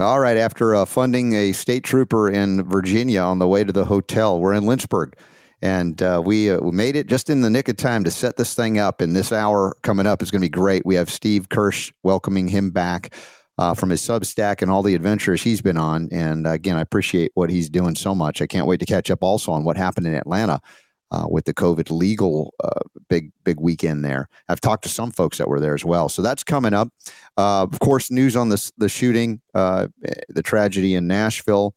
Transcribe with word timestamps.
All 0.00 0.18
right. 0.18 0.36
After 0.36 0.74
uh, 0.74 0.86
funding 0.86 1.34
a 1.34 1.52
state 1.52 1.84
trooper 1.84 2.28
in 2.28 2.68
Virginia 2.68 3.20
on 3.20 3.38
the 3.38 3.46
way 3.46 3.62
to 3.62 3.72
the 3.72 3.84
hotel, 3.84 4.40
we're 4.40 4.54
in 4.54 4.66
Lynchburg. 4.66 5.16
And 5.62 6.02
uh, 6.02 6.20
we, 6.24 6.50
uh, 6.50 6.58
we 6.58 6.72
made 6.72 6.96
it 6.96 7.06
just 7.06 7.30
in 7.30 7.42
the 7.42 7.48
nick 7.48 7.68
of 7.68 7.76
time 7.76 8.02
to 8.02 8.10
set 8.10 8.36
this 8.36 8.54
thing 8.54 8.80
up. 8.80 9.00
And 9.00 9.14
this 9.14 9.30
hour 9.30 9.76
coming 9.82 10.04
up 10.04 10.20
is 10.20 10.32
going 10.32 10.40
to 10.40 10.46
be 10.46 10.50
great. 10.50 10.84
We 10.84 10.96
have 10.96 11.10
Steve 11.10 11.48
Kirsch 11.48 11.92
welcoming 12.02 12.48
him 12.48 12.70
back 12.70 13.14
uh, 13.56 13.74
from 13.74 13.90
his 13.90 14.02
Substack 14.02 14.62
and 14.62 14.70
all 14.70 14.82
the 14.82 14.96
adventures 14.96 15.44
he's 15.44 15.62
been 15.62 15.78
on. 15.78 16.08
And 16.10 16.44
again, 16.44 16.76
I 16.76 16.80
appreciate 16.80 17.30
what 17.34 17.48
he's 17.48 17.70
doing 17.70 17.94
so 17.94 18.16
much. 18.16 18.42
I 18.42 18.48
can't 18.48 18.66
wait 18.66 18.80
to 18.80 18.86
catch 18.86 19.12
up 19.12 19.22
also 19.22 19.52
on 19.52 19.62
what 19.62 19.76
happened 19.76 20.08
in 20.08 20.14
Atlanta 20.14 20.60
uh, 21.10 21.26
with 21.28 21.44
the 21.44 21.54
COVID 21.54 21.90
legal 21.90 22.54
uh, 22.62 22.80
big 23.08 23.30
big 23.44 23.60
weekend 23.60 24.04
there. 24.04 24.28
I've 24.48 24.60
talked 24.60 24.82
to 24.84 24.88
some 24.88 25.10
folks 25.10 25.38
that 25.38 25.48
were 25.48 25.60
there 25.60 25.74
as 25.74 25.84
well, 25.84 26.08
so 26.08 26.22
that's 26.22 26.44
coming 26.44 26.74
up. 26.74 26.88
Uh, 27.36 27.62
of 27.62 27.78
course, 27.80 28.10
news 28.10 28.36
on 28.36 28.48
this 28.48 28.72
the 28.78 28.88
shooting, 28.88 29.40
uh, 29.54 29.88
the 30.28 30.42
tragedy 30.42 30.94
in 30.94 31.06
Nashville. 31.06 31.74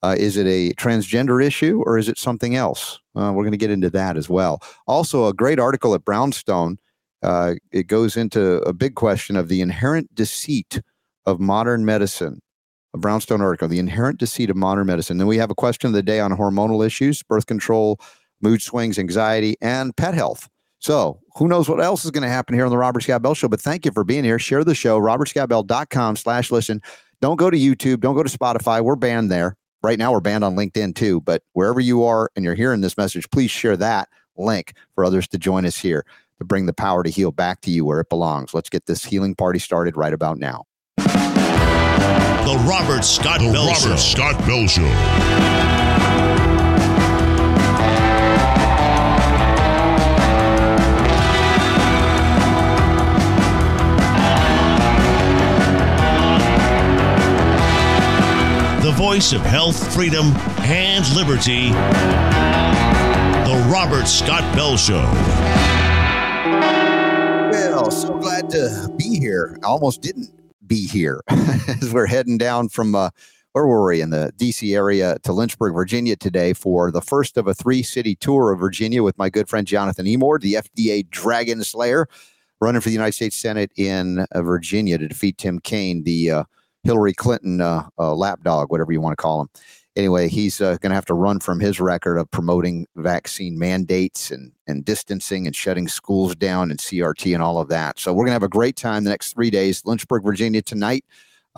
Uh, 0.00 0.14
is 0.16 0.36
it 0.36 0.46
a 0.46 0.72
transgender 0.74 1.44
issue 1.44 1.82
or 1.84 1.98
is 1.98 2.08
it 2.08 2.16
something 2.16 2.54
else? 2.54 3.00
Uh, 3.16 3.32
we're 3.34 3.42
going 3.42 3.50
to 3.50 3.58
get 3.58 3.70
into 3.70 3.90
that 3.90 4.16
as 4.16 4.28
well. 4.28 4.62
Also, 4.86 5.26
a 5.26 5.34
great 5.34 5.58
article 5.58 5.92
at 5.92 6.04
Brownstone. 6.04 6.78
it 7.72 7.88
goes 7.88 8.16
into 8.16 8.58
a 8.58 8.72
big 8.72 8.94
question 8.94 9.34
of 9.34 9.48
the 9.48 9.60
inherent 9.60 10.14
deceit 10.14 10.80
of 11.26 11.40
modern 11.40 11.84
medicine 11.84 12.40
a 12.94 12.98
Brownstone 12.98 13.40
article, 13.40 13.68
The 13.68 13.78
Inherent 13.78 14.18
Deceit 14.18 14.50
of 14.50 14.56
Modern 14.56 14.86
Medicine. 14.86 15.18
Then 15.18 15.26
we 15.26 15.38
have 15.38 15.50
a 15.50 15.54
question 15.54 15.88
of 15.88 15.92
the 15.92 16.02
day 16.02 16.20
on 16.20 16.32
hormonal 16.32 16.86
issues, 16.86 17.22
birth 17.22 17.46
control, 17.46 18.00
mood 18.40 18.62
swings, 18.62 18.98
anxiety, 18.98 19.56
and 19.60 19.96
pet 19.96 20.14
health. 20.14 20.48
So 20.78 21.20
who 21.36 21.48
knows 21.48 21.68
what 21.68 21.82
else 21.82 22.04
is 22.04 22.10
going 22.10 22.22
to 22.22 22.28
happen 22.28 22.54
here 22.54 22.64
on 22.64 22.70
the 22.70 22.78
Robert 22.78 23.02
Scott 23.02 23.22
Bell 23.22 23.34
Show? 23.34 23.48
But 23.48 23.60
thank 23.60 23.84
you 23.84 23.90
for 23.92 24.04
being 24.04 24.24
here. 24.24 24.38
Share 24.38 24.64
the 24.64 24.74
show, 24.74 24.98
robertscottbell.com 25.00 26.16
slash 26.16 26.50
listen. 26.50 26.80
Don't 27.20 27.36
go 27.36 27.50
to 27.50 27.58
YouTube. 27.58 28.00
Don't 28.00 28.14
go 28.14 28.22
to 28.22 28.38
Spotify. 28.38 28.80
We're 28.80 28.96
banned 28.96 29.30
there. 29.30 29.56
Right 29.82 29.98
now, 29.98 30.12
we're 30.12 30.20
banned 30.20 30.44
on 30.44 30.56
LinkedIn 30.56 30.94
too. 30.94 31.20
But 31.20 31.42
wherever 31.52 31.80
you 31.80 32.04
are 32.04 32.30
and 32.36 32.44
you're 32.44 32.54
hearing 32.54 32.80
this 32.80 32.96
message, 32.96 33.28
please 33.30 33.50
share 33.50 33.76
that 33.76 34.08
link 34.36 34.74
for 34.94 35.04
others 35.04 35.26
to 35.28 35.38
join 35.38 35.66
us 35.66 35.76
here 35.76 36.04
to 36.38 36.44
bring 36.44 36.66
the 36.66 36.72
power 36.72 37.02
to 37.02 37.10
heal 37.10 37.32
back 37.32 37.60
to 37.62 37.70
you 37.70 37.84
where 37.84 38.00
it 38.00 38.08
belongs. 38.08 38.54
Let's 38.54 38.70
get 38.70 38.86
this 38.86 39.04
healing 39.04 39.34
party 39.34 39.58
started 39.58 39.96
right 39.96 40.12
about 40.12 40.38
now. 40.38 40.64
The 40.96 42.64
Robert 42.66 43.04
Scott 43.04 43.40
the 43.40 43.52
Bell 43.52 43.66
Robert 43.66 43.80
Show. 43.80 43.96
Scott 43.96 44.38
Bell 44.46 44.66
Show. 44.66 46.17
Voice 58.98 59.32
of 59.32 59.42
health, 59.42 59.94
freedom, 59.94 60.32
and 60.58 61.08
liberty. 61.14 61.68
The 63.48 63.70
Robert 63.72 64.08
Scott 64.08 64.42
Bell 64.56 64.76
Show. 64.76 65.04
Well, 67.52 67.92
so 67.92 68.18
glad 68.18 68.50
to 68.50 68.92
be 68.96 69.20
here. 69.20 69.56
I 69.62 69.66
almost 69.68 70.02
didn't 70.02 70.30
be 70.66 70.88
here 70.88 71.20
as 71.28 71.94
we're 71.94 72.06
heading 72.06 72.38
down 72.38 72.70
from 72.70 72.96
uh, 72.96 73.10
where 73.52 73.68
were 73.68 73.86
we 73.86 74.00
in 74.00 74.10
the 74.10 74.32
DC 74.36 74.74
area 74.74 75.16
to 75.22 75.32
Lynchburg, 75.32 75.74
Virginia 75.74 76.16
today 76.16 76.52
for 76.52 76.90
the 76.90 77.00
first 77.00 77.36
of 77.36 77.46
a 77.46 77.54
three 77.54 77.84
city 77.84 78.16
tour 78.16 78.50
of 78.50 78.58
Virginia 78.58 79.04
with 79.04 79.16
my 79.16 79.30
good 79.30 79.48
friend 79.48 79.64
Jonathan 79.64 80.06
Emord, 80.06 80.40
the 80.40 80.54
FDA 80.54 81.08
Dragon 81.08 81.62
Slayer, 81.62 82.08
running 82.60 82.80
for 82.80 82.88
the 82.88 82.94
United 82.94 83.14
States 83.14 83.36
Senate 83.36 83.70
in 83.76 84.26
uh, 84.32 84.42
Virginia 84.42 84.98
to 84.98 85.06
defeat 85.06 85.38
Tim 85.38 85.60
Kaine, 85.60 86.02
the 86.02 86.32
uh, 86.32 86.44
Hillary 86.84 87.12
Clinton 87.12 87.60
uh, 87.60 87.88
uh, 87.98 88.14
lapdog, 88.14 88.70
whatever 88.70 88.92
you 88.92 89.00
want 89.00 89.12
to 89.12 89.22
call 89.22 89.42
him. 89.42 89.48
Anyway, 89.96 90.28
he's 90.28 90.60
uh, 90.60 90.76
going 90.80 90.90
to 90.90 90.94
have 90.94 91.06
to 91.06 91.14
run 91.14 91.40
from 91.40 91.58
his 91.58 91.80
record 91.80 92.18
of 92.18 92.30
promoting 92.30 92.86
vaccine 92.96 93.58
mandates 93.58 94.30
and, 94.30 94.52
and 94.68 94.84
distancing 94.84 95.46
and 95.46 95.56
shutting 95.56 95.88
schools 95.88 96.36
down 96.36 96.70
and 96.70 96.78
CRT 96.78 97.34
and 97.34 97.42
all 97.42 97.58
of 97.58 97.68
that. 97.68 97.98
So 97.98 98.12
we're 98.12 98.24
going 98.24 98.28
to 98.28 98.34
have 98.34 98.42
a 98.44 98.48
great 98.48 98.76
time 98.76 99.02
the 99.02 99.10
next 99.10 99.34
three 99.34 99.50
days. 99.50 99.82
Lynchburg, 99.84 100.22
Virginia 100.22 100.62
tonight, 100.62 101.04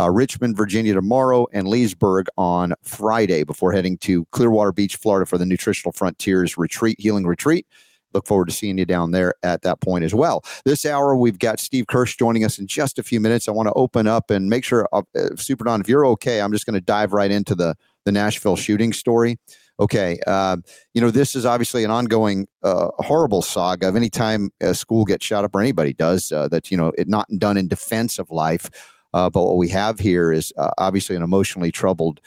uh, 0.01 0.11
Richmond, 0.11 0.57
Virginia 0.57 0.95
tomorrow, 0.95 1.47
and 1.53 1.69
Leesburg 1.69 2.29
on 2.39 2.73
Friday 2.83 3.45
before 3.45 3.73
heading 3.73 3.99
to 3.99 4.25
Clearwater 4.33 4.73
Beach, 4.73 4.97
Florida 4.97 5.27
for 5.27 5.37
the 5.37 5.45
Nutritional 5.45 5.93
Frontiers 5.93 6.57
Retreat, 6.57 6.99
Healing 6.99 7.27
Retreat 7.27 7.67
look 8.13 8.27
forward 8.27 8.49
to 8.49 8.55
seeing 8.55 8.79
you 8.79 8.85
down 8.85 9.11
there 9.11 9.35
at 9.43 9.63
that 9.63 9.81
point 9.81 10.05
as 10.05 10.15
well. 10.15 10.43
This 10.65 10.85
hour, 10.85 11.17
we've 11.17 11.39
got 11.39 11.61
Steve 11.61 11.87
Kirsch 11.87 12.17
joining 12.17 12.45
us 12.45 12.59
in 12.59 12.67
just 12.67 12.99
a 12.99 13.03
few 13.03 13.21
minutes. 13.21 13.49
I 13.49 13.53
want 13.53 13.69
to 13.69 13.73
open 13.75 14.07
up 14.07 14.31
and 14.31 14.49
make 14.49 14.65
sure, 14.65 14.89
uh, 14.93 15.03
uh 15.17 15.37
Super 15.37 15.65
Don, 15.65 15.81
if 15.81 15.89
you're 15.89 16.07
okay, 16.07 16.41
I'm 16.41 16.53
just 16.53 16.67
going 16.67 16.75
to 16.75 16.81
dive 16.81 17.13
right 17.13 17.31
into 17.31 17.55
the 17.55 17.77
the 18.07 18.13
Nashville 18.13 18.57
shooting 18.57 18.93
story. 18.93 19.39
Okay, 19.79 20.19
uh, 20.27 20.59
you 20.93 21.01
know 21.01 21.11
this 21.11 21.35
is 21.35 21.47
obviously 21.47 21.85
an 21.85 21.91
ongoing 21.91 22.47
uh, 22.63 22.89
horrible 22.99 23.41
saga 23.41 23.89
of 23.89 23.97
any 23.97 24.11
time 24.11 24.51
a 24.61 24.75
school 24.75 25.05
gets 25.05 25.25
shot 25.25 25.45
up 25.45 25.55
or 25.55 25.61
anybody 25.61 25.95
does 25.95 26.31
uh, 26.33 26.49
that 26.49 26.71
you 26.71 26.77
know 26.77 26.93
it 26.99 27.09
not 27.09 27.27
done 27.39 27.57
in 27.57 27.69
defense 27.69 28.19
of 28.19 28.31
life. 28.31 28.69
Uh, 29.13 29.29
but 29.29 29.43
what 29.43 29.57
we 29.57 29.69
have 29.69 29.99
here 29.99 30.33
is 30.33 30.53
obviously 30.79 31.17
an 31.17 31.23
emotionally 31.23 31.73
troubled 31.73 32.21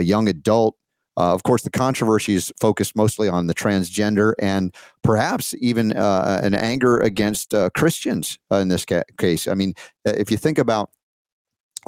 young 0.00 0.28
adult 0.28 0.76
uh, 1.16 1.34
of 1.34 1.42
course, 1.42 1.62
the 1.62 1.70
controversy 1.70 2.34
is 2.34 2.52
focused 2.60 2.96
mostly 2.96 3.28
on 3.28 3.46
the 3.46 3.54
transgender 3.54 4.32
and 4.38 4.74
perhaps 5.02 5.54
even 5.60 5.96
uh, 5.96 6.40
an 6.42 6.54
anger 6.54 6.98
against 6.98 7.52
uh, 7.52 7.68
Christians 7.76 8.38
uh, 8.50 8.56
in 8.56 8.68
this 8.68 8.84
ca- 8.84 9.02
case. 9.18 9.48
I 9.48 9.54
mean, 9.54 9.74
uh, 10.06 10.12
if 10.16 10.30
you 10.30 10.36
think 10.36 10.58
about 10.58 10.90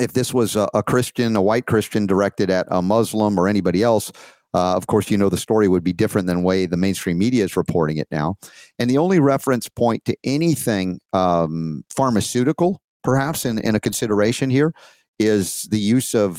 if 0.01 0.15
this 0.15 0.35
was 0.35 0.57
a, 0.57 0.69
a, 0.75 0.83
Christian, 0.83 1.37
a 1.37 1.43
white 1.43 1.67
Christian 1.67 2.07
directed 2.07 2.51
at 2.51 2.67
a 2.71 2.83
Muslim 2.83 3.39
or 3.39 3.47
anybody 3.47 3.83
else, 3.83 4.11
uh, 4.55 4.75
of 4.75 4.87
course, 4.87 5.11
you 5.11 5.17
know 5.17 5.29
the 5.29 5.37
story 5.37 5.69
would 5.69 5.85
be 5.85 5.93
different 5.93 6.27
than 6.27 6.39
the 6.39 6.43
way 6.43 6.67
the 6.67 6.77
mainstream 6.77 7.19
media 7.19 7.45
is 7.45 7.57
reporting 7.57 7.99
it 7.99 8.09
now. 8.11 8.37
And 8.79 8.91
the 8.91 8.99
only 8.99 9.19
reference 9.19 9.69
point 9.69 10.05
to 10.07 10.17
anything 10.25 11.01
um, 11.13 11.85
pharmaceutical, 11.89 12.83
perhaps 13.03 13.47
in, 13.47 13.59
in 13.61 13.75
a 13.75 13.81
consideration 13.81 14.51
here, 14.51 14.75
is 15.19 15.63
the 15.71 15.79
use 15.79 16.15
of 16.15 16.39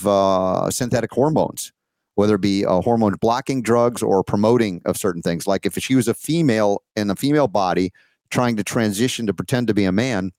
synthetic 0.72 1.12
hormones 1.12 1.72
whether 2.16 2.36
it 2.36 2.42
be 2.42 2.66
uh, 2.66 2.82
hormone 2.82 3.16
blocking 3.20 3.62
drugs 3.62 4.02
or 4.02 4.24
promoting 4.24 4.82
of 4.86 4.98
certain 4.98 5.22
things. 5.22 5.48
Like 5.48 5.66
if 5.66 5.78
she 5.78 5.96
was 5.96 6.08
a 6.08 6.14
female 6.14 6.84
in 6.96 7.10
a 7.10 7.16
female 7.16 7.48
body 7.48 7.92
trying 8.30 8.56
to 8.58 8.64
transition 8.64 9.28
to 9.28 9.34
pretend 9.34 9.68
to 9.68 9.74
be 9.74 9.86
a 9.86 9.92
man, 9.92 10.32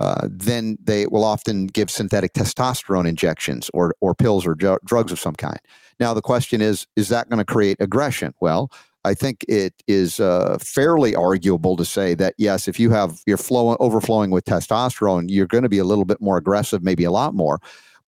uh, 0.00 0.28
then 0.30 0.76
they 0.82 1.06
will 1.06 1.24
often 1.24 1.66
give 1.66 1.90
synthetic 1.90 2.32
testosterone 2.32 3.08
injections 3.08 3.70
or 3.72 3.94
or 4.00 4.14
pills 4.14 4.46
or 4.46 4.54
ju- 4.54 4.78
drugs 4.84 5.12
of 5.12 5.20
some 5.20 5.34
kind. 5.34 5.58
Now 6.00 6.14
the 6.14 6.22
question 6.22 6.60
is, 6.60 6.86
is 6.96 7.08
that 7.08 7.28
going 7.28 7.38
to 7.38 7.44
create 7.44 7.76
aggression? 7.80 8.34
Well, 8.40 8.70
I 9.04 9.14
think 9.14 9.44
it 9.48 9.74
is 9.86 10.18
uh, 10.18 10.58
fairly 10.60 11.14
arguable 11.14 11.76
to 11.76 11.84
say 11.84 12.14
that 12.14 12.34
yes, 12.38 12.66
if 12.66 12.80
you 12.80 12.90
have 12.90 13.20
you're 13.26 13.36
flowing 13.36 13.76
overflowing 13.78 14.30
with 14.30 14.44
testosterone, 14.46 15.26
you're 15.28 15.46
going 15.46 15.62
to 15.62 15.68
be 15.68 15.78
a 15.78 15.84
little 15.84 16.04
bit 16.04 16.20
more 16.20 16.38
aggressive, 16.38 16.82
maybe 16.82 17.04
a 17.04 17.12
lot 17.12 17.34
more. 17.34 17.60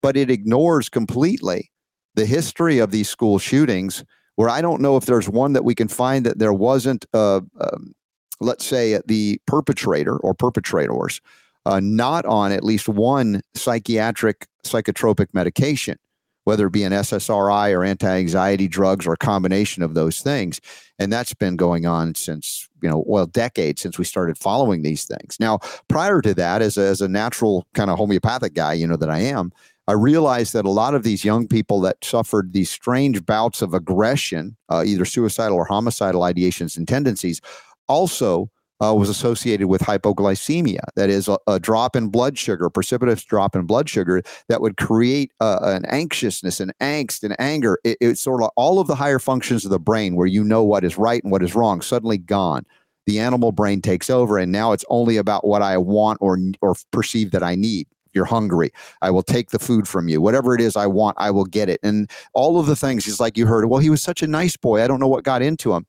But 0.02 0.16
it 0.16 0.30
ignores 0.30 0.88
completely 0.88 1.70
the 2.16 2.26
history 2.26 2.78
of 2.78 2.90
these 2.90 3.08
school 3.08 3.38
shootings, 3.38 4.04
where 4.34 4.48
I 4.48 4.60
don't 4.60 4.82
know 4.82 4.96
if 4.96 5.06
there's 5.06 5.28
one 5.28 5.52
that 5.52 5.64
we 5.64 5.74
can 5.74 5.88
find 5.88 6.26
that 6.26 6.38
there 6.38 6.52
wasn't, 6.52 7.06
uh, 7.14 7.40
um, 7.60 7.94
let's 8.40 8.66
say, 8.66 9.00
the 9.06 9.40
perpetrator 9.46 10.16
or 10.16 10.34
perpetrators 10.34 11.20
uh, 11.66 11.80
not 11.80 12.24
on 12.26 12.52
at 12.52 12.64
least 12.64 12.88
one 12.88 13.42
psychiatric 13.54 14.46
psychotropic 14.64 15.26
medication, 15.32 15.98
whether 16.44 16.68
it 16.68 16.72
be 16.72 16.84
an 16.84 16.92
SSRI 16.92 17.76
or 17.76 17.84
anti 17.84 18.08
anxiety 18.08 18.68
drugs 18.68 19.06
or 19.06 19.14
a 19.14 19.18
combination 19.18 19.82
of 19.82 19.94
those 19.94 20.20
things. 20.20 20.60
And 20.98 21.12
that's 21.12 21.34
been 21.34 21.56
going 21.56 21.84
on 21.84 22.14
since, 22.14 22.68
you 22.82 22.88
know, 22.88 23.02
well, 23.06 23.26
decades 23.26 23.82
since 23.82 23.98
we 23.98 24.04
started 24.04 24.38
following 24.38 24.82
these 24.82 25.04
things. 25.04 25.38
Now, 25.40 25.58
prior 25.88 26.22
to 26.22 26.34
that, 26.34 26.62
as 26.62 26.78
a, 26.78 26.82
as 26.82 27.00
a 27.00 27.08
natural 27.08 27.66
kind 27.74 27.90
of 27.90 27.98
homeopathic 27.98 28.54
guy, 28.54 28.74
you 28.74 28.86
know, 28.86 28.96
that 28.96 29.10
I 29.10 29.18
am, 29.18 29.52
I 29.88 29.92
realized 29.92 30.52
that 30.54 30.64
a 30.64 30.70
lot 30.70 30.94
of 30.94 31.04
these 31.04 31.24
young 31.24 31.46
people 31.46 31.80
that 31.82 32.04
suffered 32.04 32.52
these 32.52 32.70
strange 32.70 33.24
bouts 33.24 33.62
of 33.62 33.72
aggression, 33.72 34.56
uh, 34.68 34.82
either 34.84 35.04
suicidal 35.04 35.56
or 35.56 35.64
homicidal 35.64 36.22
ideations 36.22 36.76
and 36.76 36.88
tendencies, 36.88 37.40
also 37.88 38.50
uh, 38.84 38.94
was 38.94 39.08
associated 39.08 39.68
with 39.68 39.80
hypoglycemia. 39.80 40.80
That 40.96 41.08
is, 41.08 41.28
a, 41.28 41.38
a, 41.46 41.58
drop 41.58 41.96
in 41.96 42.08
blood 42.08 42.36
sugar, 42.36 42.68
precipitous 42.68 43.24
drop 43.24 43.56
in 43.56 43.64
blood 43.64 43.88
sugar 43.88 44.22
that 44.48 44.60
would 44.60 44.76
create 44.76 45.32
uh, 45.40 45.60
an 45.62 45.86
anxiousness 45.86 46.60
and 46.60 46.76
angst 46.80 47.22
and 47.22 47.34
anger. 47.40 47.78
It, 47.84 47.96
it's 48.00 48.20
sort 48.20 48.42
of 48.42 48.50
all 48.56 48.78
of 48.78 48.86
the 48.86 48.96
higher 48.96 49.18
functions 49.18 49.64
of 49.64 49.70
the 49.70 49.78
brain 49.78 50.14
where 50.16 50.26
you 50.26 50.44
know 50.44 50.62
what 50.62 50.84
is 50.84 50.98
right 50.98 51.22
and 51.22 51.32
what 51.32 51.42
is 51.42 51.54
wrong 51.54 51.80
suddenly 51.80 52.18
gone. 52.18 52.66
The 53.06 53.20
animal 53.20 53.52
brain 53.52 53.82
takes 53.82 54.10
over, 54.10 54.36
and 54.36 54.50
now 54.50 54.72
it's 54.72 54.84
only 54.88 55.16
about 55.16 55.46
what 55.46 55.62
I 55.62 55.78
want 55.78 56.18
or 56.20 56.38
or 56.60 56.74
perceive 56.90 57.30
that 57.30 57.42
I 57.42 57.54
need 57.54 57.86
you're 58.16 58.24
hungry. 58.24 58.72
I 59.02 59.10
will 59.10 59.22
take 59.22 59.50
the 59.50 59.60
food 59.60 59.86
from 59.86 60.08
you. 60.08 60.20
Whatever 60.20 60.54
it 60.54 60.60
is 60.60 60.74
I 60.74 60.86
want, 60.86 61.16
I 61.20 61.30
will 61.30 61.44
get 61.44 61.68
it. 61.68 61.78
And 61.84 62.10
all 62.32 62.58
of 62.58 62.66
the 62.66 62.74
things, 62.74 63.04
he's 63.04 63.20
like 63.20 63.36
you 63.36 63.46
heard, 63.46 63.66
well, 63.66 63.78
he 63.78 63.90
was 63.90 64.02
such 64.02 64.22
a 64.22 64.26
nice 64.26 64.56
boy. 64.56 64.82
I 64.82 64.88
don't 64.88 64.98
know 64.98 65.06
what 65.06 65.22
got 65.22 65.42
into 65.42 65.74
him. 65.74 65.86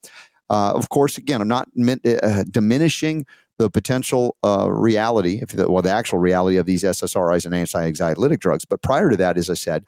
Uh, 0.50 0.74
of 0.76 0.90
course, 0.90 1.18
again, 1.18 1.42
I'm 1.42 1.48
not 1.48 1.68
uh, 2.06 2.44
diminishing 2.52 3.26
the 3.58 3.70
potential 3.70 4.38
uh, 4.44 4.70
reality, 4.70 5.40
if 5.42 5.50
the, 5.50 5.70
well, 5.72 5.82
the 5.82 5.90
actual 5.90 6.20
reality 6.20 6.58
of 6.58 6.68
these 6.68 6.84
SSRIs 6.84 7.46
and 7.46 7.56
anti-anxiolytic 7.56 8.40
drugs. 8.40 8.66
But 8.66 8.84
prior 8.84 9.10
to 9.10 9.18
that, 9.18 9.38
as 9.38 9.50
I 9.50 9.56
said, 9.56 9.86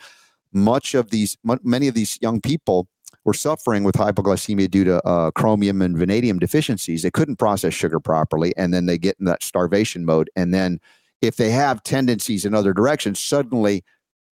much 0.51 0.95
of 0.95 1.11
these, 1.11 1.37
many 1.63 1.87
of 1.87 1.93
these 1.93 2.17
young 2.21 2.41
people 2.41 2.87
were 3.25 3.33
suffering 3.33 3.83
with 3.83 3.95
hypoglycemia 3.95 4.69
due 4.71 4.83
to 4.85 5.05
uh, 5.05 5.31
chromium 5.31 5.81
and 5.81 5.97
vanadium 5.97 6.39
deficiencies. 6.39 7.03
They 7.03 7.11
couldn't 7.11 7.35
process 7.35 7.73
sugar 7.73 7.99
properly, 7.99 8.55
and 8.57 8.73
then 8.73 8.85
they 8.85 8.97
get 8.97 9.17
in 9.19 9.25
that 9.25 9.43
starvation 9.43 10.05
mode. 10.05 10.29
And 10.35 10.53
then, 10.53 10.79
if 11.21 11.35
they 11.35 11.51
have 11.51 11.83
tendencies 11.83 12.45
in 12.45 12.53
other 12.53 12.73
directions, 12.73 13.19
suddenly, 13.19 13.83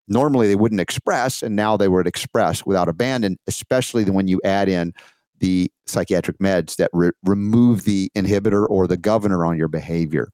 normally 0.08 0.48
they 0.48 0.56
wouldn't 0.56 0.80
express, 0.80 1.42
and 1.42 1.54
now 1.56 1.76
they 1.76 1.88
would 1.88 2.06
express 2.06 2.66
without 2.66 2.88
abandon. 2.88 3.38
Especially 3.46 4.04
when 4.04 4.28
you 4.28 4.40
add 4.44 4.68
in 4.68 4.92
the 5.38 5.70
psychiatric 5.86 6.38
meds 6.38 6.76
that 6.76 6.90
re- 6.92 7.10
remove 7.24 7.84
the 7.84 8.10
inhibitor 8.16 8.66
or 8.68 8.86
the 8.86 8.96
governor 8.96 9.44
on 9.44 9.58
your 9.58 9.68
behavior. 9.68 10.30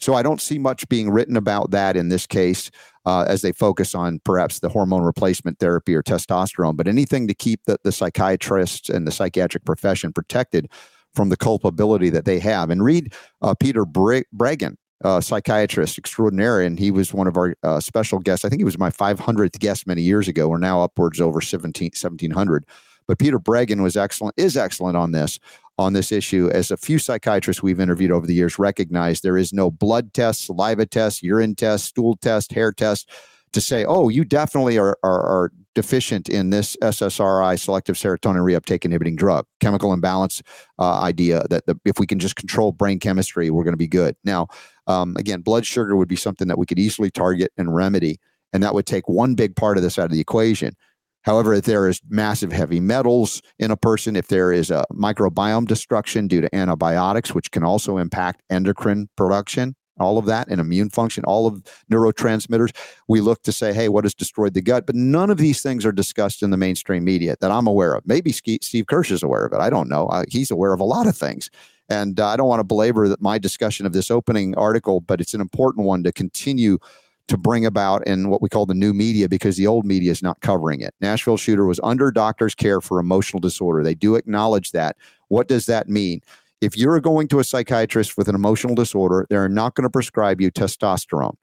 So 0.00 0.14
I 0.14 0.22
don't 0.22 0.40
see 0.40 0.58
much 0.58 0.88
being 0.88 1.10
written 1.10 1.36
about 1.36 1.70
that 1.72 1.96
in 1.96 2.08
this 2.08 2.26
case 2.26 2.70
uh, 3.04 3.24
as 3.26 3.42
they 3.42 3.52
focus 3.52 3.94
on 3.94 4.20
perhaps 4.24 4.60
the 4.60 4.68
hormone 4.68 5.02
replacement 5.02 5.58
therapy 5.58 5.94
or 5.94 6.02
testosterone, 6.02 6.76
but 6.76 6.86
anything 6.86 7.26
to 7.26 7.34
keep 7.34 7.60
the, 7.66 7.78
the 7.82 7.92
psychiatrists 7.92 8.88
and 8.88 9.06
the 9.06 9.10
psychiatric 9.10 9.64
profession 9.64 10.12
protected 10.12 10.70
from 11.14 11.30
the 11.30 11.36
culpability 11.36 12.10
that 12.10 12.24
they 12.24 12.38
have. 12.38 12.70
And 12.70 12.84
read 12.84 13.12
uh, 13.42 13.54
Peter 13.54 13.84
Bre- 13.84 14.28
Breggin, 14.34 14.76
uh, 15.04 15.20
psychiatrist 15.20 15.98
extraordinary, 15.98 16.66
and 16.66 16.78
he 16.78 16.90
was 16.90 17.14
one 17.14 17.26
of 17.26 17.36
our 17.36 17.54
uh, 17.62 17.80
special 17.80 18.18
guests. 18.18 18.44
I 18.44 18.48
think 18.48 18.60
he 18.60 18.64
was 18.64 18.78
my 18.78 18.90
500th 18.90 19.58
guest 19.58 19.86
many 19.86 20.02
years 20.02 20.28
ago. 20.28 20.48
We're 20.48 20.58
now 20.58 20.82
upwards 20.82 21.20
over 21.20 21.40
17, 21.40 21.86
1700. 21.86 22.64
But 23.06 23.18
Peter 23.18 23.38
Breggin 23.38 23.82
was 23.82 23.96
excellent, 23.96 24.34
is 24.36 24.56
excellent 24.56 24.96
on 24.96 25.12
this 25.12 25.38
on 25.78 25.92
this 25.92 26.10
issue. 26.10 26.50
As 26.52 26.70
a 26.70 26.76
few 26.76 26.98
psychiatrists 26.98 27.62
we've 27.62 27.80
interviewed 27.80 28.10
over 28.10 28.26
the 28.26 28.34
years 28.34 28.58
recognize 28.58 29.20
there 29.20 29.38
is 29.38 29.52
no 29.52 29.70
blood 29.70 30.12
test, 30.12 30.44
saliva 30.44 30.84
test, 30.84 31.22
urine 31.22 31.54
test, 31.54 31.86
stool 31.86 32.16
test, 32.16 32.52
hair 32.52 32.72
test 32.72 33.08
to 33.52 33.60
say, 33.60 33.84
oh, 33.84 34.08
you 34.08 34.24
definitely 34.24 34.76
are, 34.76 34.98
are, 35.02 35.20
are 35.20 35.52
deficient 35.78 36.28
in 36.28 36.50
this 36.50 36.76
SSRI, 36.82 37.56
selective 37.56 37.94
serotonin 37.94 38.42
reuptake 38.42 38.84
inhibiting 38.84 39.14
drug, 39.14 39.46
chemical 39.60 39.92
imbalance 39.92 40.42
uh, 40.80 41.00
idea 41.02 41.44
that 41.50 41.66
the, 41.66 41.78
if 41.84 42.00
we 42.00 42.06
can 42.06 42.18
just 42.18 42.34
control 42.34 42.72
brain 42.72 42.98
chemistry, 42.98 43.48
we're 43.48 43.62
going 43.62 43.74
to 43.74 43.76
be 43.78 43.86
good. 43.86 44.16
Now, 44.24 44.48
um, 44.88 45.14
again, 45.16 45.40
blood 45.40 45.64
sugar 45.64 45.94
would 45.94 46.08
be 46.08 46.16
something 46.16 46.48
that 46.48 46.58
we 46.58 46.66
could 46.66 46.80
easily 46.80 47.12
target 47.12 47.52
and 47.56 47.72
remedy, 47.72 48.18
and 48.52 48.60
that 48.64 48.74
would 48.74 48.86
take 48.86 49.08
one 49.08 49.36
big 49.36 49.54
part 49.54 49.76
of 49.76 49.84
this 49.84 50.00
out 50.00 50.06
of 50.06 50.10
the 50.10 50.18
equation. 50.18 50.74
However, 51.22 51.54
if 51.54 51.64
there 51.64 51.86
is 51.86 52.00
massive 52.08 52.50
heavy 52.50 52.80
metals 52.80 53.40
in 53.60 53.70
a 53.70 53.76
person, 53.76 54.16
if 54.16 54.26
there 54.26 54.52
is 54.52 54.72
a 54.72 54.84
microbiome 54.92 55.68
destruction 55.68 56.26
due 56.26 56.40
to 56.40 56.52
antibiotics, 56.52 57.32
which 57.32 57.52
can 57.52 57.62
also 57.62 57.98
impact 57.98 58.42
endocrine 58.50 59.08
production, 59.14 59.76
all 60.00 60.18
of 60.18 60.26
that 60.26 60.48
and 60.48 60.60
immune 60.60 60.90
function, 60.90 61.24
all 61.24 61.46
of 61.46 61.62
neurotransmitters, 61.90 62.74
we 63.08 63.20
look 63.20 63.42
to 63.42 63.52
say, 63.52 63.72
hey, 63.72 63.88
what 63.88 64.04
has 64.04 64.14
destroyed 64.14 64.54
the 64.54 64.62
gut? 64.62 64.86
But 64.86 64.94
none 64.94 65.30
of 65.30 65.38
these 65.38 65.62
things 65.62 65.84
are 65.84 65.92
discussed 65.92 66.42
in 66.42 66.50
the 66.50 66.56
mainstream 66.56 67.04
media 67.04 67.36
that 67.40 67.50
I'm 67.50 67.66
aware 67.66 67.94
of. 67.94 68.06
Maybe 68.06 68.32
Steve 68.32 68.86
Kirsch 68.86 69.10
is 69.10 69.22
aware 69.22 69.44
of 69.44 69.52
it. 69.52 69.60
I 69.60 69.70
don't 69.70 69.88
know. 69.88 70.06
Uh, 70.06 70.24
he's 70.28 70.50
aware 70.50 70.72
of 70.72 70.80
a 70.80 70.84
lot 70.84 71.06
of 71.06 71.16
things. 71.16 71.50
And 71.88 72.20
uh, 72.20 72.28
I 72.28 72.36
don't 72.36 72.48
want 72.48 72.60
to 72.60 72.64
belabor 72.64 73.08
that 73.08 73.22
my 73.22 73.38
discussion 73.38 73.86
of 73.86 73.92
this 73.92 74.10
opening 74.10 74.54
article, 74.56 75.00
but 75.00 75.20
it's 75.20 75.34
an 75.34 75.40
important 75.40 75.86
one 75.86 76.02
to 76.04 76.12
continue 76.12 76.78
to 77.28 77.36
bring 77.36 77.66
about 77.66 78.06
in 78.06 78.30
what 78.30 78.42
we 78.42 78.48
call 78.48 78.66
the 78.66 78.74
new 78.74 78.92
media 78.92 79.28
because 79.28 79.56
the 79.56 79.66
old 79.66 79.84
media 79.84 80.10
is 80.10 80.22
not 80.22 80.40
covering 80.40 80.80
it. 80.80 80.94
Nashville 81.00 81.36
shooter 81.36 81.66
was 81.66 81.78
under 81.82 82.10
doctor's 82.10 82.54
care 82.54 82.80
for 82.80 82.98
emotional 82.98 83.40
disorder. 83.40 83.84
They 83.84 83.94
do 83.94 84.14
acknowledge 84.16 84.72
that. 84.72 84.96
What 85.28 85.46
does 85.46 85.66
that 85.66 85.88
mean? 85.88 86.22
If 86.60 86.76
you're 86.76 87.00
going 87.00 87.28
to 87.28 87.38
a 87.38 87.44
psychiatrist 87.44 88.16
with 88.16 88.28
an 88.28 88.34
emotional 88.34 88.74
disorder, 88.74 89.26
they're 89.30 89.48
not 89.48 89.74
going 89.74 89.84
to 89.84 89.90
prescribe 89.90 90.40
you 90.40 90.50
testosterone. 90.50 91.34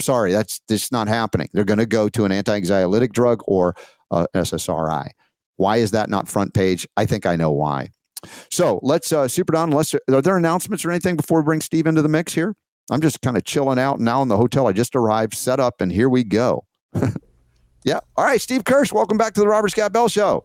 Sorry, 0.00 0.32
that's 0.32 0.60
just 0.68 0.92
not 0.92 1.08
happening. 1.08 1.48
They're 1.52 1.64
going 1.64 1.78
to 1.78 1.86
go 1.86 2.08
to 2.08 2.24
an 2.24 2.32
anti-anxiolytic 2.32 3.12
drug 3.12 3.42
or 3.46 3.74
uh, 4.10 4.26
SSRI. 4.34 5.10
Why 5.56 5.76
is 5.78 5.92
that 5.92 6.10
not 6.10 6.28
front 6.28 6.52
page? 6.52 6.86
I 6.96 7.06
think 7.06 7.24
I 7.26 7.36
know 7.36 7.50
why. 7.50 7.90
So 8.50 8.80
let's 8.82 9.12
uh, 9.12 9.28
Super 9.28 9.52
Don. 9.52 9.70
Unless 9.70 9.94
are 9.94 10.22
there 10.22 10.36
announcements 10.36 10.84
or 10.84 10.90
anything 10.90 11.16
before 11.16 11.40
we 11.40 11.44
bring 11.44 11.60
Steve 11.60 11.86
into 11.86 12.02
the 12.02 12.08
mix 12.08 12.34
here? 12.34 12.54
I'm 12.90 13.00
just 13.00 13.20
kind 13.20 13.36
of 13.36 13.44
chilling 13.44 13.78
out 13.78 14.00
now 14.00 14.22
in 14.22 14.28
the 14.28 14.36
hotel. 14.36 14.66
I 14.66 14.72
just 14.72 14.94
arrived, 14.94 15.34
set 15.34 15.58
up, 15.58 15.80
and 15.80 15.90
here 15.90 16.08
we 16.08 16.24
go. 16.24 16.64
yeah. 17.84 18.00
All 18.16 18.24
right, 18.24 18.40
Steve 18.40 18.64
Kirsch, 18.64 18.92
welcome 18.92 19.18
back 19.18 19.34
to 19.34 19.40
the 19.40 19.48
Robert 19.48 19.70
Scott 19.70 19.92
Bell 19.92 20.08
Show. 20.08 20.44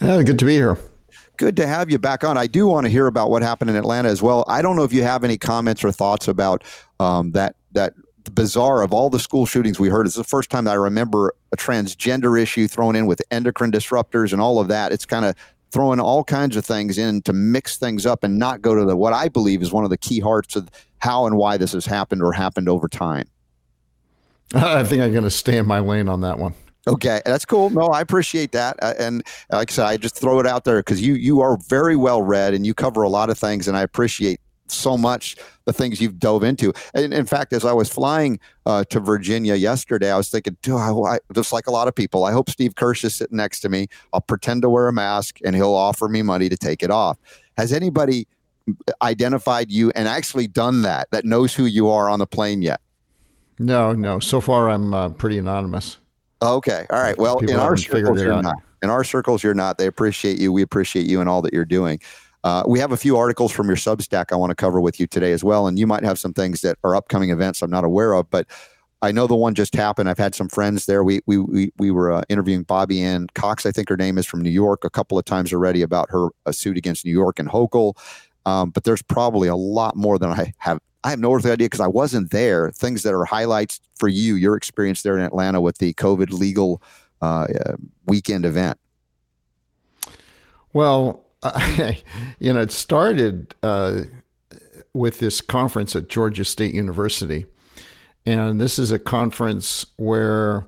Yeah, 0.00 0.22
good 0.22 0.38
to 0.38 0.44
be 0.44 0.54
here. 0.54 0.78
Good 1.38 1.56
to 1.56 1.68
have 1.68 1.88
you 1.88 1.98
back 1.98 2.24
on. 2.24 2.36
I 2.36 2.48
do 2.48 2.66
want 2.66 2.84
to 2.84 2.90
hear 2.90 3.06
about 3.06 3.30
what 3.30 3.42
happened 3.42 3.70
in 3.70 3.76
Atlanta 3.76 4.08
as 4.08 4.20
well. 4.20 4.44
I 4.48 4.60
don't 4.60 4.74
know 4.74 4.82
if 4.82 4.92
you 4.92 5.04
have 5.04 5.22
any 5.22 5.38
comments 5.38 5.84
or 5.84 5.92
thoughts 5.92 6.26
about 6.26 6.64
um, 6.98 7.30
that 7.32 7.54
that 7.72 7.94
bizarre 8.34 8.82
of 8.82 8.92
all 8.92 9.08
the 9.08 9.20
school 9.20 9.46
shootings 9.46 9.78
we 9.78 9.88
heard. 9.88 10.04
It's 10.04 10.16
the 10.16 10.24
first 10.24 10.50
time 10.50 10.64
that 10.64 10.72
I 10.72 10.74
remember 10.74 11.32
a 11.52 11.56
transgender 11.56 12.40
issue 12.40 12.66
thrown 12.66 12.96
in 12.96 13.06
with 13.06 13.22
endocrine 13.30 13.70
disruptors 13.70 14.32
and 14.32 14.42
all 14.42 14.58
of 14.58 14.68
that. 14.68 14.92
It's 14.92 15.06
kind 15.06 15.24
of 15.24 15.36
throwing 15.70 16.00
all 16.00 16.24
kinds 16.24 16.56
of 16.56 16.64
things 16.64 16.98
in 16.98 17.22
to 17.22 17.32
mix 17.32 17.76
things 17.76 18.04
up 18.04 18.24
and 18.24 18.36
not 18.36 18.60
go 18.60 18.74
to 18.74 18.84
the 18.84 18.96
what 18.96 19.12
I 19.12 19.28
believe 19.28 19.62
is 19.62 19.72
one 19.72 19.84
of 19.84 19.90
the 19.90 19.96
key 19.96 20.18
hearts 20.18 20.56
of 20.56 20.68
how 20.98 21.26
and 21.26 21.36
why 21.36 21.56
this 21.56 21.72
has 21.72 21.86
happened 21.86 22.20
or 22.20 22.32
happened 22.32 22.68
over 22.68 22.88
time. 22.88 23.28
I 24.54 24.82
think 24.82 25.02
I'm 25.02 25.12
going 25.12 25.24
to 25.24 25.30
stay 25.30 25.56
in 25.56 25.66
my 25.66 25.78
lane 25.78 26.08
on 26.08 26.22
that 26.22 26.38
one. 26.38 26.54
Okay, 26.88 27.20
that's 27.24 27.44
cool. 27.44 27.70
No, 27.70 27.88
I 27.88 28.00
appreciate 28.00 28.52
that, 28.52 28.76
uh, 28.82 28.94
and 28.98 29.22
like 29.52 29.70
I 29.70 29.72
said, 29.72 29.84
I 29.84 29.96
just 29.98 30.16
throw 30.16 30.40
it 30.40 30.46
out 30.46 30.64
there 30.64 30.78
because 30.78 31.02
you 31.02 31.14
you 31.14 31.40
are 31.42 31.58
very 31.68 31.96
well 31.96 32.22
read 32.22 32.54
and 32.54 32.66
you 32.66 32.72
cover 32.72 33.02
a 33.02 33.08
lot 33.08 33.28
of 33.28 33.38
things, 33.38 33.68
and 33.68 33.76
I 33.76 33.82
appreciate 33.82 34.40
so 34.70 34.96
much 34.96 35.36
the 35.64 35.72
things 35.72 36.00
you've 36.00 36.18
dove 36.18 36.42
into. 36.42 36.72
And 36.94 37.12
in 37.12 37.26
fact, 37.26 37.52
as 37.52 37.64
I 37.64 37.72
was 37.72 37.88
flying 37.88 38.38
uh, 38.66 38.84
to 38.84 39.00
Virginia 39.00 39.54
yesterday, 39.54 40.10
I 40.10 40.16
was 40.16 40.28
thinking, 40.28 40.56
I, 40.66 41.18
just 41.34 41.52
like 41.52 41.66
a 41.66 41.70
lot 41.70 41.88
of 41.88 41.94
people, 41.94 42.24
I 42.24 42.32
hope 42.32 42.50
Steve 42.50 42.74
Kirsch 42.74 43.04
is 43.04 43.14
sitting 43.14 43.36
next 43.36 43.60
to 43.60 43.68
me. 43.68 43.88
I'll 44.12 44.20
pretend 44.20 44.62
to 44.62 44.70
wear 44.70 44.88
a 44.88 44.92
mask 44.92 45.38
and 45.44 45.54
he'll 45.54 45.74
offer 45.74 46.08
me 46.08 46.22
money 46.22 46.48
to 46.48 46.56
take 46.56 46.82
it 46.82 46.90
off. 46.90 47.18
Has 47.56 47.72
anybody 47.72 48.26
identified 49.02 49.70
you 49.70 49.90
and 49.94 50.06
actually 50.06 50.46
done 50.46 50.82
that, 50.82 51.10
that 51.10 51.24
knows 51.24 51.54
who 51.54 51.64
you 51.64 51.88
are 51.88 52.08
on 52.08 52.18
the 52.18 52.26
plane 52.26 52.62
yet? 52.62 52.80
No, 53.58 53.92
no. 53.92 54.20
So 54.20 54.40
far, 54.40 54.70
I'm 54.70 54.94
uh, 54.94 55.08
pretty 55.10 55.38
anonymous. 55.38 55.98
Okay. 56.42 56.86
All 56.90 57.00
right. 57.00 57.18
Well, 57.18 57.38
People 57.38 57.54
in 57.54 57.60
our 57.60 57.76
circles, 57.76 58.20
you're 58.20 58.42
not. 58.42 58.56
In 58.82 58.90
our 58.90 59.02
circles, 59.02 59.42
you're 59.42 59.54
not. 59.54 59.78
They 59.78 59.86
appreciate 59.86 60.38
you. 60.38 60.52
We 60.52 60.62
appreciate 60.62 61.06
you 61.06 61.20
and 61.20 61.28
all 61.28 61.42
that 61.42 61.52
you're 61.52 61.64
doing. 61.64 62.00
Uh, 62.44 62.62
we 62.66 62.78
have 62.78 62.92
a 62.92 62.96
few 62.96 63.16
articles 63.16 63.50
from 63.50 63.66
your 63.66 63.76
Substack 63.76 64.26
I 64.30 64.36
want 64.36 64.50
to 64.50 64.54
cover 64.54 64.80
with 64.80 65.00
you 65.00 65.08
today 65.08 65.32
as 65.32 65.42
well, 65.42 65.66
and 65.66 65.78
you 65.78 65.86
might 65.86 66.04
have 66.04 66.18
some 66.18 66.32
things 66.32 66.60
that 66.60 66.78
are 66.84 66.94
upcoming 66.94 67.30
events 67.30 67.62
I'm 67.62 67.70
not 67.70 67.82
aware 67.82 68.12
of, 68.12 68.30
but 68.30 68.46
I 69.02 69.10
know 69.10 69.26
the 69.26 69.34
one 69.34 69.54
just 69.54 69.74
happened. 69.74 70.08
I've 70.08 70.18
had 70.18 70.36
some 70.36 70.48
friends 70.48 70.86
there. 70.86 71.02
We 71.02 71.20
we 71.26 71.38
we, 71.38 71.72
we 71.78 71.90
were 71.90 72.12
uh, 72.12 72.22
interviewing 72.28 72.62
Bobbie 72.62 73.02
Anne 73.02 73.26
Cox, 73.34 73.66
I 73.66 73.72
think 73.72 73.88
her 73.88 73.96
name 73.96 74.18
is 74.18 74.26
from 74.26 74.42
New 74.42 74.50
York, 74.50 74.84
a 74.84 74.90
couple 74.90 75.18
of 75.18 75.24
times 75.24 75.52
already 75.52 75.82
about 75.82 76.10
her 76.10 76.28
a 76.46 76.52
suit 76.52 76.76
against 76.76 77.04
New 77.04 77.12
York 77.12 77.40
and 77.40 77.48
Hochul. 77.48 77.94
Um, 78.46 78.70
but 78.70 78.84
there's 78.84 79.02
probably 79.02 79.48
a 79.48 79.56
lot 79.56 79.96
more 79.96 80.18
than 80.18 80.30
I 80.30 80.52
have. 80.58 80.78
I 81.04 81.10
have 81.10 81.20
no 81.20 81.32
earthly 81.32 81.50
idea 81.50 81.66
because 81.66 81.80
I 81.80 81.86
wasn't 81.86 82.30
there. 82.30 82.70
Things 82.70 83.02
that 83.04 83.14
are 83.14 83.24
highlights 83.24 83.80
for 83.96 84.08
you, 84.08 84.34
your 84.34 84.56
experience 84.56 85.02
there 85.02 85.16
in 85.16 85.24
Atlanta 85.24 85.60
with 85.60 85.78
the 85.78 85.94
COVID 85.94 86.30
legal 86.32 86.82
uh, 87.22 87.46
weekend 88.06 88.44
event. 88.44 88.78
Well, 90.72 91.24
you 92.38 92.52
know, 92.52 92.60
it 92.60 92.72
started 92.72 93.54
uh, 93.62 94.02
with 94.92 95.18
this 95.18 95.40
conference 95.40 95.94
at 95.94 96.08
Georgia 96.08 96.44
State 96.44 96.74
University. 96.74 97.46
And 98.26 98.60
this 98.60 98.78
is 98.78 98.90
a 98.90 98.98
conference 98.98 99.86
where 99.96 100.66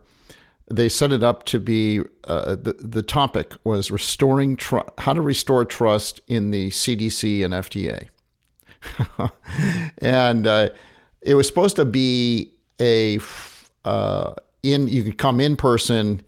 they 0.70 0.88
set 0.88 1.12
it 1.12 1.22
up 1.22 1.44
to 1.46 1.58
be 1.58 2.00
uh, 2.24 2.54
the, 2.54 2.74
the 2.78 3.02
topic 3.02 3.52
was 3.64 3.90
restoring 3.90 4.56
tr- 4.56 4.78
how 4.98 5.12
to 5.12 5.20
restore 5.20 5.64
trust 5.64 6.20
in 6.28 6.52
the 6.52 6.70
CDC 6.70 7.44
and 7.44 7.52
FDA. 7.52 8.08
and 9.98 10.46
uh, 10.46 10.70
it 11.22 11.34
was 11.34 11.46
supposed 11.46 11.76
to 11.76 11.84
be 11.84 12.52
a 12.80 13.18
uh, 13.84 14.34
in 14.62 14.88
you 14.88 15.02
could 15.02 15.18
come 15.18 15.40
in 15.40 15.56
person 15.56 16.22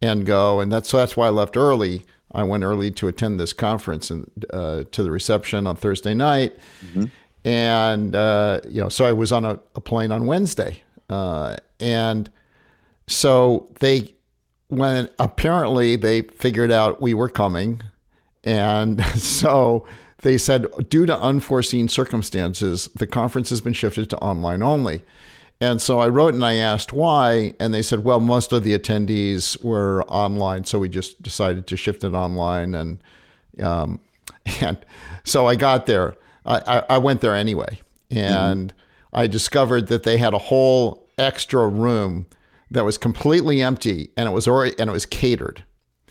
and 0.00 0.26
go, 0.26 0.60
and 0.60 0.72
that's 0.72 0.88
so 0.88 0.96
that's 0.98 1.16
why 1.16 1.26
I 1.26 1.30
left 1.30 1.56
early. 1.56 2.04
I 2.32 2.42
went 2.42 2.62
early 2.62 2.90
to 2.92 3.08
attend 3.08 3.40
this 3.40 3.52
conference 3.52 4.10
and 4.10 4.30
uh, 4.52 4.84
to 4.92 5.02
the 5.02 5.10
reception 5.10 5.66
on 5.66 5.76
Thursday 5.76 6.14
night, 6.14 6.56
mm-hmm. 6.84 7.06
and 7.44 8.14
uh, 8.14 8.60
you 8.68 8.82
know, 8.82 8.88
so 8.88 9.04
I 9.04 9.12
was 9.12 9.32
on 9.32 9.44
a, 9.44 9.58
a 9.74 9.80
plane 9.80 10.12
on 10.12 10.26
Wednesday, 10.26 10.82
uh, 11.08 11.56
and 11.80 12.30
so 13.06 13.68
they 13.80 14.14
when 14.68 15.08
apparently 15.18 15.96
they 15.96 16.22
figured 16.22 16.70
out 16.70 17.00
we 17.00 17.14
were 17.14 17.30
coming, 17.30 17.82
and 18.44 19.04
so 19.16 19.86
they 20.22 20.38
said 20.38 20.66
due 20.88 21.06
to 21.06 21.18
unforeseen 21.18 21.88
circumstances, 21.88 22.88
the 22.94 23.06
conference 23.06 23.50
has 23.50 23.60
been 23.60 23.72
shifted 23.72 24.10
to 24.10 24.18
online 24.18 24.62
only. 24.62 25.02
And 25.60 25.82
so 25.82 25.98
I 25.98 26.08
wrote 26.08 26.34
and 26.34 26.44
I 26.44 26.54
asked 26.54 26.92
why, 26.92 27.54
and 27.58 27.74
they 27.74 27.82
said, 27.82 28.04
well, 28.04 28.20
most 28.20 28.52
of 28.52 28.62
the 28.62 28.78
attendees 28.78 29.62
were 29.62 30.04
online, 30.04 30.64
so 30.64 30.78
we 30.78 30.88
just 30.88 31.20
decided 31.20 31.66
to 31.66 31.76
shift 31.76 32.04
it 32.04 32.14
online. 32.14 32.74
And 32.74 33.02
um, 33.60 34.00
and 34.60 34.78
so 35.24 35.46
I 35.46 35.56
got 35.56 35.86
there. 35.86 36.16
I, 36.46 36.60
I, 36.66 36.84
I 36.90 36.98
went 36.98 37.20
there 37.20 37.34
anyway, 37.34 37.80
and 38.10 38.72
I 39.12 39.26
discovered 39.26 39.88
that 39.88 40.04
they 40.04 40.16
had 40.16 40.32
a 40.32 40.38
whole 40.38 41.06
extra 41.18 41.68
room 41.68 42.26
that 42.70 42.84
was 42.84 42.98
completely 42.98 43.60
empty, 43.62 44.10
and 44.16 44.28
it 44.28 44.32
was 44.32 44.46
already 44.46 44.78
and 44.78 44.88
it 44.88 44.92
was 44.92 45.06
catered. 45.06 45.64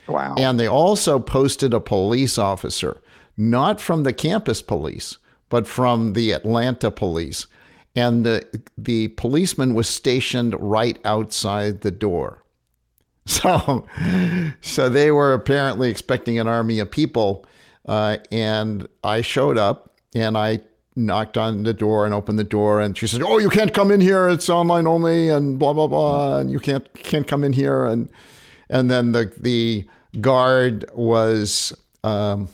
Wow. 0.07 0.35
And 0.37 0.59
they 0.59 0.67
also 0.67 1.19
posted 1.19 1.73
a 1.73 1.79
police 1.79 2.37
officer, 2.37 3.01
not 3.37 3.79
from 3.79 4.03
the 4.03 4.13
campus 4.13 4.61
police, 4.61 5.17
but 5.49 5.67
from 5.67 6.13
the 6.13 6.31
Atlanta 6.31 6.91
police. 6.91 7.47
And 7.95 8.25
the, 8.25 8.45
the 8.77 9.09
policeman 9.09 9.73
was 9.73 9.87
stationed 9.87 10.55
right 10.59 10.99
outside 11.05 11.81
the 11.81 11.91
door. 11.91 12.43
So, 13.29 13.85
so 14.61 14.87
they 14.87 15.11
were 15.11 15.33
apparently 15.33 15.89
expecting 15.89 16.39
an 16.39 16.47
army 16.47 16.79
of 16.79 16.89
people. 16.89 17.45
Uh, 17.85 18.19
and 18.31 18.87
I 19.03 19.19
showed 19.19 19.57
up 19.57 19.93
and 20.15 20.37
I 20.37 20.61
knocked 20.95 21.37
on 21.37 21.63
the 21.63 21.73
door 21.73 22.05
and 22.05 22.13
opened 22.13 22.39
the 22.39 22.45
door. 22.45 22.79
And 22.79 22.97
she 22.97 23.05
said, 23.05 23.21
Oh, 23.21 23.37
you 23.37 23.49
can't 23.49 23.73
come 23.73 23.91
in 23.91 23.99
here. 23.99 24.29
It's 24.29 24.49
online 24.49 24.87
only 24.87 25.27
and 25.27 25.59
blah, 25.59 25.73
blah, 25.73 25.87
blah. 25.87 26.37
And 26.37 26.49
you 26.49 26.59
can't, 26.61 26.91
can't 26.93 27.27
come 27.27 27.43
in 27.43 27.51
here. 27.51 27.85
And, 27.85 28.07
and 28.69 28.89
then 28.89 29.11
the, 29.11 29.31
the 29.37 29.85
guard 30.21 30.85
was 30.93 31.73
um, 32.05 32.47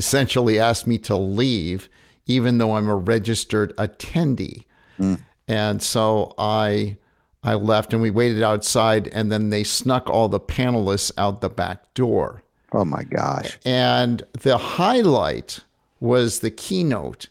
essentially 0.00 0.58
asked 0.58 0.86
me 0.86 0.96
to 0.96 1.14
leave, 1.14 1.90
even 2.24 2.56
though 2.56 2.74
I'm 2.76 2.88
a 2.88 2.96
registered 2.96 3.76
attendee. 3.76 4.64
And 5.46 5.82
so 5.82 6.34
I 6.38 6.96
I 7.42 7.54
left 7.54 7.92
and 7.92 8.00
we 8.02 8.10
waited 8.10 8.42
outside 8.42 9.08
and 9.08 9.30
then 9.30 9.50
they 9.50 9.62
snuck 9.64 10.08
all 10.08 10.28
the 10.28 10.40
panelists 10.40 11.12
out 11.18 11.40
the 11.42 11.50
back 11.50 11.92
door. 11.94 12.42
oh 12.72 12.84
my 12.84 13.02
gosh. 13.04 13.58
And 13.66 14.22
the 14.32 14.56
highlight 14.58 15.60
was 16.00 16.40
the 16.40 16.50
keynote. 16.50 17.28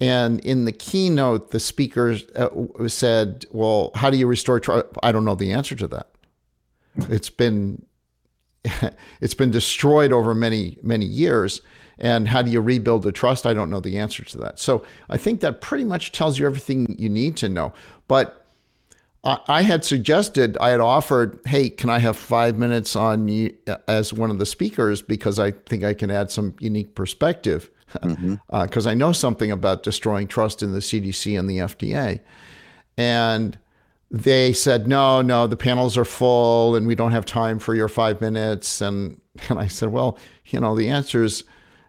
And 0.00 0.40
in 0.40 0.64
the 0.66 0.72
keynote, 0.72 1.50
the 1.52 1.60
speaker 1.60 2.18
uh, 2.36 2.48
said, 2.88 3.46
Well, 3.50 3.92
how 3.94 4.10
do 4.10 4.16
you 4.18 4.26
restore 4.26 4.60
trust? 4.60 4.86
I 5.02 5.10
don't 5.12 5.24
know 5.24 5.36
the 5.36 5.52
answer 5.52 5.74
to 5.76 5.86
that. 5.88 6.08
It's 7.08 7.30
been 7.30 7.84
it's 9.20 9.34
been 9.34 9.50
destroyed 9.50 10.12
over 10.12 10.34
many 10.34 10.78
many 10.82 11.06
years. 11.06 11.60
And 11.98 12.26
how 12.26 12.42
do 12.42 12.50
you 12.50 12.60
rebuild 12.60 13.04
the 13.04 13.12
trust? 13.12 13.46
I 13.46 13.54
don't 13.54 13.70
know 13.70 13.78
the 13.78 13.98
answer 13.98 14.24
to 14.24 14.38
that. 14.38 14.58
So 14.58 14.84
i 15.10 15.16
think 15.16 15.40
that 15.42 15.60
pretty 15.60 15.84
much 15.84 16.10
tells 16.10 16.40
you 16.40 16.44
everything 16.44 16.96
you 16.98 17.08
need 17.08 17.36
to 17.36 17.48
know. 17.48 17.72
But 18.08 18.44
I 19.24 19.62
had 19.62 19.86
suggested, 19.86 20.58
I 20.60 20.68
had 20.68 20.80
offered, 20.80 21.40
hey, 21.46 21.70
can 21.70 21.88
I 21.88 21.98
have 21.98 22.14
five 22.14 22.58
minutes 22.58 22.94
on 22.94 23.26
you 23.26 23.54
uh, 23.66 23.78
as 23.88 24.12
one 24.12 24.30
of 24.30 24.38
the 24.38 24.44
speakers? 24.44 25.00
Because 25.00 25.38
I 25.38 25.52
think 25.52 25.82
I 25.82 25.94
can 25.94 26.10
add 26.10 26.30
some 26.30 26.54
unique 26.60 26.94
perspective. 26.94 27.70
Mm-hmm. 28.02 28.34
Uh, 28.50 28.66
because 28.66 28.88
I 28.88 28.94
know 28.94 29.12
something 29.12 29.52
about 29.52 29.84
destroying 29.84 30.26
trust 30.26 30.62
in 30.62 30.72
the 30.72 30.80
CDC 30.80 31.38
and 31.38 31.48
the 31.48 31.58
FDA. 31.58 32.20
And 32.96 33.56
they 34.14 34.52
said, 34.52 34.86
no, 34.86 35.22
no, 35.22 35.48
the 35.48 35.56
panels 35.56 35.98
are 35.98 36.04
full 36.04 36.76
and 36.76 36.86
we 36.86 36.94
don't 36.94 37.10
have 37.10 37.26
time 37.26 37.58
for 37.58 37.74
your 37.74 37.88
five 37.88 38.20
minutes. 38.20 38.80
And, 38.80 39.20
and 39.48 39.58
I 39.58 39.66
said, 39.66 39.88
well, 39.88 40.18
you 40.46 40.60
know, 40.60 40.76
the 40.76 40.88
answer 40.88 41.24
is 41.24 41.42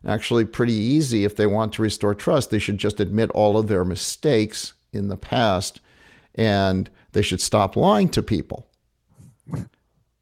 actually 0.07 0.45
pretty 0.45 0.73
easy. 0.73 1.23
If 1.23 1.35
they 1.35 1.45
want 1.45 1.73
to 1.73 1.83
restore 1.83 2.15
trust, 2.15 2.49
they 2.49 2.57
should 2.57 2.79
just 2.79 2.99
admit 2.99 3.29
all 3.31 3.57
of 3.57 3.67
their 3.67 3.85
mistakes 3.85 4.73
in 4.91 5.07
the 5.07 5.17
past 5.17 5.81
and 6.33 6.89
they 7.11 7.21
should 7.21 7.41
stop 7.41 7.75
lying 7.75 8.09
to 8.09 8.23
people. 8.23 8.67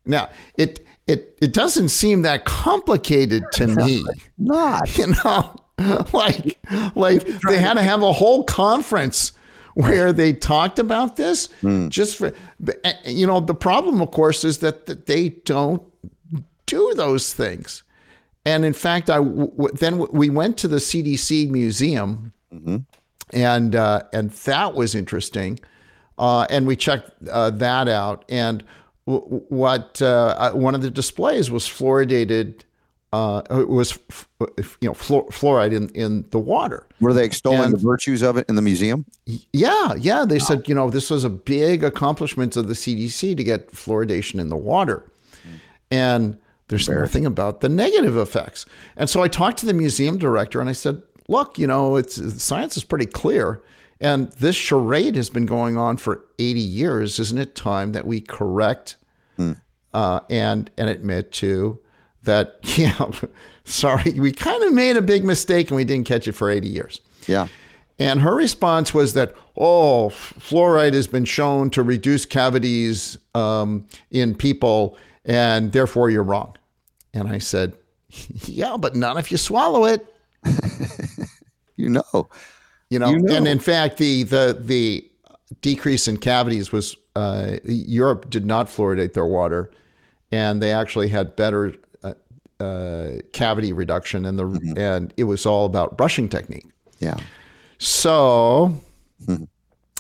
Now, 0.06 0.30
it 0.58 0.86
it 1.08 1.38
it 1.42 1.54
doesn't 1.54 1.90
seem 1.90 2.24
that 2.24 2.44
complicated 2.44 3.46
to 3.54 3.68
me. 3.68 4.04
Not. 4.38 4.98
You 4.98 5.16
know, 5.24 5.56
like 6.12 6.60
like 6.96 7.26
they 7.48 7.60
had 7.60 7.76
to 7.76 7.82
have 7.82 8.04
a 8.04 8.12
whole 8.12 8.44
conference 8.44 9.32
where 9.76 10.14
they 10.14 10.34
talked 10.34 10.80
about 10.80 11.16
this 11.16 11.50
just 11.90 12.18
for 12.18 12.32
you 13.06 13.26
know 13.28 13.40
the 13.40 13.56
problem 13.56 14.02
of 14.02 14.12
course 14.12 14.44
is 14.44 14.60
that, 14.60 14.86
that 14.86 15.06
they 15.06 15.30
don't 15.46 15.82
do 16.66 16.94
those 16.96 17.34
things. 17.34 17.84
And 18.46 18.66
in 18.66 18.74
fact 18.74 19.10
i 19.10 19.18
w- 19.18 19.48
w- 19.52 19.74
then 19.74 19.98
we 20.12 20.30
went 20.30 20.58
to 20.58 20.68
the 20.68 20.78
cdc 20.78 21.50
museum 21.50 22.34
and 23.32 23.76
uh, 23.76 24.04
and 24.14 24.30
that 24.32 24.74
was 24.76 24.94
interesting 24.96 25.60
uh, 26.20 26.46
and 26.50 26.68
we 26.68 26.76
checked 26.76 27.10
uh, 27.32 27.50
that 27.50 27.88
out. 27.88 28.24
And 28.30 28.64
w- 29.08 29.42
what 29.50 30.00
uh, 30.02 30.36
uh, 30.38 30.52
one 30.52 30.76
of 30.76 30.82
the 30.84 30.92
displays 30.92 31.50
was 31.50 31.66
fluoridated 31.68 32.62
uh, 33.14 33.42
it 33.52 33.70
was 33.70 33.98
f- 34.10 34.28
you 34.82 34.90
know 34.90 34.94
fluor- 34.94 35.30
fluoride 35.30 35.72
in, 35.72 35.88
in 35.90 36.26
the 36.32 36.40
water 36.40 36.88
Were 37.00 37.14
they 37.14 37.24
extolling 37.24 37.66
And- 37.66 37.74
the 37.74 37.78
virtues 37.78 38.22
of 38.24 38.36
it 38.38 38.46
in 38.50 38.56
the 38.56 38.62
museum? 38.62 39.06
yeah, 39.54 39.94
yeah. 39.98 40.26
They 40.26 40.40
said, 40.40 40.68
you 40.68 40.76
know, 40.76 40.90
this 40.90 41.10
was 41.10 41.24
a 41.24 41.30
big 41.30 41.84
accomplishment 41.84 42.58
of 42.58 42.68
the 42.68 42.74
CDC 42.74 43.38
to 43.38 43.44
get 43.44 43.72
fluoridation 43.72 44.40
in 44.40 44.50
the 44.50 44.58
water. 44.58 45.06
And 45.92 46.38
there's 46.70 46.90
nothing 46.90 47.26
about 47.26 47.62
the 47.62 47.70
negative 47.70 48.18
effects. 48.18 48.66
And 48.98 49.10
so 49.10 49.22
I 49.22 49.28
talked 49.28 49.60
to 49.60 49.66
the 49.66 49.74
museum 49.74 50.18
director 50.18 50.60
and 50.60 50.68
I 50.70 50.74
said, 50.74 51.02
look, 51.28 51.60
you 51.60 51.68
know, 51.68 51.96
it's 51.98 52.16
science 52.44 52.76
is 52.78 52.84
pretty 52.84 53.06
clear. 53.06 53.62
And 54.02 54.32
this 54.34 54.56
charade 54.56 55.16
has 55.16 55.30
been 55.30 55.46
going 55.46 55.78
on 55.78 55.98
for 55.98 56.26
80 56.40 56.60
years. 56.60 57.20
Isn't 57.20 57.38
it 57.38 57.54
time 57.56 57.92
that 57.92 58.08
we 58.08 58.20
correct 58.22 58.96
uh, 59.94 60.20
and 60.32 60.72
and 60.78 60.90
admit 60.90 61.32
to 61.34 61.80
that, 62.24 62.60
yeah, 62.78 63.12
sorry, 63.66 64.14
we 64.14 64.32
kind 64.32 64.64
of 64.64 64.74
made 64.74 64.98
a 64.98 65.02
big 65.02 65.24
mistake 65.24 65.70
and 65.70 65.76
we 65.76 65.84
didn't 65.84 66.08
catch 66.08 66.28
it 66.28 66.34
for 66.34 66.50
80 66.50 66.68
years. 66.68 67.02
Yeah. 67.28 67.48
And 68.00 68.22
her 68.22 68.36
response 68.36 68.94
was 68.94 69.14
that, 69.14 69.36
oh, 69.56 70.10
fluoride 70.10 70.94
has 70.94 71.08
been 71.08 71.26
shown 71.26 71.70
to 71.72 71.84
reduce 71.84 72.26
cavities 72.26 73.18
um, 73.36 73.88
in 74.10 74.34
people, 74.34 74.98
and 75.26 75.72
therefore 75.72 76.10
you're 76.10 76.24
wrong. 76.24 76.56
And 77.14 77.28
I 77.30 77.38
said, 77.38 77.74
yeah, 78.46 78.78
but 78.78 78.96
not 78.96 79.18
if 79.18 79.32
you 79.32 79.38
swallow 79.38 79.86
it. 79.86 80.08
You 81.76 81.90
know. 81.90 82.30
You 82.90 83.00
know, 83.00 83.10
You 83.10 83.20
know. 83.20 83.36
and 83.36 83.48
in 83.48 83.60
fact, 83.60 83.98
the 83.98 84.24
the 84.24 84.58
the 84.60 85.10
decrease 85.62 86.08
in 86.08 86.18
cavities 86.18 86.72
was 86.72 86.96
uh, 87.16 87.58
Europe 87.66 88.30
did 88.30 88.46
not 88.46 88.68
fluoridate 88.68 89.14
their 89.14 89.26
water, 89.26 89.72
and 90.32 90.62
they 90.62 90.72
actually 90.72 91.08
had 91.08 91.36
better 91.36 91.74
uh, 92.60 92.64
uh, 92.64 93.18
cavity 93.32 93.74
reduction, 93.74 94.26
and 94.26 94.40
the 94.40 94.74
and 94.78 95.14
it 95.18 95.26
was 95.26 95.46
all 95.46 95.66
about 95.66 95.98
brushing 95.98 96.30
technique. 96.30 96.68
Yeah. 97.00 97.18
So, 97.78 98.80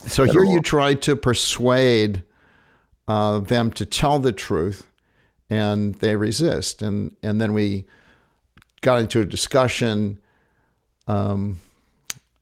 so 0.06 0.24
here 0.26 0.44
you 0.44 0.62
try 0.62 0.94
to 0.96 1.16
persuade 1.16 2.24
uh, 3.08 3.40
them 3.40 3.72
to 3.72 3.86
tell 3.86 4.20
the 4.20 4.32
truth, 4.32 4.86
and 5.50 5.96
they 5.96 6.16
resist, 6.16 6.82
and 6.82 7.16
and 7.24 7.42
then 7.42 7.54
we 7.54 7.86
got 8.82 9.00
into 9.00 9.22
a 9.22 9.26
discussion 9.26 10.20
um, 11.08 11.60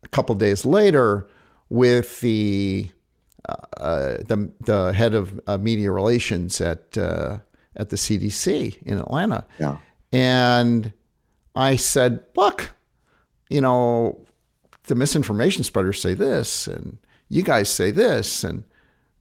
a 0.03 0.07
couple 0.09 0.35
days 0.35 0.65
later 0.65 1.27
with 1.69 2.19
the 2.21 2.89
uh, 3.49 4.17
the 4.27 4.51
the 4.65 4.93
head 4.93 5.13
of 5.15 5.39
uh, 5.47 5.57
media 5.57 5.91
relations 5.91 6.61
at 6.61 6.97
uh, 6.97 7.39
at 7.75 7.89
the 7.89 7.95
CDC 7.95 8.81
in 8.83 8.99
Atlanta, 8.99 9.45
Yeah. 9.59 9.77
And 10.11 10.91
I 11.55 11.75
said, 11.75 12.23
look, 12.35 12.71
you 13.49 13.61
know, 13.61 14.19
the 14.85 14.95
misinformation 14.95 15.63
spreaders 15.63 16.01
say 16.01 16.13
this, 16.13 16.67
and 16.67 16.97
you 17.29 17.43
guys 17.43 17.69
say 17.69 17.91
this, 17.91 18.43
and 18.43 18.63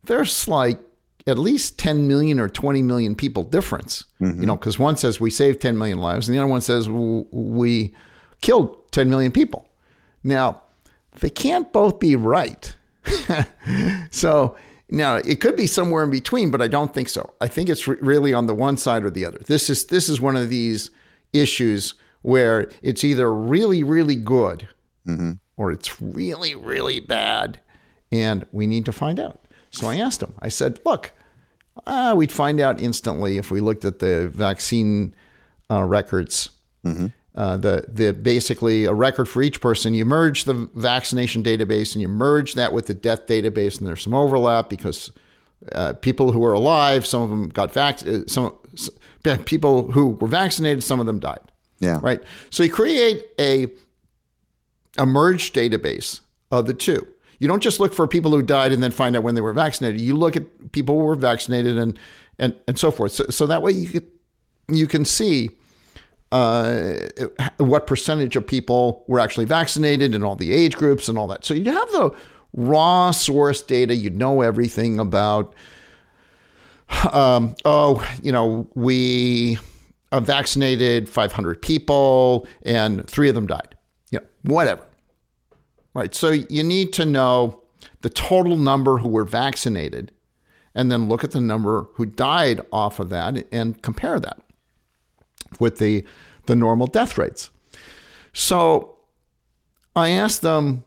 there's 0.04 0.48
like 0.48 0.80
at 1.26 1.38
least 1.38 1.78
10 1.78 2.08
million 2.08 2.40
or 2.40 2.48
20 2.48 2.82
million 2.82 3.14
people 3.14 3.42
difference, 3.42 4.04
you 4.20 4.26
know, 4.26 4.32
mm-hmm. 4.32 4.54
because 4.54 4.78
one 4.78 4.96
says 4.96 5.20
we 5.20 5.30
saved 5.30 5.60
10 5.60 5.76
million 5.76 5.98
lives, 5.98 6.28
and 6.28 6.34
the 6.34 6.40
other 6.40 6.50
one 6.50 6.60
says 6.60 6.88
we 6.88 7.94
killed 8.40 8.76
10 8.92 9.10
million 9.10 9.32
people. 9.32 9.68
Now, 10.24 10.62
they 11.20 11.30
can't 11.30 11.72
both 11.72 11.98
be 11.98 12.16
right. 12.16 12.74
so 14.10 14.56
now 14.90 15.16
it 15.16 15.40
could 15.40 15.56
be 15.56 15.66
somewhere 15.66 16.04
in 16.04 16.10
between, 16.10 16.50
but 16.50 16.60
I 16.60 16.68
don't 16.68 16.92
think 16.92 17.08
so. 17.08 17.32
I 17.40 17.48
think 17.48 17.68
it's 17.68 17.86
re- 17.86 17.96
really 18.00 18.34
on 18.34 18.46
the 18.46 18.54
one 18.54 18.76
side 18.76 19.04
or 19.04 19.10
the 19.10 19.24
other. 19.24 19.38
This 19.46 19.70
is 19.70 19.86
this 19.86 20.08
is 20.08 20.20
one 20.20 20.36
of 20.36 20.48
these 20.48 20.90
issues 21.32 21.94
where 22.22 22.70
it's 22.82 23.04
either 23.04 23.32
really 23.32 23.82
really 23.82 24.16
good 24.16 24.68
or 25.56 25.72
it's 25.72 26.00
really 26.00 26.54
really 26.54 27.00
bad, 27.00 27.60
and 28.12 28.46
we 28.52 28.66
need 28.66 28.84
to 28.84 28.92
find 28.92 29.18
out. 29.20 29.40
So 29.70 29.86
I 29.88 29.96
asked 29.96 30.22
him. 30.22 30.34
I 30.40 30.48
said, 30.48 30.80
"Look, 30.84 31.12
uh, 31.86 32.14
we'd 32.16 32.32
find 32.32 32.60
out 32.60 32.80
instantly 32.80 33.38
if 33.38 33.50
we 33.50 33.60
looked 33.60 33.84
at 33.84 33.98
the 34.00 34.28
vaccine 34.28 35.14
uh, 35.70 35.84
records." 35.84 36.50
Uh, 37.36 37.56
the 37.56 37.84
the 37.88 38.12
basically 38.12 38.86
a 38.86 38.92
record 38.92 39.28
for 39.28 39.40
each 39.40 39.60
person. 39.60 39.94
You 39.94 40.04
merge 40.04 40.44
the 40.44 40.68
vaccination 40.74 41.44
database 41.44 41.94
and 41.94 42.02
you 42.02 42.08
merge 42.08 42.54
that 42.54 42.72
with 42.72 42.86
the 42.86 42.94
death 42.94 43.26
database, 43.26 43.78
and 43.78 43.86
there's 43.86 44.02
some 44.02 44.14
overlap 44.14 44.68
because 44.68 45.12
uh, 45.72 45.92
people 45.92 46.32
who 46.32 46.44
are 46.44 46.52
alive, 46.52 47.06
some 47.06 47.22
of 47.22 47.30
them 47.30 47.48
got 47.48 47.72
vac, 47.72 48.04
uh, 48.04 48.20
some 48.26 48.52
people 49.44 49.92
who 49.92 50.08
were 50.08 50.26
vaccinated, 50.26 50.82
some 50.82 50.98
of 50.98 51.06
them 51.06 51.20
died. 51.20 51.40
Yeah. 51.78 52.00
Right. 52.02 52.20
So 52.50 52.62
you 52.64 52.70
create 52.70 53.24
a 53.38 53.68
a 54.98 55.06
merged 55.06 55.54
database 55.54 56.20
of 56.50 56.66
the 56.66 56.74
two. 56.74 57.06
You 57.38 57.48
don't 57.48 57.62
just 57.62 57.80
look 57.80 57.94
for 57.94 58.06
people 58.06 58.32
who 58.32 58.42
died 58.42 58.72
and 58.72 58.82
then 58.82 58.90
find 58.90 59.16
out 59.16 59.22
when 59.22 59.34
they 59.34 59.40
were 59.40 59.52
vaccinated. 59.52 60.00
You 60.00 60.16
look 60.16 60.36
at 60.36 60.72
people 60.72 60.98
who 60.98 61.04
were 61.04 61.14
vaccinated 61.14 61.78
and 61.78 61.98
and 62.38 62.54
and 62.66 62.78
so 62.78 62.90
forth. 62.90 63.12
So, 63.12 63.24
so 63.30 63.46
that 63.46 63.62
way 63.62 63.72
you 63.72 63.88
could, 63.88 64.06
you 64.68 64.86
can 64.86 65.04
see 65.04 65.50
uh, 66.32 66.94
what 67.58 67.86
percentage 67.86 68.36
of 68.36 68.46
people 68.46 69.04
were 69.08 69.20
actually 69.20 69.46
vaccinated 69.46 70.14
and 70.14 70.24
all 70.24 70.36
the 70.36 70.52
age 70.52 70.76
groups 70.76 71.08
and 71.08 71.18
all 71.18 71.26
that. 71.26 71.44
So 71.44 71.54
you 71.54 71.70
have 71.72 71.90
the 71.92 72.14
raw 72.54 73.10
source 73.10 73.62
data. 73.62 73.94
You 73.94 74.10
know 74.10 74.42
everything 74.42 74.98
about. 74.98 75.54
Um, 77.12 77.54
oh, 77.64 78.04
you 78.22 78.32
know 78.32 78.68
we 78.74 79.58
vaccinated 80.12 81.08
500 81.08 81.62
people 81.62 82.48
and 82.62 83.08
three 83.08 83.28
of 83.28 83.36
them 83.36 83.46
died. 83.46 83.76
Yeah, 84.10 84.20
whatever. 84.42 84.84
Right. 85.94 86.14
So 86.14 86.30
you 86.30 86.64
need 86.64 86.92
to 86.94 87.04
know 87.04 87.62
the 88.02 88.10
total 88.10 88.56
number 88.56 88.98
who 88.98 89.08
were 89.08 89.24
vaccinated 89.24 90.10
and 90.74 90.90
then 90.90 91.08
look 91.08 91.24
at 91.24 91.32
the 91.32 91.40
number 91.40 91.86
who 91.94 92.06
died 92.06 92.60
off 92.72 92.98
of 93.00 93.08
that 93.10 93.46
and 93.52 93.80
compare 93.82 94.18
that 94.20 94.39
with 95.58 95.78
the 95.78 96.04
the 96.46 96.56
normal 96.56 96.86
death 96.86 97.18
rates. 97.18 97.50
So 98.32 98.96
I 99.96 100.10
asked 100.10 100.42
them, 100.42 100.84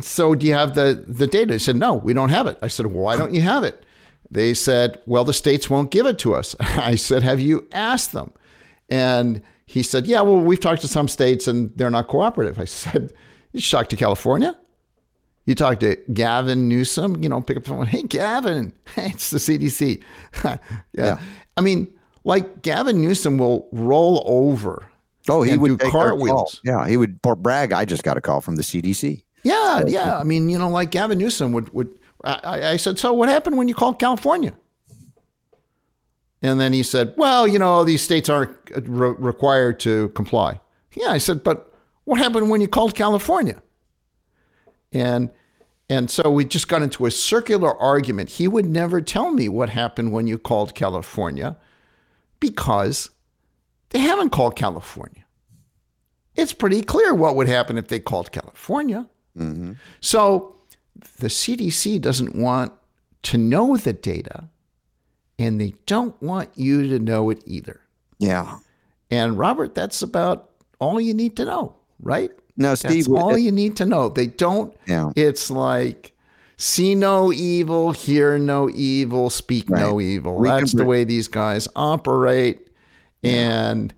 so 0.00 0.34
do 0.34 0.46
you 0.46 0.54
have 0.54 0.74
the 0.74 1.04
the 1.06 1.26
data? 1.26 1.46
They 1.46 1.58
said, 1.58 1.76
no, 1.76 1.94
we 1.94 2.12
don't 2.12 2.30
have 2.30 2.46
it. 2.46 2.58
I 2.62 2.68
said, 2.68 2.86
well, 2.86 3.04
why 3.04 3.16
don't 3.16 3.34
you 3.34 3.42
have 3.42 3.64
it? 3.64 3.84
They 4.30 4.54
said, 4.54 5.00
well, 5.06 5.24
the 5.24 5.32
states 5.32 5.70
won't 5.70 5.90
give 5.90 6.06
it 6.06 6.18
to 6.20 6.34
us. 6.34 6.54
I 6.60 6.96
said, 6.96 7.22
have 7.22 7.40
you 7.40 7.66
asked 7.72 8.12
them? 8.12 8.32
And 8.88 9.42
he 9.66 9.82
said, 9.82 10.06
yeah, 10.06 10.20
well, 10.22 10.40
we've 10.40 10.60
talked 10.60 10.82
to 10.82 10.88
some 10.88 11.08
states 11.08 11.46
and 11.46 11.70
they're 11.76 11.90
not 11.90 12.08
cooperative. 12.08 12.58
I 12.58 12.64
said, 12.66 13.12
you 13.52 13.60
talked 13.60 13.90
to 13.90 13.96
California? 13.96 14.56
You 15.46 15.54
talk 15.54 15.80
to 15.80 15.96
Gavin 16.12 16.68
Newsom, 16.68 17.22
you 17.22 17.28
know, 17.28 17.40
pick 17.40 17.56
up 17.56 17.64
the 17.64 17.70
phone. 17.70 17.86
Hey, 17.86 18.02
Gavin, 18.02 18.72
it's 18.96 19.30
the 19.30 19.38
CDC. 19.38 20.02
yeah. 20.44 20.58
yeah. 20.92 21.20
I 21.56 21.62
mean, 21.62 21.88
like 22.28 22.60
Gavin 22.60 23.00
Newsom 23.00 23.38
will 23.38 23.66
roll 23.72 24.22
over. 24.26 24.86
Oh, 25.30 25.42
he 25.42 25.56
would 25.56 25.78
do 25.78 25.90
cartwheels. 25.90 26.60
Yeah, 26.62 26.86
he 26.86 26.98
would 26.98 27.22
brag. 27.22 27.72
I 27.72 27.86
just 27.86 28.02
got 28.02 28.18
a 28.18 28.20
call 28.20 28.42
from 28.42 28.56
the 28.56 28.62
CDC. 28.62 29.22
Yeah, 29.44 29.84
yeah. 29.86 30.18
I 30.18 30.24
mean, 30.24 30.50
you 30.50 30.58
know, 30.58 30.68
like 30.68 30.90
Gavin 30.90 31.18
Newsom 31.18 31.52
would 31.52 31.72
would. 31.72 31.88
I, 32.24 32.72
I 32.72 32.76
said, 32.76 32.98
so 32.98 33.14
what 33.14 33.30
happened 33.30 33.56
when 33.56 33.66
you 33.66 33.74
called 33.74 33.98
California? 33.98 34.52
And 36.42 36.60
then 36.60 36.72
he 36.72 36.82
said, 36.82 37.14
well, 37.16 37.48
you 37.48 37.58
know, 37.58 37.82
these 37.84 38.02
states 38.02 38.28
aren't 38.28 38.56
uh, 38.76 38.82
re- 38.82 39.14
required 39.18 39.80
to 39.80 40.10
comply. 40.10 40.60
Yeah, 40.94 41.08
I 41.08 41.18
said, 41.18 41.42
but 41.42 41.72
what 42.04 42.18
happened 42.18 42.50
when 42.50 42.60
you 42.60 42.68
called 42.68 42.94
California? 42.94 43.62
And 44.92 45.30
and 45.88 46.10
so 46.10 46.30
we 46.30 46.44
just 46.44 46.68
got 46.68 46.82
into 46.82 47.06
a 47.06 47.10
circular 47.10 47.74
argument. 47.78 48.28
He 48.28 48.48
would 48.48 48.66
never 48.66 49.00
tell 49.00 49.30
me 49.30 49.48
what 49.48 49.70
happened 49.70 50.12
when 50.12 50.26
you 50.26 50.36
called 50.38 50.74
California 50.74 51.56
because 52.40 53.10
they 53.90 53.98
haven't 53.98 54.30
called 54.30 54.56
California. 54.56 55.24
It's 56.34 56.52
pretty 56.52 56.82
clear 56.82 57.14
what 57.14 57.36
would 57.36 57.48
happen 57.48 57.78
if 57.78 57.88
they 57.88 57.98
called 57.98 58.30
California. 58.32 59.06
Mm-hmm. 59.36 59.72
So 60.00 60.56
the 61.18 61.28
CDC 61.28 62.00
doesn't 62.00 62.36
want 62.36 62.72
to 63.24 63.38
know 63.38 63.76
the 63.76 63.92
data 63.92 64.48
and 65.38 65.60
they 65.60 65.74
don't 65.86 66.20
want 66.22 66.50
you 66.54 66.88
to 66.88 66.98
know 66.98 67.30
it 67.30 67.42
either. 67.46 67.80
Yeah. 68.18 68.58
And 69.10 69.38
Robert, 69.38 69.74
that's 69.74 70.02
about 70.02 70.50
all 70.80 71.00
you 71.00 71.14
need 71.14 71.36
to 71.36 71.44
know, 71.44 71.74
right? 72.00 72.30
No, 72.56 72.74
Steve. 72.74 73.06
That's 73.06 73.08
all 73.08 73.38
you 73.38 73.52
need 73.52 73.76
to 73.76 73.86
know. 73.86 74.08
They 74.08 74.26
don't. 74.26 74.76
Yeah. 74.86 75.12
It's 75.16 75.50
like 75.50 76.12
see 76.58 76.94
no 76.94 77.32
evil, 77.32 77.92
hear 77.92 78.38
no 78.38 78.68
evil, 78.70 79.30
speak 79.30 79.70
right. 79.70 79.80
no 79.80 80.00
evil. 80.00 80.36
We 80.36 80.48
That's 80.48 80.72
the 80.72 80.84
way 80.84 81.04
these 81.04 81.28
guys 81.28 81.66
operate. 81.74 82.68
And 83.22 83.94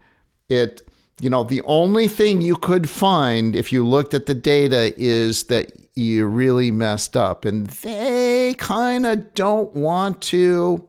it, 0.48 0.82
you 1.20 1.28
know, 1.28 1.42
the 1.42 1.62
only 1.62 2.06
thing 2.06 2.40
you 2.40 2.56
could 2.56 2.88
find 2.88 3.56
if 3.56 3.72
you 3.72 3.86
looked 3.86 4.14
at 4.14 4.26
the 4.26 4.34
data 4.34 4.94
is 4.96 5.44
that 5.44 5.72
you 5.94 6.26
really 6.26 6.70
messed 6.70 7.16
up. 7.16 7.44
And 7.44 7.66
they 7.66 8.54
kind 8.54 9.06
of 9.06 9.34
don't 9.34 9.74
want 9.74 10.20
to 10.22 10.86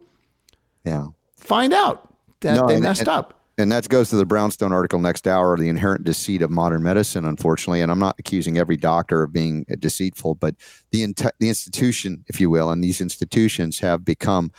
yeah. 0.85 1.07
find 1.37 1.73
out 1.73 2.13
that 2.41 2.55
no, 2.55 2.67
they 2.67 2.79
messed 2.79 3.01
and, 3.01 3.09
up 3.09 3.40
and 3.57 3.71
that 3.71 3.87
goes 3.89 4.09
to 4.09 4.15
the 4.15 4.25
Brownstone 4.25 4.71
article 4.71 4.99
next 4.99 5.27
hour, 5.27 5.57
the 5.57 5.69
inherent 5.69 6.03
deceit 6.03 6.41
of 6.41 6.49
modern 6.49 6.83
medicine, 6.83 7.25
unfortunately. 7.25 7.81
And 7.81 7.91
I'm 7.91 7.99
not 7.99 8.15
accusing 8.17 8.57
every 8.57 8.77
doctor 8.77 9.23
of 9.23 9.33
being 9.33 9.65
deceitful, 9.79 10.35
but 10.35 10.55
the, 10.91 11.03
in- 11.03 11.15
the 11.39 11.49
institution, 11.49 12.23
if 12.27 12.39
you 12.39 12.49
will, 12.49 12.69
and 12.71 12.83
these 12.83 13.01
institutions 13.01 13.79
have 13.79 14.05
become 14.05 14.51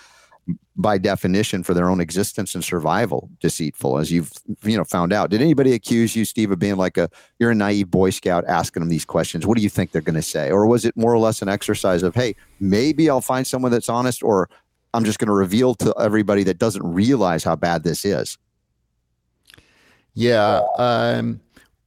by 0.77 0.99
definition 0.99 1.63
for 1.63 1.73
their 1.73 1.89
own 1.89 2.01
existence 2.01 2.55
and 2.55 2.65
survival 2.65 3.31
deceitful 3.41 3.99
as 3.99 4.11
you've 4.11 4.33
you 4.65 4.77
know 4.77 4.83
found 4.83 5.13
out. 5.13 5.31
Did 5.31 5.41
anybody 5.41 5.73
accuse 5.73 6.17
you 6.17 6.25
steve 6.25 6.51
of 6.51 6.59
being 6.59 6.77
like 6.77 6.97
a 6.97 7.09
you're 7.39 7.53
a 7.53 7.55
naive 7.55 7.91
boy 7.91 8.11
scout 8.11 8.45
asking 8.49 8.81
them 8.81 8.89
these 8.89 9.05
questions? 9.05 9.47
What 9.47 9.57
do 9.57 9.63
you 9.63 9.69
think 9.69 9.93
they're 9.93 10.03
going 10.03 10.17
to 10.17 10.23
say? 10.23 10.51
Or 10.51 10.67
was 10.67 10.85
it 10.85 10.97
more 10.97 11.15
or 11.15 11.19
less 11.19 11.43
an 11.43 11.49
exercise 11.49 12.03
of 12.03 12.17
hey 12.17 12.35
maybe 12.59 13.09
i'll 13.09 13.21
find 13.21 13.47
someone 13.47 13.71
that's 13.71 13.89
honest 13.89 14.23
or 14.25 14.49
i'm 14.95 15.05
just 15.05 15.21
going 15.21 15.29
to 15.29 15.33
reveal 15.33 15.77
to 15.77 15.95
everybody 16.01 16.43
that 16.43 16.59
doesn't 16.59 16.85
realize 16.85 17.45
how 17.45 17.55
bad 17.55 17.85
this 17.85 18.05
is 18.05 18.37
yeah. 20.15 20.61
Um, 20.79 21.41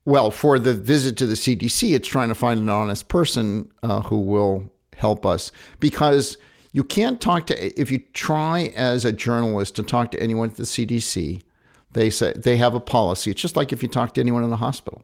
well, 0.05 0.29
for 0.31 0.59
the 0.59 0.73
visit 0.73 1.17
to 1.17 1.25
the 1.25 1.33
CDC, 1.33 1.95
it's 1.95 2.07
trying 2.07 2.29
to 2.29 2.35
find 2.35 2.59
an 2.59 2.69
honest 2.69 3.07
person 3.07 3.71
uh, 3.83 4.01
who 4.01 4.19
will 4.19 4.71
help 4.95 5.25
us 5.25 5.51
because 5.79 6.37
you 6.71 6.83
can't 6.83 7.19
talk 7.19 7.47
to 7.47 7.79
if 7.79 7.89
you 7.89 7.99
try 8.13 8.73
as 8.75 9.05
a 9.05 9.11
journalist 9.11 9.75
to 9.77 9.83
talk 9.83 10.11
to 10.11 10.21
anyone 10.21 10.49
at 10.49 10.57
the 10.57 10.63
CDC. 10.63 11.41
They 11.93 12.09
say 12.09 12.33
they 12.33 12.57
have 12.57 12.75
a 12.75 12.79
policy. 12.79 13.31
It's 13.31 13.41
just 13.41 13.55
like 13.55 13.71
if 13.71 13.81
you 13.81 13.89
talk 13.89 14.13
to 14.15 14.21
anyone 14.21 14.43
in 14.43 14.49
the 14.49 14.57
hospital. 14.57 15.03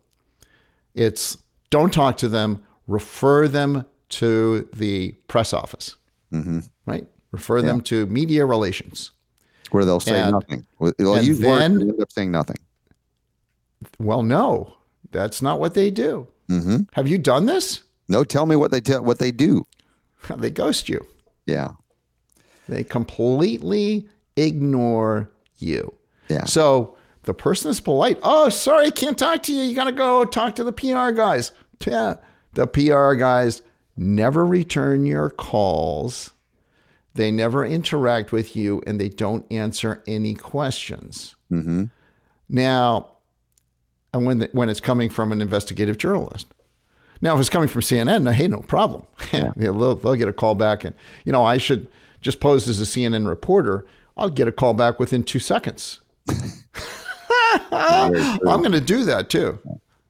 It's 0.93 1.37
don't 1.69 1.93
talk 1.93 2.17
to 2.17 2.27
them. 2.27 2.63
Refer 2.87 3.47
them 3.47 3.85
to 4.09 4.67
the 4.73 5.13
press 5.27 5.53
office. 5.53 5.95
Mm-hmm. 6.33 6.59
Right. 6.85 7.07
Refer 7.31 7.59
yeah. 7.59 7.67
them 7.67 7.81
to 7.81 8.05
media 8.07 8.45
relations, 8.45 9.11
where 9.71 9.85
they'll 9.85 10.01
say 10.01 10.19
and, 10.19 10.31
nothing. 10.31 10.65
They'll 10.97 11.23
use 11.23 11.39
then, 11.39 11.49
words 11.49 11.83
end 11.83 12.01
up 12.01 12.11
saying 12.11 12.31
nothing. 12.31 12.57
Well, 13.99 14.23
no, 14.23 14.77
that's 15.11 15.41
not 15.41 15.59
what 15.59 15.73
they 15.73 15.91
do. 15.91 16.27
Mm-hmm. 16.49 16.77
Have 16.93 17.07
you 17.07 17.17
done 17.17 17.45
this? 17.45 17.83
No, 18.07 18.23
tell 18.23 18.45
me 18.45 18.55
what 18.55 18.71
they 18.71 18.81
tell 18.81 19.03
what 19.03 19.19
they 19.19 19.31
do. 19.31 19.65
they 20.37 20.49
ghost 20.49 20.89
you. 20.89 21.05
Yeah. 21.45 21.71
They 22.67 22.83
completely 22.83 24.07
ignore 24.35 25.31
you. 25.57 25.93
Yeah. 26.29 26.45
So 26.45 26.97
the 27.23 27.33
person 27.33 27.71
is 27.71 27.81
polite. 27.81 28.19
Oh, 28.23 28.49
sorry, 28.49 28.87
I 28.87 28.91
can't 28.91 29.17
talk 29.17 29.43
to 29.43 29.53
you. 29.53 29.63
You 29.63 29.75
got 29.75 29.85
to 29.85 29.91
go 29.91 30.25
talk 30.25 30.55
to 30.55 30.63
the 30.63 30.73
PR 30.73 31.11
guys. 31.11 31.51
Yeah. 31.85 32.15
The 32.53 32.67
PR 32.67 33.13
guys 33.13 33.61
never 33.97 34.45
return 34.45 35.05
your 35.05 35.29
calls. 35.29 36.31
They 37.13 37.31
never 37.31 37.65
interact 37.65 38.31
with 38.31 38.55
you 38.55 38.81
and 38.87 38.99
they 38.99 39.09
don't 39.09 39.45
answer 39.51 40.03
any 40.07 40.33
questions. 40.33 41.35
Mm-hmm. 41.51 41.85
Now, 42.49 43.10
when 44.13 44.39
the, 44.39 44.49
when 44.51 44.69
it's 44.69 44.79
coming 44.79 45.09
from 45.09 45.31
an 45.31 45.41
investigative 45.41 45.97
journalist. 45.97 46.47
Now, 47.21 47.35
if 47.35 47.39
it's 47.39 47.49
coming 47.49 47.67
from 47.67 47.81
CNN, 47.81 48.31
hey, 48.33 48.47
no 48.47 48.59
problem. 48.59 49.03
Yeah. 49.31 49.51
they'll, 49.55 49.95
they'll 49.95 50.15
get 50.15 50.27
a 50.27 50.33
call 50.33 50.55
back, 50.55 50.83
and 50.83 50.95
you 51.23 51.31
know, 51.31 51.43
I 51.43 51.57
should 51.57 51.87
just 52.21 52.39
pose 52.39 52.67
as 52.67 52.81
a 52.81 52.85
CNN 52.85 53.27
reporter. 53.27 53.85
I'll 54.17 54.29
get 54.29 54.47
a 54.47 54.51
call 54.51 54.73
back 54.73 54.99
within 54.99 55.23
two 55.23 55.39
seconds. 55.39 56.01
I'm 57.71 58.41
going 58.43 58.71
to 58.71 58.81
do 58.81 59.03
that 59.05 59.29
too. 59.29 59.59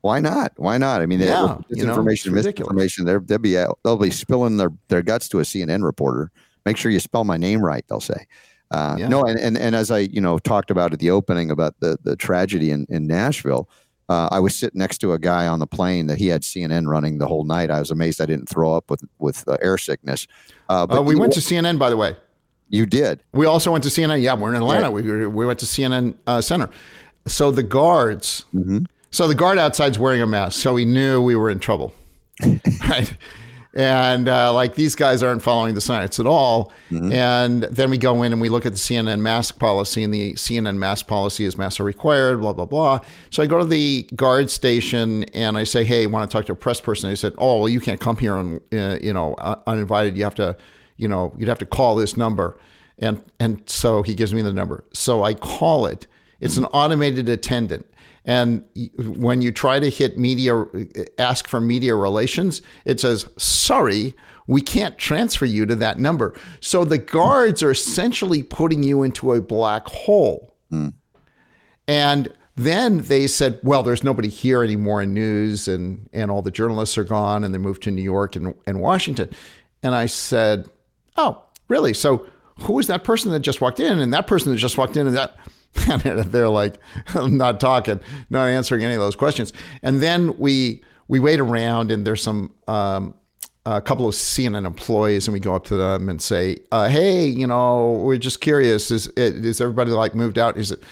Why 0.02 0.20
not? 0.20 0.54
Why 0.58 0.78
not? 0.78 1.02
I 1.02 1.06
mean, 1.06 1.20
yeah, 1.20 1.58
you 1.70 1.84
know, 1.84 1.90
information, 1.90 2.34
misinformation. 2.34 3.06
They're, 3.06 3.20
they'll 3.20 3.38
be 3.38 3.54
they'll 3.54 3.98
be 3.98 4.10
spilling 4.10 4.58
their, 4.58 4.72
their 4.88 5.04
guts 5.04 5.30
to 5.30 5.40
a 5.40 5.44
CNN 5.44 5.84
reporter. 5.84 6.32
Make 6.66 6.78
sure 6.78 6.92
you 6.92 7.00
spell 7.00 7.24
my 7.24 7.38
name 7.38 7.64
right. 7.64 7.86
They'll 7.88 8.00
say. 8.00 8.26
Uh, 8.72 8.96
yeah. 8.98 9.08
No, 9.10 9.24
and, 9.24 9.40
and 9.40 9.58
and 9.58 9.76
as 9.76 9.92
I 9.92 10.00
you 10.00 10.22
know 10.22 10.40
talked 10.40 10.72
about 10.72 10.94
at 10.94 11.00
the 11.00 11.12
opening 11.12 11.52
about 11.52 11.76
the 11.82 12.00
the 12.04 12.16
tragedy 12.16 12.72
in 12.72 12.88
in 12.90 13.06
Nashville, 13.06 13.70
uh, 14.12 14.28
I 14.30 14.42
was 14.42 14.54
sitting 14.54 14.78
next 14.78 14.98
to 15.00 15.14
a 15.14 15.20
guy 15.20 15.48
on 15.48 15.60
the 15.60 15.68
plane 15.68 16.08
that 16.08 16.18
he 16.18 16.28
had 16.28 16.42
CNN 16.42 16.86
running 16.86 17.18
the 17.18 17.28
whole 17.28 17.46
night. 17.46 17.72
I 17.72 17.80
was 17.80 17.92
amazed 17.92 18.20
I 18.20 18.26
didn't 18.26 18.50
throw 18.50 18.74
up 18.74 18.90
with 18.90 19.04
with 19.20 19.48
uh, 19.48 19.56
air 19.62 19.78
sickness. 19.78 20.28
Uh, 20.68 20.86
but 20.86 21.00
uh, 21.00 21.02
we 21.02 21.16
went 21.16 21.32
to 21.34 21.40
CNN, 21.40 21.80
by 21.80 21.90
the 21.90 21.96
way. 21.96 22.18
You 22.68 22.86
did. 22.86 23.24
We 23.32 23.46
also 23.46 23.72
went 23.72 23.86
to 23.86 23.90
CNN. 23.90 24.22
Yeah, 24.22 24.34
we're 24.36 24.50
in 24.50 24.56
Atlanta. 24.56 24.92
Right. 24.92 25.04
We 25.04 25.28
we 25.28 25.46
went 25.46 25.60
to 25.60 25.66
CNN 25.66 26.16
uh, 26.28 26.42
Center. 26.42 26.70
So 27.26 27.52
the 27.52 27.64
guards. 27.64 28.44
Mm-hmm. 28.54 28.80
So 29.12 29.28
the 29.28 29.36
guard 29.36 29.58
outside's 29.58 29.98
wearing 29.98 30.22
a 30.22 30.28
mask, 30.28 30.60
so 30.60 30.76
he 30.76 30.84
knew 30.84 31.22
we 31.22 31.36
were 31.36 31.50
in 31.50 31.60
trouble. 31.60 31.94
right. 32.90 33.14
And 33.74 34.28
uh, 34.28 34.54
like 34.54 34.76
these 34.76 34.96
guys 34.96 35.24
aren't 35.24 35.42
following 35.42 35.76
the 35.76 35.82
science 35.82 36.20
at 36.20 36.26
all. 36.28 36.72
Mhm. 36.90 37.14
And 37.14 37.64
then 37.64 37.90
we 37.90 37.98
go 37.98 38.22
in 38.24 38.34
and 38.34 38.42
we 38.42 38.50
look 38.50 38.66
at 38.66 38.74
the 38.74 38.78
CNN 38.78 39.22
mask 39.22 39.60
policy, 39.60 40.04
and 40.04 40.14
the 40.14 40.34
CNN 40.34 40.78
mask 40.78 41.08
policy 41.08 41.46
is 41.46 41.58
mask 41.58 41.80
are 41.80 41.84
required, 41.86 42.42
blah 42.42 42.54
blah 42.54 42.66
blah. 42.66 43.00
So 43.30 43.42
I 43.42 43.48
go 43.48 43.60
to 43.60 43.66
the 43.66 44.08
guard 44.16 44.50
station 44.50 45.24
and 45.34 45.58
I 45.58 45.64
say, 45.64 45.84
"Hey, 45.84 46.04
I 46.04 46.06
want 46.08 46.30
to 46.30 46.36
talk 46.38 46.46
to 46.48 46.52
a 46.52 46.56
press 46.56 46.82
person." 46.82 47.10
They 47.10 47.16
said, 47.16 47.34
"Oh, 47.38 47.60
well, 47.60 47.70
you 47.70 47.80
can't 47.80 48.00
come 48.00 48.18
here 48.18 48.34
on 48.36 48.60
uh, 48.74 48.98
you 49.02 49.14
know 49.14 49.36
uh, 49.36 49.56
uninvited. 49.68 50.18
You 50.18 50.24
have 50.26 50.36
to, 50.36 50.58
you 50.98 51.08
know, 51.08 51.34
you'd 51.38 51.48
have 51.50 51.60
to 51.60 51.66
call 51.66 51.96
this 51.96 52.18
number." 52.18 52.58
And 53.00 53.22
and 53.40 53.62
so 53.68 54.04
he 54.04 54.14
gives 54.14 54.34
me 54.34 54.42
the 54.42 54.54
number. 54.54 54.84
So 54.94 55.24
I 55.24 55.34
call 55.34 55.86
it. 55.86 56.08
It's 56.42 56.58
an 56.58 56.66
automated 56.66 57.30
attendant. 57.30 57.86
And 58.26 58.64
when 58.98 59.42
you 59.42 59.52
try 59.52 59.80
to 59.80 59.90
hit 59.90 60.18
media, 60.18 60.56
uh, 60.56 60.66
ask 61.18 61.48
for 61.48 61.60
media 61.60 61.96
relations, 61.96 62.62
it 62.86 63.00
says, 63.00 63.28
sorry, 63.38 64.14
we 64.48 64.62
can't 64.62 64.98
transfer 64.98 65.46
you 65.46 65.66
to 65.66 65.76
that 65.76 65.98
number. 65.98 66.36
So 66.60 66.86
the 66.86 66.98
guards 66.98 67.64
are 67.64 67.72
essentially 67.72 68.44
putting 68.44 68.84
you 68.84 69.04
into 69.04 69.34
a 69.34 69.42
black 69.42 69.88
hole. 69.88 70.56
Hmm. 70.70 70.90
And 71.88 72.32
then 72.56 73.00
they 73.04 73.28
said, 73.28 73.60
well, 73.64 73.82
there's 73.82 74.04
nobody 74.04 74.30
here 74.30 74.64
anymore 74.64 75.02
in 75.02 75.14
news, 75.14 75.68
and, 75.68 76.08
and 76.14 76.30
all 76.30 76.42
the 76.42 76.52
journalists 76.52 76.98
are 76.98 77.04
gone, 77.04 77.44
and 77.44 77.54
they 77.54 77.58
moved 77.58 77.82
to 77.84 77.92
New 77.92 78.04
York 78.04 78.36
and, 78.36 78.54
and 78.68 78.82
Washington. 78.82 79.30
And 79.82 79.96
I 79.96 80.06
said, 80.06 80.70
oh, 81.18 81.42
really? 81.70 81.94
So 81.94 82.28
who 82.60 82.78
is 82.78 82.88
that 82.88 83.04
person 83.04 83.32
that 83.32 83.40
just 83.40 83.62
walked 83.62 83.80
in, 83.80 84.00
and 84.00 84.14
that 84.14 84.28
person 84.28 84.52
that 84.52 84.58
just 84.58 84.78
walked 84.78 84.96
in, 84.96 85.08
and 85.08 85.16
that? 85.18 85.38
And 85.88 86.02
they're 86.32 86.50
like, 86.50 86.78
not 87.16 87.60
talking, 87.60 88.00
not 88.30 88.48
answering 88.48 88.84
any 88.84 88.94
of 88.94 89.00
those 89.00 89.16
questions. 89.16 89.54
And 89.84 90.02
then 90.02 90.38
we 90.38 90.84
we 91.08 91.20
wait 91.20 91.40
around, 91.40 91.92
and 91.92 92.08
there's 92.08 92.24
some 92.24 92.54
um, 92.68 93.14
a 93.66 93.82
couple 93.82 94.08
of 94.08 94.16
CNN 94.16 94.66
employees, 94.66 95.28
and 95.28 95.34
we 95.34 95.40
go 95.40 95.54
up 95.54 95.66
to 95.66 95.76
them 95.76 96.10
and 96.10 96.22
say, 96.22 96.58
uh, 96.72 96.88
"Hey, 96.90 97.26
you 97.26 97.46
know, 97.46 97.92
we're 98.04 98.18
just 98.18 98.42
curious. 98.42 98.90
Is 98.90 99.08
is 99.10 99.62
everybody 99.62 99.92
like 99.92 100.16
moved 100.16 100.40
out? 100.40 100.58
Is 100.58 100.72
it, 100.72 100.84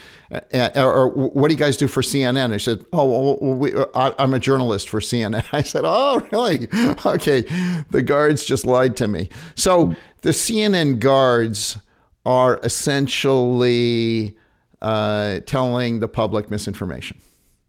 uh, 0.53 0.69
or, 0.75 1.07
what 1.09 1.47
do 1.47 1.53
you 1.53 1.59
guys 1.59 1.77
do 1.77 1.87
for 1.87 2.01
CNN?" 2.01 2.53
I 2.53 2.57
said, 2.57 2.85
"Oh, 2.93 3.37
well, 3.39 3.55
we, 3.55 3.73
I, 3.95 4.13
I'm 4.19 4.33
a 4.33 4.39
journalist 4.39 4.89
for 4.89 4.99
CNN." 4.99 5.45
I 5.51 5.63
said, 5.63 5.81
"Oh, 5.83 6.21
really? 6.31 6.67
Okay." 7.05 7.41
The 7.89 8.03
guards 8.03 8.45
just 8.45 8.65
lied 8.65 8.95
to 8.97 9.07
me. 9.07 9.29
So 9.55 9.95
the 10.21 10.31
CNN 10.31 10.99
guards 10.99 11.77
are 12.25 12.59
essentially 12.63 14.37
uh, 14.81 15.39
telling 15.45 15.99
the 15.99 16.07
public 16.07 16.49
misinformation. 16.49 17.19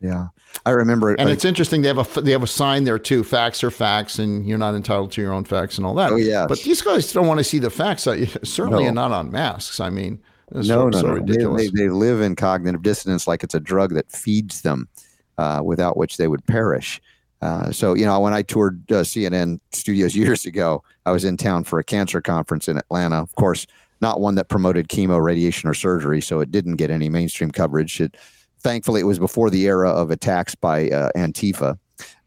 Yeah, 0.01 0.29
I 0.65 0.71
remember. 0.71 1.13
it. 1.13 1.21
And 1.21 1.29
it's 1.29 1.45
interesting. 1.45 1.83
They 1.83 1.89
have 1.89 2.17
a 2.17 2.21
they 2.23 2.33
have 2.33 2.43
a 2.43 2.47
sign 2.47 2.85
there 2.85 2.99
too. 2.99 3.23
Facts 3.23 3.63
are 3.63 3.71
facts, 3.71 4.19
and 4.19 4.47
you're 4.49 4.57
not 4.59 4.75
entitled 4.75 5.13
to 5.13 5.21
your 5.21 5.33
own 5.33 5.45
facts 5.45 5.77
and 5.77 5.87
all 5.87 5.95
that. 5.97 6.11
Oh, 6.13 6.17
yes. 6.17 6.47
But 6.49 6.61
these 6.61 6.81
guys 6.81 7.13
don't 7.13 7.27
want 7.27 7.39
to 7.39 7.45
see 7.45 7.59
the 7.59 7.69
facts. 7.71 8.07
uh, 8.07 8.25
Certainly 8.43 8.85
No. 8.85 8.91
not 8.93 9.13
on 9.13 9.31
masks. 9.31 9.79
I 9.79 9.91
mean, 9.91 10.19
no, 10.53 10.63
so, 10.63 10.89
no, 10.89 10.99
so 11.01 11.07
no. 11.17 11.27
They, 11.57 11.65
they, 11.67 11.71
they 11.71 11.89
live 11.91 12.23
in 12.23 12.35
cognitive 12.35 12.81
dissonance 12.83 13.27
like 13.29 13.45
it's 13.45 13.55
a 13.55 13.61
drug 13.61 13.93
that 13.95 14.11
feeds 14.11 14.63
them, 14.63 14.89
uh, 15.37 15.61
without 15.63 15.99
which 15.99 16.17
they 16.17 16.29
would 16.29 16.47
perish. 16.47 16.99
Uh, 17.43 17.71
so, 17.71 17.95
you 17.95 18.05
know, 18.07 18.19
when 18.21 18.33
I 18.35 18.41
toured 18.43 18.83
uh, 18.91 18.97
CNN 19.03 19.61
studios 19.73 20.17
years 20.17 20.47
ago, 20.47 20.83
I 21.05 21.11
was 21.13 21.25
in 21.27 21.37
town 21.37 21.65
for 21.65 21.79
a 21.79 21.85
cancer 21.85 22.23
conference 22.23 22.69
in 22.69 22.79
Atlanta. 22.79 23.21
Of 23.21 23.35
course, 23.35 23.67
not 24.01 24.21
one 24.21 24.35
that 24.37 24.49
promoted 24.49 24.89
chemo, 24.89 25.23
radiation, 25.23 25.69
or 25.69 25.75
surgery, 25.75 26.21
so 26.21 26.41
it 26.41 26.51
didn't 26.51 26.77
get 26.77 26.91
any 26.91 27.09
mainstream 27.09 27.51
coverage. 27.51 28.01
It, 28.01 28.17
thankfully, 28.61 29.01
it 29.01 29.05
was 29.05 29.19
before 29.19 29.51
the 29.51 29.67
era 29.67 29.91
of 29.91 30.11
attacks 30.11 30.55
by 30.55 30.89
uh, 30.91 31.11
Antifa. 31.17 31.79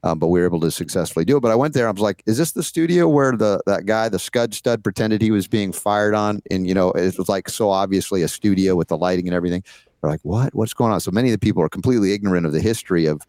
Um, 0.03 0.19
but 0.19 0.27
we 0.27 0.39
were 0.39 0.45
able 0.45 0.59
to 0.59 0.69
successfully 0.69 1.23
do 1.23 1.38
it. 1.38 1.39
But 1.39 1.51
I 1.51 1.55
went 1.55 1.73
there. 1.73 1.88
I 1.88 1.91
was 1.91 2.01
like, 2.01 2.21
"Is 2.25 2.38
this 2.38 2.51
the 2.51 2.62
studio 2.62 3.07
where 3.07 3.31
the 3.36 3.62
that 3.65 3.86
guy, 3.86 4.09
the 4.09 4.19
Scud 4.19 4.53
Stud, 4.53 4.83
pretended 4.83 5.21
he 5.21 5.31
was 5.31 5.47
being 5.47 5.71
fired 5.71 6.13
on?" 6.13 6.41
And 6.51 6.67
you 6.67 6.73
know, 6.73 6.91
it 6.91 7.17
was 7.17 7.29
like 7.29 7.49
so 7.49 7.69
obviously 7.69 8.21
a 8.21 8.27
studio 8.27 8.75
with 8.75 8.89
the 8.89 8.97
lighting 8.97 9.27
and 9.27 9.36
everything. 9.36 9.63
They're 10.01 10.12
like, 10.12 10.19
"What? 10.23 10.53
What's 10.53 10.73
going 10.73 10.91
on?" 10.91 10.99
So 10.99 11.12
many 11.12 11.29
of 11.29 11.33
the 11.33 11.39
people 11.39 11.63
are 11.63 11.69
completely 11.69 12.12
ignorant 12.12 12.45
of 12.45 12.51
the 12.51 12.59
history 12.59 13.05
of 13.05 13.21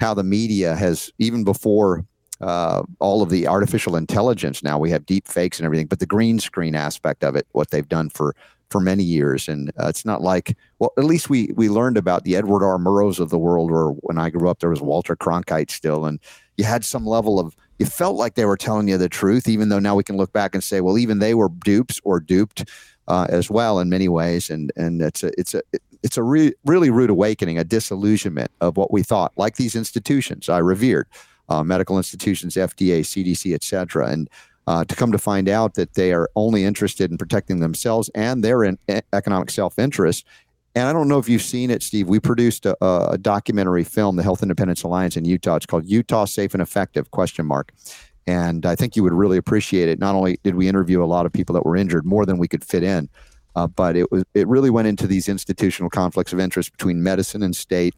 how 0.00 0.14
the 0.14 0.24
media 0.24 0.74
has, 0.74 1.12
even 1.18 1.44
before 1.44 2.04
uh, 2.42 2.82
all 2.98 3.22
of 3.22 3.30
the 3.30 3.46
artificial 3.46 3.96
intelligence. 3.96 4.62
Now 4.62 4.78
we 4.78 4.90
have 4.90 5.06
deep 5.06 5.28
fakes 5.28 5.58
and 5.58 5.64
everything, 5.64 5.86
but 5.86 6.00
the 6.00 6.06
green 6.06 6.38
screen 6.40 6.74
aspect 6.74 7.24
of 7.24 7.36
it, 7.36 7.46
what 7.52 7.70
they've 7.70 7.88
done 7.88 8.10
for 8.10 8.34
for 8.68 8.80
many 8.80 9.04
years, 9.04 9.48
and 9.48 9.70
uh, 9.78 9.88
it's 9.88 10.04
not 10.04 10.22
like 10.22 10.56
well, 10.78 10.92
at 10.98 11.04
least 11.04 11.30
we 11.30 11.50
we 11.54 11.68
learned 11.68 11.98
about 11.98 12.24
the 12.24 12.36
Edward 12.36 12.64
R. 12.64 12.78
Murrows 12.78 13.20
of 13.20 13.30
the 13.30 13.38
world, 13.38 13.70
or 13.70 13.92
when 14.00 14.18
I 14.18 14.30
grew 14.30 14.48
up, 14.48 14.60
there 14.60 14.70
was 14.70 14.80
Walter 14.80 15.14
Cronkite 15.14 15.70
still, 15.70 16.06
and 16.06 16.18
you 16.56 16.64
had 16.64 16.84
some 16.84 17.06
level 17.06 17.38
of 17.38 17.54
you 17.78 17.86
felt 17.86 18.16
like 18.16 18.34
they 18.34 18.44
were 18.44 18.56
telling 18.56 18.88
you 18.88 18.96
the 18.96 19.08
truth, 19.08 19.48
even 19.48 19.68
though 19.68 19.78
now 19.78 19.94
we 19.94 20.04
can 20.04 20.16
look 20.16 20.32
back 20.32 20.54
and 20.54 20.64
say, 20.64 20.80
well, 20.80 20.98
even 20.98 21.18
they 21.18 21.34
were 21.34 21.50
dupes 21.64 22.00
or 22.04 22.18
duped 22.18 22.68
uh, 23.08 23.26
as 23.28 23.50
well 23.50 23.78
in 23.78 23.88
many 23.88 24.08
ways, 24.08 24.50
and 24.50 24.72
and 24.76 25.02
it's 25.02 25.22
a 25.22 25.30
it's 25.38 25.54
a 25.54 25.62
it's 26.02 26.16
a 26.16 26.22
re- 26.22 26.54
really 26.64 26.90
rude 26.90 27.10
awakening, 27.10 27.58
a 27.58 27.64
disillusionment 27.64 28.50
of 28.60 28.76
what 28.76 28.90
we 28.90 29.02
thought, 29.02 29.32
like 29.36 29.56
these 29.56 29.76
institutions 29.76 30.48
I 30.48 30.58
revered, 30.58 31.06
uh, 31.48 31.62
medical 31.62 31.96
institutions, 31.96 32.54
FDA, 32.54 33.00
CDC, 33.00 33.54
et 33.54 33.64
cetera, 33.64 34.08
and 34.08 34.28
uh, 34.66 34.84
to 34.84 34.94
come 34.94 35.10
to 35.12 35.18
find 35.18 35.48
out 35.48 35.74
that 35.74 35.94
they 35.94 36.12
are 36.12 36.28
only 36.36 36.64
interested 36.64 37.10
in 37.10 37.18
protecting 37.18 37.60
themselves 37.60 38.10
and 38.14 38.44
their 38.44 38.62
in, 38.62 38.78
economic 39.12 39.50
self-interest. 39.50 40.24
And 40.74 40.88
I 40.88 40.92
don't 40.92 41.08
know 41.08 41.18
if 41.18 41.28
you've 41.28 41.42
seen 41.42 41.70
it, 41.70 41.82
Steve. 41.82 42.08
We 42.08 42.20
produced 42.20 42.64
a, 42.64 42.76
a 42.84 43.18
documentary 43.18 43.84
film, 43.84 44.16
the 44.16 44.22
Health 44.22 44.42
Independence 44.42 44.82
Alliance 44.82 45.16
in 45.16 45.24
Utah. 45.24 45.56
It's 45.56 45.66
called 45.66 45.84
Utah 45.86 46.24
Safe 46.24 46.54
and 46.54 46.62
Effective? 46.62 47.10
Question 47.10 47.44
mark. 47.44 47.72
And 48.26 48.64
I 48.64 48.76
think 48.76 48.96
you 48.96 49.02
would 49.02 49.12
really 49.12 49.36
appreciate 49.36 49.88
it. 49.88 49.98
Not 49.98 50.14
only 50.14 50.38
did 50.44 50.54
we 50.54 50.68
interview 50.68 51.02
a 51.02 51.06
lot 51.06 51.26
of 51.26 51.32
people 51.32 51.54
that 51.54 51.66
were 51.66 51.76
injured, 51.76 52.06
more 52.06 52.24
than 52.24 52.38
we 52.38 52.48
could 52.48 52.64
fit 52.64 52.84
in, 52.84 53.08
uh, 53.54 53.66
but 53.66 53.96
it 53.96 54.10
was 54.10 54.24
it 54.34 54.48
really 54.48 54.70
went 54.70 54.88
into 54.88 55.06
these 55.06 55.28
institutional 55.28 55.90
conflicts 55.90 56.32
of 56.32 56.40
interest 56.40 56.72
between 56.72 57.02
medicine 57.02 57.42
and 57.42 57.54
state, 57.54 57.94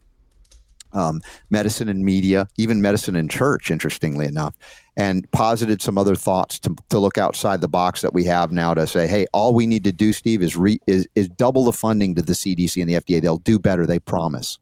um, 0.95 1.21
medicine 1.49 1.89
and 1.89 2.03
media, 2.03 2.47
even 2.57 2.81
medicine 2.81 3.15
and 3.15 3.29
church. 3.29 3.69
Interestingly 3.69 4.25
enough, 4.25 4.55
and 4.97 5.29
posited 5.31 5.81
some 5.81 5.97
other 5.97 6.15
thoughts 6.15 6.57
to, 6.59 6.75
to 6.89 6.99
look 6.99 7.17
outside 7.17 7.61
the 7.61 7.67
box 7.67 8.01
that 8.01 8.13
we 8.13 8.23
have 8.23 8.51
now 8.51 8.73
to 8.73 8.87
say, 8.87 9.07
hey, 9.07 9.27
all 9.33 9.53
we 9.53 9.67
need 9.67 9.83
to 9.83 9.91
do, 9.91 10.13
Steve, 10.13 10.41
is 10.41 10.55
re, 10.55 10.79
is 10.87 11.07
is 11.15 11.29
double 11.29 11.65
the 11.65 11.73
funding 11.73 12.15
to 12.15 12.21
the 12.21 12.33
CDC 12.33 12.81
and 12.81 12.89
the 12.89 12.95
FDA. 12.95 13.21
They'll 13.21 13.37
do 13.37 13.59
better. 13.59 13.85
They 13.85 13.99
promise. 13.99 14.57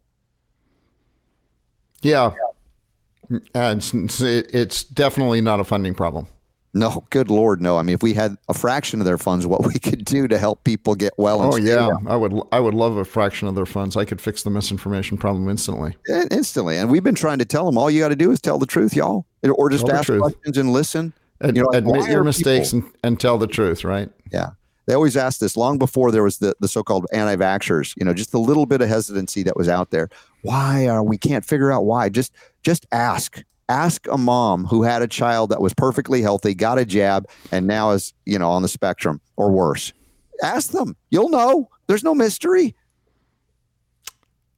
yeah. 3.31 3.39
And 3.55 3.77
it's, 3.93 4.21
it's 4.21 4.83
definitely 4.83 5.39
not 5.39 5.59
a 5.59 5.63
funding 5.63 5.95
problem. 5.95 6.27
No, 6.75 7.05
good 7.11 7.29
lord, 7.29 7.61
no. 7.61 7.77
I 7.77 7.83
mean, 7.83 7.93
if 7.93 8.01
we 8.01 8.15
had 8.15 8.35
a 8.49 8.53
fraction 8.53 8.99
of 8.99 9.05
their 9.05 9.19
funds, 9.19 9.45
what 9.45 9.63
we 9.65 9.75
could 9.75 10.03
do 10.05 10.27
to 10.27 10.37
help 10.39 10.63
people 10.63 10.95
get 10.95 11.13
well. 11.17 11.41
and 11.43 11.53
Oh 11.53 11.57
stay 11.57 11.65
yeah. 11.75 11.89
I 12.07 12.15
would 12.15 12.33
I 12.51 12.59
would 12.59 12.73
love 12.73 12.97
a 12.97 13.05
fraction 13.05 13.47
of 13.47 13.53
their 13.55 13.67
funds. 13.67 13.95
I 13.95 14.05
could 14.05 14.19
fix 14.19 14.41
the 14.41 14.49
misinformation 14.49 15.17
problem 15.17 15.47
instantly. 15.49 15.95
In- 16.07 16.27
instantly. 16.31 16.77
And 16.77 16.89
we've 16.89 17.03
been 17.03 17.13
trying 17.15 17.37
to 17.39 17.45
tell 17.45 17.65
them 17.67 17.77
all 17.77 17.91
you 17.91 17.99
got 17.99 18.09
to 18.09 18.15
do 18.15 18.31
is 18.31 18.41
tell 18.41 18.57
the 18.57 18.65
truth, 18.65 18.95
y'all, 18.95 19.25
or 19.47 19.69
just 19.69 19.85
Tell 19.85 19.97
ask 19.97 20.11
questions 20.17 20.57
and 20.57 20.71
listen. 20.73 21.13
Ad, 21.41 21.55
You 21.55 21.61
know, 21.63 21.69
admit 21.73 21.95
why 22.01 22.09
your 22.09 22.23
mistakes 22.23 22.71
people- 22.71 22.87
and, 22.89 22.97
and 23.03 23.19
tell 23.19 23.37
the 23.37 23.47
truth, 23.47 23.83
right? 23.83 24.09
Yeah. 24.31 24.51
They 24.85 24.93
always 24.95 25.15
asked 25.15 25.39
this 25.39 25.55
long 25.55 25.77
before 25.77 26.11
there 26.11 26.23
was 26.23 26.39
the, 26.39 26.55
the 26.59 26.67
so-called 26.67 27.05
anti-vaxxers, 27.13 27.93
you 27.95 28.03
know, 28.03 28.13
just 28.13 28.33
a 28.33 28.37
little 28.37 28.65
bit 28.65 28.81
of 28.81 28.89
hesitancy 28.89 29.41
that 29.43 29.55
was 29.55 29.69
out 29.69 29.91
there. 29.91 30.09
Why 30.41 30.87
are 30.87 31.01
we 31.03 31.17
can't 31.17 31.45
figure 31.45 31.71
out 31.71 31.85
why? 31.85 32.09
Just 32.09 32.33
just 32.63 32.85
ask. 32.91 33.41
Ask 33.69 34.07
a 34.11 34.17
mom 34.17 34.65
who 34.65 34.83
had 34.83 35.01
a 35.01 35.07
child 35.07 35.49
that 35.49 35.61
was 35.61 35.73
perfectly 35.73 36.21
healthy, 36.21 36.53
got 36.53 36.77
a 36.77 36.85
jab, 36.85 37.27
and 37.51 37.65
now 37.65 37.91
is, 37.91 38.13
you 38.25 38.37
know, 38.37 38.51
on 38.51 38.61
the 38.61 38.67
spectrum 38.67 39.21
or 39.37 39.51
worse. 39.51 39.93
Ask 40.41 40.71
them. 40.71 40.95
You'll 41.09 41.29
know. 41.29 41.69
There's 41.87 42.03
no 42.03 42.13
mystery. 42.13 42.75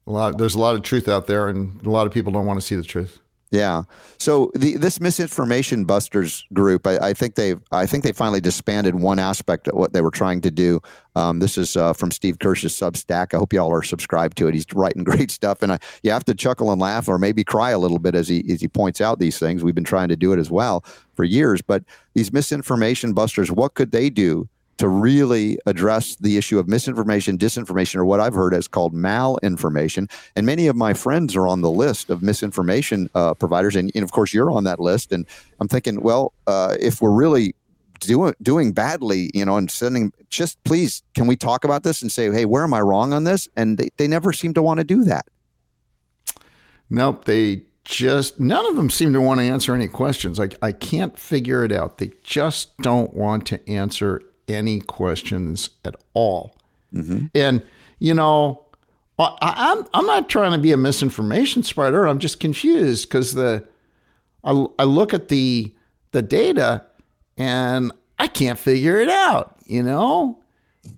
A 0.07 0.11
lot 0.11 0.37
there's 0.37 0.55
a 0.55 0.59
lot 0.59 0.75
of 0.75 0.83
truth 0.83 1.07
out 1.07 1.27
there, 1.27 1.47
and 1.47 1.85
a 1.85 1.89
lot 1.89 2.07
of 2.07 2.13
people 2.13 2.31
don't 2.31 2.45
want 2.45 2.59
to 2.59 2.65
see 2.65 2.75
the 2.75 2.83
truth. 2.83 3.19
Yeah. 3.55 3.83
So 4.17 4.51
the 4.53 4.75
this 4.75 4.99
misinformation 4.99 5.85
busters 5.85 6.45
group, 6.53 6.85
I, 6.85 6.97
I 6.97 7.13
think 7.13 7.35
they've 7.35 7.59
I 7.71 7.85
think 7.85 8.03
they 8.03 8.11
finally 8.11 8.41
disbanded 8.41 8.95
one 8.95 9.17
aspect 9.17 9.69
of 9.69 9.75
what 9.75 9.93
they 9.93 10.01
were 10.01 10.11
trying 10.11 10.41
to 10.41 10.51
do. 10.51 10.81
Um, 11.15 11.39
this 11.39 11.57
is 11.57 11.77
uh, 11.77 11.93
from 11.93 12.11
Steve 12.11 12.39
Kirsch's 12.39 12.73
Substack. 12.73 13.33
I 13.33 13.37
hope 13.37 13.53
y'all 13.53 13.71
are 13.73 13.83
subscribed 13.83 14.37
to 14.39 14.47
it. 14.47 14.53
He's 14.53 14.65
writing 14.73 15.03
great 15.11 15.31
stuff, 15.31 15.61
and 15.61 15.71
I, 15.71 15.79
you 16.03 16.11
have 16.11 16.25
to 16.25 16.35
chuckle 16.35 16.71
and 16.71 16.81
laugh, 16.81 17.07
or 17.07 17.17
maybe 17.17 17.45
cry 17.45 17.71
a 17.71 17.79
little 17.79 17.99
bit 17.99 18.13
as 18.13 18.27
he 18.27 18.43
as 18.51 18.59
he 18.59 18.67
points 18.67 18.99
out 18.99 19.19
these 19.19 19.39
things. 19.39 19.63
We've 19.63 19.75
been 19.75 19.85
trying 19.85 20.09
to 20.09 20.17
do 20.17 20.33
it 20.33 20.39
as 20.39 20.51
well 20.51 20.83
for 21.13 21.23
years, 21.23 21.61
but 21.61 21.83
these 22.13 22.33
misinformation 22.33 23.13
busters, 23.13 23.51
what 23.51 23.73
could 23.73 23.91
they 23.91 24.09
do 24.09 24.49
to 24.77 24.87
really 24.87 25.57
address 25.65 26.15
the 26.15 26.37
issue 26.37 26.59
of 26.59 26.67
misinformation, 26.67 27.37
disinformation, 27.37 27.95
or 27.95 28.05
what 28.05 28.19
I've 28.19 28.33
heard 28.33 28.53
is 28.53 28.67
called 28.67 28.93
malinformation. 28.93 30.11
And 30.35 30.45
many 30.45 30.67
of 30.67 30.75
my 30.75 30.93
friends 30.93 31.35
are 31.35 31.47
on 31.47 31.61
the 31.61 31.71
list 31.71 32.09
of 32.09 32.21
misinformation 32.21 33.09
uh, 33.15 33.33
providers, 33.33 33.75
and, 33.75 33.91
and 33.95 34.03
of 34.03 34.11
course 34.11 34.33
you're 34.33 34.51
on 34.51 34.65
that 34.65 34.79
list. 34.79 35.11
And 35.11 35.25
I'm 35.59 35.67
thinking, 35.67 36.01
well, 36.01 36.33
uh, 36.47 36.75
if 36.79 37.01
we're 37.01 37.11
really 37.11 37.55
doing 38.01 38.33
doing 38.41 38.73
badly, 38.73 39.31
you 39.33 39.45
know, 39.45 39.57
and 39.57 39.71
sending, 39.71 40.11
just 40.29 40.61
please, 40.65 41.03
can 41.13 41.27
we 41.27 41.35
talk 41.35 41.63
about 41.63 41.83
this 41.83 42.01
and 42.01 42.11
say, 42.11 42.29
hey, 42.31 42.45
where 42.45 42.63
am 42.63 42.73
I 42.73 42.81
wrong 42.81 43.13
on 43.13 43.23
this? 43.23 43.47
And 43.55 43.77
they, 43.77 43.89
they 43.97 44.07
never 44.07 44.33
seem 44.33 44.53
to 44.55 44.61
want 44.61 44.79
to 44.79 44.83
do 44.83 45.03
that. 45.05 45.27
Nope, 46.89 47.25
they 47.25 47.63
just 47.85 48.39
none 48.39 48.65
of 48.65 48.75
them 48.75 48.89
seem 48.89 49.13
to 49.13 49.21
want 49.21 49.39
to 49.39 49.45
answer 49.45 49.73
any 49.73 49.87
questions. 49.87 50.37
Like 50.37 50.57
I 50.61 50.71
can't 50.71 51.17
figure 51.17 51.63
it 51.63 51.71
out. 51.71 51.99
They 51.99 52.11
just 52.23 52.75
don't 52.77 53.13
want 53.13 53.45
to 53.47 53.69
answer 53.69 54.21
any 54.47 54.79
questions 54.79 55.69
at 55.83 55.95
all. 56.13 56.55
Mm-hmm. 56.93 57.27
And 57.35 57.61
you 57.99 58.13
know, 58.13 58.63
I, 59.19 59.37
I'm 59.41 59.85
I'm 59.93 60.05
not 60.05 60.29
trying 60.29 60.51
to 60.51 60.57
be 60.57 60.71
a 60.71 60.77
misinformation 60.77 61.63
spreader. 61.63 62.05
I'm 62.05 62.19
just 62.19 62.39
confused 62.39 63.07
because 63.07 63.33
the 63.33 63.65
I, 64.43 64.65
I 64.79 64.83
look 64.83 65.13
at 65.13 65.29
the 65.29 65.73
the 66.11 66.21
data 66.21 66.83
and 67.37 67.91
I 68.19 68.27
can't 68.27 68.59
figure 68.59 68.99
it 68.99 69.09
out. 69.09 69.55
You 69.65 69.83
know, 69.83 70.39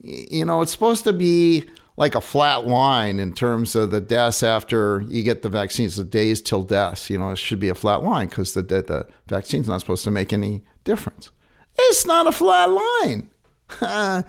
you 0.01 0.45
know, 0.45 0.61
it's 0.61 0.71
supposed 0.71 1.03
to 1.05 1.13
be 1.13 1.65
like 1.95 2.13
a 2.13 2.21
flat 2.21 2.67
line 2.67 3.19
in 3.19 3.33
terms 3.33 3.75
of 3.75 3.89
the 3.89 3.99
deaths 4.01 4.43
after 4.43 5.03
you 5.07 5.23
get 5.23 5.41
the 5.41 5.49
vaccines, 5.49 5.95
the 5.95 6.03
days 6.03 6.41
till 6.41 6.63
deaths. 6.63 7.09
You 7.09 7.17
know, 7.17 7.31
it 7.31 7.37
should 7.37 7.59
be 7.59 7.69
a 7.69 7.75
flat 7.75 8.03
line 8.03 8.27
because 8.27 8.53
the, 8.53 8.61
the 8.61 8.81
the 8.81 9.07
vaccine's 9.27 9.67
not 9.67 9.81
supposed 9.81 10.03
to 10.03 10.11
make 10.11 10.33
any 10.33 10.63
difference. 10.83 11.31
It's 11.77 12.05
not 12.05 12.27
a 12.27 12.31
flat 12.31 12.69
line. 12.69 13.29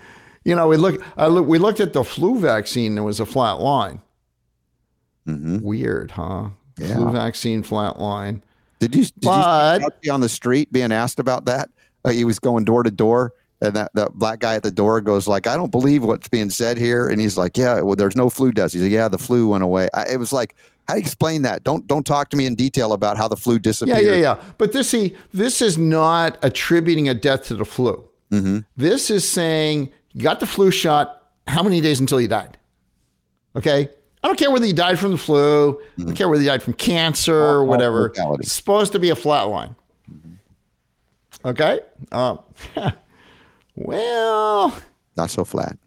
you 0.45 0.55
know, 0.55 0.69
we 0.69 0.77
look, 0.77 1.03
I 1.17 1.27
look, 1.27 1.47
we 1.47 1.59
looked 1.59 1.81
at 1.81 1.93
the 1.93 2.05
flu 2.05 2.39
vaccine. 2.39 2.95
There 2.95 3.05
was 3.05 3.21
a 3.21 3.27
flat 3.27 3.61
line. 3.61 4.01
Weird, 5.27 6.11
huh? 6.11 6.49
Yeah. 6.79 6.95
Flu 6.95 7.11
vaccine 7.13 7.63
flat 7.63 7.99
line. 8.01 8.43
Did 8.79 8.95
you, 8.95 9.05
did 9.05 9.15
But- 9.23 9.83
you 9.83 9.89
see 10.05 10.11
on 10.11 10.21
the 10.21 10.29
street 10.29 10.73
being 10.73 10.93
asked 10.93 11.19
about 11.19 11.45
that? 11.47 11.69
Uh, 12.05 12.11
he 12.11 12.25
was 12.25 12.39
going 12.39 12.65
door 12.65 12.85
to 12.85 12.91
door, 12.91 13.35
and 13.61 13.75
that, 13.75 13.91
that 13.95 14.13
black 14.15 14.39
guy 14.39 14.55
at 14.55 14.63
the 14.63 14.71
door 14.71 15.01
goes 15.01 15.27
like, 15.27 15.49
"I 15.49 15.57
don't 15.57 15.73
believe 15.73 16.05
what's 16.05 16.29
being 16.29 16.49
said 16.49 16.79
here," 16.79 17.09
and 17.09 17.21
he's 17.21 17.37
like, 17.37 17.59
"Yeah, 17.59 17.81
well, 17.81 17.97
there's 17.97 18.15
no 18.15 18.31
flu 18.31 18.53
deaths." 18.53 18.73
He's 18.73 18.83
like, 18.85 18.93
"Yeah, 18.93 19.09
the 19.09 19.19
flu 19.19 19.49
went 19.49 19.65
away." 19.65 19.89
I, 19.93 20.05
it 20.13 20.19
was 20.19 20.33
like, 20.33 20.55
how 20.87 20.95
do 20.95 21.01
you 21.01 21.05
explain 21.05 21.43
that? 21.43 21.65
Don't 21.65 21.87
don't 21.87 22.07
talk 22.07 22.31
to 22.31 22.37
me 22.37 22.47
in 22.47 22.55
detail 22.55 22.93
about 22.95 23.17
how 23.19 23.29
the 23.29 23.37
flu 23.37 23.59
disappeared. 23.59 24.03
Yeah, 24.03 24.13
yeah, 24.13 24.17
yeah. 24.17 24.43
But 24.57 24.73
this, 24.73 24.89
see, 24.89 25.17
this 25.35 25.61
is 25.61 25.77
not 25.77 26.39
attributing 26.43 27.09
a 27.09 27.15
death 27.15 27.45
to 27.49 27.57
the 27.57 27.65
flu. 27.67 28.08
This 28.77 29.11
is 29.11 29.29
saying 29.29 29.91
you 30.13 30.23
got 30.23 30.41
the 30.41 30.47
flu 30.47 30.71
shot. 30.71 31.15
How 31.47 31.63
many 31.63 31.81
days 31.81 31.99
until 32.01 32.21
you 32.21 32.29
died? 32.29 32.59
Okay. 33.57 33.89
I 34.23 34.27
don't 34.27 34.39
care 34.39 34.51
whether 34.51 34.67
you 34.67 34.73
died 34.75 34.99
from 34.99 35.13
the 35.13 35.17
flu. 35.19 35.81
I 35.99 36.03
don't 36.03 36.15
care 36.15 36.29
whether 36.29 36.43
you 36.43 36.49
died 36.49 36.63
from 36.63 36.75
cancer 36.75 37.35
or 37.37 37.65
whatever. 37.65 38.13
It's 38.41 38.53
supposed 38.53 38.93
to 38.93 38.99
be 38.99 39.11
a 39.11 39.17
flat 39.17 39.43
line. 39.45 39.75
Okay. 41.45 41.81
Um, 42.13 42.41
well, 43.77 44.77
Not 45.17 45.31
so 45.31 45.45
flat. 45.45 45.79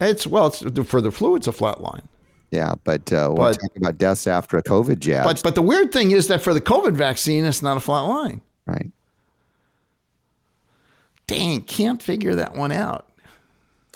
it's 0.00 0.26
well, 0.26 0.48
it's 0.48 0.62
for 0.90 1.00
the 1.00 1.10
flu. 1.12 1.36
It's 1.36 1.46
a 1.46 1.52
flat 1.52 1.80
line. 1.80 2.02
Yeah, 2.50 2.74
but 2.84 3.12
uh, 3.12 3.28
we're 3.30 3.36
But- 3.36 3.52
talking 3.60 3.82
about 3.82 3.98
deaths 3.98 4.26
after 4.26 4.56
a 4.58 4.62
COVID 4.62 4.98
jab, 4.98 5.24
But 5.24 5.42
but 5.42 5.54
the 5.54 5.62
weird 5.62 5.92
thing 5.92 6.10
is 6.12 6.28
that 6.28 6.42
for 6.42 6.54
the 6.54 6.60
COVID 6.60 6.94
vaccine, 6.94 7.44
it's 7.44 7.62
not 7.62 7.76
a 7.76 7.80
flat 7.80 8.02
line. 8.02 8.40
right? 8.66 8.90
Dang, 11.26 11.62
can't 11.62 12.02
figure 12.02 12.34
that 12.36 12.54
one 12.54 12.72
out. 12.72 13.06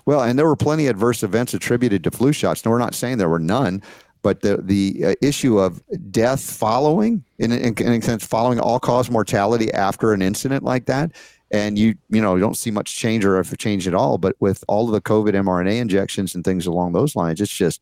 Well, 0.07 0.23
and 0.23 0.39
there 0.39 0.47
were 0.47 0.57
plenty 0.57 0.87
of 0.87 0.91
adverse 0.91 1.23
events 1.23 1.55
attributed 1.55 2.03
to 2.05 2.11
flu 2.11 2.33
shots. 2.33 2.65
No, 2.65 2.71
we're 2.71 2.79
not 2.79 2.95
saying 2.95 3.19
there 3.19 3.29
were 3.29 3.39
none, 3.39 3.83
but 4.23 4.41
the 4.41 4.59
the 4.59 5.05
uh, 5.05 5.15
issue 5.23 5.59
of 5.59 5.83
death 6.11 6.41
following, 6.41 7.25
in, 7.39 7.53
in, 7.53 7.75
in 7.75 7.93
a 7.93 8.03
sense, 8.03 8.27
following 8.27 8.59
all 8.59 8.81
cause 8.81 9.11
mortality 9.11 9.73
after 9.73 10.13
an 10.13 10.23
incident 10.23 10.65
like 10.65 10.87
that, 10.87 11.13
and 11.51 11.79
you 11.79 11.95
you 12.09 12.21
know 12.21 12.35
you 12.35 12.41
don't 12.41 12.57
see 12.57 12.71
much 12.71 12.97
change 12.97 13.25
or 13.25 13.39
if 13.39 13.53
a 13.53 13.57
change 13.57 13.87
at 13.87 13.95
all. 13.95 14.19
But 14.19 14.37
with 14.41 14.65
all 14.69 14.87
of 14.87 14.93
the 14.93 15.01
COVID 15.01 15.35
mRNA 15.35 15.79
injections 15.79 16.35
and 16.35 16.45
things 16.45 16.67
along 16.67 16.93
those 16.93 17.15
lines, 17.15 17.41
it's 17.41 17.55
just 17.55 17.81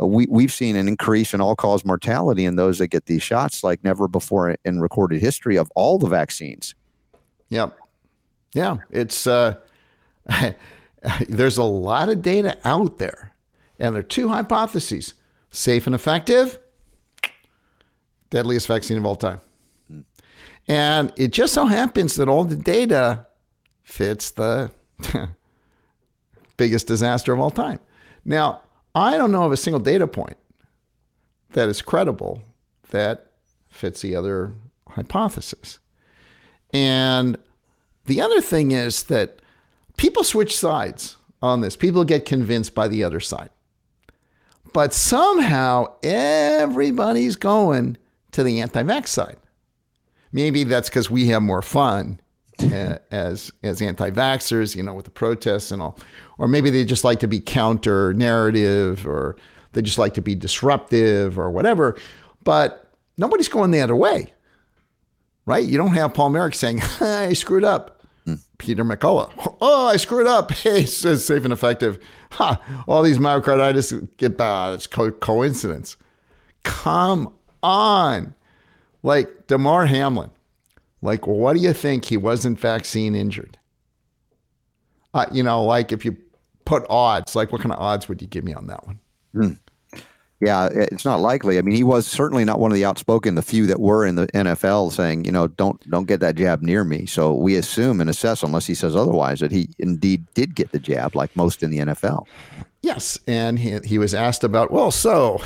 uh, 0.00 0.06
we 0.06 0.26
we've 0.30 0.52
seen 0.52 0.76
an 0.76 0.88
increase 0.88 1.34
in 1.34 1.40
all 1.40 1.56
cause 1.56 1.84
mortality 1.84 2.44
in 2.44 2.56
those 2.56 2.78
that 2.78 2.88
get 2.88 3.06
these 3.06 3.22
shots 3.22 3.62
like 3.62 3.82
never 3.84 4.08
before 4.08 4.56
in 4.64 4.80
recorded 4.80 5.20
history 5.20 5.56
of 5.56 5.70
all 5.74 5.98
the 5.98 6.08
vaccines. 6.08 6.74
Yep. 7.50 7.77
Yeah, 8.58 8.78
it's 8.90 9.28
uh, 9.28 9.54
there's 11.28 11.58
a 11.58 11.62
lot 11.62 12.08
of 12.08 12.22
data 12.22 12.58
out 12.64 12.98
there, 12.98 13.32
and 13.78 13.94
there 13.94 14.00
are 14.00 14.02
two 14.02 14.30
hypotheses: 14.30 15.14
safe 15.52 15.86
and 15.86 15.94
effective, 15.94 16.58
deadliest 18.30 18.66
vaccine 18.66 18.98
of 18.98 19.06
all 19.06 19.14
time. 19.14 19.40
And 20.66 21.12
it 21.16 21.28
just 21.30 21.54
so 21.54 21.66
happens 21.66 22.16
that 22.16 22.28
all 22.28 22.42
the 22.42 22.56
data 22.56 23.28
fits 23.84 24.32
the 24.32 24.72
biggest 26.56 26.88
disaster 26.88 27.32
of 27.32 27.38
all 27.38 27.52
time. 27.52 27.78
Now, 28.24 28.62
I 28.92 29.16
don't 29.16 29.30
know 29.30 29.44
of 29.44 29.52
a 29.52 29.56
single 29.56 29.78
data 29.78 30.08
point 30.08 30.36
that 31.52 31.68
is 31.68 31.80
credible 31.80 32.42
that 32.90 33.30
fits 33.68 34.02
the 34.02 34.16
other 34.16 34.52
hypothesis. 34.88 35.78
And 36.72 37.38
the 38.08 38.20
other 38.22 38.40
thing 38.40 38.72
is 38.72 39.04
that 39.04 39.40
people 39.98 40.24
switch 40.24 40.56
sides 40.56 41.16
on 41.42 41.60
this. 41.60 41.76
People 41.76 42.04
get 42.04 42.24
convinced 42.24 42.74
by 42.74 42.88
the 42.88 43.04
other 43.04 43.20
side. 43.20 43.50
But 44.72 44.92
somehow 44.92 45.94
everybody's 46.02 47.36
going 47.36 47.96
to 48.32 48.42
the 48.42 48.60
anti 48.60 48.82
vax 48.82 49.08
side. 49.08 49.36
Maybe 50.32 50.64
that's 50.64 50.88
because 50.88 51.10
we 51.10 51.28
have 51.28 51.42
more 51.42 51.62
fun 51.62 52.20
uh, 52.60 52.98
as 53.10 53.50
as 53.62 53.80
anti 53.80 54.10
vaxxers, 54.10 54.74
you 54.74 54.82
know, 54.82 54.94
with 54.94 55.04
the 55.04 55.10
protests 55.10 55.70
and 55.70 55.80
all. 55.80 55.98
Or 56.38 56.48
maybe 56.48 56.70
they 56.70 56.84
just 56.84 57.04
like 57.04 57.20
to 57.20 57.28
be 57.28 57.40
counter 57.40 58.14
narrative 58.14 59.06
or 59.06 59.36
they 59.72 59.82
just 59.82 59.98
like 59.98 60.14
to 60.14 60.22
be 60.22 60.34
disruptive 60.34 61.38
or 61.38 61.50
whatever. 61.50 61.98
But 62.44 62.90
nobody's 63.16 63.48
going 63.48 63.70
the 63.70 63.80
other 63.80 63.96
way 63.96 64.32
right? 65.48 65.64
You 65.64 65.78
don't 65.78 65.94
have 65.94 66.12
Paul 66.12 66.28
Marik 66.28 66.54
saying, 66.54 66.82
I 67.00 67.32
screwed 67.32 67.64
up. 67.64 67.97
Peter 68.58 68.84
McCullough, 68.84 69.56
oh, 69.60 69.86
I 69.86 69.96
screwed 69.96 70.26
up. 70.26 70.50
Hey, 70.58 70.84
says 70.84 71.24
safe 71.24 71.44
and 71.44 71.52
effective. 71.52 71.98
Ha, 72.32 72.60
all 72.86 73.02
these 73.02 73.18
myocarditis 73.18 74.08
get 74.16 74.36
bad. 74.36 74.74
It's 74.74 74.86
co- 74.86 75.12
coincidence. 75.12 75.96
Come 76.64 77.32
on. 77.62 78.34
Like 79.02 79.46
Damar 79.46 79.86
Hamlin, 79.86 80.30
like, 81.02 81.26
what 81.26 81.54
do 81.54 81.60
you 81.60 81.72
think 81.72 82.04
he 82.04 82.16
wasn't 82.16 82.58
vaccine 82.58 83.14
injured? 83.14 83.56
Uh, 85.14 85.26
you 85.32 85.42
know, 85.42 85.62
like 85.64 85.92
if 85.92 86.04
you 86.04 86.16
put 86.64 86.84
odds, 86.90 87.34
like 87.36 87.52
what 87.52 87.60
kind 87.62 87.72
of 87.72 87.78
odds 87.78 88.08
would 88.08 88.20
you 88.20 88.28
give 88.28 88.44
me 88.44 88.52
on 88.52 88.66
that 88.66 88.84
one? 88.86 88.98
Yeah, 90.40 90.68
it's 90.72 91.04
not 91.04 91.20
likely. 91.20 91.58
I 91.58 91.62
mean, 91.62 91.74
he 91.74 91.82
was 91.82 92.06
certainly 92.06 92.44
not 92.44 92.60
one 92.60 92.70
of 92.70 92.76
the 92.76 92.84
outspoken, 92.84 93.34
the 93.34 93.42
few 93.42 93.66
that 93.66 93.80
were 93.80 94.06
in 94.06 94.14
the 94.14 94.28
NFL 94.28 94.92
saying, 94.92 95.24
you 95.24 95.32
know, 95.32 95.48
don't 95.48 95.80
don't 95.90 96.06
get 96.06 96.20
that 96.20 96.36
jab 96.36 96.62
near 96.62 96.84
me. 96.84 97.06
So 97.06 97.34
we 97.34 97.56
assume 97.56 98.00
and 98.00 98.08
assess, 98.08 98.44
unless 98.44 98.66
he 98.66 98.74
says 98.74 98.94
otherwise, 98.94 99.40
that 99.40 99.50
he 99.50 99.70
indeed 99.78 100.26
did 100.34 100.54
get 100.54 100.70
the 100.70 100.78
jab, 100.78 101.16
like 101.16 101.34
most 101.34 101.64
in 101.64 101.70
the 101.70 101.78
NFL. 101.78 102.26
Yes, 102.82 103.18
and 103.26 103.58
he, 103.58 103.80
he 103.84 103.98
was 103.98 104.14
asked 104.14 104.44
about, 104.44 104.70
well, 104.70 104.92
so, 104.92 105.42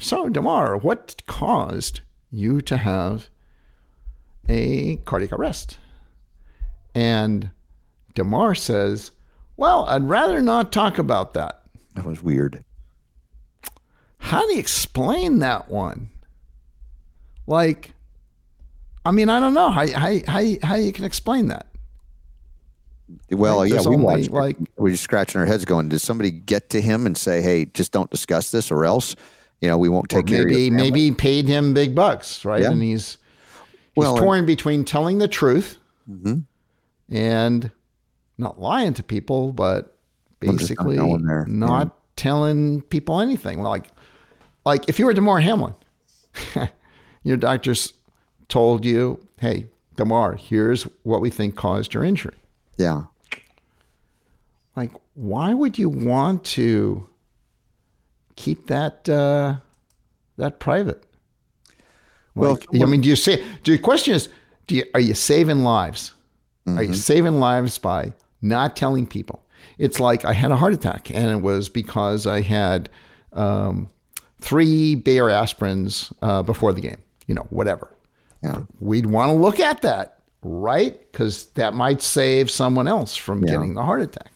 so 0.00 0.28
Damar, 0.28 0.76
what 0.76 1.22
caused 1.26 2.00
you 2.32 2.60
to 2.62 2.76
have 2.76 3.28
a 4.48 4.96
cardiac 5.04 5.32
arrest? 5.32 5.78
And 6.94 7.50
Damar 8.14 8.56
says, 8.56 9.12
well, 9.56 9.84
I'd 9.86 10.08
rather 10.08 10.42
not 10.42 10.72
talk 10.72 10.98
about 10.98 11.34
that. 11.34 11.62
That 11.94 12.04
was 12.04 12.22
weird. 12.22 12.64
How 14.26 14.44
do 14.44 14.54
you 14.54 14.58
explain 14.58 15.38
that 15.38 15.70
one? 15.70 16.10
Like, 17.46 17.92
I 19.04 19.12
mean, 19.12 19.28
I 19.28 19.38
don't 19.38 19.54
know 19.54 19.70
how 19.70 19.86
how 19.86 20.14
how, 20.26 20.42
how 20.64 20.74
you 20.74 20.92
can 20.92 21.04
explain 21.04 21.46
that. 21.46 21.66
Well, 23.30 23.58
Like, 23.58 23.72
yeah, 23.72 23.82
we 23.88 23.94
watched. 23.94 24.30
like- 24.32 24.56
we're 24.76 24.90
just 24.90 25.04
scratching 25.04 25.40
our 25.40 25.46
heads, 25.46 25.64
going, 25.64 25.88
"Did 25.88 26.00
somebody 26.00 26.32
get 26.32 26.70
to 26.70 26.80
him 26.80 27.06
and 27.06 27.16
say, 27.16 27.40
hey, 27.40 27.66
just 27.66 27.92
don't 27.92 28.10
discuss 28.10 28.50
this, 28.50 28.68
or 28.72 28.84
else, 28.84 29.14
you 29.60 29.68
know, 29.68 29.78
we 29.78 29.88
won't 29.88 30.08
take 30.08 30.26
care 30.26 30.40
of 30.42 30.46
maybe 30.48 30.62
your 30.62 30.72
maybe 30.72 31.00
he 31.02 31.12
paid 31.12 31.46
him 31.46 31.72
big 31.72 31.94
bucks, 31.94 32.44
right? 32.44 32.62
Yeah. 32.62 32.72
And 32.72 32.82
he's 32.82 33.10
he's 33.12 33.18
Well, 33.94 34.16
and- 34.16 34.24
torn 34.24 34.44
between 34.46 34.84
telling 34.84 35.18
the 35.18 35.28
truth 35.28 35.76
Mhm. 36.10 36.42
and 37.10 37.70
not 38.38 38.60
lying 38.60 38.92
to 38.94 39.04
people, 39.04 39.52
but 39.52 39.96
not 40.42 40.56
basically 40.58 40.96
there, 40.96 41.46
not 41.46 41.96
telling 42.16 42.82
people 42.82 43.20
anything. 43.20 43.62
Like 43.62 43.86
like 44.66 44.88
if 44.88 44.98
you 44.98 45.06
were 45.06 45.14
Damar 45.14 45.40
Hamlin, 45.40 45.74
your 47.22 47.38
doctors 47.38 47.94
told 48.48 48.84
you, 48.84 49.18
"Hey, 49.38 49.68
Damar, 49.94 50.34
here's 50.34 50.82
what 51.04 51.22
we 51.22 51.30
think 51.30 51.54
caused 51.56 51.94
your 51.94 52.04
injury." 52.04 52.34
Yeah, 52.76 53.04
Like, 54.74 54.90
why 55.14 55.54
would 55.54 55.78
you 55.78 55.88
want 55.88 56.44
to 56.56 57.08
keep 58.34 58.66
that 58.66 59.08
uh, 59.08 59.56
that 60.36 60.58
private? 60.58 61.02
Well, 62.34 62.54
Like, 62.72 62.82
I 62.82 62.84
mean, 62.84 63.00
do 63.00 63.08
you 63.08 63.16
say? 63.16 63.42
Do 63.62 63.72
the 63.72 63.78
question 63.78 64.14
is, 64.14 64.28
do 64.66 64.74
you, 64.76 64.84
are 64.92 65.00
you 65.00 65.14
saving 65.14 65.60
lives? 65.60 66.12
Are 66.66 66.82
you 66.82 66.94
saving 66.94 67.38
lives 67.38 67.78
by 67.78 68.12
not 68.42 68.74
telling 68.74 69.06
people? 69.06 69.40
It's 69.78 70.00
like 70.00 70.24
I 70.24 70.32
had 70.32 70.50
a 70.50 70.56
heart 70.56 70.72
attack, 70.72 71.10
and 71.10 71.30
it 71.30 71.40
was 71.40 71.68
because 71.68 72.26
I 72.26 72.40
had 72.40 72.88
um, 73.32 73.88
three 74.40 74.94
Bayer 74.94 75.24
aspirins 75.24 76.12
uh, 76.22 76.42
before 76.42 76.72
the 76.72 76.80
game, 76.80 76.98
you 77.26 77.34
know, 77.34 77.46
whatever. 77.50 77.90
Yeah. 78.42 78.62
We'd 78.80 79.06
want 79.06 79.30
to 79.30 79.34
look 79.36 79.60
at 79.60 79.82
that, 79.82 80.18
right? 80.42 80.98
Because 81.10 81.46
that 81.54 81.74
might 81.74 82.02
save 82.02 82.50
someone 82.50 82.86
else 82.88 83.16
from 83.16 83.42
Yeah. 83.42 83.52
getting 83.52 83.74
the 83.74 83.82
heart 83.82 84.02
attacks. 84.02 84.30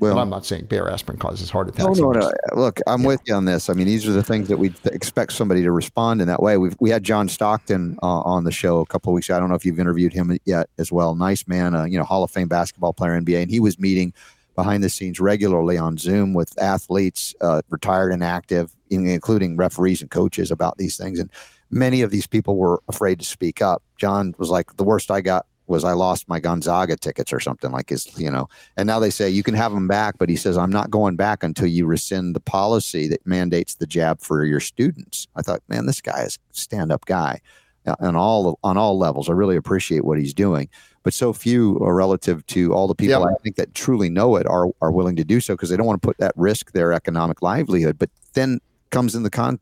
Well- 0.00 0.16
I'm 0.20 0.30
not 0.30 0.46
saying 0.46 0.66
Bayer 0.66 0.88
aspirin 0.88 1.18
causes 1.18 1.50
heart 1.50 1.68
attacks. 1.68 1.98
no, 1.98 2.12
I'm 2.12 2.20
no. 2.20 2.30
Look, 2.54 2.78
I'm 2.86 3.02
with 3.02 3.20
you 3.26 3.34
on 3.34 3.46
this. 3.46 3.68
I 3.68 3.72
mean, 3.72 3.86
these 3.88 4.06
are 4.06 4.12
the 4.12 4.22
things 4.22 4.46
that 4.46 4.56
we 4.58 4.72
expect 4.92 5.32
somebody 5.32 5.62
to 5.62 5.72
respond 5.72 6.20
in 6.20 6.28
that 6.28 6.40
way. 6.40 6.56
We've 6.56 6.76
we 6.78 6.90
had 6.90 7.02
John 7.02 7.28
Stockton 7.28 7.98
uh, 8.00 8.20
on 8.20 8.44
the 8.44 8.52
show 8.52 8.78
a 8.78 8.86
couple 8.86 9.10
of 9.10 9.14
weeks. 9.14 9.28
ago. 9.28 9.36
I 9.36 9.40
don't 9.40 9.48
know 9.48 9.56
if 9.56 9.64
you've 9.66 9.80
interviewed 9.80 10.12
him 10.12 10.38
yet 10.44 10.68
as 10.78 10.92
well. 10.92 11.16
Nice 11.16 11.48
man, 11.48 11.74
uh, 11.74 11.82
you 11.84 11.98
know, 11.98 12.04
Hall 12.04 12.22
of 12.22 12.30
Fame 12.30 12.46
basketball 12.46 12.92
player, 12.92 13.20
NBA, 13.20 13.42
and 13.42 13.50
he 13.50 13.58
was 13.58 13.76
meeting 13.80 14.12
behind 14.54 14.84
the 14.84 14.88
scenes 14.88 15.18
regularly 15.18 15.76
on 15.78 15.96
Zoom 15.98 16.32
with 16.32 16.56
athletes, 16.62 17.34
uh, 17.40 17.62
retired 17.68 18.12
and 18.12 18.22
active, 18.22 18.76
including 18.90 19.56
referees 19.56 20.00
and 20.02 20.10
coaches, 20.10 20.50
about 20.50 20.78
these 20.78 20.96
things. 20.96 21.18
And 21.18 21.30
many 21.70 22.02
of 22.02 22.10
these 22.10 22.26
people 22.26 22.56
were 22.56 22.82
afraid 22.88 23.18
to 23.20 23.24
speak 23.24 23.62
up. 23.62 23.82
John 23.96 24.34
was 24.38 24.50
like, 24.50 24.76
"The 24.76 24.84
worst 24.84 25.10
I 25.10 25.20
got." 25.20 25.46
Was 25.66 25.84
I 25.84 25.92
lost 25.92 26.30
my 26.30 26.40
Gonzaga 26.40 26.96
tickets 26.96 27.30
or 27.30 27.40
something 27.40 27.70
like 27.70 27.90
his, 27.90 28.08
you 28.18 28.30
know, 28.30 28.48
and 28.78 28.86
now 28.86 28.98
they 28.98 29.10
say 29.10 29.28
you 29.28 29.42
can 29.42 29.52
have 29.52 29.70
them 29.70 29.86
back, 29.86 30.16
but 30.16 30.30
he 30.30 30.36
says, 30.36 30.56
I'm 30.56 30.72
not 30.72 30.90
going 30.90 31.14
back 31.14 31.42
until 31.42 31.66
you 31.66 31.84
rescind 31.84 32.34
the 32.34 32.40
policy 32.40 33.06
that 33.08 33.26
mandates 33.26 33.74
the 33.74 33.86
jab 33.86 34.22
for 34.22 34.46
your 34.46 34.60
students. 34.60 35.28
I 35.36 35.42
thought, 35.42 35.60
man, 35.68 35.84
this 35.84 36.00
guy 36.00 36.22
is 36.22 36.38
a 36.50 36.56
stand 36.56 36.90
up 36.90 37.04
guy 37.04 37.42
uh, 37.84 37.96
on 38.00 38.16
all 38.16 38.58
on 38.64 38.78
all 38.78 38.98
levels. 38.98 39.28
I 39.28 39.32
really 39.32 39.56
appreciate 39.56 40.06
what 40.06 40.18
he's 40.18 40.32
doing. 40.32 40.70
But 41.02 41.12
so 41.12 41.34
few 41.34 41.78
are 41.80 41.94
relative 41.94 42.46
to 42.46 42.72
all 42.72 42.88
the 42.88 42.94
people 42.94 43.20
Yeah. 43.20 43.26
I 43.26 43.34
think 43.42 43.56
that 43.56 43.74
truly 43.74 44.08
know 44.08 44.36
it 44.36 44.46
are 44.46 44.68
are 44.80 44.90
willing 44.90 45.16
to 45.16 45.24
do 45.24 45.38
so 45.38 45.52
because 45.54 45.68
they 45.68 45.76
don't 45.76 45.86
want 45.86 46.00
to 46.00 46.06
put 46.06 46.16
that 46.16 46.32
risk 46.36 46.72
their 46.72 46.94
economic 46.94 47.42
livelihood. 47.42 47.98
But 47.98 48.08
then 48.32 48.60
comes 48.90 49.14
in 49.14 49.22
the 49.22 49.30
con 49.30 49.60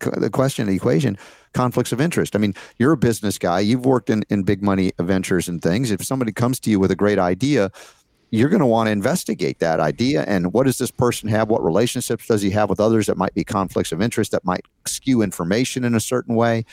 the 0.00 0.30
question, 0.30 0.66
the 0.66 0.74
equation, 0.74 1.18
conflicts 1.52 1.92
of 1.92 2.00
interest. 2.00 2.34
I 2.34 2.38
mean, 2.38 2.54
you're 2.78 2.92
a 2.92 2.96
business 2.96 3.38
guy. 3.38 3.60
You've 3.60 3.84
worked 3.84 4.08
in, 4.08 4.24
in 4.30 4.44
big 4.44 4.62
money 4.62 4.92
ventures 4.98 5.46
and 5.46 5.60
things. 5.60 5.90
If 5.90 6.02
somebody 6.04 6.32
comes 6.32 6.58
to 6.60 6.70
you 6.70 6.80
with 6.80 6.90
a 6.90 6.96
great 6.96 7.18
idea, 7.18 7.70
you're 8.30 8.48
going 8.48 8.60
to 8.60 8.66
want 8.66 8.86
to 8.86 8.92
investigate 8.92 9.58
that 9.58 9.80
idea 9.80 10.24
and 10.26 10.52
what 10.52 10.64
does 10.64 10.78
this 10.78 10.90
person 10.90 11.28
have? 11.28 11.48
What 11.48 11.64
relationships 11.64 12.26
does 12.26 12.42
he 12.42 12.50
have 12.50 12.70
with 12.70 12.80
others 12.80 13.06
that 13.06 13.16
might 13.16 13.34
be 13.34 13.44
conflicts 13.44 13.92
of 13.92 14.00
interest 14.00 14.30
that 14.30 14.44
might 14.44 14.64
skew 14.86 15.20
information 15.20 15.84
in 15.84 15.94
a 15.94 16.00
certain 16.00 16.34
way? 16.34 16.64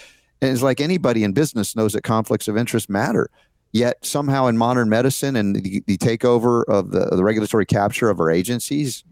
And 0.41 0.51
it's 0.51 0.61
like 0.61 0.79
anybody 0.79 1.23
in 1.23 1.33
business 1.33 1.75
knows 1.75 1.93
that 1.93 2.03
conflicts 2.03 2.47
of 2.47 2.57
interest 2.57 2.89
matter. 2.89 3.29
Yet 3.71 4.05
somehow 4.05 4.47
in 4.47 4.57
modern 4.57 4.87
medicine 4.87 5.35
and 5.35 5.55
the, 5.55 5.83
the 5.87 5.97
takeover 5.97 6.63
of 6.67 6.91
the, 6.91 7.07
the 7.07 7.23
regulatory 7.23 7.65
capture 7.65 8.09
of 8.09 8.19
our 8.19 8.29
agencies, 8.29 9.03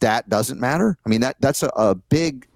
that 0.00 0.28
doesn't 0.28 0.60
matter. 0.60 0.96
I 1.04 1.08
mean, 1.08 1.20
that 1.20 1.36
that's 1.40 1.62
a, 1.62 1.70
a 1.76 1.94
big 1.94 2.46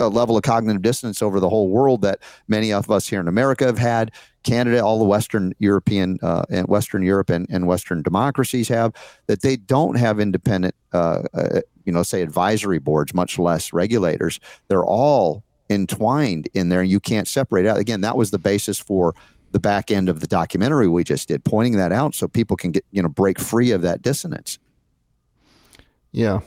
a 0.00 0.08
level 0.08 0.36
of 0.36 0.42
cognitive 0.42 0.82
dissonance 0.82 1.22
over 1.22 1.40
the 1.40 1.48
whole 1.48 1.68
world 1.68 2.02
that 2.02 2.20
many 2.46 2.72
of 2.72 2.90
us 2.90 3.08
here 3.08 3.20
in 3.20 3.28
America 3.28 3.66
have 3.66 3.78
had. 3.78 4.12
Canada, 4.44 4.82
all 4.82 4.98
the 4.98 5.04
Western 5.04 5.52
European 5.58 6.18
uh, 6.22 6.44
and 6.48 6.68
Western 6.68 7.02
Europe 7.02 7.28
and, 7.28 7.46
and 7.50 7.66
Western 7.66 8.02
democracies 8.02 8.68
have 8.68 8.94
that 9.26 9.42
they 9.42 9.56
don't 9.56 9.96
have 9.96 10.20
independent, 10.20 10.74
uh, 10.92 11.22
uh, 11.34 11.60
you 11.84 11.92
know, 11.92 12.02
say 12.02 12.22
advisory 12.22 12.78
boards, 12.78 13.12
much 13.12 13.38
less 13.38 13.72
regulators. 13.72 14.40
They're 14.68 14.84
all 14.84 15.42
entwined 15.68 16.48
in 16.54 16.68
there. 16.70 16.82
You 16.82 17.00
can't 17.00 17.28
separate 17.28 17.66
out. 17.66 17.78
Again, 17.78 18.00
that 18.02 18.16
was 18.16 18.30
the 18.30 18.38
basis 18.38 18.78
for 18.78 19.14
the 19.50 19.60
back 19.60 19.90
end 19.90 20.08
of 20.08 20.20
the 20.20 20.26
documentary 20.26 20.88
we 20.88 21.04
just 21.04 21.28
did, 21.28 21.44
pointing 21.44 21.76
that 21.76 21.92
out 21.92 22.14
so 22.14 22.28
people 22.28 22.56
can 22.56 22.70
get 22.70 22.84
you 22.90 23.02
know 23.02 23.08
break 23.08 23.38
free 23.38 23.70
of 23.72 23.82
that 23.82 24.02
dissonance. 24.02 24.58
Yeah. 26.12 26.40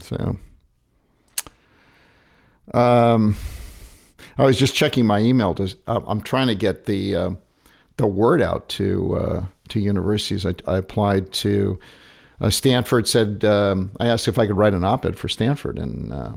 So, 0.00 0.36
um, 2.74 3.36
I 4.38 4.44
was 4.44 4.58
just 4.58 4.74
checking 4.74 5.06
my 5.06 5.18
email. 5.20 5.54
To, 5.54 5.74
I'm 5.86 6.20
trying 6.22 6.46
to 6.48 6.54
get 6.54 6.86
the 6.86 7.16
uh, 7.16 7.30
the 7.96 8.06
word 8.06 8.40
out 8.40 8.68
to 8.70 9.16
uh, 9.16 9.44
to 9.68 9.80
universities. 9.80 10.46
I, 10.46 10.54
I 10.66 10.78
applied 10.78 11.32
to 11.32 11.78
uh, 12.40 12.50
Stanford. 12.50 13.06
Said 13.06 13.44
um, 13.44 13.90
I 14.00 14.06
asked 14.06 14.28
if 14.28 14.38
I 14.38 14.46
could 14.46 14.56
write 14.56 14.74
an 14.74 14.84
op-ed 14.84 15.18
for 15.18 15.28
Stanford, 15.28 15.78
and 15.78 16.12
uh, 16.12 16.32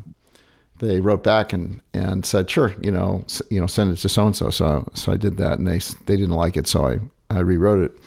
they 0.80 1.00
wrote 1.00 1.24
back 1.24 1.54
and 1.54 1.82
and 1.94 2.26
said 2.26 2.50
sure. 2.50 2.76
You 2.82 2.92
know, 2.92 3.26
you 3.50 3.60
know, 3.60 3.68
send 3.68 3.92
it 3.92 3.98
to 3.98 4.10
so 4.10 4.26
and 4.26 4.36
so. 4.36 4.50
So 4.50 4.90
so 4.94 5.12
I 5.12 5.18
did 5.18 5.38
that, 5.38 5.60
and 5.60 5.68
they 5.68 5.80
they 6.06 6.18
didn't 6.18 6.36
like 6.36 6.58
it, 6.58 6.68
so 6.68 6.88
I 6.88 7.00
I 7.30 7.40
rewrote 7.40 7.84
it, 7.84 7.98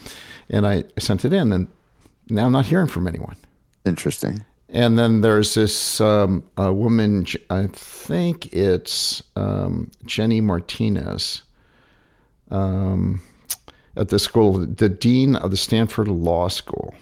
and 0.50 0.66
I 0.66 0.84
sent 0.98 1.24
it 1.24 1.32
in, 1.32 1.52
and 1.52 1.68
now 2.28 2.46
I'm 2.46 2.52
not 2.52 2.66
hearing 2.66 2.88
from 2.88 3.06
anyone. 3.06 3.36
Interesting. 3.84 4.44
And 4.76 4.98
then 4.98 5.22
there's 5.22 5.54
this 5.54 6.02
um, 6.02 6.44
woman, 6.58 7.26
I 7.48 7.66
think 7.68 8.52
it's 8.52 9.22
um, 9.34 9.90
Jenny 10.04 10.42
Martinez, 10.42 11.40
um, 12.50 13.22
at 13.96 14.10
the 14.10 14.18
school, 14.18 14.66
the 14.66 14.90
dean 14.90 15.36
of 15.36 15.50
the 15.50 15.56
Stanford 15.56 16.08
Law 16.08 16.48
School. 16.48 16.94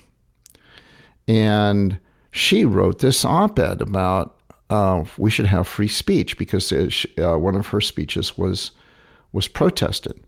And 1.26 1.98
she 2.30 2.64
wrote 2.64 3.00
this 3.00 3.24
op 3.24 3.58
ed 3.58 3.80
about 3.82 4.36
uh, 4.70 5.02
we 5.18 5.32
should 5.32 5.46
have 5.46 5.66
free 5.66 5.88
speech 5.88 6.38
because 6.38 6.70
uh, 6.70 6.88
uh, 7.18 7.36
one 7.36 7.56
of 7.56 7.66
her 7.66 7.80
speeches 7.80 8.38
was, 8.38 8.70
was 9.32 9.48
protested. 9.48 10.23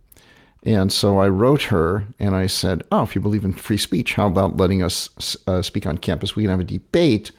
And 0.66 0.92
so 0.92 1.18
I 1.18 1.28
wrote 1.28 1.62
her 1.62 2.04
and 2.18 2.34
I 2.34 2.48
said, 2.48 2.82
Oh, 2.90 3.04
if 3.04 3.14
you 3.14 3.20
believe 3.20 3.44
in 3.44 3.52
free 3.52 3.76
speech, 3.76 4.14
how 4.14 4.26
about 4.26 4.56
letting 4.56 4.82
us 4.82 5.36
uh, 5.46 5.62
speak 5.62 5.86
on 5.86 5.96
campus? 5.96 6.34
We 6.34 6.42
can 6.42 6.50
have 6.50 6.60
a 6.60 6.64
debate 6.64 7.30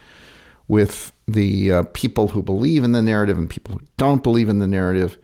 with 0.70 1.12
the 1.28 1.72
uh, 1.74 1.84
people 1.94 2.30
who 2.30 2.42
believe 2.42 2.86
in 2.86 2.94
the 2.94 3.02
narrative 3.02 3.38
and 3.38 3.50
people 3.50 3.76
who 3.76 3.86
don't 3.98 4.24
believe 4.24 4.48
in 4.48 4.60
the 4.60 4.68
narrative. 4.68 5.18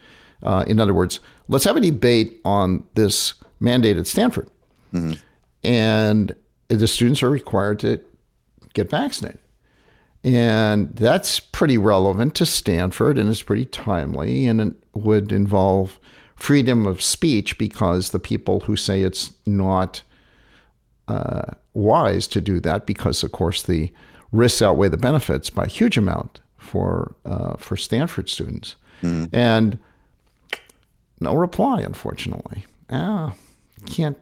Uh, 0.44 0.66
in 0.68 0.82
other 0.82 0.94
words, 0.94 1.22
let's 1.48 1.64
have 1.64 1.78
a 1.78 1.82
debate 1.82 2.42
on 2.44 2.84
this 2.96 3.36
mandate 3.62 3.96
at 3.96 4.06
Stanford. 4.06 4.50
And 5.64 6.36
the 6.68 6.88
students 6.88 7.24
are 7.24 7.30
required 7.30 7.80
to 7.80 8.02
get 8.74 8.90
vaccinated. 8.90 9.40
And 10.26 10.94
that's 10.96 11.40
pretty 11.40 11.78
relevant 11.78 12.36
to 12.36 12.46
Stanford 12.46 13.18
and 13.18 13.30
it's 13.30 13.44
pretty 13.44 13.66
timely 13.66 14.46
and 14.46 14.60
it 14.60 14.74
would 14.94 15.32
involve 15.32 16.00
freedom 16.36 16.86
of 16.86 17.02
speech 17.02 17.58
because 17.58 18.10
the 18.10 18.20
people 18.20 18.62
who 18.62 18.76
say 18.76 19.02
it's 19.02 19.32
not 19.46 20.02
uh, 21.08 21.44
wise 21.74 22.28
to 22.28 22.42
do 22.42 22.60
that 22.60 22.86
because, 22.86 23.24
of 23.24 23.32
course, 23.32 23.64
the 23.64 23.92
risks 24.32 24.62
outweigh 24.62 24.90
the 24.90 24.98
benefits 24.98 25.50
by 25.50 25.64
a 25.64 25.68
huge 25.68 25.98
amount 25.98 26.40
for 26.58 27.16
uh, 27.26 27.56
for 27.58 27.78
Stanford 27.78 28.30
students. 28.30 28.76
And 29.34 29.78
no 31.20 31.36
reply, 31.36 31.82
unfortunately. 31.82 32.66
Ah, 32.90 33.34
can't 33.86 34.18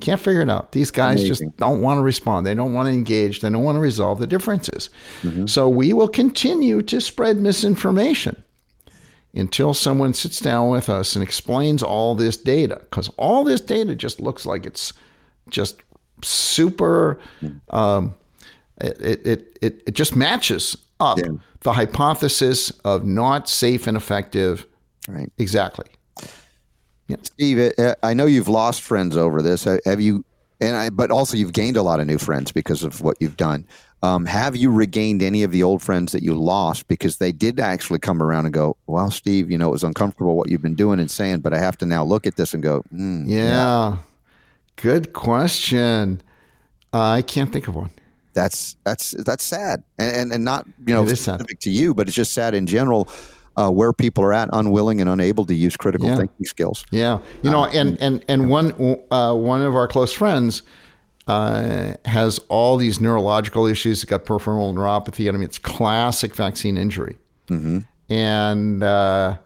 can't 0.00 0.20
figure 0.20 0.42
it 0.42 0.50
out. 0.50 0.72
These 0.72 0.90
guys 0.90 1.20
Amazing. 1.20 1.28
just 1.48 1.56
don't 1.56 1.80
want 1.80 1.98
to 1.98 2.02
respond. 2.02 2.46
They 2.46 2.54
don't 2.54 2.74
want 2.74 2.86
to 2.86 2.92
engage. 2.92 3.40
They 3.40 3.50
don't 3.50 3.64
want 3.64 3.76
to 3.76 3.80
resolve 3.80 4.18
the 4.20 4.26
differences. 4.26 4.90
So 5.46 5.68
we 5.68 5.92
will 5.92 6.08
continue 6.08 6.82
to 6.82 7.00
spread 7.00 7.38
misinformation 7.38 8.42
until 9.34 9.74
someone 9.74 10.14
sits 10.14 10.38
down 10.40 10.68
with 10.70 10.88
us 10.88 11.16
and 11.16 11.22
explains 11.22 11.82
all 11.82 12.14
this 12.14 12.36
data 12.36 12.76
because 12.88 13.08
all 13.16 13.44
this 13.44 13.60
data 13.60 13.94
just 13.94 14.20
looks 14.20 14.46
like 14.46 14.64
it's 14.66 14.92
just 15.50 15.82
super 16.22 17.18
um, 17.70 18.14
it, 18.80 19.26
it, 19.26 19.58
it, 19.62 19.82
it 19.86 19.94
just 19.94 20.14
matches 20.16 20.76
up 21.00 21.18
Yeah. 21.18 21.32
the 21.60 21.72
hypothesis 21.72 22.70
of 22.84 23.04
not 23.04 23.48
safe 23.48 23.86
and 23.86 23.96
effective 23.96 24.66
Right. 25.08 25.30
exactly 25.38 25.86
yeah. 27.08 27.16
Steve, 27.22 27.72
uh, 27.78 27.94
I 28.02 28.14
know 28.14 28.24
you've 28.24 28.48
lost 28.48 28.80
friends 28.80 29.14
over 29.14 29.42
this. 29.42 29.64
Have 29.84 30.00
you? 30.00 30.24
And 30.62 30.74
I, 30.74 30.88
but 30.88 31.10
also 31.10 31.36
you've 31.36 31.52
gained 31.52 31.76
a 31.76 31.82
lot 31.82 32.00
of 32.00 32.06
new 32.06 32.16
friends 32.16 32.50
because 32.50 32.82
of 32.82 33.02
what 33.02 33.18
you've 33.20 33.36
done. 33.36 33.66
Um, 34.04 34.26
have 34.26 34.54
you 34.54 34.70
regained 34.70 35.22
any 35.22 35.42
of 35.44 35.50
the 35.50 35.62
old 35.62 35.80
friends 35.82 36.12
that 36.12 36.22
you 36.22 36.34
lost 36.34 36.88
because 36.88 37.16
they 37.16 37.32
did 37.32 37.58
actually 37.58 37.98
come 38.00 38.22
around 38.22 38.44
and 38.44 38.52
go, 38.52 38.76
"Well, 38.86 39.10
Steve, 39.10 39.50
you 39.50 39.56
know, 39.56 39.68
it 39.68 39.72
was 39.72 39.82
uncomfortable 39.84 40.36
what 40.36 40.50
you've 40.50 40.60
been 40.62 40.74
doing 40.74 41.00
and 41.00 41.10
saying, 41.10 41.40
but 41.40 41.54
I 41.54 41.58
have 41.58 41.78
to 41.78 41.86
now 41.86 42.04
look 42.04 42.26
at 42.26 42.36
this 42.36 42.52
and 42.52 42.62
go, 42.62 42.82
mm, 42.94 43.24
yeah. 43.26 43.96
good 44.76 45.12
question 45.12 46.20
i 46.92 47.22
can't 47.22 47.52
think 47.52 47.66
of 47.68 47.74
one 47.76 47.90
that's 48.34 48.76
that's 48.84 49.12
that's 49.24 49.44
sad, 49.44 49.82
and 49.98 50.16
and, 50.16 50.32
and 50.32 50.44
not 50.44 50.66
you 50.86 50.92
know 50.94 51.04
It 51.04 51.12
is 51.12 51.20
sad. 51.20 51.40
specific 51.40 51.60
to 51.60 51.70
you, 51.70 51.94
but 51.94 52.06
it's 52.08 52.16
just 52.16 52.32
sad 52.34 52.54
in 52.54 52.66
general." 52.66 53.08
Uh, 53.56 53.70
where 53.70 53.92
people 53.92 54.24
are 54.24 54.32
at, 54.32 54.48
unwilling 54.52 55.00
and 55.00 55.08
unable 55.08 55.46
to 55.46 55.54
use 55.54 55.76
critical 55.76 56.08
Yeah. 56.08 56.16
thinking 56.16 56.44
skills. 56.44 56.84
Yeah, 56.90 57.20
you 57.42 57.50
know, 57.52 57.66
and 57.66 57.96
and 58.00 58.24
and 58.26 58.50
one 58.50 58.72
uh, 59.12 59.32
one 59.32 59.62
of 59.62 59.76
our 59.76 59.86
close 59.86 60.12
friends 60.12 60.62
uh, 61.26 61.94
has 62.04 62.38
all 62.48 62.76
these 62.76 63.00
neurological 63.00 63.66
issues. 63.66 64.02
It's 64.02 64.10
got 64.10 64.24
peripheral 64.24 64.74
neuropathy. 64.74 65.28
I 65.28 65.32
mean, 65.32 65.42
it's 65.42 65.58
classic 65.58 66.34
vaccine 66.34 66.76
injury. 66.76 67.16
And 68.08 68.82
uh, 68.82 69.36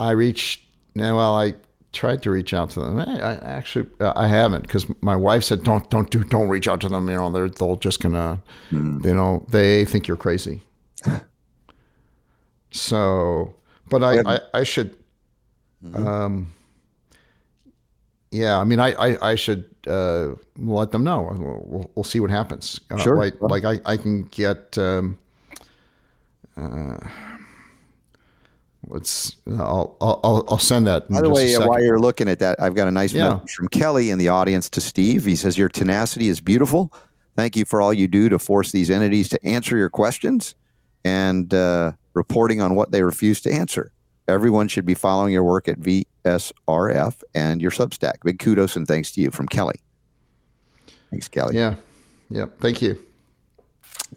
I 0.00 0.10
reached. 0.12 0.62
Well, 0.94 1.36
I 1.36 1.54
tried 1.92 2.22
to 2.22 2.30
reach 2.30 2.54
out 2.54 2.70
to 2.70 2.80
them. 2.80 2.98
I, 2.98 3.18
I 3.20 3.34
actually 3.34 3.86
uh, 4.00 4.12
I 4.16 4.26
haven't 4.28 4.62
because 4.62 4.86
my 5.02 5.16
wife 5.16 5.44
said 5.44 5.62
don't 5.62 5.88
don't 5.90 6.10
do 6.10 6.24
don't 6.24 6.48
reach 6.48 6.68
out 6.68 6.80
to 6.82 6.88
them. 6.88 7.08
You 7.08 7.16
know, 7.16 7.30
they're 7.30 7.48
they'll 7.50 7.76
just 7.76 8.00
gonna 8.00 8.40
you 8.70 9.14
know 9.14 9.44
they 9.50 9.84
think 9.84 10.06
you're 10.08 10.16
crazy. 10.16 10.62
So, 12.72 13.54
but 13.88 14.02
I, 14.02 14.20
I, 14.34 14.40
I 14.54 14.62
should 14.64 14.94
Um, 15.94 16.52
yeah, 18.36 18.58
I 18.58 18.64
mean, 18.64 18.80
I 18.80 18.92
I, 18.92 19.30
I 19.30 19.34
should 19.34 19.64
uh, 19.86 20.34
let 20.58 20.90
them 20.92 21.04
know. 21.04 21.30
We'll, 21.68 21.90
we'll, 21.94 22.04
see 22.04 22.20
what 22.20 22.30
happens. 22.30 22.80
Uh, 22.90 22.98
Sure. 22.98 23.16
Like, 23.16 23.34
like 23.40 23.64
I, 23.64 23.80
I 23.84 23.96
can 23.96 24.24
get. 24.24 24.76
Um, 24.76 25.18
uh, 26.56 26.98
let's. 28.86 29.36
I'll, 29.58 29.96
I'll 30.00 30.44
I'll 30.48 30.58
send 30.58 30.86
that. 30.86 31.08
By 31.08 31.22
the 31.22 31.30
way, 31.30 31.54
uh, 31.54 31.66
while 31.66 31.82
you're 31.82 32.00
looking 32.00 32.28
at 32.28 32.38
that, 32.40 32.60
I've 32.60 32.74
got 32.74 32.88
a 32.88 32.90
nice 32.90 33.12
Yeah. 33.12 33.34
message 33.34 33.54
from 33.54 33.68
Kelly 33.68 34.10
in 34.10 34.18
the 34.18 34.28
audience 34.28 34.68
to 34.70 34.80
Steve. 34.80 35.24
He 35.24 35.36
says, 35.36 35.56
Your 35.56 35.68
tenacity 35.68 36.28
is 36.28 36.40
beautiful. 36.40 36.92
Thank 37.36 37.56
you 37.56 37.64
for 37.64 37.80
all 37.80 37.92
you 37.92 38.08
do 38.08 38.28
to 38.28 38.38
force 38.38 38.72
these 38.72 38.90
entities 38.90 39.28
to 39.30 39.46
answer 39.46 39.76
your 39.76 39.90
questions 39.90 40.54
and 41.04 41.52
uh, 41.52 41.92
reporting 42.14 42.60
on 42.60 42.74
what 42.74 42.90
they 42.92 43.02
refuse 43.02 43.40
to 43.42 43.52
answer. 43.52 43.92
Everyone 44.26 44.68
should 44.68 44.86
be 44.86 44.94
following 44.94 45.32
your 45.32 45.44
work 45.44 45.68
at 45.68 45.78
VSRF 46.26 47.22
and 47.34 47.62
your 47.62 47.70
Substack. 47.70 48.16
Big 48.24 48.38
kudos 48.38 48.76
and 48.76 48.86
thanks 48.86 49.12
to 49.12 49.20
you 49.20 49.30
from 49.30 49.46
Kelly. 49.46 49.80
Thanks, 51.10 51.28
Kelly. 51.28 51.56
Yeah, 51.56 51.76
yeah. 52.30 52.46
Thank 52.60 52.82
you. 52.82 52.98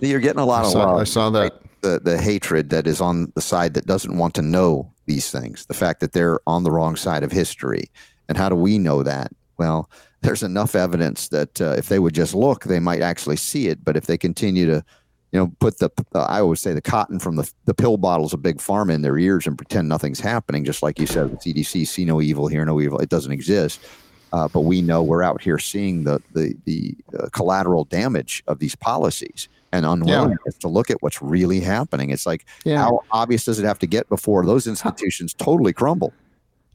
You're 0.02 0.20
getting 0.20 0.40
a 0.40 0.46
lot 0.46 0.64
I 0.64 0.68
of 0.68 0.72
saw, 0.72 0.92
love. 0.92 1.02
I 1.02 1.04
saw 1.04 1.30
that. 1.32 1.62
the 1.82 2.00
the 2.04 2.18
hatred 2.18 2.70
that 2.70 2.88
is 2.88 3.02
on 3.02 3.32
the 3.36 3.42
side 3.42 3.74
that 3.76 3.86
doesn't 3.86 4.18
want 4.18 4.34
to 4.36 4.42
know 4.42 4.92
these 5.06 5.32
things 5.32 5.66
the 5.66 5.74
fact 5.74 6.00
that 6.02 6.12
they're 6.12 6.40
on 6.46 6.64
the 6.64 6.72
wrong 6.72 6.96
side 6.96 7.24
of 7.24 7.32
history 7.32 7.86
and 8.28 8.38
how 8.38 8.48
do 8.50 8.56
we 8.56 8.78
know 8.78 9.02
that 9.02 9.32
well 9.58 9.90
there's 10.22 10.44
enough 10.44 10.76
evidence 10.76 11.30
that 11.30 11.60
uh, 11.62 11.74
if 11.78 11.90
they 11.90 11.98
would 11.98 12.14
just 12.14 12.36
look 12.36 12.66
they 12.66 12.80
might 12.80 13.02
actually 13.02 13.38
see 13.38 13.70
it 13.70 13.84
but 13.84 13.98
if 13.98 14.06
they 14.06 14.18
continue 14.18 14.68
to 14.68 14.84
you 15.32 15.40
know 15.40 15.52
put 15.60 15.78
the 15.80 15.90
uh, 16.16 16.22
i 16.24 16.40
always 16.40 16.60
say 16.60 16.74
the 16.74 16.82
cotton 16.82 17.20
from 17.20 17.36
the, 17.36 17.52
the 17.66 17.74
pill 17.74 17.98
bottles 17.98 18.34
of 18.34 18.42
big 18.42 18.58
pharma 18.58 18.94
in 18.94 19.02
their 19.02 19.18
ears 19.18 19.46
and 19.46 19.58
pretend 19.58 19.88
nothing's 19.88 20.20
happening 20.20 20.64
just 20.64 20.82
like 20.82 21.00
you 21.00 21.06
said 21.06 21.30
the 21.32 21.38
cdc 21.38 21.88
see 21.88 22.06
no 22.06 22.22
evil 22.22 22.48
hear 22.48 22.66
no 22.66 22.80
evil 22.82 23.00
it 23.00 23.10
doesn't 23.10 23.32
exist 23.32 23.86
uh, 24.32 24.48
but 24.48 24.62
we 24.62 24.82
know 24.82 25.02
we're 25.02 25.24
out 25.24 25.42
here 25.42 25.58
seeing 25.58 26.04
the 26.04 26.22
the 26.34 26.56
the 26.66 26.96
uh, 27.18 27.28
collateral 27.32 27.86
damage 27.86 28.44
of 28.48 28.60
these 28.60 28.76
policies 28.76 29.50
and 29.72 29.86
unwillingness 29.86 30.56
to 30.60 30.68
look 30.68 30.90
at 30.90 31.02
what's 31.02 31.22
really 31.22 31.60
happening. 31.60 32.10
It's 32.10 32.26
like 32.26 32.46
Yeah. 32.66 32.78
how 32.80 33.02
obvious 33.12 33.46
does 33.46 33.60
it 33.60 33.66
have 33.66 33.80
to 33.80 33.88
get 33.88 34.10
before 34.10 34.46
those 34.46 34.68
institutions 34.68 35.34
totally 35.34 35.74
crumble? 35.74 36.14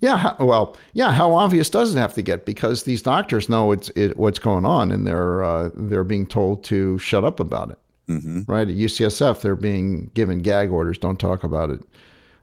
Yeah, 0.00 0.34
well, 0.40 0.76
yeah. 0.92 1.12
How 1.12 1.32
obvious 1.32 1.70
does 1.70 1.94
it 1.94 1.98
have 1.98 2.12
to 2.14 2.22
get? 2.22 2.44
Because 2.44 2.82
these 2.82 3.02
doctors 3.02 3.48
know 3.48 3.72
it's 3.72 3.88
it, 3.96 4.16
what's 4.16 4.38
going 4.38 4.64
on, 4.64 4.90
and 4.90 5.06
they're 5.06 5.42
uh, 5.44 5.70
they're 5.74 6.04
being 6.04 6.26
told 6.26 6.64
to 6.64 6.98
shut 6.98 7.24
up 7.24 7.40
about 7.40 7.70
it. 7.70 7.78
Mm-hmm. 8.08 8.42
Right 8.46 8.68
at 8.68 8.74
UCSF, 8.74 9.40
they're 9.40 9.56
being 9.56 10.10
given 10.14 10.42
gag 10.42 10.70
orders. 10.70 10.98
Don't 10.98 11.18
talk 11.18 11.42
about 11.42 11.70
it 11.70 11.80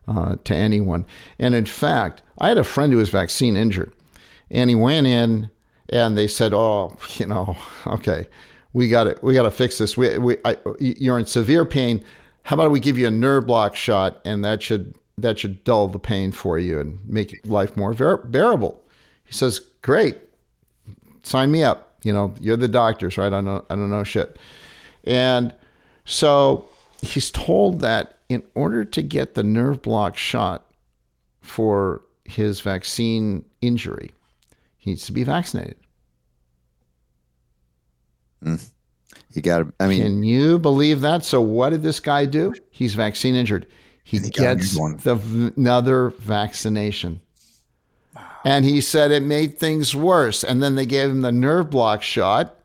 uh, 0.08 0.36
to 0.44 0.56
anyone. 0.56 1.06
And 1.40 1.54
in 1.54 1.66
fact, 1.66 2.24
I 2.40 2.48
had 2.50 2.58
a 2.58 2.64
friend 2.64 2.92
who 2.92 2.98
was 2.98 3.10
vaccine 3.10 3.56
injured, 3.56 3.94
and 4.50 4.70
he 4.70 4.76
went 4.76 5.08
in, 5.08 5.50
and 5.90 6.18
they 6.18 6.28
said, 6.28 6.54
"Oh, 6.54 6.98
you 7.18 7.28
know, 7.28 7.56
okay, 7.88 8.28
we 8.74 8.90
got 8.90 9.04
to 9.06 9.18
we 9.22 9.34
got 9.34 9.44
to 9.44 9.52
fix 9.52 9.78
this. 9.78 9.96
We, 9.96 10.18
we 10.18 10.38
I, 10.46 10.58
you're 10.80 11.20
in 11.20 11.26
severe 11.26 11.66
pain. 11.66 12.04
How 12.44 12.56
about 12.56 12.72
we 12.72 12.80
give 12.80 12.98
you 12.98 13.08
a 13.08 13.12
nerve 13.12 13.46
block 13.46 13.76
shot, 13.76 14.20
and 14.26 14.44
that 14.44 14.64
should 14.64 14.96
that 15.20 15.38
should 15.38 15.64
dull 15.64 15.88
the 15.88 16.00
pain 16.00 16.32
for 16.32 16.58
you 16.58 16.80
and 16.80 16.98
make 17.08 17.40
life 17.46 17.78
more 17.78 17.94
bear- 17.94 18.18
bearable." 18.18 18.82
He 19.26 19.34
says, 19.34 19.62
"Great, 19.84 20.18
sign 21.24 21.52
me 21.52 21.64
up. 21.64 21.96
You 22.04 22.14
know, 22.14 22.34
you're 22.40 22.58
the 22.58 22.68
doctors, 22.68 23.18
right? 23.18 23.32
I 23.32 23.42
don't 23.42 23.66
I 23.70 23.76
don't 23.76 23.92
know 23.92 24.04
shit." 24.04 24.40
And 25.04 25.54
so 26.06 26.70
he's 27.02 27.32
told 27.32 27.80
that 27.82 28.18
in 28.30 28.44
order 28.56 28.86
to 28.86 29.02
get 29.02 29.34
the 29.34 29.44
nerve 29.44 29.82
block 29.82 30.18
shot 30.18 30.66
for 31.42 32.02
his 32.26 32.62
vaccine 32.62 33.44
injury, 33.62 34.12
he 34.78 34.92
needs 34.92 35.06
to 35.06 35.12
be 35.12 35.24
vaccinated. 35.24 35.78
Hmm. 38.44 38.56
You 39.34 39.42
got 39.42 39.60
to. 39.60 39.74
I 39.80 39.88
mean, 39.88 40.02
Can 40.02 40.24
you 40.24 40.60
believe 40.60 41.02
that? 41.02 41.24
So 41.24 41.42
what 41.42 41.70
did 41.70 41.84
this 41.84 42.00
guy 42.00 42.26
do? 42.26 42.54
He's 42.70 42.96
vaccine 42.96 43.36
injured. 43.36 43.68
He 44.04 44.20
he 44.20 44.30
gets 44.30 44.74
the 44.76 45.54
another 45.56 46.10
vaccination. 46.20 47.22
And 48.44 48.66
he 48.66 48.82
said 48.82 49.12
it 49.12 49.24
made 49.24 49.60
things 49.60 49.96
worse. 49.96 50.44
And 50.44 50.62
then 50.64 50.76
they 50.76 50.86
gave 50.86 51.10
him 51.10 51.22
the 51.22 51.32
nerve 51.32 51.70
block 51.70 52.02
shot, 52.02 52.58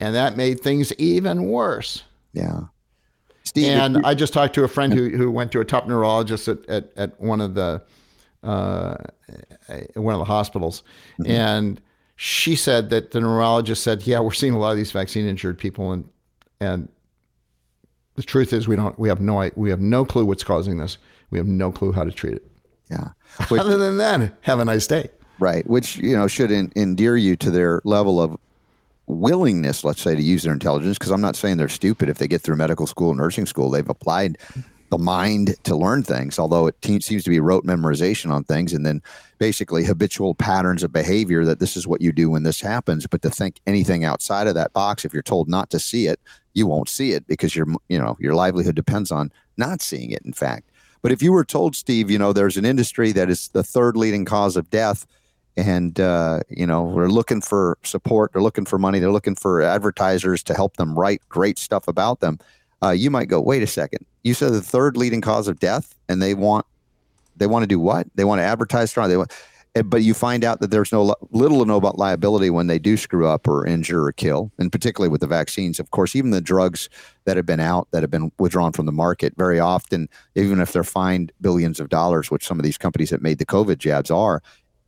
and 0.00 0.14
that 0.14 0.36
made 0.36 0.60
things 0.60 0.92
even 0.94 1.44
worse. 1.44 2.02
yeah. 2.32 2.60
Steve, 3.46 3.68
And 3.68 3.96
you- 3.96 4.02
I 4.04 4.14
just 4.14 4.32
talked 4.32 4.54
to 4.54 4.64
a 4.64 4.68
friend 4.68 4.92
who, 4.92 5.10
who 5.10 5.30
went 5.30 5.52
to 5.52 5.60
a 5.60 5.64
top 5.66 5.86
neurologist 5.86 6.48
at, 6.48 6.66
at, 6.66 6.90
at 6.96 7.20
one 7.20 7.42
of 7.42 7.54
the 7.54 7.82
uh, 8.42 8.96
one 9.96 10.14
of 10.14 10.18
the 10.18 10.24
hospitals, 10.24 10.82
Mm-hmm. 11.20 11.30
and 11.30 11.80
she 12.16 12.56
said 12.56 12.90
that 12.90 13.10
the 13.10 13.20
neurologist 13.20 13.82
said, 13.82 14.06
"Yeah, 14.06 14.20
we're 14.20 14.32
seeing 14.32 14.52
a 14.54 14.58
lot 14.58 14.70
of 14.70 14.76
these 14.76 14.92
vaccine 14.92 15.26
injured 15.26 15.58
people, 15.58 15.92
and 15.92 16.08
and 16.60 16.88
the 18.16 18.22
truth 18.22 18.52
is 18.52 18.66
we 18.68 18.76
don't 18.76 18.98
we 18.98 19.08
have 19.08 19.20
no 19.20 19.50
we 19.56 19.70
have 19.70 19.80
no 19.80 20.04
clue 20.04 20.24
what's 20.24 20.44
causing 20.44 20.78
this. 20.78 20.96
We 21.30 21.38
have 21.38 21.46
no 21.46 21.72
clue 21.72 21.92
how 21.92 22.04
to 22.04 22.10
treat 22.12 22.34
it. 22.34 22.46
yeah. 22.90 23.08
Which, 23.48 23.60
Other 23.60 23.76
than 23.78 23.96
that, 23.98 24.34
have 24.42 24.58
a 24.60 24.64
nice 24.64 24.86
day. 24.86 25.08
right. 25.38 25.66
Which 25.66 25.96
you 25.96 26.16
know 26.16 26.28
should 26.28 26.52
en- 26.52 26.72
endear 26.76 27.16
you 27.16 27.36
to 27.36 27.50
their 27.50 27.80
level 27.84 28.20
of 28.22 28.36
willingness, 29.06 29.84
let's 29.84 30.00
say, 30.00 30.14
to 30.14 30.22
use 30.22 30.42
their 30.42 30.52
intelligence. 30.52 30.98
Because 30.98 31.10
I'm 31.10 31.20
not 31.20 31.36
saying 31.36 31.56
they're 31.56 31.68
stupid. 31.68 32.08
If 32.08 32.18
they 32.18 32.28
get 32.28 32.42
through 32.42 32.56
medical 32.56 32.86
school, 32.86 33.14
nursing 33.14 33.46
school, 33.46 33.70
they've 33.70 33.88
applied 33.88 34.38
the 34.90 34.98
mind 34.98 35.56
to 35.64 35.76
learn 35.76 36.02
things. 36.02 36.38
Although 36.38 36.66
it 36.66 36.80
te- 36.82 37.00
seems 37.00 37.24
to 37.24 37.30
be 37.30 37.40
rote 37.40 37.64
memorization 37.64 38.30
on 38.30 38.44
things, 38.44 38.72
and 38.72 38.84
then 38.84 39.02
basically 39.38 39.84
habitual 39.84 40.34
patterns 40.34 40.82
of 40.82 40.92
behavior 40.92 41.44
that 41.44 41.58
this 41.58 41.76
is 41.76 41.86
what 41.86 42.00
you 42.00 42.12
do 42.12 42.30
when 42.30 42.42
this 42.44 42.60
happens. 42.60 43.06
But 43.06 43.22
to 43.22 43.30
think 43.30 43.60
anything 43.66 44.04
outside 44.04 44.46
of 44.46 44.54
that 44.54 44.72
box, 44.72 45.04
if 45.04 45.12
you're 45.12 45.22
told 45.22 45.48
not 45.48 45.70
to 45.70 45.78
see 45.78 46.06
it, 46.06 46.20
you 46.54 46.66
won't 46.66 46.88
see 46.88 47.12
it 47.12 47.26
because 47.26 47.56
your 47.56 47.66
you 47.88 47.98
know 47.98 48.16
your 48.20 48.34
livelihood 48.34 48.74
depends 48.74 49.10
on 49.10 49.32
not 49.56 49.82
seeing 49.82 50.10
it. 50.10 50.22
In 50.24 50.32
fact. 50.32 50.70
But 51.02 51.12
if 51.12 51.20
you 51.20 51.32
were 51.32 51.44
told, 51.44 51.76
Steve, 51.76 52.10
you 52.10 52.18
know, 52.18 52.32
there's 52.32 52.56
an 52.56 52.64
industry 52.64 53.12
that 53.12 53.28
is 53.28 53.48
the 53.48 53.62
third 53.62 53.94
leading 53.94 54.24
cause 54.24 54.56
of 54.56 54.70
death, 54.70 55.06
and 55.56 56.00
uh, 56.00 56.40
you 56.48 56.66
know, 56.66 56.82
we're 56.82 57.08
looking 57.08 57.40
for 57.40 57.78
support, 57.82 58.32
they're 58.32 58.42
looking 58.42 58.64
for 58.64 58.78
money, 58.78 58.98
they're 58.98 59.12
looking 59.12 59.34
for 59.34 59.62
advertisers 59.62 60.42
to 60.44 60.54
help 60.54 60.76
them 60.76 60.98
write 60.98 61.22
great 61.28 61.58
stuff 61.58 61.88
about 61.88 62.20
them. 62.20 62.38
Uh, 62.82 62.90
you 62.90 63.10
might 63.10 63.28
go, 63.28 63.40
wait 63.40 63.62
a 63.62 63.66
second, 63.66 64.04
you 64.24 64.34
said 64.34 64.52
the 64.52 64.60
third 64.60 64.96
leading 64.96 65.20
cause 65.20 65.48
of 65.48 65.60
death, 65.60 65.94
and 66.08 66.20
they 66.20 66.34
want 66.34 66.66
they 67.36 67.46
want 67.46 67.62
to 67.62 67.66
do 67.66 67.80
what? 67.80 68.06
They 68.14 68.24
want 68.24 68.40
to 68.40 68.44
advertise 68.44 68.90
strong. 68.90 69.08
They 69.08 69.16
want, 69.16 69.32
eh, 69.74 69.82
but 69.82 70.02
you 70.02 70.14
find 70.14 70.44
out 70.44 70.60
that 70.60 70.70
there's 70.70 70.92
no 70.92 71.14
little 71.30 71.60
to 71.60 71.64
no 71.64 71.76
about 71.76 71.98
liability 71.98 72.50
when 72.50 72.66
they 72.66 72.78
do 72.78 72.96
screw 72.96 73.26
up 73.26 73.48
or 73.48 73.66
injure 73.66 74.04
or 74.04 74.12
kill, 74.12 74.50
and 74.58 74.70
particularly 74.70 75.10
with 75.10 75.20
the 75.20 75.26
vaccines. 75.26 75.80
Of 75.80 75.90
course, 75.90 76.14
even 76.14 76.30
the 76.30 76.40
drugs 76.40 76.88
that 77.24 77.36
have 77.36 77.46
been 77.46 77.60
out 77.60 77.88
that 77.90 78.02
have 78.02 78.10
been 78.10 78.30
withdrawn 78.38 78.72
from 78.72 78.86
the 78.86 78.92
market 78.92 79.34
very 79.36 79.58
often, 79.58 80.08
even 80.34 80.60
if 80.60 80.72
they're 80.72 80.84
fined 80.84 81.32
billions 81.40 81.80
of 81.80 81.88
dollars, 81.88 82.30
which 82.30 82.46
some 82.46 82.58
of 82.58 82.64
these 82.64 82.78
companies 82.78 83.10
that 83.10 83.22
made 83.22 83.38
the 83.38 83.46
COVID 83.46 83.78
jabs 83.78 84.10
are, 84.10 84.42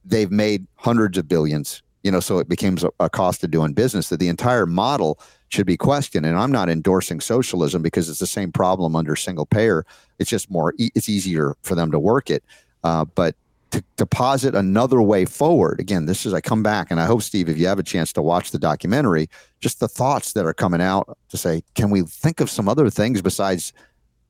they've 0.06 0.30
made 0.30 0.66
hundreds 0.76 1.18
of 1.18 1.28
billions. 1.28 1.82
You 2.02 2.12
know, 2.12 2.20
so 2.20 2.38
it 2.38 2.48
becomes 2.48 2.84
a, 2.84 2.90
a 3.00 3.10
cost 3.10 3.42
of 3.42 3.50
doing 3.50 3.72
business. 3.72 4.08
That 4.08 4.20
the 4.20 4.28
entire 4.28 4.64
model 4.66 5.18
should 5.48 5.66
be 5.66 5.76
questioned. 5.76 6.26
And 6.26 6.36
I'm 6.36 6.52
not 6.52 6.68
endorsing 6.68 7.20
socialism 7.20 7.82
because 7.82 8.08
it's 8.08 8.18
the 8.18 8.26
same 8.26 8.52
problem 8.52 8.96
under 8.96 9.16
single 9.16 9.46
payer. 9.46 9.84
It's 10.18 10.30
just 10.30 10.50
more, 10.50 10.74
it's 10.78 11.08
easier 11.08 11.56
for 11.62 11.74
them 11.74 11.90
to 11.92 11.98
work 11.98 12.30
it. 12.30 12.44
Uh, 12.82 13.04
but 13.04 13.34
to, 13.70 13.82
to 13.96 14.06
posit 14.06 14.54
another 14.54 15.02
way 15.02 15.24
forward, 15.24 15.80
again, 15.80 16.06
this 16.06 16.26
is, 16.26 16.32
I 16.32 16.40
come 16.40 16.62
back 16.62 16.90
and 16.90 17.00
I 17.00 17.06
hope, 17.06 17.22
Steve, 17.22 17.48
if 17.48 17.58
you 17.58 17.66
have 17.66 17.78
a 17.78 17.84
chance 17.84 18.12
to 18.14 18.22
watch 18.22 18.50
the 18.50 18.58
documentary, 18.58 19.28
just 19.60 19.80
the 19.80 19.88
thoughts 19.88 20.32
that 20.34 20.46
are 20.46 20.54
coming 20.54 20.80
out 20.80 21.16
to 21.28 21.36
say, 21.36 21.62
can 21.74 21.90
we 21.90 22.02
think 22.02 22.40
of 22.40 22.50
some 22.50 22.68
other 22.68 22.90
things 22.90 23.22
besides 23.22 23.72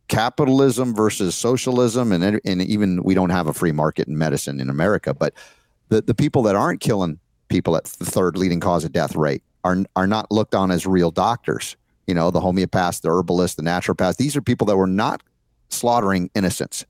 capitalism 0.08 0.94
versus 0.94 1.34
socialism? 1.34 2.12
And, 2.12 2.40
and 2.44 2.62
even 2.62 3.02
we 3.02 3.14
don't 3.14 3.30
have 3.30 3.46
a 3.46 3.52
free 3.52 3.72
market 3.72 4.08
in 4.08 4.16
medicine 4.18 4.60
in 4.60 4.70
America, 4.70 5.12
but 5.12 5.34
the, 5.88 6.02
the 6.02 6.14
people 6.14 6.42
that 6.42 6.56
aren't 6.56 6.80
killing 6.80 7.18
people 7.48 7.76
at 7.76 7.84
the 7.84 8.04
third 8.04 8.36
leading 8.36 8.60
cause 8.60 8.84
of 8.84 8.92
death 8.92 9.14
rate 9.14 9.42
are 9.64 9.78
are 9.94 10.06
not 10.06 10.30
looked 10.30 10.54
on 10.54 10.70
as 10.70 10.86
real 10.86 11.10
doctors. 11.10 11.76
You 12.06 12.14
know, 12.14 12.30
the 12.30 12.40
homeopaths, 12.40 13.00
the 13.00 13.10
herbalists, 13.10 13.56
the 13.56 13.62
naturopaths. 13.62 14.16
These 14.16 14.36
are 14.36 14.42
people 14.42 14.66
that 14.68 14.76
were 14.76 14.86
not 14.86 15.22
slaughtering 15.70 16.30
innocents, 16.34 16.84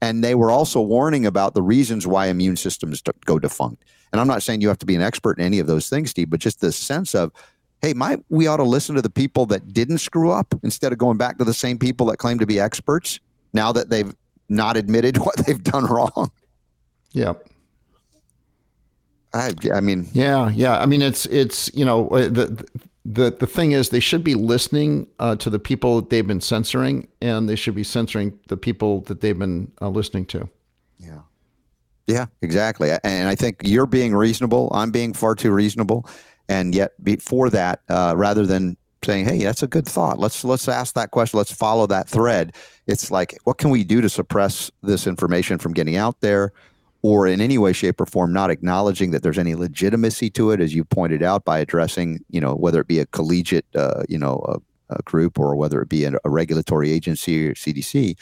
and 0.00 0.24
they 0.24 0.34
were 0.34 0.50
also 0.50 0.80
warning 0.80 1.26
about 1.26 1.54
the 1.54 1.62
reasons 1.62 2.06
why 2.06 2.26
immune 2.26 2.56
systems 2.56 3.02
go 3.24 3.38
defunct. 3.38 3.84
And 4.12 4.20
I'm 4.20 4.26
not 4.26 4.42
saying 4.42 4.60
you 4.60 4.68
have 4.68 4.78
to 4.78 4.86
be 4.86 4.94
an 4.94 5.02
expert 5.02 5.38
in 5.38 5.44
any 5.44 5.58
of 5.58 5.66
those 5.66 5.88
things, 5.88 6.10
Steve, 6.10 6.30
but 6.30 6.40
just 6.40 6.60
this 6.60 6.76
sense 6.76 7.14
of, 7.14 7.32
hey, 7.80 7.94
might 7.94 8.22
we 8.28 8.46
ought 8.46 8.58
to 8.58 8.64
listen 8.64 8.94
to 8.94 9.02
the 9.02 9.10
people 9.10 9.46
that 9.46 9.72
didn't 9.72 9.98
screw 9.98 10.30
up 10.30 10.54
instead 10.62 10.92
of 10.92 10.98
going 10.98 11.18
back 11.18 11.38
to 11.38 11.44
the 11.44 11.54
same 11.54 11.78
people 11.78 12.06
that 12.06 12.18
claim 12.18 12.38
to 12.38 12.46
be 12.46 12.60
experts 12.60 13.20
now 13.52 13.72
that 13.72 13.90
they've 13.90 14.14
not 14.48 14.76
admitted 14.76 15.18
what 15.24 15.36
they've 15.38 15.62
done 15.62 15.84
wrong. 15.84 16.30
Yeah. 17.12 17.34
I, 19.34 19.54
I 19.72 19.80
mean, 19.80 20.08
Yeah, 20.12 20.50
yeah. 20.50 20.78
I 20.78 20.86
mean, 20.86 21.02
it's 21.02 21.26
it's 21.26 21.70
you 21.74 21.84
know 21.84 22.08
uh, 22.08 22.28
the 22.28 22.64
the 23.04 23.30
the 23.30 23.46
thing 23.46 23.72
is 23.72 23.88
they 23.88 24.00
should 24.00 24.22
be 24.22 24.34
listening 24.34 25.06
uh, 25.18 25.36
to 25.36 25.50
the 25.50 25.58
people 25.58 25.96
that 25.96 26.10
they've 26.10 26.26
been 26.26 26.40
censoring, 26.40 27.08
and 27.20 27.48
they 27.48 27.56
should 27.56 27.74
be 27.74 27.84
censoring 27.84 28.38
the 28.48 28.56
people 28.56 29.00
that 29.02 29.20
they've 29.20 29.38
been 29.38 29.72
uh, 29.80 29.88
listening 29.88 30.26
to. 30.26 30.48
yeah. 30.98 31.20
Yeah, 32.08 32.26
exactly. 32.42 32.90
And 33.04 33.28
I 33.28 33.36
think 33.36 33.60
you're 33.62 33.86
being 33.86 34.14
reasonable. 34.14 34.70
I'm 34.74 34.90
being 34.90 35.14
far 35.14 35.36
too 35.36 35.52
reasonable. 35.52 36.04
And 36.48 36.74
yet, 36.74 36.92
before 37.02 37.48
that, 37.50 37.80
uh, 37.88 38.14
rather 38.16 38.44
than 38.44 38.76
saying, 39.04 39.24
"Hey, 39.24 39.38
that's 39.38 39.62
a 39.62 39.68
good 39.68 39.86
thought. 39.86 40.18
Let's 40.18 40.44
let's 40.44 40.68
ask 40.68 40.94
that 40.94 41.12
question. 41.12 41.38
Let's 41.38 41.52
follow 41.52 41.86
that 41.86 42.08
thread." 42.08 42.54
It's 42.86 43.10
like, 43.10 43.38
what 43.44 43.58
can 43.58 43.70
we 43.70 43.84
do 43.84 44.00
to 44.00 44.08
suppress 44.08 44.70
this 44.82 45.06
information 45.06 45.58
from 45.58 45.72
getting 45.72 45.96
out 45.96 46.20
there, 46.20 46.52
or 47.02 47.26
in 47.26 47.40
any 47.40 47.58
way, 47.58 47.72
shape, 47.72 48.00
or 48.00 48.06
form, 48.06 48.32
not 48.32 48.50
acknowledging 48.50 49.10
that 49.10 49.22
there's 49.22 49.38
any 49.38 49.54
legitimacy 49.56 50.30
to 50.30 50.52
it, 50.52 50.60
as 50.60 50.74
you 50.74 50.84
pointed 50.84 51.22
out, 51.22 51.44
by 51.44 51.58
addressing, 51.58 52.20
you 52.30 52.40
know, 52.40 52.54
whether 52.54 52.80
it 52.80 52.86
be 52.86 53.00
a 53.00 53.06
collegiate, 53.06 53.66
uh, 53.74 54.04
you 54.08 54.18
know, 54.18 54.40
a, 54.48 54.94
a, 54.94 55.02
group, 55.02 55.38
or 55.38 55.56
whether 55.56 55.82
it 55.82 55.88
be 55.88 56.04
a, 56.04 56.12
a 56.24 56.30
regulatory 56.30 56.92
agency 56.92 57.48
or 57.48 57.54
CDC. 57.54 58.16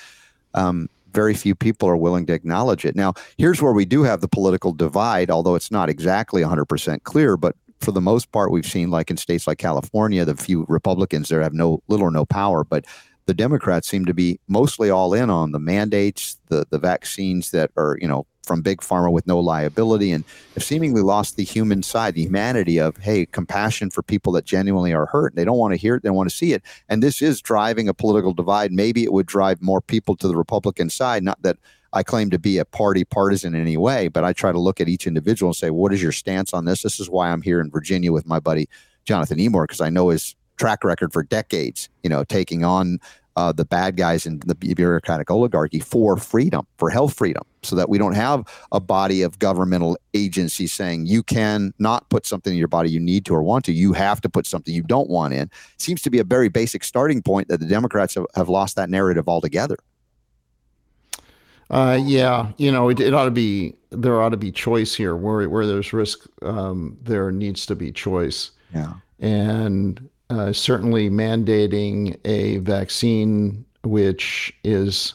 Um, 0.54 0.88
very 1.12 1.34
few 1.34 1.54
people 1.54 1.88
are 1.88 1.96
willing 1.96 2.24
to 2.26 2.32
acknowledge 2.32 2.84
it. 2.84 2.96
Now, 2.96 3.14
here's 3.36 3.60
where 3.60 3.72
we 3.72 3.84
do 3.84 4.02
have 4.04 4.20
the 4.20 4.28
political 4.28 4.72
divide, 4.72 5.30
although 5.30 5.56
it's 5.56 5.70
not 5.70 5.90
exactly 5.90 6.40
100% 6.42 7.02
clear, 7.02 7.36
but 7.36 7.56
for 7.80 7.92
the 7.92 8.00
most 8.00 8.30
part, 8.32 8.50
we've 8.50 8.66
seen, 8.66 8.90
like 8.90 9.10
in 9.10 9.16
states 9.16 9.46
like 9.46 9.58
California, 9.58 10.24
the 10.24 10.36
few 10.36 10.64
Republicans 10.68 11.28
there 11.28 11.42
have 11.42 11.54
no 11.54 11.82
little 11.88 12.06
or 12.06 12.10
no 12.10 12.24
power, 12.24 12.62
but 12.62 12.84
the 13.26 13.34
Democrats 13.34 13.88
seem 13.88 14.04
to 14.06 14.14
be 14.14 14.40
mostly 14.48 14.90
all 14.90 15.14
in 15.14 15.30
on 15.30 15.52
the 15.52 15.58
mandates, 15.58 16.36
the 16.48 16.66
the 16.70 16.78
vaccines 16.78 17.52
that 17.52 17.70
are 17.76 17.96
you 18.00 18.08
know 18.08 18.26
from 18.50 18.62
big 18.62 18.80
pharma 18.80 19.12
with 19.12 19.28
no 19.28 19.38
liability, 19.38 20.10
and 20.10 20.24
have 20.54 20.64
seemingly 20.64 21.02
lost 21.02 21.36
the 21.36 21.44
human 21.44 21.84
side, 21.84 22.14
the 22.14 22.24
humanity 22.24 22.80
of 22.80 22.96
hey, 22.96 23.24
compassion 23.26 23.90
for 23.90 24.02
people 24.02 24.32
that 24.32 24.44
genuinely 24.44 24.92
are 24.92 25.06
hurt. 25.06 25.36
They 25.36 25.44
don't 25.44 25.56
want 25.56 25.72
to 25.72 25.76
hear 25.76 25.94
it, 25.94 26.02
they 26.02 26.10
want 26.10 26.28
to 26.28 26.34
see 26.34 26.52
it, 26.52 26.64
and 26.88 27.00
this 27.00 27.22
is 27.22 27.40
driving 27.40 27.88
a 27.88 27.94
political 27.94 28.34
divide. 28.34 28.72
Maybe 28.72 29.04
it 29.04 29.12
would 29.12 29.26
drive 29.26 29.62
more 29.62 29.80
people 29.80 30.16
to 30.16 30.26
the 30.26 30.34
Republican 30.34 30.90
side. 30.90 31.22
Not 31.22 31.40
that 31.42 31.58
I 31.92 32.02
claim 32.02 32.28
to 32.30 32.40
be 32.40 32.58
a 32.58 32.64
party 32.64 33.04
partisan 33.04 33.54
in 33.54 33.60
any 33.60 33.76
way, 33.76 34.08
but 34.08 34.24
I 34.24 34.32
try 34.32 34.50
to 34.50 34.58
look 34.58 34.80
at 34.80 34.88
each 34.88 35.06
individual 35.06 35.50
and 35.50 35.56
say, 35.56 35.70
what 35.70 35.92
is 35.92 36.02
your 36.02 36.10
stance 36.10 36.52
on 36.52 36.64
this? 36.64 36.82
This 36.82 36.98
is 36.98 37.08
why 37.08 37.30
I'm 37.30 37.42
here 37.42 37.60
in 37.60 37.70
Virginia 37.70 38.10
with 38.10 38.26
my 38.26 38.40
buddy 38.40 38.68
Jonathan 39.04 39.38
Emord, 39.38 39.68
because 39.68 39.80
I 39.80 39.90
know 39.90 40.08
his 40.08 40.34
track 40.56 40.82
record 40.82 41.12
for 41.12 41.22
decades, 41.22 41.88
you 42.02 42.10
know, 42.10 42.24
taking 42.24 42.64
on 42.64 42.98
uh, 43.36 43.52
the 43.52 43.64
bad 43.64 43.96
guys 43.96 44.26
in 44.26 44.40
the 44.40 44.54
bureaucratic 44.54 45.30
oligarchy 45.30 45.80
for 45.80 46.16
freedom, 46.16 46.66
for 46.78 46.90
health 46.90 47.14
freedom, 47.14 47.42
so 47.62 47.76
that 47.76 47.88
we 47.88 47.98
don't 47.98 48.14
have 48.14 48.44
a 48.72 48.80
body 48.80 49.22
of 49.22 49.38
governmental 49.38 49.96
agencies 50.14 50.72
saying 50.72 51.06
you 51.06 51.22
can 51.22 51.72
not 51.78 52.08
put 52.10 52.26
something 52.26 52.52
in 52.52 52.58
your 52.58 52.68
body 52.68 52.90
you 52.90 53.00
need 53.00 53.24
to 53.26 53.34
or 53.34 53.42
want 53.42 53.64
to. 53.64 53.72
You 53.72 53.92
have 53.92 54.20
to 54.22 54.28
put 54.28 54.46
something 54.46 54.74
you 54.74 54.82
don't 54.82 55.08
want 55.08 55.34
in. 55.34 55.50
Seems 55.78 56.02
to 56.02 56.10
be 56.10 56.18
a 56.18 56.24
very 56.24 56.48
basic 56.48 56.84
starting 56.84 57.22
point 57.22 57.48
that 57.48 57.60
the 57.60 57.66
Democrats 57.66 58.14
have, 58.14 58.26
have 58.34 58.48
lost 58.48 58.76
that 58.76 58.90
narrative 58.90 59.28
altogether. 59.28 59.76
Uh, 61.70 62.00
yeah, 62.02 62.50
you 62.56 62.72
know, 62.72 62.88
it, 62.88 62.98
it, 62.98 63.14
ought 63.14 63.26
to 63.26 63.30
be 63.30 63.76
there 63.90 64.20
ought 64.20 64.30
to 64.30 64.36
be 64.36 64.50
choice 64.50 64.92
here. 64.92 65.14
Where 65.14 65.48
where 65.48 65.66
there's 65.66 65.92
risk, 65.92 66.26
um, 66.42 66.98
there 67.00 67.30
needs 67.30 67.64
to 67.66 67.76
be 67.76 67.92
choice. 67.92 68.50
Yeah, 68.74 68.94
and 69.20 70.08
uh, 70.30 70.52
certainly 70.52 71.10
mandating 71.10 72.16
a 72.24 72.58
vaccine 72.58 73.64
which 73.82 74.54
is 74.62 75.14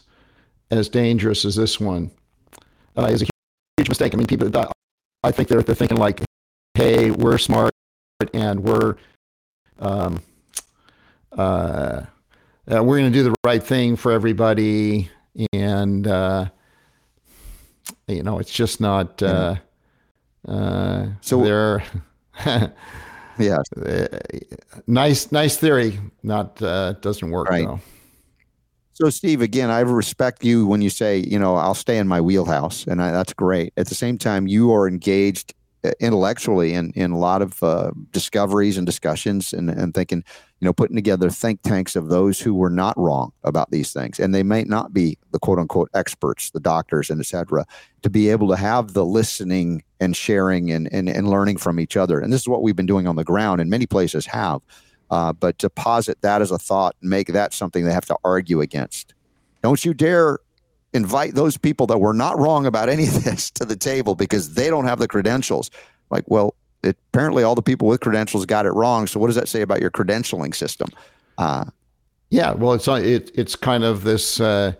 as 0.72 0.89
dangerous 0.89 1.45
as 1.45 1.55
this 1.55 1.80
one 1.80 2.11
uh, 2.97 3.05
is 3.05 3.22
a 3.22 3.28
huge 3.78 3.89
mistake. 3.89 4.13
I 4.13 4.18
mean, 4.18 4.28
people, 4.28 4.51
I 5.24 5.32
think 5.32 5.49
they're 5.49 5.61
they're 5.61 5.76
thinking 5.76 5.97
like, 5.97 6.22
hey, 6.74 7.11
we're 7.11 7.38
smart 7.38 7.72
and 8.34 8.61
we're 8.61 8.95
um, 9.80 10.22
uh, 11.38 12.01
uh 12.72 12.84
we're 12.84 12.97
going 12.97 13.11
to 13.11 13.18
do 13.18 13.24
the 13.24 13.36
right 13.45 13.61
thing 13.61 13.95
for 13.95 14.11
everybody 14.11 15.09
and 15.53 16.07
uh, 16.07 16.45
you 18.07 18.24
know 18.24 18.39
it's 18.39 18.51
just 18.53 18.82
not. 18.82 19.22
Uh, 19.22 19.55
uh, 20.47 21.07
yeah, 23.38 23.57
nice, 24.88 25.31
nice 25.31 25.57
theory. 25.57 25.99
Not 26.23 26.61
uh, 26.61 26.93
doesn't 26.93 27.29
work 27.29 27.49
right. 27.49 27.65
though. 27.65 27.79
So, 28.93 29.09
Steve, 29.09 29.41
again, 29.41 29.69
I 29.69 29.81
respect 29.81 30.45
you 30.45 30.65
when 30.65 30.81
you 30.81 30.89
say, 30.89 31.17
you 31.17 31.38
know, 31.38 31.55
I'll 31.55 31.75
stay 31.75 31.97
in 31.97 32.07
my 32.07 32.21
wheelhouse, 32.21 32.88
and 32.88 33.01
I, 33.01 33.11
that's 33.11 33.33
great. 33.33 33.73
At 33.75 33.88
the 33.88 33.95
same 33.95 34.17
time, 34.17 34.47
you 34.47 34.73
are 34.73 34.88
engaged 34.88 35.53
uh, 35.53 35.64
intellectually 35.99 36.73
in, 36.73 36.91
in 36.95 37.11
a 37.11 37.17
lot 37.17 37.41
of 37.41 37.61
uh, 37.63 37.91
discoveries 38.11 38.77
and 38.77 38.86
discussions 38.86 39.53
and, 39.53 39.69
and 39.69 39.93
thinking, 39.93 40.23
you 40.59 40.65
know, 40.65 40.73
putting 40.73 40.95
together 40.95 41.29
think 41.29 41.61
tanks 41.61 41.95
of 41.95 42.09
those 42.09 42.39
who 42.39 42.53
were 42.53 42.69
not 42.69 42.97
wrong 42.97 43.31
about 43.43 43.71
these 43.71 43.91
things. 43.93 44.19
And 44.19 44.33
they 44.33 44.43
may 44.43 44.63
not 44.63 44.93
be 44.93 45.17
the 45.31 45.39
quote 45.39 45.59
unquote 45.59 45.89
experts, 45.93 46.51
the 46.51 46.59
doctors 46.59 47.09
and 47.09 47.19
et 47.19 47.25
cetera, 47.25 47.65
to 48.01 48.09
be 48.09 48.29
able 48.29 48.47
to 48.49 48.55
have 48.55 48.93
the 48.93 49.05
listening 49.05 49.83
and 49.99 50.15
sharing 50.15 50.71
and, 50.71 50.91
and, 50.91 51.09
and 51.09 51.29
learning 51.29 51.57
from 51.57 51.79
each 51.79 51.97
other. 51.97 52.19
And 52.19 52.31
this 52.31 52.41
is 52.41 52.47
what 52.47 52.61
we've 52.61 52.75
been 52.75 52.86
doing 52.86 53.07
on 53.07 53.15
the 53.15 53.23
ground 53.23 53.61
and 53.61 53.69
many 53.69 53.86
places 53.86 54.25
have. 54.27 54.61
Uh, 55.11 55.31
but 55.33 55.59
to 55.59 55.69
posit 55.69 56.19
that 56.21 56.41
as 56.41 56.49
a 56.49 56.57
thought 56.57 56.95
and 57.01 57.09
make 57.09 57.27
that 57.27 57.53
something 57.53 57.86
they 57.86 57.93
have 57.93 58.07
to 58.07 58.17
argue 58.23 58.61
against. 58.61 59.13
Don't 59.61 59.86
you 59.86 59.93
dare 59.93 60.39
invite 60.96 61.36
those 61.36 61.58
people 61.58 61.86
that 61.88 62.00
were 62.00 62.14
not 62.14 62.39
wrong 62.39 62.66
about 62.66 62.89
any 62.89 63.08
of 63.08 63.24
this 63.24 63.52
to 63.52 63.66
the 63.66 63.76
table 63.76 64.16
because 64.16 64.54
they 64.54 64.70
don't 64.70 64.86
have 64.86 65.00
the 65.00 65.08
credentials. 65.08 65.70
Like, 66.10 66.24
well, 66.28 66.56
it, 66.84 66.98
apparently 67.12 67.43
all 67.43 67.56
the 67.56 67.62
people 67.62 67.88
with 67.88 68.00
credentials 68.00 68.46
got 68.46 68.66
it 68.66 68.72
wrong. 68.72 69.08
So 69.08 69.20
what 69.20 69.28
does 69.28 69.36
that 69.36 69.48
say 69.48 69.62
about 69.62 69.82
your 69.82 69.91
credentialing 69.91 70.56
system? 70.56 70.89
Uh, 71.38 71.66
yeah, 72.30 72.54
well, 72.54 72.74
it's 72.74 72.88
it, 72.88 73.32
it's 73.36 73.56
kind 73.56 73.84
of 73.84 74.04
this 74.04 74.39
uh, 74.39 74.74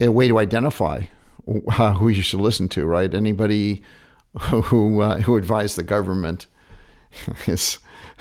a 0.00 0.08
way 0.08 0.28
to 0.28 0.38
identify 0.38 1.02
who 1.46 2.08
you 2.08 2.22
should 2.22 2.40
listen 2.40 2.68
to, 2.70 2.86
right? 2.86 3.12
Anybody 3.14 3.82
who 4.40 5.00
uh, 5.00 5.20
who 5.20 5.36
advise 5.36 5.76
the 5.76 5.82
government 5.82 6.46
is 7.46 7.78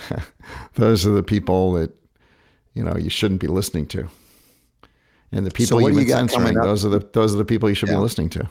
those 0.76 1.06
are 1.06 1.12
the 1.12 1.24
people 1.24 1.74
that 1.74 1.92
you 2.74 2.84
know 2.84 2.96
you 2.96 3.10
shouldn't 3.10 3.42
be 3.42 3.48
listening 3.48 3.88
to. 3.88 4.08
And 5.32 5.45
the 5.45 5.51
people 5.51 5.80
so 5.80 5.88
you've 5.88 5.95
been 5.95 6.07
censoring, 6.07 6.55
those 6.55 6.86
are 6.86 6.89
the 6.89 6.99
those 7.13 7.34
are 7.34 7.38
the 7.38 7.45
people 7.45 7.67
you 7.67 7.76
should 7.76 7.89
yeah. 7.89 7.95
be 7.95 8.01
listening 8.01 8.30
to. 8.30 8.49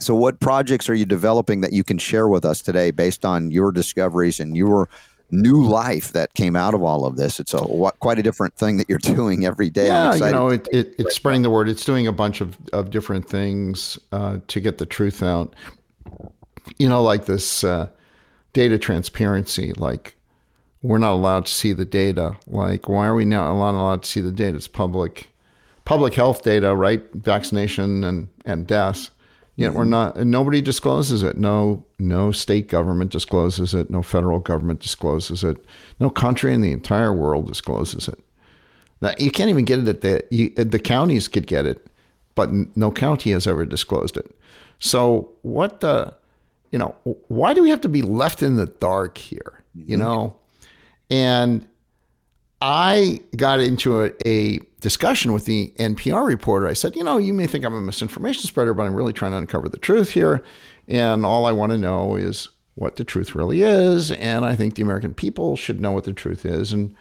So, 0.00 0.14
what 0.14 0.40
projects 0.40 0.88
are 0.88 0.94
you 0.94 1.04
developing 1.04 1.60
that 1.60 1.72
you 1.72 1.82
can 1.82 1.98
share 1.98 2.28
with 2.28 2.44
us 2.44 2.62
today, 2.62 2.90
based 2.90 3.24
on 3.24 3.50
your 3.50 3.72
discoveries 3.72 4.38
and 4.38 4.56
your 4.56 4.88
new 5.30 5.62
life 5.62 6.12
that 6.12 6.32
came 6.34 6.56
out 6.56 6.72
of 6.72 6.82
all 6.82 7.04
of 7.04 7.16
this? 7.16 7.40
It's 7.40 7.52
a 7.52 7.62
what, 7.62 7.98
quite 7.98 8.18
a 8.18 8.22
different 8.22 8.54
thing 8.54 8.76
that 8.78 8.88
you're 8.88 8.98
doing 9.02 9.44
every 9.44 9.70
day. 9.70 9.86
Yeah, 9.86 10.14
you 10.14 10.30
know, 10.30 10.48
it, 10.48 10.68
it, 10.72 10.94
it's 10.98 11.16
spreading 11.16 11.42
the 11.42 11.50
word. 11.50 11.68
It's 11.68 11.84
doing 11.84 12.06
a 12.06 12.12
bunch 12.12 12.40
of 12.40 12.56
of 12.72 12.90
different 12.90 13.28
things 13.28 13.98
uh, 14.12 14.38
to 14.46 14.60
get 14.60 14.78
the 14.78 14.86
truth 14.86 15.22
out. 15.22 15.54
You 16.78 16.88
know, 16.88 17.02
like 17.02 17.26
this 17.26 17.64
uh, 17.64 17.88
data 18.52 18.78
transparency, 18.78 19.72
like 19.74 20.16
we're 20.82 20.98
not 20.98 21.14
allowed 21.14 21.46
to 21.46 21.52
see 21.52 21.72
the 21.72 21.84
data. 21.84 22.36
Like, 22.46 22.88
why 22.88 23.06
are 23.06 23.14
we 23.14 23.24
not 23.24 23.50
allowed 23.50 24.04
to 24.04 24.08
see 24.08 24.20
the 24.20 24.30
data? 24.30 24.56
It's 24.56 24.68
public 24.68 25.28
public 25.88 26.12
health 26.12 26.42
data, 26.42 26.76
right? 26.76 27.02
Vaccination 27.14 28.04
and, 28.04 28.28
and 28.44 28.66
deaths. 28.66 29.10
Yet 29.56 29.72
we're 29.72 29.84
not, 29.84 30.16
and 30.16 30.30
nobody 30.30 30.60
discloses 30.60 31.22
it. 31.24 31.38
No, 31.38 31.84
no 31.98 32.30
state 32.30 32.68
government 32.68 33.10
discloses 33.10 33.74
it. 33.74 33.90
No 33.90 34.02
federal 34.02 34.38
government 34.38 34.80
discloses 34.80 35.42
it. 35.42 35.56
No 35.98 36.10
country 36.10 36.54
in 36.54 36.60
the 36.60 36.70
entire 36.72 37.12
world 37.12 37.48
discloses 37.48 38.06
it. 38.06 38.20
Now, 39.00 39.14
you 39.18 39.30
can't 39.30 39.48
even 39.48 39.64
get 39.64 39.80
it 39.80 39.88
at 39.88 40.00
the 40.02 40.22
you, 40.30 40.50
the 40.50 40.78
counties 40.78 41.26
could 41.26 41.46
get 41.46 41.66
it, 41.66 41.86
but 42.36 42.50
no 42.76 42.92
county 42.92 43.32
has 43.32 43.46
ever 43.46 43.64
disclosed 43.64 44.16
it. 44.16 44.30
So 44.78 45.30
what 45.42 45.80
the, 45.80 46.14
you 46.70 46.78
know, 46.78 46.94
why 47.28 47.54
do 47.54 47.62
we 47.62 47.70
have 47.70 47.80
to 47.80 47.88
be 47.88 48.02
left 48.02 48.42
in 48.42 48.56
the 48.56 48.66
dark 48.66 49.18
here? 49.18 49.64
You 49.74 49.96
mm-hmm. 49.96 50.02
know, 50.02 50.36
and 51.10 51.66
I 52.60 53.20
got 53.36 53.60
into 53.60 54.04
a, 54.04 54.12
a, 54.26 54.60
discussion 54.80 55.32
with 55.32 55.44
the 55.44 55.72
NPR 55.78 56.24
reporter. 56.24 56.68
I 56.68 56.72
said, 56.72 56.94
you 56.94 57.02
know, 57.02 57.18
you 57.18 57.34
may 57.34 57.48
think 57.48 57.64
I'm 57.64 57.74
a 57.74 57.80
misinformation 57.80 58.44
spreader, 58.44 58.74
but 58.74 58.84
I'm 58.84 58.94
really 58.94 59.12
trying 59.12 59.32
to 59.32 59.38
uncover 59.38 59.68
the 59.68 59.76
truth 59.76 60.10
here. 60.10 60.44
And 60.86 61.26
all 61.26 61.46
I 61.46 61.52
want 61.52 61.72
to 61.72 61.78
know 61.78 62.14
is 62.14 62.48
what 62.76 62.94
the 62.94 63.02
truth 63.02 63.34
really 63.34 63.62
is. 63.62 64.12
And 64.12 64.44
I 64.44 64.54
think 64.54 64.76
the 64.76 64.82
American 64.82 65.14
people 65.14 65.56
should 65.56 65.80
know 65.80 65.90
what 65.90 66.04
the 66.04 66.12
truth 66.12 66.46
is. 66.46 66.72
And, 66.72 66.94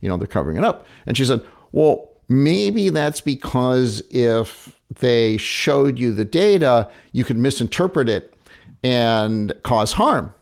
you 0.00 0.10
know, 0.10 0.18
they're 0.18 0.26
covering 0.26 0.58
it 0.58 0.64
up. 0.64 0.86
And 1.06 1.16
she 1.16 1.24
said, 1.24 1.40
well, 1.72 2.10
maybe 2.28 2.90
that's 2.90 3.22
because 3.22 4.02
if 4.10 4.78
they 5.00 5.38
showed 5.38 5.98
you 5.98 6.12
the 6.12 6.26
data, 6.26 6.90
you 7.12 7.24
could 7.24 7.38
misinterpret 7.38 8.10
it 8.10 8.34
and 8.82 9.54
cause 9.62 9.92
harm. 9.92 10.34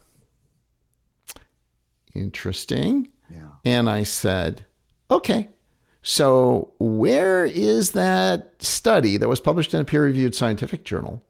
Interesting. 2.15 3.09
Yeah. 3.31 3.49
And 3.65 3.89
I 3.89 4.03
said, 4.03 4.65
okay. 5.11 5.49
So, 6.03 6.73
where 6.79 7.45
is 7.45 7.93
that 7.93 8.55
study 8.59 9.19
that 9.19 9.29
was 9.29 9.41
published 9.41 9.75
in 9.75 9.81
a 9.81 9.85
peer 9.85 10.05
reviewed 10.05 10.35
scientific 10.35 10.85
journal 10.85 11.23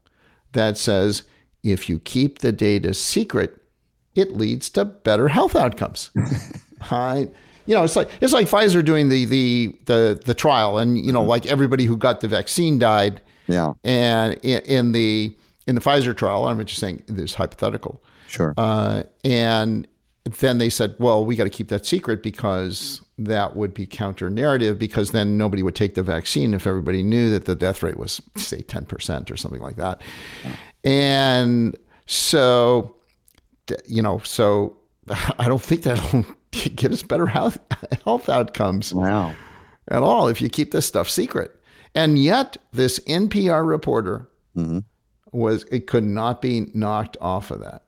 that 0.53 0.78
says 0.78 1.24
if 1.64 1.88
you 1.88 1.98
keep 1.98 2.38
the 2.38 2.53
data 2.53 2.94
secret, 2.94 3.61
it 4.14 4.36
leads 4.36 4.70
to 4.70 4.84
better 4.84 5.28
health 5.28 5.57
outcomes? 5.57 6.11
I, 6.90 7.28
you 7.66 7.74
know, 7.74 7.82
it's 7.82 7.96
like 7.96 8.11
it's 8.20 8.32
like 8.32 8.48
Pfizer 8.48 8.84
doing 8.84 9.09
the 9.09 9.24
the 9.24 9.74
the 9.86 10.22
the 10.24 10.34
trial, 10.34 10.78
and 10.78 11.05
you 11.05 11.12
know, 11.12 11.22
like 11.22 11.46
everybody 11.46 11.84
who 11.84 11.96
got 11.96 12.20
the 12.20 12.28
vaccine 12.28 12.78
died. 12.78 13.20
Yeah. 13.48 13.72
And 13.82 14.34
in, 14.44 14.61
in 14.62 14.92
the 14.92 15.34
in 15.70 15.76
the 15.76 15.80
Pfizer 15.80 16.16
trial. 16.16 16.46
I'm 16.46 16.64
just 16.64 16.80
saying 16.80 17.05
this 17.07 17.34
hypothetical. 17.34 18.03
Sure. 18.28 18.55
Uh, 18.57 19.05
and 19.24 19.86
then 20.25 20.59
they 20.59 20.68
said, 20.68 20.95
well, 20.99 21.25
we 21.25 21.35
got 21.37 21.45
to 21.45 21.51
keep 21.51 21.68
that 21.68 21.87
secret 21.87 22.23
because 22.23 23.01
that 23.18 23.57
would 23.57 23.73
be 23.75 23.87
counter 23.87 24.29
narrative 24.31 24.79
because 24.79 25.12
then 25.12 25.37
nobody 25.39 25.62
would 25.62 25.75
take 25.75 25.95
the 25.95 26.03
vaccine 26.03 26.55
if 26.55 26.66
everybody 26.66 27.03
knew 27.03 27.31
that 27.31 27.47
the 27.47 27.55
death 27.55 27.83
rate 27.83 27.97
was, 27.97 28.21
say, 28.37 28.62
10% 28.62 29.31
or 29.31 29.37
something 29.37 29.61
like 29.62 29.77
that. 29.77 30.01
And 30.85 31.77
so, 32.07 32.97
you 33.87 34.03
know, 34.03 34.18
so 34.25 34.77
I 35.39 35.49
don't 35.49 35.62
think 35.62 35.83
that'll 35.83 36.25
get 36.51 36.93
us 36.93 37.03
better 37.03 37.27
health, 37.27 37.59
health 38.05 38.29
outcomes 38.29 38.93
wow. 38.95 39.35
at 39.89 40.03
all 40.03 40.29
if 40.29 40.41
you 40.43 40.49
keep 40.49 40.71
this 40.73 40.87
stuff 40.87 41.09
secret. 41.09 41.57
And 41.95 42.18
yet, 42.18 42.57
this 42.73 42.99
NPR 43.01 43.66
reporter 43.66 44.29
Mhm. 44.57 44.85
was, 45.33 45.64
it 45.71 45.87
could 45.87 46.05
not 46.05 46.41
be 46.43 46.71
knocked 46.75 47.16
off 47.21 47.51
of 47.51 47.61
that. 47.61 47.83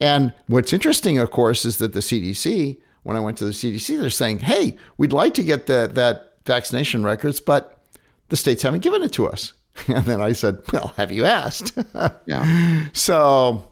And 0.00 0.32
what's 0.46 0.72
interesting, 0.72 1.18
of 1.18 1.30
course, 1.30 1.64
is 1.64 1.78
that 1.78 1.92
the 1.92 2.00
CDC, 2.00 2.76
when 3.02 3.16
I 3.16 3.20
went 3.20 3.38
to 3.38 3.44
the 3.44 3.52
CDC, 3.52 3.98
they're 3.98 4.10
saying, 4.10 4.40
hey, 4.40 4.76
we'd 4.98 5.12
like 5.12 5.34
to 5.34 5.42
get 5.42 5.66
the, 5.66 5.90
that 5.94 6.34
vaccination 6.44 7.04
records, 7.04 7.40
but 7.40 7.80
the 8.28 8.36
states 8.36 8.62
haven't 8.62 8.80
given 8.80 9.02
it 9.02 9.12
to 9.14 9.26
us. 9.26 9.52
And 9.88 10.06
then 10.06 10.22
I 10.22 10.32
said, 10.32 10.58
well, 10.72 10.94
have 10.96 11.12
you 11.12 11.26
asked? 11.26 11.76
Yeah. 12.26 12.86
so, 12.94 13.68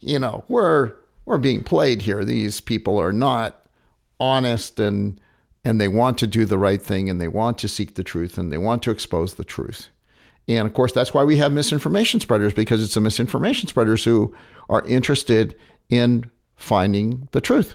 you 0.00 0.18
know, 0.18 0.44
we're 0.48 0.92
we're 1.24 1.38
being 1.38 1.64
played 1.64 2.02
here. 2.02 2.24
These 2.24 2.60
people 2.60 2.98
are 2.98 3.12
not 3.12 3.66
honest 4.20 4.78
and 4.78 5.18
and 5.64 5.80
they 5.80 5.88
want 5.88 6.18
to 6.18 6.26
do 6.26 6.44
the 6.44 6.58
right 6.58 6.80
thing 6.80 7.10
and 7.10 7.20
they 7.20 7.28
want 7.28 7.58
to 7.58 7.68
seek 7.68 7.94
the 7.94 8.04
truth 8.04 8.38
and 8.38 8.52
they 8.52 8.58
want 8.58 8.82
to 8.84 8.90
expose 8.90 9.34
the 9.34 9.44
truth. 9.44 9.88
And 10.48 10.66
of 10.66 10.74
course, 10.74 10.92
that's 10.92 11.12
why 11.12 11.24
we 11.24 11.36
have 11.38 11.52
misinformation 11.52 12.20
spreaders 12.20 12.54
because 12.54 12.82
it's 12.82 12.94
the 12.94 13.00
misinformation 13.00 13.68
spreaders 13.68 14.04
who 14.04 14.34
are 14.68 14.84
interested 14.86 15.56
in 15.88 16.30
finding 16.56 17.28
the 17.32 17.40
truth. 17.40 17.74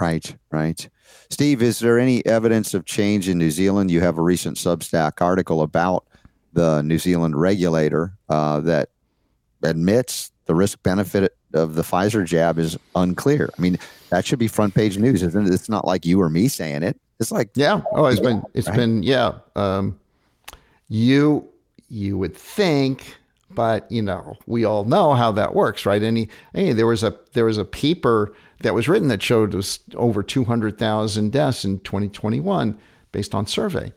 Right, 0.00 0.34
right. 0.50 0.88
Steve, 1.30 1.62
is 1.62 1.78
there 1.78 1.98
any 1.98 2.24
evidence 2.26 2.74
of 2.74 2.84
change 2.84 3.28
in 3.28 3.38
New 3.38 3.50
Zealand? 3.50 3.90
You 3.90 4.00
have 4.00 4.18
a 4.18 4.22
recent 4.22 4.56
Substack 4.56 5.20
article 5.20 5.62
about 5.62 6.06
the 6.52 6.82
New 6.82 6.98
Zealand 6.98 7.40
regulator 7.40 8.12
uh, 8.28 8.60
that 8.60 8.90
admits 9.62 10.32
the 10.46 10.54
risk 10.54 10.82
benefit 10.82 11.36
of 11.54 11.74
the 11.74 11.82
Pfizer 11.82 12.24
jab 12.24 12.58
is 12.58 12.76
unclear. 12.94 13.50
I 13.56 13.60
mean, 13.60 13.78
that 14.10 14.24
should 14.26 14.38
be 14.38 14.48
front 14.48 14.74
page 14.74 14.98
news, 14.98 15.22
isn't 15.22 15.46
it? 15.46 15.52
It's 15.52 15.68
not 15.68 15.84
like 15.86 16.04
you 16.06 16.20
or 16.20 16.28
me 16.28 16.48
saying 16.48 16.82
it. 16.82 16.98
It's 17.20 17.32
like, 17.32 17.50
Yeah. 17.54 17.80
Oh, 17.92 18.06
it's 18.06 18.20
been 18.20 18.42
it's 18.54 18.68
Right. 18.68 18.76
been 18.76 19.02
yeah. 19.02 19.32
Um, 19.56 19.98
you 20.88 21.48
you 21.88 22.18
would 22.18 22.36
think, 22.36 23.16
but 23.50 23.90
you 23.90 24.02
know, 24.02 24.36
we 24.46 24.64
all 24.64 24.84
know 24.84 25.14
how 25.14 25.32
that 25.32 25.54
works, 25.54 25.86
right? 25.86 26.02
Any 26.02 26.28
hey, 26.54 26.72
there 26.72 26.86
was 26.86 27.02
a 27.02 27.18
there 27.32 27.46
was 27.46 27.58
a 27.58 27.64
paper 27.64 28.34
that 28.60 28.74
was 28.74 28.88
written 28.88 29.08
that 29.08 29.22
showed 29.22 29.54
us 29.54 29.80
over 29.94 30.22
two 30.22 30.44
hundred 30.44 30.78
thousand 30.78 31.32
deaths 31.32 31.64
in 31.64 31.80
2021 31.80 32.78
based 33.12 33.34
on 33.34 33.46
survey. 33.46 33.92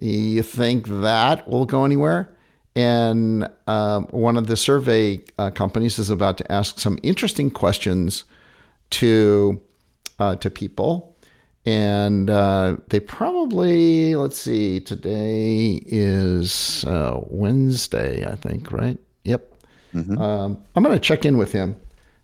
You 0.00 0.42
think 0.42 0.88
that 0.88 1.48
will 1.48 1.66
go 1.66 1.84
anywhere? 1.84 2.30
And 2.76 3.48
um, 3.68 4.06
one 4.10 4.36
of 4.36 4.48
the 4.48 4.56
survey 4.56 5.22
uh, 5.38 5.50
companies 5.50 5.98
is 6.00 6.10
about 6.10 6.38
to 6.38 6.52
ask 6.52 6.80
some 6.80 6.98
interesting 7.04 7.50
questions 7.50 8.24
to 8.90 9.60
uh, 10.18 10.36
to 10.36 10.50
people, 10.50 11.13
and 11.66 12.28
uh, 12.30 12.76
they 12.88 13.00
probably 13.00 14.14
let's 14.16 14.38
see. 14.38 14.80
Today 14.80 15.82
is 15.86 16.84
uh, 16.86 17.20
Wednesday, 17.28 18.26
I 18.26 18.34
think, 18.36 18.70
right? 18.72 18.98
Yep. 19.24 19.50
Um, 19.94 20.62
I'm 20.74 20.82
going 20.82 20.94
to 20.96 21.00
check 21.00 21.24
in 21.24 21.38
with 21.38 21.52
him 21.52 21.76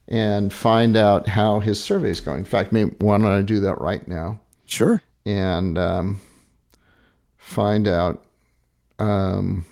and 0.08 0.52
find 0.52 0.96
out 0.96 1.28
how 1.28 1.60
his 1.60 1.82
survey 1.82 2.10
is 2.10 2.20
going. 2.20 2.38
In 2.40 2.44
fact, 2.44 2.72
maybe 2.72 2.94
why 2.98 3.16
don't 3.16 3.26
I 3.28 3.42
do 3.42 3.60
that 3.60 3.80
right 3.80 4.06
now? 4.08 4.40
sure. 4.66 5.00
and 5.24 5.78
um, 5.78 6.20
find 7.38 7.86
out. 7.88 8.24
Um, 8.98 9.64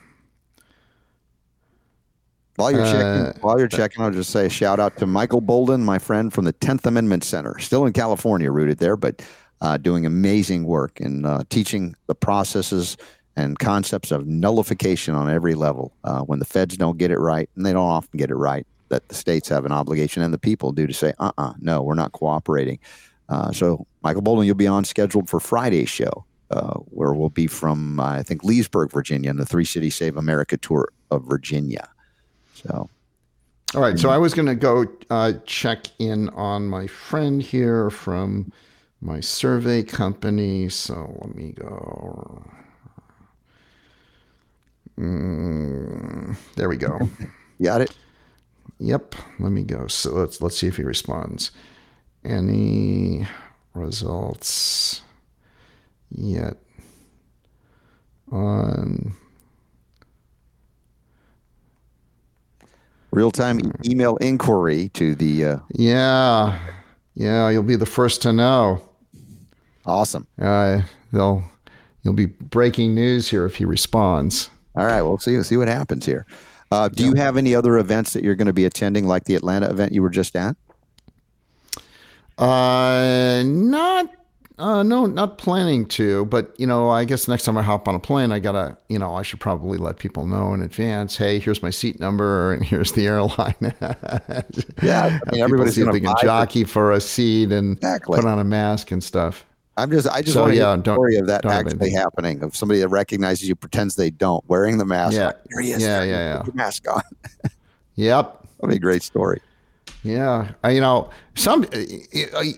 While 2.57 2.73
you're 2.73 2.83
Uh, 2.83 2.93
checking, 2.93 3.43
while 3.43 3.59
you're 3.59 3.69
checking, 3.69 4.03
I'll 4.03 4.11
just 4.11 4.31
say 4.31 4.47
a 4.47 4.51
shout 4.51 4.81
out 4.81 4.97
to 4.99 5.07
Michael 5.07 5.43
Boldin, 5.43 5.83
my 5.83 5.99
friend 5.99 6.33
from 6.33 6.45
the 6.45 6.53
Tenth 6.53 6.87
Amendment 6.87 7.23
Center, 7.25 7.59
still 7.59 7.87
in 7.87 7.93
California, 7.93 8.51
rooted 8.51 8.79
there, 8.79 8.97
but 8.97 9.23
uh, 9.61 9.77
doing 9.77 10.07
amazing 10.07 10.65
work 10.65 11.01
in 11.01 11.25
uh, 11.25 11.43
teaching 11.51 11.95
the 12.07 12.15
processes 12.15 12.97
and 13.37 13.59
concepts 13.59 14.11
of 14.11 14.27
nullification 14.27 15.15
on 15.15 15.31
every 15.31 15.55
level. 15.55 15.93
Uh, 16.05 16.21
when 16.23 16.39
the 16.41 16.45
feds 16.45 16.77
don't 16.77 16.99
get 16.99 17.11
it 17.11 17.19
right, 17.19 17.49
and 17.55 17.65
they 17.65 17.73
don't 17.73 17.89
often 17.89 18.19
get 18.19 18.31
it 18.31 18.35
right, 18.35 18.67
that 18.89 19.09
the 19.09 19.15
states 19.15 19.49
have 19.49 19.65
an 19.65 19.73
obligation 19.73 20.23
and 20.23 20.35
the 20.35 20.39
people 20.39 20.73
do 20.73 20.87
to 20.87 20.95
say, 20.95 21.13
"Uh-uh, 21.19 21.55
no, 21.61 21.83
we're 21.83 21.95
not 21.95 22.13
cooperating." 22.13 22.79
Uh, 23.29 23.53
so, 23.53 23.87
Michael 24.03 24.23
Boldin, 24.23 24.47
you'll 24.47 24.55
be 24.55 24.67
on 24.67 24.85
scheduled 24.85 25.29
for 25.29 25.39
Friday's 25.39 25.89
show, 25.89 26.25
uh, 26.51 26.75
where 26.75 27.13
we'll 27.13 27.29
be 27.29 27.47
from 27.47 28.01
uh, 28.01 28.11
I 28.15 28.23
think 28.23 28.43
Leesburg, 28.43 28.91
Virginia, 28.91 29.31
and 29.31 29.39
the 29.39 29.47
Three 29.47 29.65
Cities 29.65 29.95
Save 29.95 30.17
America 30.17 30.57
tour 30.57 30.89
of 31.11 31.25
Virginia. 31.25 31.89
So. 32.55 32.89
all 33.75 33.81
right, 33.81 33.99
so 33.99 34.11
I 34.11 34.19
was 34.19 34.35
going 34.35 34.47
to 34.47 34.57
go 34.57 34.87
uh, 35.11 35.35
check 35.47 35.87
in 36.01 36.29
on 36.31 36.67
my 36.67 36.89
friend 36.89 37.41
here 37.41 37.89
from 37.91 38.51
my 39.01 39.21
survey 39.21 39.83
company. 39.83 40.69
So 40.69 41.17
let 41.21 41.35
me 41.35 41.53
go. 41.53 42.45
Mm, 44.99 46.37
there 46.57 46.69
we 46.69 46.77
go. 46.77 47.09
Got 47.63 47.83
it? 47.83 47.93
Yep. 48.79 49.15
Let 49.41 49.53
me 49.53 49.63
go. 49.65 49.87
So 49.89 50.13
let's 50.15 50.41
let's 50.41 50.59
see 50.59 50.67
if 50.69 50.77
he 50.77 50.83
responds. 50.85 51.51
Any 52.25 53.27
results 53.75 55.03
yet 56.11 56.57
on 58.31 59.15
Real 63.11 63.31
time 63.31 63.61
email 63.85 64.17
inquiry 64.19 64.91
to 64.91 65.15
the 65.15 65.45
uh, 65.45 65.59
Yeah. 65.73 66.59
Yeah, 67.15 67.49
you'll 67.49 67.63
be 67.63 67.77
the 67.77 67.87
first 67.87 68.23
to 68.23 68.33
know. 68.33 68.88
Awesome. 69.89 70.27
Uh, 70.41 70.83
they'll 71.13 71.43
you'll 72.03 72.15
be 72.15 72.27
breaking 72.27 72.95
news 72.95 73.29
here 73.29 73.45
if 73.47 73.57
he 73.57 73.65
responds. 73.65 74.51
All 74.77 74.87
right, 74.87 75.03
we'll 75.03 75.19
see 75.19 75.43
see 75.43 75.57
what 75.57 75.69
happens 75.69 76.07
here. 76.07 76.27
Uh, 76.71 76.89
do 76.89 77.05
you 77.05 77.15
have 77.15 77.37
any 77.39 77.55
other 77.55 77.79
events 77.79 78.13
that 78.13 78.23
you're 78.23 78.35
going 78.35 78.47
to 78.47 78.53
be 78.53 78.67
attending, 78.67 79.07
like 79.07 79.25
the 79.25 79.35
Atlanta 79.35 79.71
event 79.71 79.93
you 79.93 80.03
were 80.03 80.11
just 80.11 80.37
at? 80.37 80.55
Uh, 82.37 83.43
not, 83.47 84.11
uh, 84.59 84.83
no, 84.83 85.07
not 85.07 85.39
planning 85.39 85.87
to. 85.87 86.27
But 86.27 86.55
you 86.59 86.67
know, 86.67 86.91
I 86.91 87.05
guess 87.05 87.27
next 87.27 87.45
time 87.45 87.57
I 87.57 87.63
hop 87.63 87.89
on 87.89 87.95
a 87.95 87.99
plane, 87.99 88.31
I 88.33 88.39
gotta, 88.39 88.77
you 88.89 88.99
know, 88.99 89.15
I 89.15 89.23
should 89.23 89.41
probably 89.41 89.79
let 89.79 89.97
people 89.99 90.27
know 90.27 90.53
in 90.55 90.63
advance. 90.63 91.17
Hey, 91.17 91.39
here's 91.39 91.63
my 91.63 91.71
seat 91.71 91.99
number, 91.99 92.53
and 92.53 92.65
here's 92.67 92.93
the 92.93 93.07
airline. 93.07 93.55
Yeah, 94.83 95.19
I 95.27 95.33
mean, 95.33 95.43
everybody's 95.43 95.75
see 95.75 95.81
if 95.81 95.87
gonna 95.87 95.99
they 95.99 96.05
can 96.05 96.15
the- 96.21 96.23
jockey 96.23 96.65
for 96.65 96.93
a 96.93 97.01
seat 97.01 97.51
and 97.51 97.77
Exactly. 97.79 98.17
put 98.17 98.27
on 98.27 98.39
a 98.39 98.45
mask 98.45 98.91
and 98.93 99.03
stuff. 99.03 99.45
I'm 99.79 99.91
just 99.91 100.09
I 100.09 100.21
just 100.23 100.35
So, 100.35 100.43
want 100.43 100.53
to 100.53 100.59
yeah, 100.59 100.69
hear 100.75 100.77
the 100.77 100.83
story 100.95 101.17
of 101.17 101.27
that 101.29 101.45
actually 101.47 101.91
happening 101.93 102.43
of 102.43 102.55
somebody 102.57 102.81
that 102.81 102.89
recognizes 102.89 103.49
you, 103.49 103.55
pretends 103.55 103.95
they 103.97 104.11
don't, 104.11 104.43
wearing 104.49 104.79
the 104.79 104.85
mask. 104.85 105.15
Yeah. 105.17 105.27
like, 105.27 105.37
Here 105.51 105.61
he 105.61 105.71
is. 105.73 105.83
Yeah, 105.83 106.01
there, 106.01 106.09
yeah, 106.09 106.43
yeah. 106.47 106.53
Mask 106.55 106.85
on. 106.93 107.03
Yep. 107.97 108.47
That'd 108.61 108.71
be 108.71 108.77
a 108.77 108.79
great 108.81 109.03
story. 109.03 109.41
Yeah, 110.05 110.53
I, 110.63 110.71
you 110.71 110.81
know, 110.81 111.11
some 111.35 111.65
it, 111.73 112.09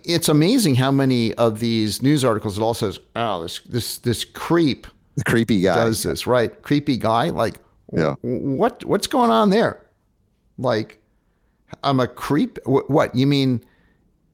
it's 0.04 0.28
amazing 0.28 0.74
how 0.74 0.90
many 0.90 1.32
of 1.34 1.60
these 1.60 2.02
news 2.02 2.24
articles 2.24 2.58
it 2.58 2.62
all 2.62 2.74
says, 2.74 2.98
"Oh, 3.16 3.42
this 3.42 3.60
this 3.60 3.98
this 3.98 4.24
creep 4.24 4.86
The 5.16 5.24
creepy 5.24 5.62
guy. 5.62 5.74
does 5.76 6.02
this, 6.02 6.26
right? 6.26 6.60
Creepy 6.62 6.98
guy, 6.98 7.30
like, 7.30 7.56
Yeah. 7.92 8.14
what 8.20 8.84
what's 8.84 9.06
going 9.06 9.30
on 9.30 9.48
there? 9.48 9.80
Like, 10.58 11.00
I'm 11.82 12.00
a 12.00 12.06
creep. 12.06 12.58
Wh- 12.64 12.88
What 12.90 13.14
you 13.14 13.26
mean? 13.26 13.62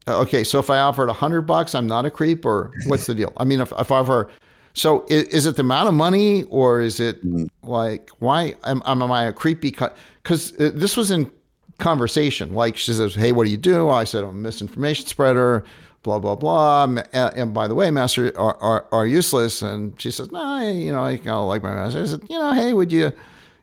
Uh, 0.09 0.21
Okay, 0.21 0.45
so 0.45 0.59
if 0.59 0.71
I 0.71 0.79
offered 0.79 1.09
a 1.09 1.13
hundred 1.13 1.43
bucks, 1.43 1.75
I'm 1.75 1.87
not 1.87 2.05
a 2.07 2.11
creep, 2.11 2.45
or 2.45 2.73
what's 2.87 3.07
the 3.07 3.15
deal? 3.15 3.33
I 3.37 3.45
mean, 3.45 3.61
if 3.61 3.73
if 3.79 3.91
I 3.91 3.99
offer, 3.99 4.31
so 4.75 5.05
is, 5.09 5.25
is 5.25 5.47
it 5.47 5.57
the 5.57 5.63
amount 5.63 5.89
of 5.89 5.95
money, 5.95 6.45
or 6.45 6.81
is 6.81 7.01
it 7.01 7.21
like 7.63 8.11
why 8.19 8.55
am, 8.65 8.83
am 8.87 9.03
I 9.03 9.25
a 9.25 9.33
creepy? 9.33 9.71
Because 9.71 10.53
this 10.53 10.97
was 10.97 11.11
in 11.11 11.31
conversation. 11.79 12.55
Like 12.55 12.77
she 12.77 12.93
says, 12.93 13.15
"Hey, 13.15 13.33
what 13.33 13.45
do 13.45 13.51
you 13.51 13.57
do?" 13.57 13.91
I 13.91 14.05
said, 14.05 14.25
"I'm 14.25 14.31
a 14.31 14.33
misinformation 14.33 15.07
spreader." 15.07 15.65
Blah 16.03 16.21
blah 16.21 16.37
blah. 16.37 16.85
And, 17.13 17.53
by 17.53 17.67
the 17.67 17.75
way, 17.75 17.91
master 17.91 18.33
are, 18.39 18.57
are, 18.59 18.87
are 18.93 19.09
useless. 19.09 19.61
And 19.61 20.01
she 20.01 20.13
says, 20.13 20.31
"No, 20.31 20.41
I, 20.41 20.71
you 20.71 20.93
know, 20.93 21.03
I 21.03 21.17
kind 21.17 21.31
of 21.31 21.49
like 21.49 21.65
my 21.65 21.75
master." 21.75 22.01
I 22.01 22.07
said, 22.07 22.23
"You 22.31 22.39
know, 22.39 22.53
hey, 22.53 22.73
would 22.75 22.93
you, 22.93 23.11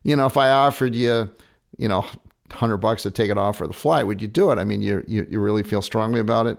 you 0.04 0.18
know, 0.18 0.26
if 0.26 0.36
I 0.36 0.50
offered 0.50 0.94
you, 0.94 1.32
you 1.78 1.88
know, 1.88 2.06
hundred 2.54 2.78
bucks 2.78 3.04
to 3.04 3.12
take 3.12 3.30
it 3.30 3.38
off 3.38 3.58
for 3.58 3.68
the 3.68 3.74
flight, 3.74 4.06
would 4.08 4.22
you 4.22 4.28
do 4.28 4.52
it? 4.52 4.58
I 4.58 4.64
mean, 4.64 4.82
you 4.82 5.04
you, 5.08 5.26
you 5.30 5.40
really 5.40 5.64
feel 5.64 5.82
strongly 5.82 6.20
about 6.20 6.48
it." 6.48 6.58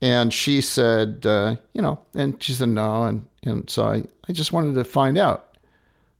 And 0.00 0.32
she 0.32 0.60
said, 0.60 1.24
uh, 1.26 1.56
"You 1.74 1.82
know," 1.82 2.00
and 2.14 2.42
she 2.42 2.52
said, 2.52 2.68
"No," 2.68 3.04
and 3.04 3.26
and 3.44 3.68
so 3.70 3.84
I 3.84 4.04
I 4.28 4.32
just 4.32 4.52
wanted 4.52 4.74
to 4.74 4.84
find 4.84 5.18
out 5.18 5.48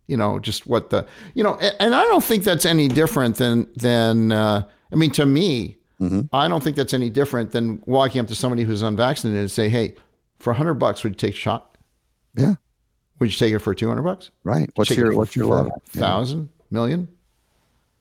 you 0.09 0.17
know, 0.17 0.39
just 0.41 0.67
what 0.67 0.91
the, 0.91 1.07
you 1.35 1.45
know, 1.45 1.55
and, 1.55 1.75
and 1.79 1.95
I 1.95 2.03
don't 2.03 2.25
think 2.25 2.43
that's 2.43 2.67
any 2.67 2.89
different 2.89 3.37
than, 3.37 3.69
than, 3.77 4.33
uh, 4.33 4.63
I 4.93 4.97
mean, 4.97 5.13
to 5.13 5.25
me, 5.25 5.79
Mhm. 6.01 6.29
I 6.33 6.49
don't 6.49 6.63
think 6.63 6.77
that's 6.77 6.93
any 6.93 7.09
different 7.09 7.53
than 7.53 7.81
walking 7.87 8.21
up 8.21 8.27
to 8.27 8.35
somebody 8.35 8.65
who's 8.65 8.83
unvaccinated 8.83 9.41
and 9.41 9.51
say, 9.51 9.69
Hey, 9.69 9.95
for 10.41 10.51
a 10.51 10.55
hundred 10.55 10.75
bucks, 10.75 11.05
would 11.05 11.13
you 11.13 11.17
take 11.17 11.35
a 11.35 11.37
shot? 11.37 11.79
Yeah. 12.37 12.57
Would 13.21 13.33
you 13.33 13.39
take 13.39 13.55
it 13.55 13.61
for 13.61 13.73
200 13.75 14.03
bucks? 14.03 14.31
Right. 14.43 14.69
What's 14.75 14.89
Take 14.89 14.99
your 14.99 15.15
what's 15.15 15.37
your 15.37 15.47
level? 15.47 15.81
Yeah. 15.95 16.01
Thousand, 16.01 16.49
million? 16.73 17.07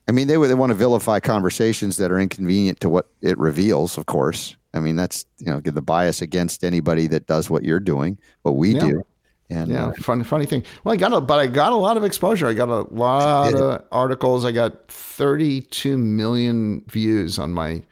I 0.08 0.12
mean, 0.12 0.26
they 0.28 0.36
they 0.36 0.54
want 0.54 0.70
to 0.70 0.74
vilify 0.74 1.20
conversations 1.20 1.96
that 1.98 2.10
are 2.10 2.18
inconvenient 2.18 2.80
to 2.80 2.88
what 2.88 3.08
it 3.20 3.38
reveals. 3.38 3.96
Of 3.98 4.06
course, 4.06 4.56
I 4.74 4.80
mean 4.80 4.96
that's 4.96 5.26
you 5.38 5.46
know 5.46 5.60
give 5.60 5.74
the 5.74 5.82
bias 5.82 6.20
against 6.22 6.64
anybody 6.64 7.06
that 7.08 7.26
does 7.26 7.48
what 7.48 7.62
you're 7.62 7.80
doing, 7.80 8.18
what 8.42 8.56
we 8.56 8.74
Yeah. 8.74 8.80
do, 8.80 9.02
and 9.50 9.70
Yeah, 9.70 9.86
uh, 9.88 9.92
funny, 10.00 10.24
funny 10.24 10.46
thing. 10.46 10.64
Well, 10.82 10.92
I 10.92 10.96
got 10.96 11.12
a, 11.12 11.20
but 11.20 11.38
I 11.38 11.46
got 11.46 11.72
a 11.72 11.76
lot 11.76 11.96
of 11.96 12.04
exposure. 12.04 12.46
I 12.48 12.52
got 12.54 12.68
a 12.68 12.82
lot 12.92 13.54
of 13.54 13.84
articles. 13.92 14.44
I 14.44 14.50
got 14.52 14.88
32 14.88 15.96
million 15.98 16.82
views 16.88 17.38
on 17.38 17.52
my 17.52 17.82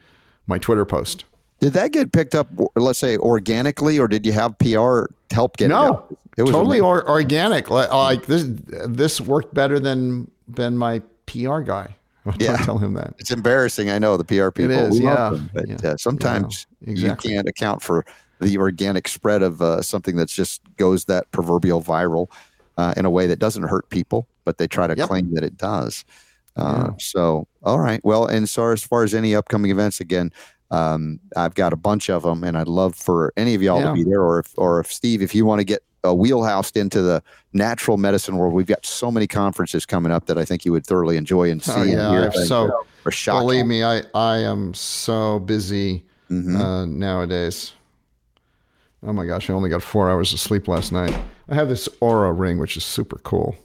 my 0.47 0.57
Twitter 0.57 0.83
post. 0.85 1.23
did 1.61 1.71
that 1.73 1.91
get 1.93 2.11
picked 2.11 2.35
up? 2.35 2.47
Let's 2.75 2.99
say 2.99 3.15
organically, 3.17 3.99
or 3.99 4.07
did 4.09 4.25
you 4.25 4.33
have 4.33 4.57
PR 4.59 5.05
help 5.31 5.55
get 5.57 5.65
it? 5.65 5.69
No, 5.69 6.03
it 6.35 6.41
was 6.43 6.51
totally 6.51 6.81
or, 6.81 7.07
organic. 7.09 7.69
Like, 7.69 7.93
like 7.93 8.25
this, 8.25 8.43
this 8.87 9.21
worked 9.21 9.53
better 9.53 9.79
than 9.79 10.29
than 10.47 10.77
my 10.77 11.01
PR 11.27 11.59
guy. 11.61 11.95
Yeah. 12.39 12.57
tell 12.57 12.77
him 12.77 12.93
that. 12.93 13.13
It's 13.17 13.31
embarrassing. 13.31 13.89
I 13.89 13.97
know 13.99 14.15
the 14.17 14.23
PR 14.23 14.49
people. 14.51 14.71
is, 14.71 14.99
we 14.99 15.05
yeah, 15.05 15.29
them, 15.31 15.49
but 15.53 15.67
yeah, 15.67 15.77
uh, 15.91 15.97
sometimes 15.97 16.67
exactly. 16.85 17.31
you 17.31 17.35
can't 17.37 17.47
account 17.49 17.81
for 17.81 18.05
the 18.39 18.57
organic 18.57 19.07
spread 19.07 19.41
of 19.41 19.61
uh, 19.61 19.81
something 19.81 20.15
that 20.17 20.29
just 20.29 20.61
goes 20.77 21.05
that 21.05 21.29
proverbial 21.31 21.81
viral 21.81 22.27
uh, 22.77 22.93
in 22.97 23.05
a 23.05 23.09
way 23.09 23.27
that 23.27 23.39
doesn't 23.39 23.63
hurt 23.63 23.89
people, 23.89 24.27
but 24.45 24.57
they 24.57 24.67
try 24.67 24.87
to 24.87 24.95
Yep. 24.95 25.07
claim 25.07 25.33
that 25.33 25.43
it 25.43 25.57
does. 25.57 26.05
Uh, 26.55 26.87
Yeah. 26.89 26.93
So, 26.99 27.47
all 27.63 27.79
right. 27.79 28.01
Well, 28.03 28.25
and 28.25 28.47
so 28.49 28.67
as 28.69 28.83
far 28.83 29.03
as 29.03 29.13
any 29.13 29.33
upcoming 29.35 29.71
events, 29.71 29.99
again, 29.99 30.31
um, 30.69 31.19
I've 31.35 31.53
got 31.55 31.73
a 31.73 31.75
bunch 31.75 32.09
of 32.09 32.23
them, 32.23 32.43
and 32.43 32.57
I'd 32.57 32.67
love 32.67 32.95
for 32.95 33.33
any 33.35 33.55
of 33.55 33.61
y'all 33.61 33.79
Yeah. 33.79 33.87
to 33.89 33.93
be 33.93 34.03
there, 34.03 34.21
or 34.21 34.39
if, 34.39 34.53
or 34.57 34.79
if 34.79 34.91
Steve, 34.91 35.21
if 35.21 35.33
you 35.35 35.45
want 35.45 35.59
to 35.59 35.65
get 35.65 35.83
uh, 36.03 36.09
wheelhoused 36.09 36.75
into 36.77 37.01
the 37.01 37.21
natural 37.53 37.97
medicine 37.97 38.37
world, 38.37 38.53
we've 38.53 38.65
got 38.67 38.85
so 38.85 39.11
many 39.11 39.27
conferences 39.27 39.85
coming 39.85 40.11
up 40.11 40.25
that 40.25 40.37
I 40.37 40.45
think 40.45 40.65
you 40.65 40.71
would 40.71 40.85
thoroughly 40.85 41.17
enjoy 41.17 41.51
and 41.51 41.61
see 41.63 41.71
Oh, 41.71 41.81
and 41.81 41.91
yeah. 41.91 42.25
I've 42.25 42.33
so- 42.35 42.67
that 42.67 42.73
are 43.05 43.11
shocking. 43.11 43.47
Believe 43.47 43.65
me, 43.65 43.83
I 43.83 44.01
I 44.13 44.37
am 44.39 44.73
so 44.73 45.39
busy 45.39 46.03
Mhm. 46.29 46.59
uh, 46.59 46.85
nowadays. 46.85 47.73
Oh 49.05 49.13
my 49.13 49.25
gosh, 49.25 49.49
I 49.49 49.53
only 49.53 49.69
got 49.69 49.81
four 49.81 50.09
hours 50.11 50.31
of 50.33 50.39
sleep 50.39 50.67
last 50.67 50.91
night. 50.91 51.17
I 51.49 51.55
have 51.55 51.69
this 51.69 51.87
Oura 52.01 52.37
ring, 52.37 52.59
which 52.59 52.77
is 52.77 52.85
super 52.85 53.17
cool. 53.19 53.55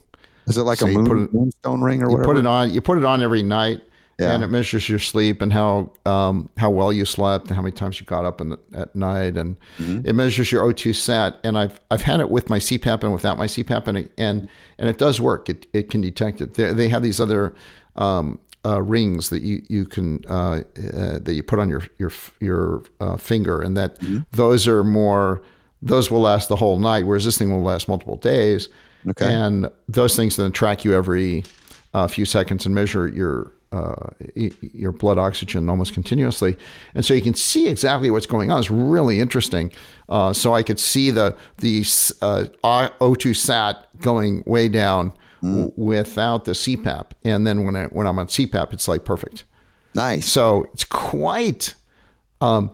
Is 0.47 0.57
it 0.57 0.63
like 0.63 0.79
So 0.79 0.87
a 0.87 0.89
moon, 0.91 1.23
it- 1.25 1.33
moonstone 1.33 1.81
ring 1.81 2.01
or 2.01 2.05
you 2.09 2.11
whatever? 2.17 2.33
put 2.33 2.37
it 2.39 2.47
on. 2.47 2.73
You 2.73 2.81
put 2.81 2.97
it 2.97 3.05
on 3.05 3.21
every 3.21 3.43
night, 3.43 3.81
Yeah. 4.19 4.33
and 4.33 4.43
it 4.43 4.47
measures 4.47 4.89
your 4.89 4.97
sleep 4.99 5.41
and 5.43 5.53
how 5.53 5.91
um, 6.05 6.49
how 6.57 6.71
well 6.71 6.91
you 6.91 7.05
slept 7.05 7.47
and 7.47 7.55
how 7.55 7.61
many 7.61 7.71
times 7.71 7.99
you 7.99 8.05
got 8.07 8.25
up 8.25 8.41
in 8.41 8.49
the, 8.49 8.59
at 8.73 8.95
night, 8.95 9.37
and 9.37 9.55
Mm-hmm. 9.77 10.07
it 10.07 10.13
measures 10.15 10.51
your 10.51 10.63
O2 10.63 10.95
sat. 10.95 11.39
And 11.43 11.57
I've 11.57 11.79
I've 11.91 12.01
had 12.01 12.19
it 12.19 12.29
with 12.31 12.49
my 12.49 12.57
CPAP 12.59 13.03
and 13.03 13.13
without 13.13 13.37
my 13.37 13.45
CPAP, 13.47 13.87
and 13.87 13.97
it, 13.99 14.11
and 14.17 14.49
and 14.79 14.89
it 14.89 14.97
does 14.97 15.21
work. 15.21 15.49
It 15.49 15.67
it 15.73 15.89
can 15.91 16.01
detect 16.01 16.41
it. 16.41 16.55
They, 16.55 16.73
they 16.73 16.89
have 16.89 17.03
these 17.03 17.19
other. 17.19 17.53
Um, 17.95 18.39
uh, 18.65 18.81
rings 18.81 19.29
that 19.29 19.43
you 19.43 19.61
you 19.69 19.85
can 19.85 20.19
uh, 20.27 20.59
uh, 20.93 21.19
that 21.19 21.33
you 21.35 21.41
put 21.43 21.57
on 21.59 21.69
your 21.69 21.83
your 21.99 22.11
your 22.41 22.83
uh, 22.99 23.15
finger, 23.15 23.61
and 23.61 23.77
that 23.77 23.97
Mm-hmm. 24.01 24.19
those 24.31 24.67
are 24.67 24.83
more 24.83 25.41
those 25.81 26.11
will 26.11 26.19
last 26.21 26.49
the 26.49 26.55
whole 26.57 26.77
night, 26.79 27.05
whereas 27.05 27.23
this 27.23 27.37
thing 27.37 27.49
will 27.51 27.61
last 27.63 27.87
multiple 27.87 28.17
days. 28.17 28.67
Okay. 29.07 29.31
And 29.33 29.69
those 29.87 30.15
things 30.17 30.35
then 30.35 30.51
track 30.51 30.83
you 30.83 30.93
every 30.95 31.45
uh, 31.93 32.07
few 32.07 32.25
seconds 32.25 32.65
and 32.65 32.75
measure 32.75 33.07
your 33.07 33.53
uh, 33.71 34.09
your 34.35 34.91
blood 34.91 35.17
oxygen 35.17 35.69
almost 35.69 35.93
continuously, 35.93 36.55
and 36.95 37.03
so 37.05 37.13
you 37.13 37.21
can 37.21 37.33
see 37.33 37.67
exactly 37.67 38.09
what's 38.11 38.25
going 38.25 38.51
on. 38.51 38.59
It's 38.59 38.71
really 38.71 39.19
interesting. 39.19 39.71
Uh, 40.09 40.31
so 40.33 40.53
I 40.53 40.63
could 40.63 40.79
see 40.79 41.11
the 41.11 41.35
the 41.57 41.79
uh, 42.21 42.45
O2 42.63 43.35
sat 43.35 43.87
going 43.99 44.43
way 44.45 44.69
down 44.69 45.11
w- 45.41 45.71
without 45.75 46.45
the 46.45 46.53
CPAP, 46.53 47.07
and 47.23 47.45
then 47.45 47.65
when 47.65 47.75
I 47.75 47.85
when 47.87 48.07
I'm 48.07 48.17
on 48.19 48.27
CPAP, 48.27 48.71
it's 48.73 48.87
like 48.87 49.03
perfect. 49.05 49.43
nice. 49.95 50.25
So 50.27 50.67
it's 50.73 50.83
quite. 50.85 51.73
Um, 52.39 52.71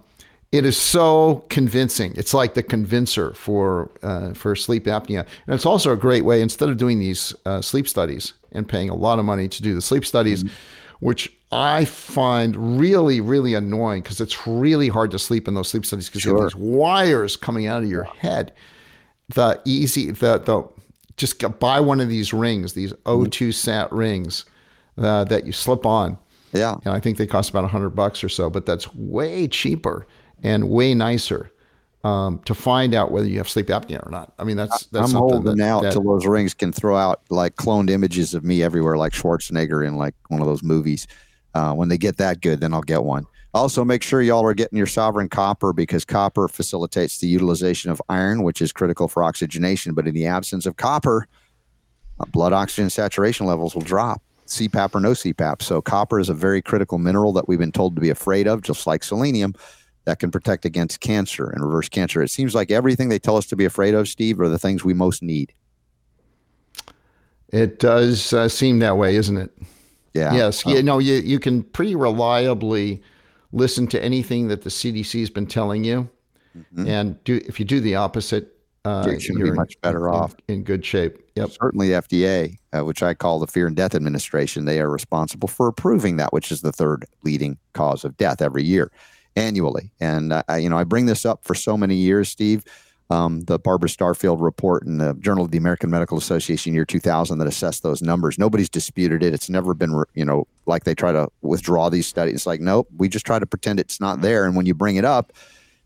it 0.52 0.66
is 0.66 0.78
so 0.78 1.44
convincing. 1.50 2.14
It's 2.16 2.32
like 2.36 2.54
the 2.54 2.62
convincer 2.62 3.34
for 3.34 3.90
uh, 4.04 4.34
for 4.36 4.56
sleep 4.56 4.86
apnea, 4.86 5.26
and 5.48 5.56
it's 5.56 5.66
also 5.66 5.92
a 5.92 5.98
great 5.98 6.24
way. 6.26 6.42
Instead 6.44 6.70
of 6.70 6.78
doing 6.78 7.00
these 7.00 7.34
uh, 7.48 7.60
sleep 7.62 7.88
studies 7.88 8.34
and 8.52 8.70
paying 8.70 8.90
a 8.90 8.96
lot 8.96 9.18
of 9.18 9.26
money 9.26 9.48
to 9.48 9.64
do 9.64 9.74
the 9.74 9.82
sleep 9.82 10.06
studies, 10.06 10.46
which 11.00 11.32
I 11.52 11.86
find 11.86 12.80
really 12.80 13.22
really 13.22 13.54
annoying 13.54 14.02
because 14.02 14.22
it's 14.22 14.48
really 14.48 14.90
hard 14.90 15.12
to 15.12 15.20
sleep 15.20 15.48
in 15.48 15.54
those 15.54 15.70
sleep 15.70 15.86
studies 15.86 16.10
because 16.10 16.26
you 16.26 16.36
have 16.36 16.44
these 16.44 16.56
wires 16.56 17.36
coming 17.36 17.68
out 17.68 17.84
of 17.84 17.90
your 17.90 18.04
head. 18.04 18.54
The 19.30 19.62
easy 19.66 20.12
the 20.12 20.40
the 20.40 20.68
just 21.18 21.40
get, 21.40 21.60
buy 21.60 21.80
one 21.80 22.00
of 22.00 22.10
these 22.10 22.34
rings, 22.34 22.74
these 22.74 22.92
O2 23.06 23.54
sat 23.54 23.92
rings 23.92 24.46
uh, 24.98 25.24
that 25.26 25.46
you 25.46 25.52
slip 25.52 25.86
on. 25.86 26.18
Yeah. 26.54 26.76
And 26.86 26.94
I 26.94 27.00
think 27.00 27.18
they 27.18 27.28
cost 27.28 27.50
about 27.50 27.64
a 27.64 27.68
hundred 27.68 27.92
bucks 27.92 28.24
or 28.24 28.30
so, 28.30 28.50
but 28.50 28.66
that's 28.66 28.94
way 28.96 29.48
cheaper 29.48 30.08
and 30.42 30.70
way 30.70 30.94
nicer 30.94 31.52
um, 32.04 32.40
to 32.46 32.54
find 32.54 32.94
out 32.94 33.12
whether 33.12 33.28
you 33.28 33.38
have 33.38 33.48
sleep 33.48 33.68
apnea 33.68 34.06
or 34.06 34.10
not. 34.12 34.34
I 34.38 34.44
mean, 34.44 34.58
that's 34.58 34.88
that's 34.88 35.06
I'm 35.06 35.12
something 35.12 35.18
holding 35.36 35.58
that, 35.58 35.68
out 35.70 35.84
that- 35.84 35.94
till 35.94 36.04
those 36.04 36.26
rings 36.26 36.54
can 36.54 36.72
throw 36.72 36.98
out 36.98 37.22
like 37.30 37.56
cloned 37.56 37.90
images 37.90 38.34
of 38.34 38.44
me 38.44 38.62
everywhere, 38.62 38.98
like 38.98 39.14
Schwarzenegger 39.14 39.86
in 39.88 39.96
like 39.96 40.16
one 40.28 40.42
of 40.42 40.48
those 40.48 40.64
movies. 40.64 41.08
Uh, 41.54 41.74
when 41.74 41.88
they 41.88 41.98
get 42.00 42.18
that 42.18 42.42
good, 42.42 42.60
then 42.60 42.74
I'll 42.74 42.82
get 42.82 43.04
one. 43.04 43.26
Also, 43.54 43.86
make 43.86 44.02
sure 44.02 44.24
y'all 44.24 44.44
are 44.44 44.56
getting 44.56 44.76
your 44.76 44.88
sovereign 44.88 45.30
copper 45.30 45.72
because 45.72 46.04
copper 46.04 46.48
facilitates 46.48 47.20
the 47.20 47.28
utilization 47.28 47.92
of 47.92 48.02
iron, 48.10 48.42
which 48.42 48.60
is 48.60 48.72
critical 48.72 49.08
for 49.08 49.24
oxygenation. 49.24 49.94
But 49.94 50.08
in 50.08 50.16
the 50.16 50.26
absence 50.26 50.66
of 50.66 50.78
copper, 50.78 51.28
uh, 52.20 52.26
blood 52.26 52.52
oxygen 52.52 52.90
saturation 52.90 53.46
levels 53.46 53.76
will 53.76 53.84
drop, 53.84 54.24
CPAP 54.48 54.96
or 54.96 55.00
no 55.00 55.12
CPAP. 55.12 55.62
So, 55.62 55.80
copper 55.84 56.20
is 56.20 56.30
a 56.30 56.34
very 56.34 56.64
critical 56.64 56.98
mineral 56.98 57.32
that 57.34 57.48
we've 57.48 57.60
been 57.60 57.72
told 57.72 57.96
to 57.96 58.02
be 58.02 58.10
afraid 58.10 58.48
of, 58.48 58.64
just 58.64 58.88
like 58.88 59.04
selenium, 59.04 59.54
that 60.06 60.20
can 60.20 60.32
protect 60.32 60.66
against 60.66 61.00
cancer 61.00 61.50
and 61.50 61.64
reverse 61.64 61.90
cancer. 61.90 62.22
It 62.22 62.30
seems 62.30 62.54
like 62.54 62.72
everything 62.72 63.10
they 63.10 63.20
tell 63.20 63.38
us 63.38 63.46
to 63.48 63.56
be 63.56 63.66
afraid 63.66 63.94
of, 63.94 64.08
Steve, 64.08 64.40
are 64.40 64.50
the 64.50 64.60
things 64.60 64.84
we 64.84 64.94
most 64.94 65.22
need. 65.24 65.54
it 67.50 67.80
does 67.80 68.34
uh, 68.34 68.50
seem 68.50 68.80
that 68.80 68.98
way, 68.98 69.16
isn't 69.16 69.38
it? 69.38 69.52
Yeah. 70.14 70.34
Yes. 70.34 70.66
You 70.66 70.84
know, 70.84 71.00
you 71.00 71.16
you 71.16 71.40
can 71.40 71.64
pretty 71.64 71.96
reliably 71.96 73.02
listen 73.52 73.88
to 73.88 74.04
anything 74.04 74.48
that 74.48 74.62
the 74.64 74.70
CDC 74.70 75.20
has 75.20 75.30
been 75.30 75.48
telling 75.48 75.84
you, 75.84 76.10
and 76.78 77.22
do 77.24 77.42
if 77.48 77.60
you 77.60 77.66
do 77.66 77.80
the 77.80 77.96
opposite, 77.96 78.56
uh, 78.86 79.08
You're 79.20 79.46
be 79.46 79.52
much 79.52 79.80
better 79.82 80.08
in- 80.08 80.14
off. 80.14 80.36
in 80.48 80.64
good 80.64 80.86
shape. 80.86 81.18
Yep. 81.36 81.50
Certainly, 81.60 81.90
the 81.90 81.96
FDA, 82.02 82.58
uh, 82.78 82.86
which 82.86 83.02
I 83.02 83.16
call 83.16 83.40
the 83.40 83.48
Fear 83.48 83.66
and 83.68 83.76
Death 83.76 83.96
Administration, 83.96 84.66
they 84.66 84.80
are 84.80 84.90
responsible 84.90 85.48
for 85.48 85.68
approving 85.68 86.18
that, 86.18 86.32
which 86.32 86.52
is 86.52 86.62
the 86.62 86.72
third 86.72 87.06
leading 87.24 87.58
cause 87.74 88.06
of 88.06 88.16
death 88.18 88.40
every 88.40 88.64
year, 88.64 88.92
annually. 89.36 89.92
And 90.00 90.34
I, 90.34 90.58
you 90.58 90.70
know, 90.70 90.78
I 90.78 90.84
bring 90.84 91.06
this 91.06 91.26
up 91.26 91.44
for 91.44 91.56
so 91.56 91.78
many 91.78 91.96
years, 91.96 92.30
Steve. 92.30 92.64
Um, 93.10 93.42
the 93.42 93.60
Barbara 93.60 93.90
Starfield 93.90 94.42
report 94.42 94.86
in 94.86 94.98
the 94.98 95.14
Journal 95.16 95.46
of 95.46 95.52
the 95.52 95.58
American 95.58 95.90
Medical 95.90 96.18
Association 96.18 96.74
year 96.74 96.86
2000 96.86 97.38
that 97.38 97.48
assessed 97.48 97.84
those 97.84 98.02
numbers. 98.02 98.40
Nobody's 98.40 98.70
disputed 98.70 99.22
it. 99.22 99.34
It's 99.34 99.50
never 99.50 99.74
been, 99.74 100.04
you 100.16 100.26
know, 100.26 100.48
like 100.66 100.86
they 100.86 100.96
try 100.96 101.12
to 101.12 101.28
withdraw 101.42 101.90
these 101.90 102.08
studies. 102.08 102.36
It's 102.36 102.46
like, 102.48 102.62
nope, 102.62 102.88
we 102.98 103.10
just 103.10 103.26
try 103.26 103.40
to 103.40 103.46
pretend 103.46 103.80
it's 103.80 104.00
not 104.00 104.22
there. 104.22 104.46
And 104.46 104.56
when 104.56 104.66
you 104.66 104.74
bring 104.74 104.96
it 104.96 105.06
up, 105.06 105.34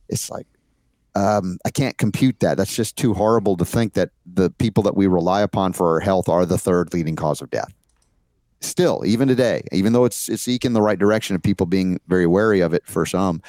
it's 0.08 0.30
like, 0.30 0.48
um, 1.16 1.58
I 1.66 1.72
can't 1.72 1.98
compute 1.98 2.40
that. 2.42 2.58
That's 2.58 2.76
just 2.76 2.96
too 2.96 3.16
horrible 3.16 3.58
to 3.58 3.66
think 3.66 3.94
that 3.94 4.12
the 4.26 4.52
people 4.52 4.84
that 4.84 4.96
we 4.96 5.08
rely 5.08 5.42
upon 5.42 5.74
for 5.74 5.94
our 5.94 6.00
health 6.00 6.30
are 6.30 6.46
the 6.46 6.60
third 6.60 6.94
leading 6.94 7.16
cause 7.16 7.42
of 7.42 7.50
death. 7.50 7.74
Still, 8.62 9.04
even 9.06 9.28
today, 9.28 9.62
even 9.72 9.94
though 9.94 10.06
it's 10.06 10.30
it's 10.30 10.48
eking 10.48 10.74
the 10.74 10.82
right 10.82 10.98
direction 10.98 11.36
of 11.36 11.44
people 11.44 11.66
being 11.66 12.00
very 12.08 12.26
wary 12.26 12.60
of 12.60 12.74
it 12.74 12.86
for 12.86 13.06
some, 13.06 13.42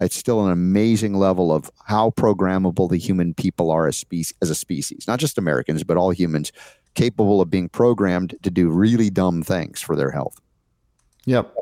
it's 0.00 0.16
still 0.16 0.44
an 0.44 0.52
amazing 0.52 1.14
level 1.14 1.52
of 1.52 1.70
how 1.84 2.10
programmable 2.10 2.90
the 2.90 2.98
human 2.98 3.32
people 3.32 3.70
are 3.70 3.86
as 3.86 3.96
species 3.96 4.34
as 4.42 4.50
a 4.50 4.54
species, 4.54 5.06
not 5.06 5.20
just 5.20 5.38
Americans, 5.38 5.84
but 5.84 5.96
all 5.96 6.10
humans 6.10 6.52
capable 6.94 7.40
of 7.40 7.50
being 7.50 7.68
programmed 7.68 8.34
to 8.42 8.50
do 8.50 8.68
really 8.68 9.10
dumb 9.10 9.42
things 9.42 9.80
for 9.80 9.94
their 9.94 10.10
health. 10.10 10.40
Yep. 11.26 11.54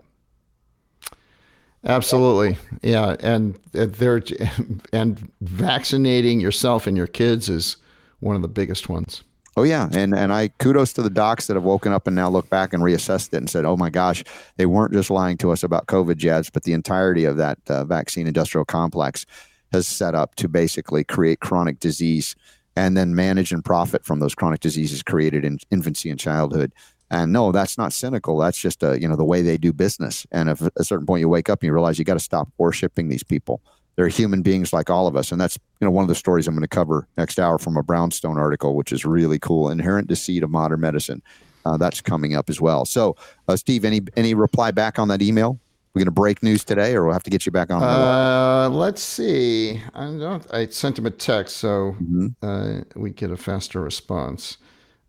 Absolutely. 1.87 2.57
Yeah, 2.83 3.17
and 3.21 3.59
they're 3.73 4.23
and 4.93 5.31
vaccinating 5.43 6.41
yourself 6.41 6.87
and 6.87 6.97
your 6.97 7.07
kids 7.07 7.49
is 7.49 7.77
one 8.21 8.37
of 8.37 8.43
the 8.43 8.49
biggest 8.49 8.89
ones. 8.89 9.23
Oh 9.57 9.63
yeah, 9.63 9.89
and 9.93 10.15
and 10.15 10.33
I 10.33 10.49
kudos 10.59 10.93
to 10.95 11.03
the 11.03 11.11
docs 11.11 11.47
that 11.47 11.55
have 11.55 11.63
woken 11.63 11.93
up 11.93 12.07
and 12.09 12.17
now 12.17 12.29
look 12.29 12.51
back 12.51 12.73
and 12.73 12.83
reassessed 12.83 13.29
it 13.29 13.37
and 13.37 13.49
said, 13.49 13.65
"Oh 13.65 13.77
my 13.77 13.89
gosh, 13.89 14.25
they 14.57 14.67
weren't 14.67 14.93
just 14.93 15.11
lying 15.11 15.37
to 15.39 15.53
us 15.53 15.63
about 15.63 15.87
COVID 15.87 16.17
jabs, 16.17 16.51
but 16.51 16.65
the 16.65 16.73
entirety 16.73 17.25
of 17.25 17.37
that 17.37 17.59
uh, 17.69 17.85
vaccine 17.85 18.27
industrial 18.27 18.65
complex 18.65 19.27
has 19.73 19.87
set 19.87 20.15
up 20.15 20.35
to 20.37 20.49
basically 20.49 21.05
create 21.05 21.41
chronic 21.41 21.79
disease 21.79 22.35
and 22.77 22.97
then 22.97 23.15
manage 23.15 23.53
and 23.53 23.65
profit 23.65 24.05
from 24.05 24.19
those 24.19 24.35
chronic 24.35 24.61
diseases 24.61 25.03
created 25.03 25.45
in 25.45 25.59
infancy 25.71 26.11
and 26.11 26.19
childhood. 26.19 26.73
And 27.11 27.33
no, 27.33 27.53
that's 27.53 27.79
not 27.79 27.93
cynical. 27.93 28.39
That's 28.39 28.59
just 28.59 28.83
a, 28.83 29.01
you 29.01 29.07
know 29.07 29.17
the 29.17 29.25
way 29.25 29.43
they 29.43 29.57
do 29.57 29.73
business. 29.73 30.27
And 30.33 30.49
if 30.49 30.63
at 30.63 30.73
a 30.77 30.85
certain 30.85 31.07
point 31.07 31.21
you 31.21 31.29
wake 31.29 31.49
up 31.49 31.61
and 31.61 31.69
you 31.69 31.73
realize 31.73 31.97
you 31.99 32.05
got 32.05 32.15
to 32.15 32.21
stop 32.21 32.49
worshiping 32.59 33.09
these 33.09 33.23
people. 33.23 33.61
They're 33.97 34.09
human 34.09 34.43
beings 34.43 34.73
like 34.73 34.91
all 34.91 35.07
of 35.07 35.17
us, 35.17 35.31
and 35.31 35.41
that's 35.41 35.59
you 35.81 35.85
know 35.87 35.91
one 35.91 36.03
of 36.03 36.09
the 36.09 36.15
stories 36.15 36.49
I'm 36.49 36.55
going 36.55 36.63
to 36.63 36.69
cover 36.69 37.07
next 37.17 37.39
hour 37.39 37.59
from 37.59 37.77
a 37.77 37.83
Brownstone 37.83 38.39
article, 38.39 38.75
which 38.75 38.93
is 38.93 39.05
really 39.05 39.39
cool. 39.39 39.71
Inherent 39.71 40.09
deceit 40.09 40.43
of 40.43 40.51
modern 40.51 40.81
medicine. 40.81 41.23
Uh, 41.67 41.77
that's 41.77 42.01
coming 42.01 42.35
up 42.35 42.51
as 42.51 42.61
well. 42.61 42.85
So, 42.85 43.17
uh, 43.49 43.57
Steve, 43.57 43.85
any 43.85 44.01
any 44.17 44.35
reply 44.35 44.71
back 44.71 44.99
on 44.99 45.09
that 45.09 45.23
email? 45.23 45.59
We're 45.95 46.01
going 46.01 46.07
to 46.07 46.13
break 46.13 46.43
news 46.43 46.65
today, 46.65 46.95
or 46.97 47.05
we'll 47.05 47.13
have 47.13 47.23
to 47.23 47.31
get 47.31 47.47
you 47.47 47.53
back 47.53 47.71
on. 47.71 47.81
Uh, 47.81 48.69
let's 48.69 49.01
see. 49.01 49.81
I 49.95 50.07
don't. 50.07 50.45
I 50.53 50.67
sent 50.67 50.99
him 50.99 51.07
a 51.07 51.11
text, 51.11 51.59
so 51.59 51.97
mm-hmm. 52.03 52.27
uh, 52.43 52.81
we 52.97 53.11
get 53.11 53.31
a 53.31 53.37
faster 53.37 53.81
response. 53.81 54.59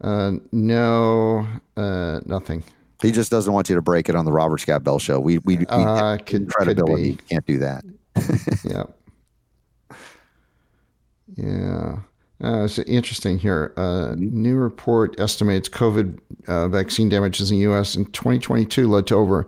Uh, 0.02 0.34
no, 0.52 1.48
uh, 1.76 2.20
nothing. 2.26 2.64
He 3.02 3.12
just 3.12 3.32
doesn't 3.32 3.52
want 3.52 3.68
you 3.68 3.76
to 3.76 3.82
break 3.82 4.10
it 4.10 4.16
on 4.16 4.26
the 4.26 4.32
Robert 4.32 4.60
Scott 4.60 4.84
Bell 4.84 5.00
show. 5.00 5.20
We 5.20 5.40
we, 5.40 5.58
we 5.58 5.66
uh, 5.70 6.18
could, 6.18 6.50
credibility 6.50 7.16
could 7.16 7.30
can't 7.30 7.46
do 7.48 7.58
that. 7.60 7.84
yeah. 8.64 8.84
Yeah. 11.36 12.00
Uh, 12.44 12.66
it's 12.66 12.80
interesting 12.80 13.40
here. 13.40 13.74
Uh, 13.78 14.10
mm-hmm. 14.12 14.42
New 14.42 14.56
report 14.58 15.20
estimates 15.20 15.70
COVID 15.70 16.20
uh, 16.48 16.68
vaccine 16.68 17.10
damages 17.10 17.50
in 17.50 17.58
the 17.58 17.62
U.S. 17.64 17.96
in 17.96 18.06
2022 18.06 18.90
led 18.90 19.08
to 19.08 19.16
over 19.16 19.48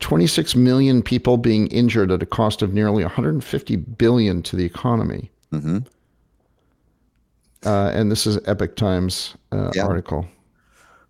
26 0.00 0.54
million 0.54 1.02
people 1.02 1.36
being 1.36 1.66
injured 1.68 2.10
at 2.12 2.22
a 2.22 2.26
cost 2.26 2.62
of 2.62 2.72
nearly 2.72 3.02
150 3.02 3.76
billion 3.76 4.42
to 4.42 4.56
the 4.56 4.64
economy. 4.64 5.30
Mm-hmm. 5.52 5.78
Uh, 7.64 7.90
and 7.90 8.12
this 8.12 8.26
is 8.26 8.38
Epoch 8.46 8.76
Times 8.76 9.34
uh, 9.50 9.70
yeah. 9.74 9.84
article. 9.84 10.28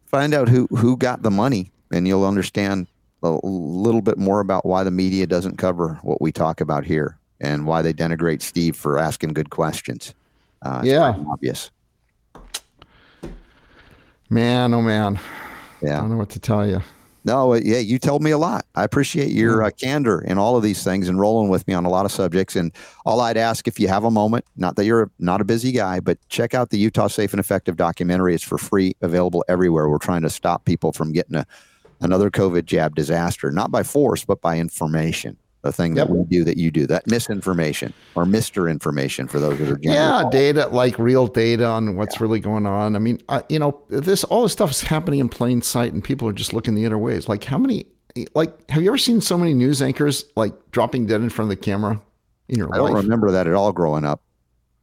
Find 0.07 0.32
out 0.32 0.49
who 0.49 0.66
who 0.68 0.96
got 0.96 1.22
the 1.22 1.30
money, 1.30 1.70
and 1.92 2.09
you'll 2.09 2.24
understand 2.24 2.86
a 3.23 3.39
little 3.43 4.03
bit 4.03 4.19
more 4.19 4.41
about 4.41 4.64
why 4.64 4.85
the 4.85 4.91
media 4.91 5.27
doesn't 5.27 5.59
cover 5.59 5.99
what 6.03 6.21
we 6.21 6.33
talk 6.33 6.61
about 6.61 6.85
here 6.85 7.19
and 7.41 7.66
why 7.66 7.83
they 7.83 7.93
denigrate 7.93 8.43
Steve 8.43 8.77
for 8.77 8.99
asking 8.99 9.33
good 9.33 9.51
questions. 9.51 10.14
Uh, 10.62 10.83
yeah, 10.85 11.14
obvious. 11.29 11.71
Man, 14.31 14.75
oh 14.75 14.83
man. 14.83 15.19
Yeah, 15.83 15.99
I 15.99 16.01
don't 16.01 16.11
know 16.11 16.16
what 16.16 16.31
to 16.31 16.41
tell 16.41 16.66
you. 16.66 16.83
No, 17.25 17.53
uh, 17.53 17.61
yeah, 17.62 17.79
you 17.79 17.99
told 17.99 18.23
me 18.23 18.31
a 18.31 18.39
lot. 18.39 18.64
I 18.75 18.85
appreciate 18.85 19.31
your 19.31 19.62
uh, 19.62 19.71
candor 19.71 20.21
in 20.21 20.39
all 20.39 20.57
of 20.57 20.62
these 20.62 20.83
things 20.83 21.09
and 21.09 21.21
rolling 21.21 21.51
with 21.51 21.66
me 21.69 21.75
on 21.75 21.85
a 21.85 21.91
lot 21.91 22.07
of 22.07 22.12
subjects. 22.12 22.57
And 22.57 22.73
all 23.05 23.21
I'd 23.21 23.37
ask 23.37 23.69
if 23.69 23.79
you 23.79 23.89
have 23.89 24.05
a 24.05 24.11
moment, 24.11 24.45
not 24.57 24.77
that 24.77 24.85
you're 24.85 25.11
not 25.19 25.41
a 25.41 25.45
busy 25.45 25.73
guy, 25.73 26.01
but 26.01 26.19
check 26.29 26.55
out 26.55 26.71
the 26.71 26.79
Utah 26.79 27.09
Safe 27.09 27.33
and 27.33 27.41
Effective 27.41 27.77
documentary. 27.77 28.35
It's 28.35 28.45
for 28.45 28.59
free, 28.59 28.97
available 29.03 29.45
everywhere. 29.49 29.89
We're 29.89 29.99
trying 29.99 30.23
to 30.23 30.31
stop 30.31 30.64
people 30.64 30.93
from 30.93 31.12
getting 31.12 31.37
a, 31.37 31.47
another 32.01 32.30
COVID 32.30 32.64
jab 32.64 32.94
disaster, 32.94 33.51
not 33.51 33.70
by 33.70 33.82
force, 33.82 34.24
but 34.24 34.40
by 34.40 34.59
information 34.59 35.36
the 35.62 35.72
thing 35.72 35.96
yep. 35.96 36.07
that 36.07 36.14
we 36.14 36.24
do 36.24 36.44
that 36.44 36.57
you 36.57 36.70
do 36.70 36.86
that 36.86 37.05
misinformation 37.09 37.92
or 38.14 38.24
mister 38.24 38.68
information 38.68 39.26
for 39.26 39.40
those 39.40 39.59
that 39.59 39.68
are 39.68 39.78
yeah 39.82 40.22
data 40.30 40.68
like 40.68 40.96
real 41.01 41.26
data 41.26 41.66
on 41.66 41.96
what's 41.96 42.14
yeah. 42.14 42.22
really 42.22 42.38
going 42.38 42.64
on 42.64 42.94
i 42.94 42.99
mean 43.01 43.20
uh, 43.28 43.42
you 43.49 43.59
know 43.59 43.82
this 43.88 44.22
all 44.22 44.44
this 44.44 44.53
stuff 44.53 44.70
is 44.70 44.80
happening 44.80 45.18
in 45.18 45.28
plain 45.28 45.61
sight 45.61 45.92
and 45.92 46.05
people 46.05 46.28
are 46.28 46.32
just 46.32 46.53
looking 46.53 46.76
the 46.76 46.86
other 46.86 46.96
ways 46.96 47.28
like 47.28 47.42
how 47.42 47.59
many 47.59 47.84
like 48.34 48.70
have 48.70 48.82
you 48.82 48.88
ever 48.88 48.99
seen 48.99 49.20
so 49.20 49.36
many 49.36 49.55
news 49.55 49.82
anchors 49.82 50.24
like 50.36 50.53
dropping 50.70 51.07
dead 51.07 51.20
in 51.20 51.30
front 51.30 51.51
of 51.51 51.59
the 51.59 51.62
camera 51.62 52.01
in 52.49 52.59
your 52.59 52.74
I 52.74 52.78
life? 52.78 52.92
don't 52.92 53.03
remember 53.03 53.30
that 53.30 53.46
at 53.46 53.55
all 53.55 53.72
growing 53.72 54.05
up. 54.05 54.22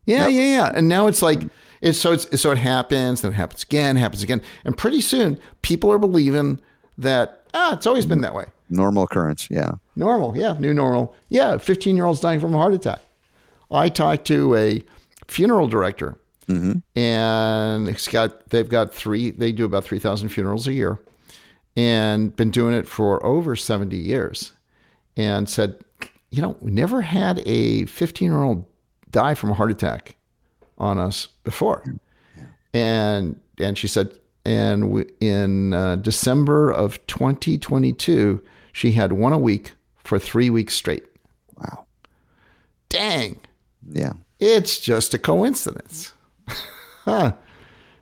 Yeah, 0.06 0.28
yeah, 0.28 0.42
yeah. 0.42 0.72
And 0.76 0.88
now 0.88 1.08
it's 1.08 1.22
like 1.22 1.42
it's 1.82 2.00
so 2.00 2.14
it's 2.14 2.42
so 2.42 2.52
it 2.52 2.58
happens, 2.58 3.22
then 3.22 3.32
it 3.32 3.36
happens 3.36 3.64
again, 3.64 3.96
happens 3.96 4.24
again, 4.24 4.42
and 4.64 4.78
pretty 4.78 5.02
soon 5.02 5.40
people 5.62 5.92
are 5.92 5.98
believing 5.98 6.60
that 6.98 7.44
ah, 7.54 7.74
it's 7.74 7.88
always 7.88 8.06
been 8.06 8.22
that 8.22 8.34
way. 8.34 8.46
Normal 8.70 9.04
occurrence, 9.04 9.48
yeah. 9.50 9.72
Normal, 9.96 10.36
yeah, 10.38 10.54
new 10.60 10.74
normal. 10.74 11.16
Yeah, 11.30 11.58
15 11.58 11.96
year 11.96 12.06
olds 12.06 12.20
dying 12.20 12.40
from 12.40 12.54
a 12.54 12.58
heart 12.58 12.74
attack. 12.74 13.02
I 13.72 13.90
talked 13.90 14.26
to 14.28 14.56
a 14.56 14.84
funeral 15.28 15.68
director, 15.68 16.18
mm-hmm. 16.48 16.80
and 17.00 17.88
it's 17.88 18.08
got 18.08 18.50
they've 18.50 18.70
got 18.70 18.94
three. 18.94 19.32
They 19.32 19.52
do 19.52 19.66
about 19.66 19.84
3,000 19.84 20.30
funerals 20.30 20.68
a 20.68 20.74
year, 20.74 21.00
and 21.76 22.36
been 22.36 22.52
doing 22.52 22.74
it 22.74 22.88
for 22.88 23.24
over 23.26 23.56
70 23.56 23.96
years. 23.96 24.52
And 25.18 25.48
said, 25.48 25.80
you 26.32 26.42
know, 26.42 26.58
we 26.60 26.72
never 26.72 27.02
had 27.02 27.42
a 27.46 27.86
15 27.86 28.30
year 28.30 28.44
old 28.44 28.66
die 29.12 29.34
from 29.34 29.50
a 29.52 29.54
heart 29.54 29.72
attack 29.72 30.16
on 30.78 30.98
us 31.00 31.30
before. 31.44 31.84
And 32.74 33.40
and 33.60 33.78
she 33.78 33.88
said, 33.88 34.12
and 34.46 34.92
we, 34.92 35.06
in 35.20 35.74
uh, 35.74 35.96
December 35.98 36.72
of 36.72 37.06
2022 37.08 38.42
she 38.76 38.92
had 38.92 39.14
one 39.14 39.32
a 39.32 39.38
week 39.38 39.72
for 40.04 40.20
three 40.20 40.50
weeks 40.50 40.74
straight. 40.74 41.06
Wow. 41.58 41.86
Dang. 42.90 43.40
Yeah. 43.90 44.12
It's 44.42 44.82
just 44.82 45.14
a 45.14 45.18
coincidence. 45.18 46.12
huh. 47.06 47.32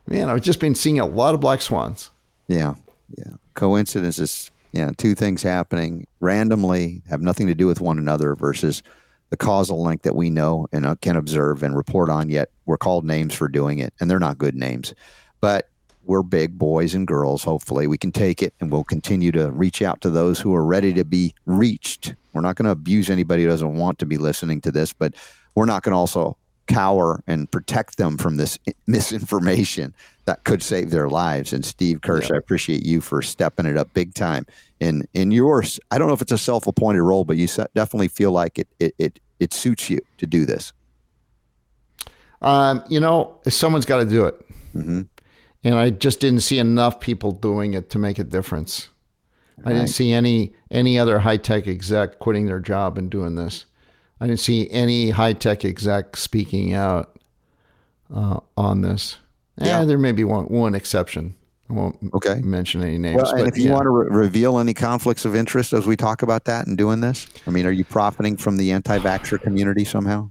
Man, 0.08 0.32
I've 0.32 0.42
just 0.42 0.60
been 0.60 0.74
seeing 0.74 1.00
a 1.00 1.06
lot 1.06 1.36
of 1.36 1.42
black 1.42 1.62
swans. 1.62 2.10
Yeah. 2.48 2.74
Yeah. 3.16 3.34
Coincidences. 3.54 4.50
Yeah. 4.72 4.90
Two 4.98 5.14
things 5.14 5.44
happening 5.44 6.08
randomly, 6.22 7.04
have 7.08 7.22
nothing 7.22 7.46
to 7.46 7.54
do 7.54 7.68
with 7.68 7.80
one 7.80 8.00
another 8.00 8.34
versus 8.34 8.82
the 9.30 9.38
causal 9.38 9.84
link 9.84 10.02
that 10.02 10.16
we 10.16 10.32
know 10.32 10.66
and 10.74 10.88
uh, 10.88 10.96
can 11.04 11.16
observe 11.16 11.62
and 11.62 11.78
report 11.78 12.10
on, 12.10 12.32
yet 12.32 12.50
we're 12.66 12.78
called 12.78 13.06
names 13.06 13.36
for 13.36 13.48
doing 13.48 13.78
it. 13.78 13.94
And 14.00 14.10
they're 14.10 14.18
not 14.18 14.40
good 14.40 14.56
names. 14.56 14.96
But 15.40 15.70
we're 16.06 16.24
big 16.24 16.58
boys 16.58 16.94
and 16.94 17.08
girls. 17.08 17.44
Hopefully, 17.44 17.88
we 17.88 17.98
can 17.98 18.12
take 18.12 18.42
it 18.42 18.54
and 18.60 18.72
we'll 18.72 18.84
continue 18.84 19.32
to 19.32 19.52
reach 19.52 19.82
out 19.82 20.02
to 20.02 20.10
those 20.10 20.40
who 20.40 20.54
are 20.54 20.66
ready 20.66 20.94
to 20.94 21.04
be 21.04 21.34
reached. 21.46 22.16
We're 22.34 22.42
not 22.42 22.56
going 22.56 22.66
to 22.66 22.72
abuse 22.72 23.10
anybody 23.10 23.44
who 23.44 23.50
doesn't 23.50 23.76
want 23.76 24.00
to 24.00 24.06
be 24.06 24.18
listening 24.18 24.62
to 24.62 24.72
this, 24.72 24.94
but 24.94 25.14
we're 25.56 25.66
not 25.66 25.84
going 25.84 25.94
to 25.94 25.98
also 25.98 26.38
cower 26.68 27.22
and 27.28 27.52
protect 27.52 27.98
them 27.98 28.18
from 28.18 28.38
this 28.38 28.58
misinformation 28.88 29.94
that 30.26 30.44
could 30.46 30.64
save 30.64 30.92
their 30.92 31.10
lives. 31.10 31.52
And 31.54 31.66
Steve 31.66 32.02
Kirsch, 32.02 32.30
yeah. 32.30 32.36
I 32.36 32.38
appreciate 32.38 32.86
you 32.86 33.02
for 33.02 33.22
stepping 33.22 33.66
it 33.66 33.78
up 33.78 33.94
big 33.94 34.14
time 34.14 34.46
in 34.80 35.08
in 35.14 35.32
yours. 35.32 35.80
I 35.92 35.98
don't 35.98 36.08
know 36.08 36.14
if 36.14 36.22
it's 36.22 36.32
a 36.32 36.38
self-appointed 36.38 37.02
role, 37.02 37.26
but 37.26 37.38
you 37.38 37.48
definitely 37.76 38.08
feel 38.08 38.32
like 38.32 38.60
it 38.60 38.68
it 38.80 38.96
it, 38.98 39.20
it 39.40 39.54
suits 39.54 39.90
you 39.90 40.00
to 40.18 40.26
do 40.26 40.46
this. 40.46 40.74
Um, 42.42 42.84
you 42.90 43.00
know, 43.00 43.40
someone's 43.48 43.86
got 43.86 43.98
to 43.98 44.06
do 44.06 44.26
it. 44.26 44.36
Mm-hmm. 44.76 45.02
And 45.64 45.76
I 45.76 45.92
just 45.92 46.20
didn't 46.20 46.42
see 46.42 46.60
enough 46.60 47.00
people 47.00 47.32
doing 47.32 47.74
it 47.74 47.90
to 47.92 48.00
make 48.00 48.20
a 48.20 48.24
difference. 48.24 48.90
Right. 49.58 49.72
I 49.72 49.74
didn't 49.74 49.90
see 49.90 50.12
any 50.12 50.54
any 50.72 51.00
other 51.00 51.20
high 51.20 51.38
tech 51.38 51.68
exec 51.68 52.20
quitting 52.20 52.48
their 52.48 52.60
job 52.60 52.98
and 52.98 53.10
doing 53.10 53.36
this. 53.36 53.66
I 54.20 54.28
didn't 54.28 54.40
see 54.40 54.70
any 54.72 55.10
high 55.10 55.34
tech 55.34 55.64
exec 55.64 56.18
speaking 56.18 56.74
out 56.74 57.18
uh, 58.14 58.40
on 58.58 58.82
this. 58.82 59.18
Yeah, 59.62 59.82
eh, 59.82 59.86
there 59.86 59.98
may 59.98 60.12
be 60.12 60.24
one 60.24 60.46
one 60.46 60.76
exception. 60.76 61.36
I 61.70 61.74
won't 61.74 61.98
okay. 62.14 62.36
mention 62.42 62.84
any 62.84 62.98
names. 62.98 63.22
Well, 63.22 63.36
and 63.36 63.48
if 63.48 63.58
you 63.58 63.66
yeah. 63.66 63.74
want 63.74 63.84
to 63.84 63.90
re- 63.90 64.08
reveal 64.10 64.60
any 64.60 64.74
conflicts 64.74 65.24
of 65.24 65.36
interest 65.36 65.72
as 65.72 65.86
we 65.86 65.96
talk 65.96 66.22
about 66.22 66.46
that 66.46 66.68
and 66.68 66.78
doing 66.78 67.00
this, 67.00 67.28
I 67.48 67.52
mean, 67.52 67.66
are 67.66 67.72
you 67.72 67.86
profiting 67.86 68.36
from 68.36 68.58
the 68.58 68.72
anti-vaxxer 68.72 69.42
community 69.42 69.86
somehow? 69.86 70.30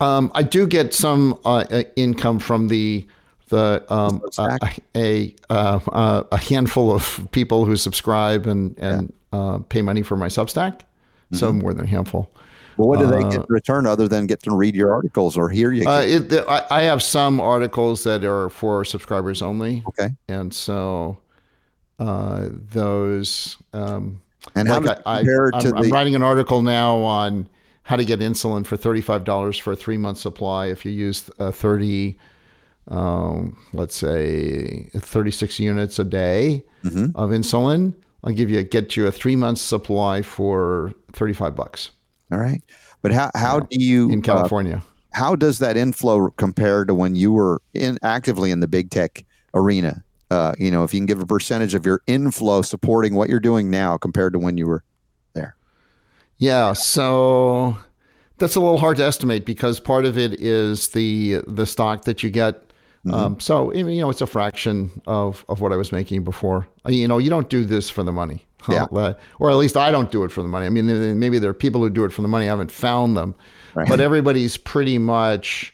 Um, 0.00 0.30
I 0.34 0.42
do 0.42 0.66
get 0.66 0.92
some 0.92 1.38
uh, 1.44 1.64
uh 1.70 1.82
income 1.96 2.38
from 2.38 2.68
the 2.68 3.06
the 3.48 3.84
um, 3.88 4.22
a 4.38 4.58
a, 4.96 5.34
uh, 5.50 5.80
uh, 5.92 6.22
a, 6.32 6.36
handful 6.36 6.92
of 6.92 7.28
people 7.30 7.64
who 7.64 7.76
subscribe 7.76 8.46
and 8.46 8.76
and 8.78 9.12
yeah. 9.32 9.38
uh, 9.38 9.58
pay 9.58 9.82
money 9.82 10.02
for 10.02 10.16
my 10.16 10.26
Substack. 10.28 10.80
Mm-hmm. 10.80 11.36
So 11.36 11.52
more 11.52 11.72
than 11.72 11.84
a 11.84 11.88
handful. 11.88 12.30
Well, 12.76 12.88
what 12.88 12.98
do 12.98 13.06
they 13.06 13.22
get 13.22 13.34
in 13.34 13.40
uh, 13.40 13.46
return 13.48 13.86
other 13.86 14.06
than 14.06 14.26
get 14.26 14.42
to 14.42 14.54
read 14.54 14.74
your 14.74 14.92
articles 14.92 15.36
or 15.36 15.48
hear 15.48 15.72
you? 15.72 15.88
Uh, 15.88 16.02
it, 16.02 16.32
I, 16.46 16.66
I, 16.70 16.82
have 16.82 17.02
some 17.02 17.40
articles 17.40 18.04
that 18.04 18.22
are 18.22 18.50
for 18.50 18.84
subscribers 18.84 19.40
only. 19.40 19.82
Okay. 19.88 20.10
And 20.28 20.52
so 20.52 21.16
uh, 21.98 22.48
those. 22.50 23.56
Um, 23.72 24.20
and 24.54 24.68
like 24.68 24.84
how 24.84 24.92
I, 25.06 25.18
compare 25.18 25.50
I, 25.54 25.60
to 25.60 25.68
I'm, 25.68 25.74
the... 25.74 25.78
I'm 25.78 25.90
writing 25.90 26.14
an 26.14 26.22
article 26.22 26.60
now 26.60 26.98
on 26.98 27.48
how 27.84 27.96
to 27.96 28.04
get 28.04 28.20
insulin 28.20 28.66
for 28.66 28.76
$35 28.76 29.60
for 29.60 29.72
a 29.72 29.76
three 29.76 29.96
month 29.96 30.18
supply 30.18 30.66
if 30.66 30.84
you 30.84 30.92
use 30.92 31.30
uh, 31.38 31.50
30 31.50 32.18
um, 32.88 33.56
let's 33.72 33.96
say 33.96 34.88
36 34.96 35.58
units 35.58 35.98
a 35.98 36.04
day 36.04 36.62
mm-hmm. 36.84 37.16
of 37.16 37.30
insulin. 37.30 37.94
I'll 38.24 38.32
give 38.32 38.50
you 38.50 38.62
get 38.62 38.96
you 38.96 39.06
a 39.06 39.12
three 39.12 39.36
month 39.36 39.58
supply 39.58 40.22
for 40.22 40.92
35 41.12 41.54
bucks. 41.54 41.90
All 42.32 42.38
right. 42.38 42.62
But 43.02 43.12
how, 43.12 43.30
how 43.34 43.60
do 43.60 43.80
you 43.80 44.10
in 44.10 44.18
uh, 44.20 44.22
California? 44.22 44.82
Uh, 44.84 44.90
how 45.12 45.36
does 45.36 45.58
that 45.60 45.76
inflow 45.76 46.30
compare 46.30 46.84
to 46.84 46.94
when 46.94 47.14
you 47.14 47.32
were 47.32 47.62
in 47.72 47.98
actively 48.02 48.50
in 48.50 48.60
the 48.60 48.68
big 48.68 48.90
tech 48.90 49.24
arena? 49.54 50.02
Uh, 50.30 50.54
you 50.58 50.70
know, 50.70 50.82
if 50.82 50.92
you 50.92 50.98
can 50.98 51.06
give 51.06 51.20
a 51.20 51.26
percentage 51.26 51.74
of 51.74 51.86
your 51.86 52.02
inflow 52.06 52.62
supporting 52.62 53.14
what 53.14 53.28
you're 53.28 53.40
doing 53.40 53.70
now 53.70 53.96
compared 53.96 54.32
to 54.32 54.38
when 54.40 54.58
you 54.58 54.66
were 54.66 54.82
there. 55.34 55.56
Yeah. 56.38 56.72
So 56.72 57.78
That's 58.38 58.56
a 58.56 58.60
little 58.60 58.78
hard 58.78 58.96
to 58.98 59.04
estimate 59.04 59.46
because 59.46 59.80
part 59.80 60.04
of 60.04 60.18
it 60.18 60.40
is 60.40 60.88
the 60.88 61.42
the 61.46 61.66
stock 61.66 62.04
that 62.04 62.22
you 62.22 62.30
get. 62.30 62.62
Mm-hmm. 63.06 63.14
Um, 63.14 63.40
so 63.40 63.72
you 63.72 63.84
know, 64.00 64.10
it's 64.10 64.20
a 64.20 64.26
fraction 64.26 64.90
of 65.06 65.44
of 65.48 65.60
what 65.60 65.72
I 65.72 65.76
was 65.76 65.92
making 65.92 66.24
before. 66.24 66.66
Uh, 66.86 66.90
You 66.90 67.06
know, 67.08 67.18
you 67.18 67.30
don't 67.30 67.48
do 67.48 67.64
this 67.64 67.88
for 67.90 68.02
the 68.02 68.12
money. 68.12 68.44
Yeah. 68.68 68.86
or 69.38 69.48
at 69.50 69.56
least 69.56 69.76
I 69.76 69.92
don't 69.92 70.10
do 70.10 70.24
it 70.24 70.32
for 70.32 70.42
the 70.42 70.48
money. 70.48 70.66
I 70.66 70.70
mean, 70.70 70.86
maybe 71.20 71.38
there 71.38 71.50
are 71.50 71.54
people 71.54 71.80
who 71.82 71.88
do 71.88 72.04
it 72.04 72.12
for 72.12 72.22
the 72.22 72.26
money. 72.28 72.46
I 72.46 72.48
haven't 72.48 72.72
found 72.72 73.16
them, 73.16 73.36
Right. 73.74 73.88
but 73.88 74.00
everybody's 74.00 74.56
pretty 74.56 74.98
much 74.98 75.72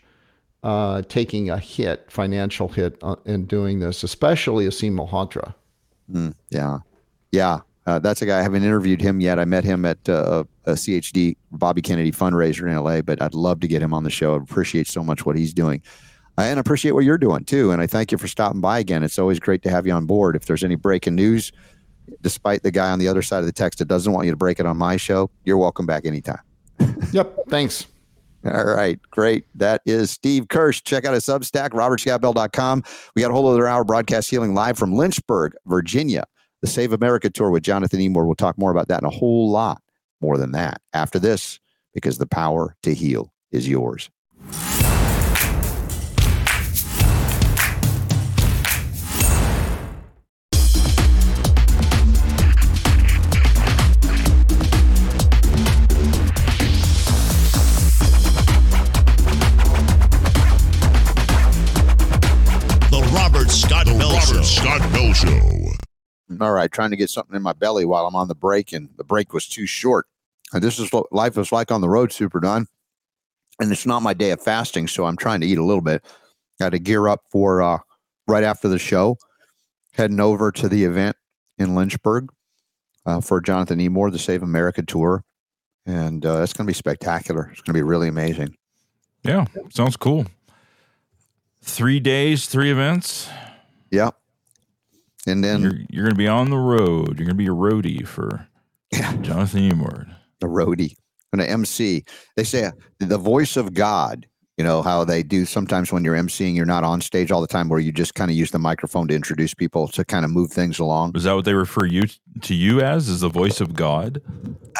uh, 0.62 1.01
taking 1.09 1.49
a 1.49 1.57
hit, 1.57 2.05
financial 2.11 2.68
hit, 2.68 2.99
uh, 3.03 3.16
in 3.24 3.47
doing 3.47 3.80
this, 3.80 4.03
especially 4.03 4.66
Aseem 4.66 4.93
Malhotra. 4.99 5.55
Mm, 6.12 6.35
yeah, 6.51 6.78
yeah. 7.30 7.61
Uh, 7.87 7.99
that's 7.99 8.20
a 8.20 8.26
guy. 8.26 8.39
I 8.39 8.43
haven't 8.43 8.62
interviewed 8.62 9.01
him 9.01 9.20
yet. 9.20 9.39
I 9.39 9.45
met 9.47 9.64
him 9.64 9.85
at 9.87 10.07
uh, 10.09 10.45
a 10.66 10.72
CHD 10.72 11.37
Bobby 11.51 11.80
Kennedy 11.83 12.12
fundraiser 12.12 12.68
in 12.70 12.76
LA, 12.76 13.01
but 13.01 13.20
I'd 13.22 13.35
love 13.35 13.59
to 13.61 13.66
get 13.68 13.83
him 13.83 13.93
on 13.95 14.05
the 14.05 14.11
show. 14.11 14.35
I 14.35 14.37
appreciate 14.37 14.87
so 14.87 15.03
much 15.03 15.24
what 15.26 15.37
he's 15.37 15.55
doing. 15.55 15.83
Uh, 16.39 16.43
and 16.43 16.59
I 16.59 16.61
appreciate 16.61 16.93
what 16.93 17.05
you're 17.05 17.18
doing 17.18 17.45
too. 17.45 17.70
And 17.70 17.83
I 17.83 17.87
thank 17.87 18.12
you 18.12 18.18
for 18.18 18.28
stopping 18.28 18.61
by 18.61 18.78
again. 18.78 19.03
It's 19.03 19.18
always 19.18 19.39
great 19.39 19.62
to 19.62 19.70
have 19.70 19.87
you 19.87 19.93
on 19.93 20.07
board. 20.07 20.37
If 20.37 20.47
there's 20.47 20.64
any 20.64 20.76
breaking 20.76 21.14
news, 21.14 21.53
despite 22.20 22.62
the 22.62 22.70
guy 22.70 22.91
on 22.91 22.99
the 22.99 23.09
other 23.09 23.22
side 23.22 23.41
of 23.41 23.47
the 23.47 23.53
text 23.53 23.78
that 23.78 23.89
doesn't 23.89 24.12
want 24.12 24.26
you 24.26 24.33
to 24.33 24.37
break 24.37 24.59
it 24.59 24.66
on 24.66 24.76
my 24.76 24.97
show, 24.97 25.30
you're 25.45 25.59
welcome 25.59 25.87
back 25.87 26.07
anytime. 26.07 26.41
Yep. 27.12 27.41
Thanks. 27.49 27.87
All 28.45 28.64
right, 28.64 28.99
great. 29.11 29.45
That 29.55 29.83
is 29.87 30.11
Steve 30.11 30.49
Kirsch. 30.49 30.83
Check 30.83 31.05
out 31.05 31.14
his 31.14 31.24
Substack, 31.24 31.70
robertscottbell.com. 31.70 32.83
We 33.14 33.22
got 33.22 33.30
a 33.30 33.35
whole 33.35 33.47
other 33.47 33.68
hour 33.68 33.85
broadcast 33.85 34.30
healing 34.30 34.55
live 34.55 34.76
from 34.78 34.95
Lynchburg, 34.95 35.53
Virginia. 35.66 36.24
The 36.61 36.66
Save 36.66 36.93
America 36.93 37.28
tour 37.28 37.51
with 37.51 37.62
Jonathan 37.62 38.01
Emord. 38.01 38.26
We'll 38.26 38.35
talk 38.35 38.57
more 38.57 38.70
about 38.70 38.89
that 38.89 39.03
and 39.03 39.12
a 39.12 39.16
whole 39.16 39.51
lot 39.51 39.83
more 40.20 40.39
than 40.39 40.53
that 40.53 40.80
after 40.93 41.18
this, 41.18 41.61
because 41.93 42.18
the 42.18 42.26
power 42.26 42.76
to 42.83 42.95
heal 42.95 43.33
is 43.51 43.68
yours. 43.68 44.11
Show. 65.23 65.73
All 66.41 66.53
right, 66.53 66.70
trying 66.70 66.91
to 66.91 66.97
get 66.97 67.11
something 67.11 67.37
in 67.37 67.43
my 67.43 67.53
belly 67.53 67.85
while 67.85 68.07
I'm 68.07 68.16
on 68.16 68.29
the 68.29 68.35
break, 68.35 68.73
and 68.73 68.89
the 68.97 69.05
break 69.05 69.33
was 69.33 69.47
too 69.47 69.66
short. 69.66 70.07
And 70.53 70.62
this 70.62 70.79
is 70.79 70.93
what 70.93 71.12
life 71.12 71.39
is 71.39 71.53
like 71.53 71.70
on 71.70 71.81
the 71.81 71.89
road, 71.89 72.12
Super 72.12 72.41
Don. 72.41 72.66
And 73.61 73.70
it's 73.70 73.87
not 73.87 74.03
my 74.03 74.14
day 74.14 74.31
of 74.31 74.43
fasting, 74.43 74.89
so 74.89 75.05
I'm 75.05 75.16
trying 75.16 75.41
to 75.41 75.47
eat 75.47 75.59
a 75.59 75.64
little 75.64 75.83
bit. 75.83 76.05
Got 76.59 76.70
to 76.70 76.79
gear 76.79 77.09
up 77.09 77.23
for 77.31 77.62
uh, 77.62 77.79
right 78.27 78.45
after 78.45 78.68
the 78.68 78.79
show, 78.79 79.18
heading 79.93 80.20
over 80.20 80.51
to 80.53 80.68
the 80.68 80.85
event 80.85 81.16
in 81.59 81.75
Lynchburg 81.75 82.31
uh, 83.07 83.20
for 83.20 83.41
Jonathan 83.41 83.79
Emord, 83.79 84.12
the 84.12 84.18
Save 84.18 84.43
America 84.43 84.83
tour. 84.83 85.25
And 85.87 86.25
uh, 86.25 86.43
it's 86.43 86.53
going 86.53 86.66
to 86.66 86.70
be 86.70 86.75
spectacular. 86.75 87.49
It's 87.53 87.61
going 87.61 87.75
to 87.75 87.79
be 87.79 87.83
really 87.83 88.09
amazing. 88.09 88.57
Yeah, 89.25 89.47
sounds 89.70 89.97
cool. 89.97 90.27
Three 91.62 92.01
days, 92.01 92.47
three 92.47 92.70
events. 92.70 93.29
Yep. 93.91 94.16
And 95.27 95.43
then 95.43 95.62
You're 95.62 95.79
you're 95.89 96.05
gonna 96.05 96.16
be 96.16 96.29
on 96.29 96.51
the 96.51 96.59
road. 96.59 97.18
You're 97.18 97.27
gonna 97.27 97.35
be 97.35 97.47
a 97.47 97.51
roadie 97.51 98.07
for 98.07 98.49
Yeah. 98.93 99.14
Jonathan 99.16 99.70
Emord. 99.70 100.14
the 100.41 100.47
roadie 100.49 100.97
and 101.33 101.41
an 101.41 101.49
MC. 101.49 102.05
They 102.37 102.45
say 102.45 102.64
uh, 102.64 102.73
the 102.99 103.18
voice 103.18 103.57
of 103.57 103.75
God. 103.75 104.27
You 104.59 104.64
know 104.64 104.83
how 104.83 105.05
they 105.05 105.23
do 105.23 105.47
sometimes 105.47 105.93
when 105.93 106.05
you're 106.05 106.14
MCing, 106.14 106.55
you're 106.55 106.66
not 106.66 106.85
on 106.85 107.01
stage 107.01 107.33
all 107.33 107.41
the 107.41 107.47
time, 107.47 107.70
where 107.70 107.81
you 107.81 107.91
just 107.91 108.14
kind 108.14 108.31
of 108.31 108.37
use 108.37 108.51
the 108.51 108.59
microphone 108.59 109.09
to 109.09 109.14
introduce 109.14 109.55
people 109.55 109.89
to 109.89 110.05
kind 110.05 110.27
of 110.27 110.31
move 110.31 110.53
things 110.53 110.79
along. 110.79 111.16
Is 111.16 111.25
that 111.25 111.33
what 111.33 111.47
they 111.47 111.55
refer 111.55 111.87
you 111.87 112.03
to 112.43 112.55
you 112.55 112.81
as? 112.83 113.09
Is 113.09 113.20
the 113.20 113.31
voice 113.31 113.62
of 113.62 113.73
God? 113.75 114.20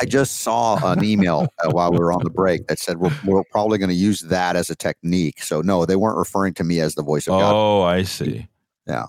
I 0.01 0.05
just 0.05 0.41
saw 0.41 0.79
an 0.85 1.03
email 1.03 1.49
uh, 1.65 1.71
while 1.71 1.91
we 1.91 1.99
were 1.99 2.13
on 2.13 2.23
the 2.23 2.31
break 2.31 2.67
that 2.67 2.79
said 2.79 2.99
we're, 2.99 3.17
we're 3.25 3.45
probably 3.45 3.79
going 3.79 3.89
to 3.89 3.95
use 3.95 4.21
that 4.23 4.57
as 4.57 4.69
a 4.69 4.77
technique. 4.77 5.43
So 5.43 5.63
no, 5.63 5.87
they 5.87 5.97
weren't 5.97 6.19
referring 6.19 6.53
to 6.55 6.65
me 6.65 6.81
as 6.81 6.95
the 6.95 7.03
voice 7.03 7.27
of 7.27 7.33
God. 7.39 7.55
Oh, 7.55 7.83
I 7.83 8.03
see. 8.03 8.47
Yeah. 8.87 9.07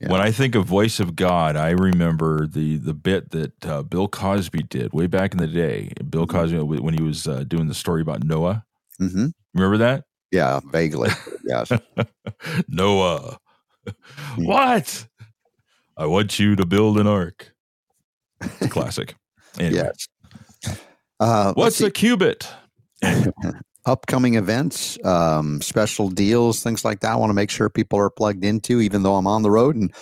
Yeah. 0.00 0.10
When 0.10 0.20
I 0.20 0.32
think 0.32 0.54
of 0.54 0.64
voice 0.66 0.98
of 1.00 1.14
God, 1.16 1.56
I 1.56 1.70
remember 1.70 2.46
the 2.46 2.76
the 2.78 2.94
bit 2.94 3.30
that 3.30 3.64
uh, 3.66 3.82
Bill 3.82 4.08
Cosby 4.08 4.64
did 4.64 4.92
way 4.92 5.06
back 5.06 5.32
in 5.32 5.38
the 5.38 5.46
day. 5.46 5.92
Bill 6.10 6.26
Mm-hmm. 6.26 6.36
Cosby 6.36 6.80
when 6.80 6.94
he 6.94 7.02
was 7.02 7.26
uh, 7.28 7.44
doing 7.44 7.68
the 7.68 7.74
story 7.74 8.02
about 8.02 8.24
Noah. 8.24 8.64
hmm 8.98 9.26
Remember 9.54 9.78
that? 9.78 10.04
Yeah, 10.32 10.60
vaguely. 10.72 11.10
yes. 11.44 11.70
Noah. 12.68 13.38
what? 14.36 15.06
I 15.96 16.06
want 16.06 16.38
you 16.40 16.56
to 16.56 16.66
build 16.66 16.98
an 16.98 17.06
ark. 17.06 17.52
It's 18.40 18.62
a 18.62 18.68
classic. 18.68 19.14
Anyway, 19.60 19.88
Yes. 20.64 20.76
Uh, 21.20 21.52
what's 21.54 21.80
a 21.80 21.88
cubit? 21.88 22.48
Upcoming 23.86 24.34
events, 24.34 24.98
um, 25.04 25.60
special 25.60 26.08
deals, 26.08 26.62
things 26.62 26.84
like 26.84 27.00
that. 27.00 27.12
I 27.12 27.16
want 27.16 27.30
to 27.30 27.34
make 27.34 27.50
sure 27.50 27.68
people 27.68 27.98
are 27.98 28.10
plugged 28.10 28.44
into, 28.44 28.80
even 28.80 29.02
though 29.02 29.16
I'm 29.16 29.26
on 29.26 29.42
the 29.42 29.50
road. 29.50 29.76
And 29.76 29.92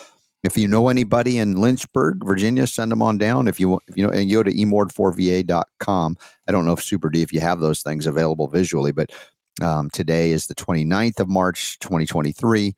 if 0.42 0.56
you 0.56 0.68
know 0.68 0.88
anybody 0.88 1.38
in 1.38 1.60
Lynchburg, 1.60 2.24
Virginia, 2.24 2.66
send 2.66 2.90
them 2.90 3.02
on 3.02 3.18
down. 3.18 3.48
If 3.48 3.60
you 3.60 3.80
if 3.86 3.96
you 3.96 4.06
know, 4.06 4.12
and 4.12 4.28
you 4.28 4.38
go 4.38 4.42
to 4.42 4.52
emord4va.com. 4.52 6.16
I 6.48 6.52
don't 6.52 6.64
know 6.64 6.72
if 6.72 6.82
Super 6.82 7.10
D, 7.10 7.22
if 7.22 7.32
you 7.32 7.40
have 7.40 7.60
those 7.60 7.82
things 7.82 8.06
available 8.06 8.48
visually, 8.48 8.92
but 8.92 9.10
um, 9.60 9.90
today 9.90 10.32
is 10.32 10.46
the 10.46 10.54
29th 10.54 11.20
of 11.20 11.28
March, 11.28 11.78
2023. 11.80 12.74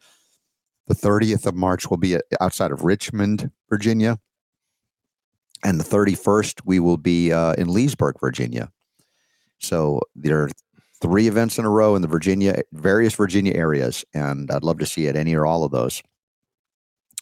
The 0.86 0.94
30th 0.94 1.46
of 1.46 1.54
March 1.54 1.88
will 1.88 1.96
be 1.96 2.18
outside 2.40 2.70
of 2.70 2.82
Richmond, 2.82 3.50
Virginia. 3.70 4.18
And 5.62 5.80
the 5.80 5.84
31st, 5.84 6.60
we 6.66 6.78
will 6.78 6.98
be 6.98 7.32
uh, 7.32 7.54
in 7.54 7.68
Leesburg, 7.68 8.16
Virginia. 8.20 8.70
So 9.60 10.02
there 10.14 10.42
are 10.42 10.50
three 11.04 11.28
events 11.28 11.58
in 11.58 11.66
a 11.66 11.70
row 11.70 11.94
in 11.96 12.00
the 12.00 12.08
Virginia, 12.08 12.62
various 12.72 13.14
Virginia 13.14 13.52
areas, 13.54 14.06
and 14.14 14.50
I'd 14.50 14.64
love 14.64 14.78
to 14.78 14.86
see 14.86 15.06
at 15.06 15.16
any 15.16 15.34
or 15.34 15.44
all 15.44 15.62
of 15.62 15.70
those. 15.70 16.02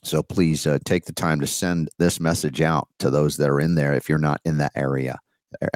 So 0.05 0.23
please 0.23 0.69
uh, 0.69 0.79
take 0.85 1.07
the 1.07 1.13
time 1.13 1.41
to 1.41 1.49
send 1.49 1.91
this 1.99 2.21
message 2.21 2.61
out 2.61 2.87
to 3.01 3.11
those 3.11 3.39
that 3.39 3.51
are 3.51 3.59
in 3.59 3.75
there 3.75 3.93
if 3.93 4.09
you're 4.09 4.19
not 4.19 4.41
in 4.45 4.59
that 4.59 4.71
area 4.77 5.19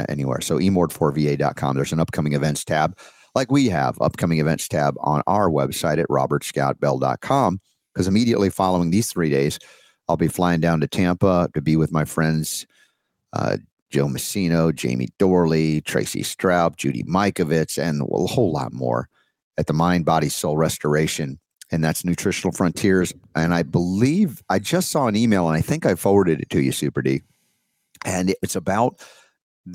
anywhere. 0.08 0.40
So 0.40 0.58
emord4va.com. 0.58 1.74
There's 1.74 1.92
an 1.92 1.98
upcoming 1.98 2.34
events 2.34 2.64
tab, 2.64 2.96
like 3.34 3.50
we 3.50 3.68
have 3.70 4.00
upcoming 4.00 4.38
events 4.38 4.68
tab 4.68 4.94
on 5.00 5.20
our 5.26 5.50
website 5.50 5.98
at 5.98 6.08
robertscottbell.com. 6.08 7.60
Because 7.92 8.06
immediately 8.06 8.50
following 8.50 8.90
these 8.92 9.10
three 9.10 9.30
days, 9.30 9.58
I'll 10.08 10.16
be 10.16 10.28
flying 10.28 10.60
down 10.60 10.80
to 10.80 10.86
Tampa 10.86 11.48
to 11.54 11.60
be 11.60 11.74
with 11.74 11.90
my 11.90 12.04
friends 12.04 12.68
uh, 13.32 13.56
Joe 13.90 14.06
Messino, 14.06 14.74
Jamie 14.74 15.08
Dorley, 15.18 15.84
Tracy 15.84 16.22
Straub, 16.22 16.76
Judy 16.76 17.02
Mikovits, 17.04 17.78
and 17.78 18.02
a 18.02 18.26
whole 18.26 18.52
lot 18.52 18.72
more 18.72 19.08
at 19.58 19.66
the 19.66 19.72
Mind, 19.72 20.04
Body, 20.04 20.28
Soul 20.28 20.56
Restoration. 20.56 21.38
And 21.72 21.82
that's 21.82 22.04
Nutritional 22.04 22.52
Frontiers. 22.52 23.12
And 23.34 23.52
I 23.54 23.62
believe 23.62 24.42
I 24.48 24.58
just 24.58 24.90
saw 24.90 25.06
an 25.06 25.16
email 25.16 25.48
and 25.48 25.56
I 25.56 25.60
think 25.60 25.84
I 25.86 25.94
forwarded 25.94 26.40
it 26.40 26.50
to 26.50 26.60
you, 26.60 26.72
Super 26.72 27.02
D. 27.02 27.22
And 28.04 28.34
it's 28.42 28.54
about, 28.54 29.00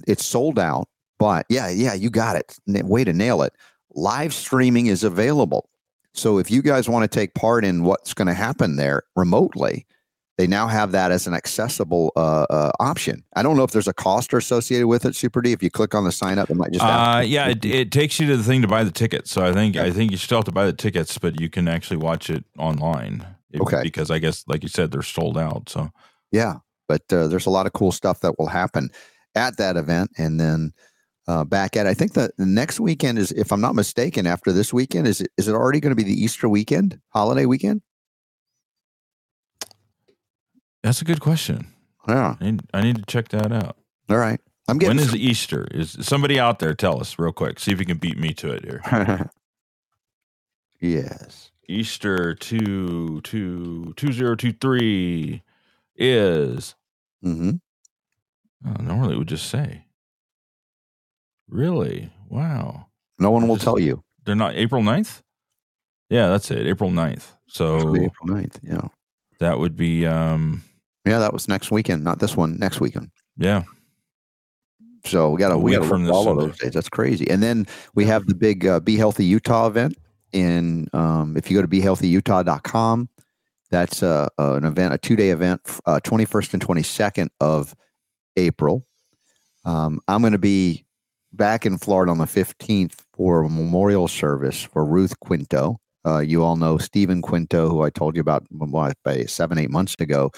it's 0.07 0.26
sold 0.26 0.57
out, 0.57 0.88
but 1.20 1.45
yeah, 1.49 1.70
yeah, 1.70 1.93
you 1.93 2.09
got 2.09 2.36
it. 2.36 2.57
Way 2.68 3.03
to 3.03 3.14
nail 3.14 3.41
it. 3.41 3.53
Live 3.93 4.34
streaming 4.34 4.88
is 4.88 5.03
available. 5.03 5.70
So 6.14 6.38
if 6.38 6.49
you 6.51 6.62
guys 6.62 6.88
want 6.88 7.09
to 7.09 7.20
take 7.20 7.34
part 7.34 7.66
in 7.66 7.84
what's 7.84 8.14
going 8.14 8.28
to 8.28 8.34
happen 8.34 8.76
there 8.76 9.03
remotely, 9.16 9.86
they 10.41 10.47
now 10.47 10.65
have 10.65 10.91
that 10.91 11.11
as 11.11 11.27
an 11.27 11.35
accessible 11.35 12.11
uh, 12.15 12.47
uh, 12.49 12.71
option. 12.79 13.23
I 13.35 13.43
don't 13.43 13.55
know 13.57 13.63
if 13.63 13.69
there's 13.69 13.87
a 13.87 13.93
cost 13.93 14.33
associated 14.33 14.87
with 14.87 15.05
it, 15.05 15.15
Super 15.15 15.39
D. 15.39 15.51
If 15.51 15.61
you 15.61 15.69
click 15.69 15.93
on 15.93 16.03
the 16.03 16.11
sign 16.11 16.39
up, 16.39 16.49
it 16.49 16.55
might 16.55 16.71
just. 16.71 16.83
Uh, 16.83 17.21
yeah, 17.23 17.49
it, 17.49 17.63
it 17.63 17.91
takes 17.91 18.19
you 18.19 18.25
to 18.25 18.37
the 18.37 18.41
thing 18.43 18.63
to 18.63 18.67
buy 18.67 18.83
the 18.83 18.89
tickets. 18.89 19.29
So 19.29 19.45
I 19.45 19.53
think 19.53 19.77
I 19.77 19.91
think 19.91 20.09
you 20.09 20.17
still 20.17 20.39
have 20.39 20.45
to 20.45 20.51
buy 20.51 20.65
the 20.65 20.73
tickets, 20.73 21.19
but 21.19 21.39
you 21.39 21.47
can 21.47 21.67
actually 21.67 21.97
watch 21.97 22.31
it 22.31 22.43
online. 22.57 23.23
If- 23.51 23.61
Okay. 23.61 23.83
Because 23.83 24.09
I 24.09 24.17
guess, 24.17 24.43
like 24.47 24.63
you 24.63 24.69
said, 24.69 24.89
they're 24.91 25.03
sold 25.03 25.37
out. 25.37 25.69
So 25.69 25.91
Yeah, 26.31 26.55
but 26.87 27.03
uh, 27.13 27.27
there's 27.27 27.45
a 27.45 27.51
lot 27.51 27.67
of 27.67 27.73
cool 27.73 27.91
stuff 27.91 28.21
that 28.21 28.39
will 28.39 28.47
happen 28.47 28.89
at 29.35 29.57
that 29.57 29.77
event, 29.77 30.09
and 30.17 30.39
then 30.39 30.73
uh, 31.27 31.43
back 31.43 31.77
at. 31.77 31.85
I 31.85 31.93
think 31.93 32.13
the, 32.13 32.31
the 32.39 32.47
next 32.47 32.79
weekend 32.79 33.19
is, 33.19 33.31
if 33.33 33.51
I'm 33.51 33.61
not 33.61 33.75
mistaken, 33.75 34.25
after 34.25 34.51
this 34.51 34.73
weekend, 34.73 35.05
is 35.07 35.21
it 35.21 35.29
is 35.37 35.47
it 35.47 35.53
already 35.53 35.79
going 35.79 35.91
to 35.91 36.03
be 36.03 36.09
the 36.11 36.19
Easter 36.19 36.49
weekend, 36.49 36.99
holiday 37.09 37.45
weekend? 37.45 37.83
That's 40.84 41.01
a 41.01 41.05
good 41.05 41.19
question. 41.19 41.67
Yeah. 42.07 42.36
I 42.39 42.43
need, 42.43 42.61
I 42.73 42.82
need 42.82 42.95
to 42.97 43.03
check 43.03 43.29
that 43.29 43.51
out. 43.51 43.77
All 44.09 44.17
right. 44.17 44.39
I'm 44.67 44.77
getting. 44.77 44.97
When 44.97 45.05
is 45.05 45.15
Easter? 45.15 45.67
Is 45.71 45.97
somebody 46.01 46.39
out 46.39 46.59
there? 46.59 46.73
Tell 46.73 46.99
us 47.01 47.17
real 47.19 47.32
quick. 47.32 47.59
See 47.59 47.71
if 47.71 47.79
you 47.79 47.86
can 47.86 47.97
beat 47.97 48.17
me 48.17 48.34
to 48.36 48.51
it 48.51 48.63
here. 48.63 48.82
yes. 50.79 51.51
Easter 51.67 52.34
two 52.36 53.21
two 53.21 53.93
two 53.95 54.11
zero 54.11 54.36
two 54.36 54.51
three 54.53 55.41
is 55.95 56.75
hmm 57.21 57.51
oh, 58.65 58.82
normally 58.82 59.15
it 59.15 59.17
would 59.17 59.27
just 59.27 59.47
say. 59.49 59.86
Really? 61.47 62.11
Wow. 62.29 62.88
No 63.19 63.32
one 63.32 63.47
will 63.47 63.57
tell 63.57 63.79
you. 63.79 64.03
They're 64.25 64.36
not 64.36 64.55
April 64.55 64.82
9th? 64.82 65.21
Yeah, 66.09 66.27
that's 66.27 66.49
it. 66.51 66.65
April 66.65 66.89
9th. 66.89 67.25
So 67.47 67.95
April 67.95 68.27
9th. 68.27 68.59
Yeah. 68.63 68.88
that 69.39 69.59
would 69.59 69.75
be 69.75 70.05
um 70.05 70.63
Yeah, 71.06 71.20
that 71.20 71.34
was 71.34 71.47
next 71.47 71.72
weekend, 71.72 72.04
not 72.04 72.20
this 72.20 72.38
one, 72.38 72.58
next 72.60 72.80
weekend. 72.80 73.12
yeah. 73.38 73.64
So 75.04 75.32
we 75.32 75.39
got 75.39 75.52
A 75.52 75.58
we 75.58 75.72
got 75.72 75.82
week 75.82 75.89
to 75.89 75.89
from 75.89 76.06
this 76.06 76.16
all 76.16 76.30
of 76.30 76.38
those 76.38 76.58
days. 76.60 76.74
That's 76.74 76.89
crazy. 76.89 77.28
And 77.30 77.41
then 77.41 77.66
we 77.95 78.06
have 78.06 78.28
the 78.28 78.36
big 78.36 78.68
uh, 78.68 78.80
Be 78.80 78.97
Healthy 78.97 79.26
Utah 79.26 79.68
event 79.68 79.97
in. 80.32 80.88
Um, 80.93 81.36
if 81.36 81.49
you 81.49 81.58
go 81.58 81.62
to 81.62 81.68
BeHealthyUtah.com, 81.68 83.10
that's 83.72 84.04
uh, 84.04 84.28
uh, 84.38 84.54
an 84.56 84.66
event, 84.66 84.93
a 84.93 84.97
two 84.99 85.16
day 85.16 85.32
event, 85.32 85.62
uh, 85.86 85.99
21st 86.04 86.54
and 86.54 86.66
22nd 86.66 87.30
of 87.39 87.74
April. 88.38 88.86
Um, 89.66 89.99
I'm 90.08 90.22
going 90.22 90.34
to 90.34 90.39
be 90.39 90.86
back 91.34 91.66
in 91.66 91.78
Florida 91.78 92.12
on 92.12 92.18
the 92.18 92.26
15th 92.26 92.93
for 93.14 93.43
a 93.43 93.49
memorial 93.49 94.08
service 94.08 94.62
for 94.62 94.86
Ruth 94.86 95.20
Quinto. 95.20 95.80
Uh, 96.06 96.20
you 96.20 96.43
all 96.43 96.58
know 96.58 96.78
Stephen 96.78 97.22
Quinto, 97.22 97.70
who 97.70 97.82
I 97.82 97.89
told 97.89 98.16
you 98.16 98.22
about 98.22 98.43
what, 98.49 98.97
seven, 99.28 99.58
eight 99.58 99.70
months 99.70 99.95
ago, 99.99 100.32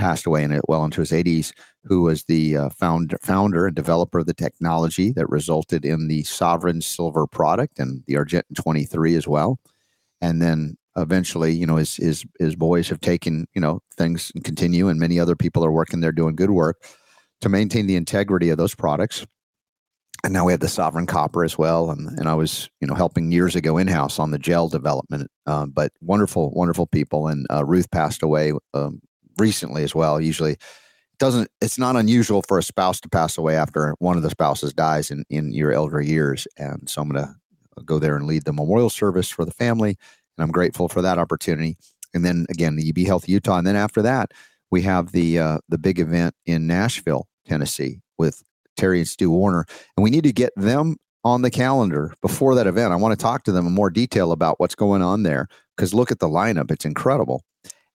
passed 0.00 0.26
away 0.26 0.42
in 0.42 0.52
it 0.52 0.62
well 0.68 0.84
into 0.84 1.00
his 1.00 1.12
80s 1.12 1.52
who 1.84 2.02
was 2.02 2.24
the 2.24 2.56
uh, 2.56 2.68
founder, 2.70 3.18
founder 3.22 3.66
and 3.66 3.74
developer 3.74 4.18
of 4.18 4.26
the 4.26 4.34
technology 4.34 5.12
that 5.12 5.28
resulted 5.30 5.84
in 5.84 6.08
the 6.08 6.22
Sovereign 6.24 6.82
Silver 6.82 7.26
product 7.26 7.78
and 7.78 8.02
the 8.06 8.14
Argentyn 8.14 8.54
23 8.54 9.14
as 9.14 9.26
well. 9.26 9.58
And 10.20 10.42
then 10.42 10.76
eventually, 10.96 11.52
you 11.52 11.66
know, 11.66 11.76
his 11.76 11.96
his 11.96 12.24
his 12.38 12.54
boys 12.54 12.88
have 12.90 13.00
taken, 13.00 13.46
you 13.54 13.60
know, 13.60 13.80
things 13.96 14.30
and 14.34 14.44
continue, 14.44 14.88
and 14.88 15.00
many 15.00 15.18
other 15.18 15.36
people 15.36 15.64
are 15.64 15.72
working 15.72 16.00
there 16.00 16.12
doing 16.12 16.36
good 16.36 16.50
work 16.50 16.82
to 17.40 17.48
maintain 17.48 17.86
the 17.86 17.96
integrity 17.96 18.50
of 18.50 18.58
those 18.58 18.74
products. 18.74 19.26
And 20.22 20.34
now 20.34 20.44
we 20.44 20.52
have 20.52 20.60
the 20.60 20.68
Sovereign 20.68 21.06
Copper 21.06 21.42
as 21.42 21.56
well, 21.56 21.90
and 21.90 22.18
and 22.18 22.28
I 22.28 22.34
was, 22.34 22.68
you 22.82 22.86
know, 22.86 22.94
helping 22.94 23.32
years 23.32 23.56
ago 23.56 23.78
in 23.78 23.88
house 23.88 24.18
on 24.18 24.32
the 24.32 24.38
gel 24.38 24.68
development. 24.68 25.30
Um, 25.46 25.70
but 25.70 25.92
wonderful, 26.02 26.50
wonderful 26.50 26.86
people. 26.86 27.28
And 27.28 27.46
uh, 27.50 27.64
Ruth 27.64 27.90
passed 27.90 28.22
away 28.22 28.52
um, 28.74 29.00
recently 29.38 29.82
as 29.82 29.94
well. 29.94 30.20
Usually 30.20 30.56
doesn't 31.20 31.50
it's 31.60 31.78
not 31.78 31.96
unusual 31.96 32.42
for 32.48 32.58
a 32.58 32.62
spouse 32.62 32.98
to 33.00 33.08
pass 33.08 33.38
away 33.38 33.54
after 33.54 33.94
one 33.98 34.16
of 34.16 34.22
the 34.22 34.30
spouses 34.30 34.72
dies 34.72 35.10
in 35.10 35.24
in 35.28 35.52
your 35.52 35.70
elder 35.70 36.00
years. 36.00 36.48
And 36.56 36.88
so 36.88 37.02
i'm 37.02 37.12
to 37.12 37.32
go 37.84 37.98
there 37.98 38.16
and 38.16 38.26
lead 38.26 38.44
the 38.44 38.52
memorial 38.52 38.90
service 38.90 39.28
for 39.28 39.44
the 39.44 39.52
family 39.52 39.90
and 40.36 40.42
i'm 40.42 40.50
grateful 40.50 40.88
for 40.88 41.02
that 41.02 41.18
opportunity. 41.18 41.76
And 42.12 42.24
then 42.24 42.46
again 42.50 42.74
the 42.74 42.90
be 42.92 43.04
Health 43.04 43.28
utah 43.28 43.58
and 43.58 43.66
then 43.66 43.76
after 43.76 44.02
that 44.02 44.32
we 44.70 44.82
have 44.82 45.12
the 45.12 45.38
uh, 45.38 45.58
the 45.68 45.78
big 45.78 46.00
event 46.00 46.34
in 46.46 46.66
nashville 46.66 47.28
tennessee 47.46 48.00
with 48.18 48.42
terry 48.76 48.98
and 49.00 49.08
stu 49.08 49.30
warner. 49.30 49.66
And 49.96 50.02
we 50.02 50.10
need 50.10 50.24
to 50.24 50.32
get 50.32 50.52
them 50.56 50.96
on 51.22 51.42
the 51.42 51.50
calendar 51.50 52.14
before 52.22 52.54
that 52.54 52.66
event. 52.66 52.94
I 52.94 52.96
want 52.96 53.12
to 53.12 53.22
talk 53.22 53.44
to 53.44 53.52
them 53.52 53.66
in 53.66 53.74
more 53.74 53.90
detail 53.90 54.32
about 54.32 54.58
what's 54.58 54.74
going 54.74 55.02
on 55.02 55.22
there 55.22 55.48
because 55.76 55.92
look 55.92 56.10
at 56.10 56.18
the 56.18 56.28
lineup. 56.28 56.70
It's 56.70 56.86
incredible 56.86 57.44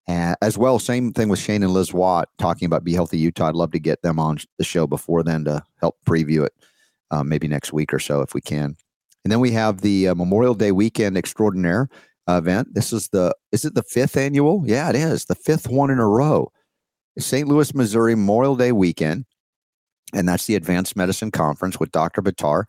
uh, 0.08 0.36
as 0.42 0.58
well, 0.58 0.78
same 0.78 1.12
thing 1.14 1.30
with 1.30 1.40
Shane 1.40 1.64
and 1.64 1.74
Liz 1.74 1.94
Watt 1.94 2.30
talking 2.38 2.66
about 2.66 2.84
Be 2.84 2.94
Healthy 2.94 3.18
Utah. 3.18 3.48
I'd 3.48 3.56
love 3.56 3.72
to 3.72 3.80
get 3.80 4.02
them 4.04 4.20
on 4.20 4.38
the 4.58 4.64
show 4.64 4.86
before 4.86 5.24
then 5.24 5.46
to 5.46 5.64
help 5.80 5.98
preview 6.06 6.46
it, 6.46 6.54
uh, 7.12 7.24
maybe 7.24 7.48
next 7.48 7.74
week 7.74 7.94
or 7.94 8.00
so 8.00 8.22
if 8.22 8.34
we 8.34 8.42
can. 8.42 8.76
And 9.24 9.32
then 9.32 9.40
we 9.40 9.52
have 9.52 9.82
the 9.82 10.10
uh, 10.10 10.16
Memorial 10.16 10.54
Day 10.54 10.72
Weekend 10.72 11.18
Extraordinaire 11.18 11.90
event. 12.28 12.76
This 12.76 12.94
is 12.94 13.08
the 13.10 13.36
is 13.52 13.66
it 13.66 13.74
the 13.74 13.84
fifth 13.84 14.16
annual? 14.16 14.64
Yeah, 14.66 14.90
it 14.90 14.96
is 14.96 15.26
the 15.26 15.36
fifth 15.36 15.68
one 15.68 15.90
in 15.90 15.98
a 15.98 16.08
row. 16.08 16.52
St. 17.18 17.48
Louis, 17.48 17.74
Missouri 17.74 18.14
Memorial 18.14 18.56
Day 18.56 18.74
Weekend, 18.74 19.26
and 20.14 20.28
that's 20.28 20.46
the 20.46 20.56
Advanced 20.56 20.96
Medicine 20.96 21.32
Conference 21.32 21.80
with 21.80 21.92
Dr. 21.92 22.22
Batar. 22.22 22.66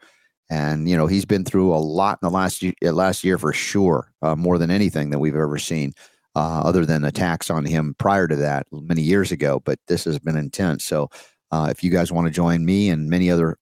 And 0.48 0.88
you 0.88 0.96
know 0.96 1.06
he's 1.06 1.26
been 1.26 1.44
through 1.44 1.74
a 1.74 1.76
lot 1.76 2.18
in 2.22 2.26
the 2.26 2.34
last 2.34 2.62
year, 2.62 2.72
last 2.80 3.24
year 3.24 3.36
for 3.36 3.52
sure, 3.52 4.10
uh, 4.22 4.36
more 4.36 4.56
than 4.56 4.70
anything 4.70 5.10
that 5.10 5.18
we've 5.18 5.36
ever 5.36 5.58
seen 5.58 5.92
uh, 6.36 6.60
other 6.64 6.84
than 6.84 7.02
attacks 7.02 7.48
on 7.48 7.64
him 7.64 7.96
prior 7.98 8.28
to 8.28 8.36
that 8.36 8.66
many 8.70 9.00
years 9.00 9.32
ago. 9.32 9.62
But 9.64 9.78
this 9.88 10.04
has 10.04 10.18
been 10.18 10.36
intense. 10.36 10.84
So 10.84 11.08
uh, 11.50 11.68
if 11.70 11.82
you 11.82 11.90
guys 11.90 12.12
want 12.12 12.26
to 12.26 12.32
join 12.32 12.66
me 12.66 12.90
and 12.90 13.08
many 13.08 13.30
other 13.30 13.56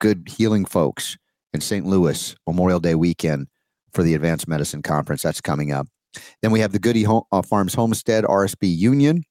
good 0.00 0.28
healing 0.34 0.64
folks 0.64 1.18
in 1.52 1.60
St. 1.60 1.84
Louis 1.84 2.34
Memorial 2.46 2.80
Day 2.80 2.94
weekend 2.94 3.48
for 3.92 4.02
the 4.02 4.14
Advanced 4.14 4.48
Medicine 4.48 4.80
Conference, 4.80 5.22
that's 5.22 5.42
coming 5.42 5.70
up. 5.70 5.86
Then 6.40 6.50
we 6.50 6.60
have 6.60 6.72
the 6.72 6.78
Goody 6.78 7.04
uh, 7.06 7.42
Farms 7.42 7.74
Homestead 7.74 8.24
RSB 8.24 8.74
Union. 8.74 9.22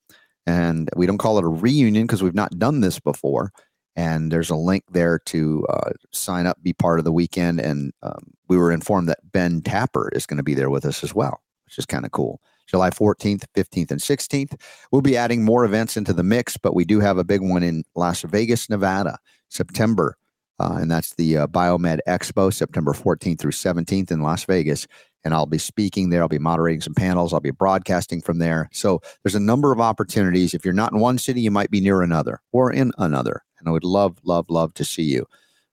And 0.46 0.90
we 0.96 1.08
don't 1.08 1.18
call 1.18 1.40
it 1.40 1.46
a 1.46 1.48
reunion 1.48 2.06
because 2.06 2.22
we've 2.22 2.36
not 2.36 2.60
done 2.60 2.82
this 2.82 3.00
before. 3.00 3.52
And 3.96 4.32
there's 4.32 4.50
a 4.50 4.56
link 4.56 4.84
there 4.92 5.18
to 5.28 5.66
uh, 5.68 5.92
sign 6.12 6.46
up, 6.46 6.62
be 6.62 6.74
part 6.74 7.00
of 7.00 7.06
the 7.06 7.12
weekend. 7.12 7.60
And 7.60 7.92
um, 8.04 8.34
we 8.50 8.58
were 8.58 8.72
informed 8.72 9.10
that 9.10 9.32
Ben 9.32 9.62
Tapper 9.62 10.10
is 10.14 10.28
going 10.28 10.38
to 10.38 10.44
be 10.44 10.54
there 10.54 10.70
with 10.70 10.86
us 10.86 11.04
as 11.04 11.16
well, 11.16 11.42
which 11.66 11.80
is 11.80 11.88
kind 11.88 12.06
of 12.06 12.12
cool. 12.12 12.40
July 12.68 12.90
14th, 12.90 13.46
15th, 13.56 13.92
and 13.92 14.00
16th. 14.00 14.60
We'll 14.92 15.02
be 15.02 15.18
adding 15.18 15.44
more 15.44 15.66
events 15.66 15.98
into 15.98 16.14
the 16.14 16.24
mix, 16.24 16.58
but 16.58 16.74
we 16.74 16.86
do 16.86 17.00
have 17.00 17.18
a 17.18 17.24
big 17.24 17.42
one 17.42 17.64
in 17.64 17.84
Las 17.96 18.22
Vegas, 18.22 18.70
Nevada, 18.70 19.18
September. 19.50 20.18
Uh, 20.60 20.78
and 20.80 20.90
that's 20.90 21.16
the 21.16 21.38
uh, 21.38 21.48
Biomed 21.48 22.00
Expo, 22.08 22.54
September 22.54 22.94
14th 22.94 23.40
through 23.40 23.52
17th 23.52 24.12
in 24.12 24.22
Las 24.22 24.46
Vegas. 24.46 24.88
And 25.26 25.34
I'll 25.34 25.46
be 25.46 25.58
speaking 25.58 26.10
there. 26.10 26.22
I'll 26.22 26.28
be 26.28 26.40
moderating 26.40 26.82
some 26.82 26.94
panels. 26.94 27.34
I'll 27.34 27.40
be 27.40 27.52
broadcasting 27.52 28.22
from 28.22 28.40
there. 28.40 28.70
So 28.72 29.02
there's 29.24 29.36
a 29.36 29.40
number 29.40 29.72
of 29.72 29.80
opportunities. 29.80 30.54
If 30.54 30.66
you're 30.66 30.74
not 30.74 30.92
in 30.92 31.00
one 31.00 31.18
city, 31.18 31.42
you 31.42 31.52
might 31.52 31.72
be 31.72 31.82
near 31.82 32.02
another 32.02 32.42
or 32.52 32.72
in 32.72 32.92
another. 32.98 33.44
And 33.60 33.68
I 33.68 33.72
would 33.72 33.86
love, 33.86 34.18
love, 34.24 34.46
love 34.50 34.74
to 34.76 34.86
see 34.86 35.04
you. 35.04 35.26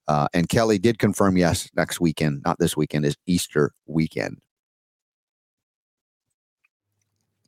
Uh, 0.08 0.28
and 0.34 0.48
Kelly 0.48 0.78
did 0.78 0.98
confirm, 0.98 1.36
yes, 1.36 1.68
next 1.76 2.00
weekend, 2.00 2.42
not 2.44 2.58
this 2.58 2.76
weekend, 2.76 3.04
is 3.04 3.16
Easter 3.26 3.72
weekend. 3.86 4.38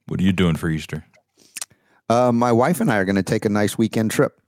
What 0.07 0.21
are 0.21 0.25
you 0.25 0.33
doing 0.33 0.57
for 0.57 0.69
Easter? 0.69 1.05
Uh, 2.09 2.33
my 2.33 2.53
wife 2.53 2.81
and 2.81 2.91
I 2.91 2.97
are 2.99 3.05
going 3.05 3.17
to 3.17 3.23
take 3.23 3.45
a 3.45 3.49
nice 3.49 3.79
weekend 3.79 4.11
trip. 4.11 4.39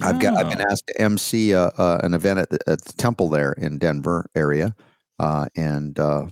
I've 0.00 0.20
got 0.20 0.36
I've 0.36 0.48
been 0.48 0.60
Oh. 0.64 0.70
asked 0.70 0.86
to 0.88 1.00
MC 1.00 1.54
uh, 1.54 1.70
uh, 1.76 2.00
an 2.04 2.14
event 2.14 2.38
at 2.38 2.50
the, 2.50 2.58
at 2.68 2.84
the 2.84 2.92
temple 2.92 3.28
there 3.28 3.52
in 3.52 3.78
Denver 3.78 4.26
area, 4.36 4.74
uh, 5.18 5.46
and 5.56 5.98
uh, 5.98 6.26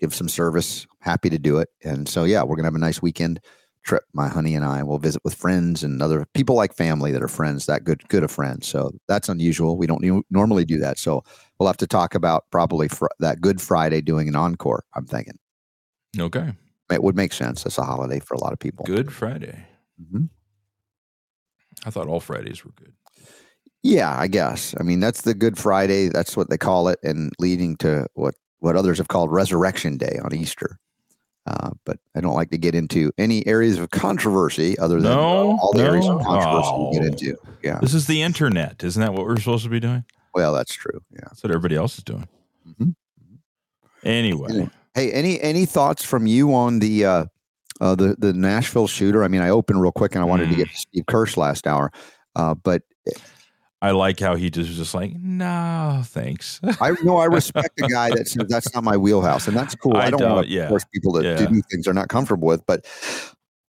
give 0.00 0.14
some 0.14 0.28
service. 0.30 0.86
Happy 1.00 1.28
to 1.28 1.38
do 1.38 1.58
it. 1.58 1.68
And 1.84 2.08
so 2.08 2.24
yeah, 2.24 2.42
we're 2.42 2.56
gonna 2.56 2.68
have 2.68 2.74
a 2.74 2.78
nice 2.78 3.02
weekend 3.02 3.40
trip. 3.84 4.04
My 4.14 4.28
honey 4.28 4.54
and 4.54 4.64
I 4.64 4.82
will 4.82 4.98
visit 4.98 5.20
with 5.24 5.34
friends 5.34 5.82
and 5.84 6.00
other 6.02 6.24
people 6.32 6.56
like 6.56 6.72
family 6.74 7.12
that 7.12 7.22
are 7.22 7.28
friends. 7.28 7.66
That 7.66 7.84
good 7.84 8.06
good 8.08 8.22
of 8.24 8.30
friends. 8.30 8.66
So 8.66 8.92
that's 9.08 9.28
unusual. 9.28 9.76
We 9.76 9.86
don't 9.86 10.24
normally 10.30 10.64
do 10.64 10.78
that. 10.78 10.98
So 10.98 11.22
we'll 11.58 11.66
have 11.66 11.76
to 11.78 11.86
talk 11.86 12.14
about 12.14 12.44
probably 12.50 12.88
fr- 12.88 13.06
that 13.20 13.42
Good 13.42 13.60
Friday 13.60 14.00
doing 14.00 14.26
an 14.26 14.36
encore. 14.36 14.84
I'm 14.94 15.04
thinking 15.04 15.38
Okay. 16.18 16.54
It 16.92 17.02
would 17.02 17.16
make 17.16 17.32
sense. 17.32 17.64
It's 17.66 17.78
a 17.78 17.84
holiday 17.84 18.20
for 18.20 18.34
a 18.34 18.38
lot 18.40 18.52
of 18.52 18.58
people. 18.58 18.84
Good 18.84 19.12
Friday. 19.12 19.66
Mhm. 20.02 20.28
I 21.84 21.90
thought 21.90 22.06
all 22.08 22.20
Fridays 22.20 22.64
were 22.64 22.72
good. 22.76 22.92
Yeah, 23.82 24.14
I 24.16 24.28
guess. 24.28 24.74
I 24.78 24.84
mean, 24.84 25.00
that's 25.00 25.22
the 25.22 25.34
Good 25.34 25.58
Friday. 25.58 26.08
That's 26.08 26.36
what 26.36 26.48
they 26.50 26.56
call 26.58 26.88
it, 26.88 26.98
and 27.02 27.32
leading 27.38 27.76
to 27.78 28.06
what 28.14 28.34
what 28.60 28.76
others 28.76 28.98
have 28.98 29.08
called 29.08 29.32
Resurrection 29.32 29.96
Day 29.96 30.20
on 30.22 30.32
Easter. 30.32 30.78
Uh, 31.46 31.70
but 31.84 31.98
I 32.14 32.20
don't 32.20 32.34
like 32.36 32.50
to 32.50 32.58
get 32.58 32.76
into 32.76 33.10
any 33.18 33.44
areas 33.44 33.76
of 33.78 33.90
controversy 33.90 34.78
other 34.78 35.00
than 35.00 35.10
No, 35.10 35.58
all 35.60 35.72
the 35.72 35.82
areas 35.82 36.06
of 36.06 36.22
controversy 36.22 36.70
we 36.78 36.92
get 36.92 37.02
Oh. 37.02 37.06
into. 37.06 37.36
Yeah. 37.64 37.80
This 37.80 37.92
is 37.94 38.06
the 38.06 38.22
internet. 38.22 38.84
Isn't 38.84 39.00
that 39.00 39.12
what 39.12 39.24
we're 39.26 39.36
supposed 39.40 39.64
to 39.64 39.70
be 39.70 39.80
doing? 39.80 40.04
Well, 40.32 40.52
that's 40.54 40.72
true. 40.72 41.00
Yeah. 41.10 41.22
That's 41.24 41.42
what 41.42 41.50
everybody 41.50 41.74
else 41.74 41.98
is 41.98 42.04
doing. 42.04 42.28
Mhm. 42.68 42.94
Anyway, 44.04 44.70
Hey, 44.94 45.10
any 45.12 45.40
any 45.40 45.64
thoughts 45.66 46.04
from 46.04 46.26
you 46.26 46.54
on 46.54 46.78
the 46.78 47.04
uh, 47.04 47.24
uh, 47.80 47.94
the 47.94 48.14
the 48.18 48.32
Nashville 48.32 48.86
shooter? 48.86 49.24
I 49.24 49.28
mean, 49.28 49.40
I 49.40 49.48
opened 49.48 49.80
real 49.80 49.92
quick, 49.92 50.14
and 50.14 50.22
I 50.22 50.26
wanted 50.26 50.48
to 50.48 50.54
Mm. 50.54 50.58
get 50.58 50.68
to 50.70 50.76
Steve 50.76 51.06
Kirsch 51.06 51.36
last 51.36 51.66
hour, 51.66 51.90
uh, 52.36 52.54
but 52.54 52.82
I 53.80 53.90
like 53.92 54.20
how 54.20 54.36
he 54.36 54.48
just 54.50 54.68
was 54.68 54.76
just 54.76 54.94
like, 54.94 55.12
no, 55.16 56.02
thanks. 56.04 56.60
I 56.80 56.92
know 57.02 57.16
I 57.16 57.24
respect 57.24 57.70
the 57.76 57.88
guy 57.88 58.10
that 58.10 58.28
says 58.28 58.44
that's 58.48 58.72
not 58.74 58.84
my 58.84 58.96
wheelhouse, 58.96 59.48
and 59.48 59.56
that's 59.56 59.74
cool. 59.74 59.96
I, 59.96 60.02
I 60.06 60.10
don't, 60.10 60.20
don't- 60.20 60.32
want 60.36 60.46
to 60.46 60.52
yeah. 60.52 60.68
force 60.68 60.84
people 60.92 61.14
to, 61.14 61.22
to 61.22 61.28
Yeah. 61.28 61.46
do 61.48 61.62
things 61.70 61.86
they're 61.86 61.94
not 61.94 62.08
comfortable 62.08 62.46
with. 62.46 62.64
But 62.66 62.84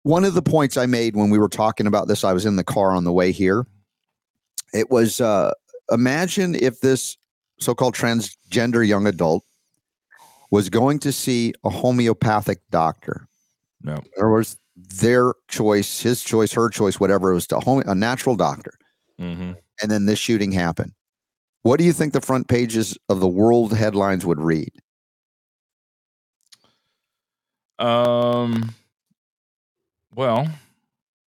one 0.05 0.25
of 0.25 0.35
the 0.35 0.43
points 0.43 0.77
I 0.77 0.87
made 0.87 1.15
when 1.15 1.31
we 1.31 1.39
were 1.39 1.49
talking 1.49 1.87
about 1.87 2.09
this, 2.09 2.25
I 2.25 2.33
was 2.33 2.47
in 2.47 2.57
the 2.57 2.65
car 2.65 2.91
on 2.93 3.05
the 3.05 3.13
way 3.13 3.31
here. 3.33 3.65
It 4.75 4.91
was 4.91 5.21
uh, 5.21 5.53
imagine 5.91 6.55
if 6.57 6.81
this 6.81 7.17
so-called 7.61 7.95
transgender 7.95 8.85
young 8.87 9.07
adult 9.07 9.45
was 10.53 10.69
going 10.69 10.99
to 11.01 11.11
see 11.11 11.53
a 11.65 11.71
homeopathic 11.71 12.61
doctor. 12.71 13.27
no. 13.83 13.95
In 13.95 14.03
other 14.19 14.31
words, 14.31 14.57
their 14.77 15.35
choice, 15.49 16.01
his 16.01 16.23
choice, 16.23 16.53
her 16.53 16.69
choice, 16.69 17.01
whatever 17.01 17.33
it 17.33 17.35
was, 17.35 17.47
to 17.49 17.59
home, 17.59 17.83
a 17.87 17.95
natural 17.95 18.37
doctor 18.37 18.75
hmm 19.19 19.53
and 19.81 19.91
then 19.91 20.07
this 20.07 20.19
shooting 20.19 20.53
happened. 20.53 20.93
What 21.63 21.79
do 21.79 21.85
you 21.85 21.93
think 21.93 22.13
the 22.13 22.21
front 22.21 22.47
pages 22.47 22.97
of 23.09 23.19
the 23.19 23.27
world 23.27 23.73
headlines 23.77 24.25
would 24.25 24.39
read? 24.39 24.71
Um. 27.79 28.75
Well, 30.15 30.47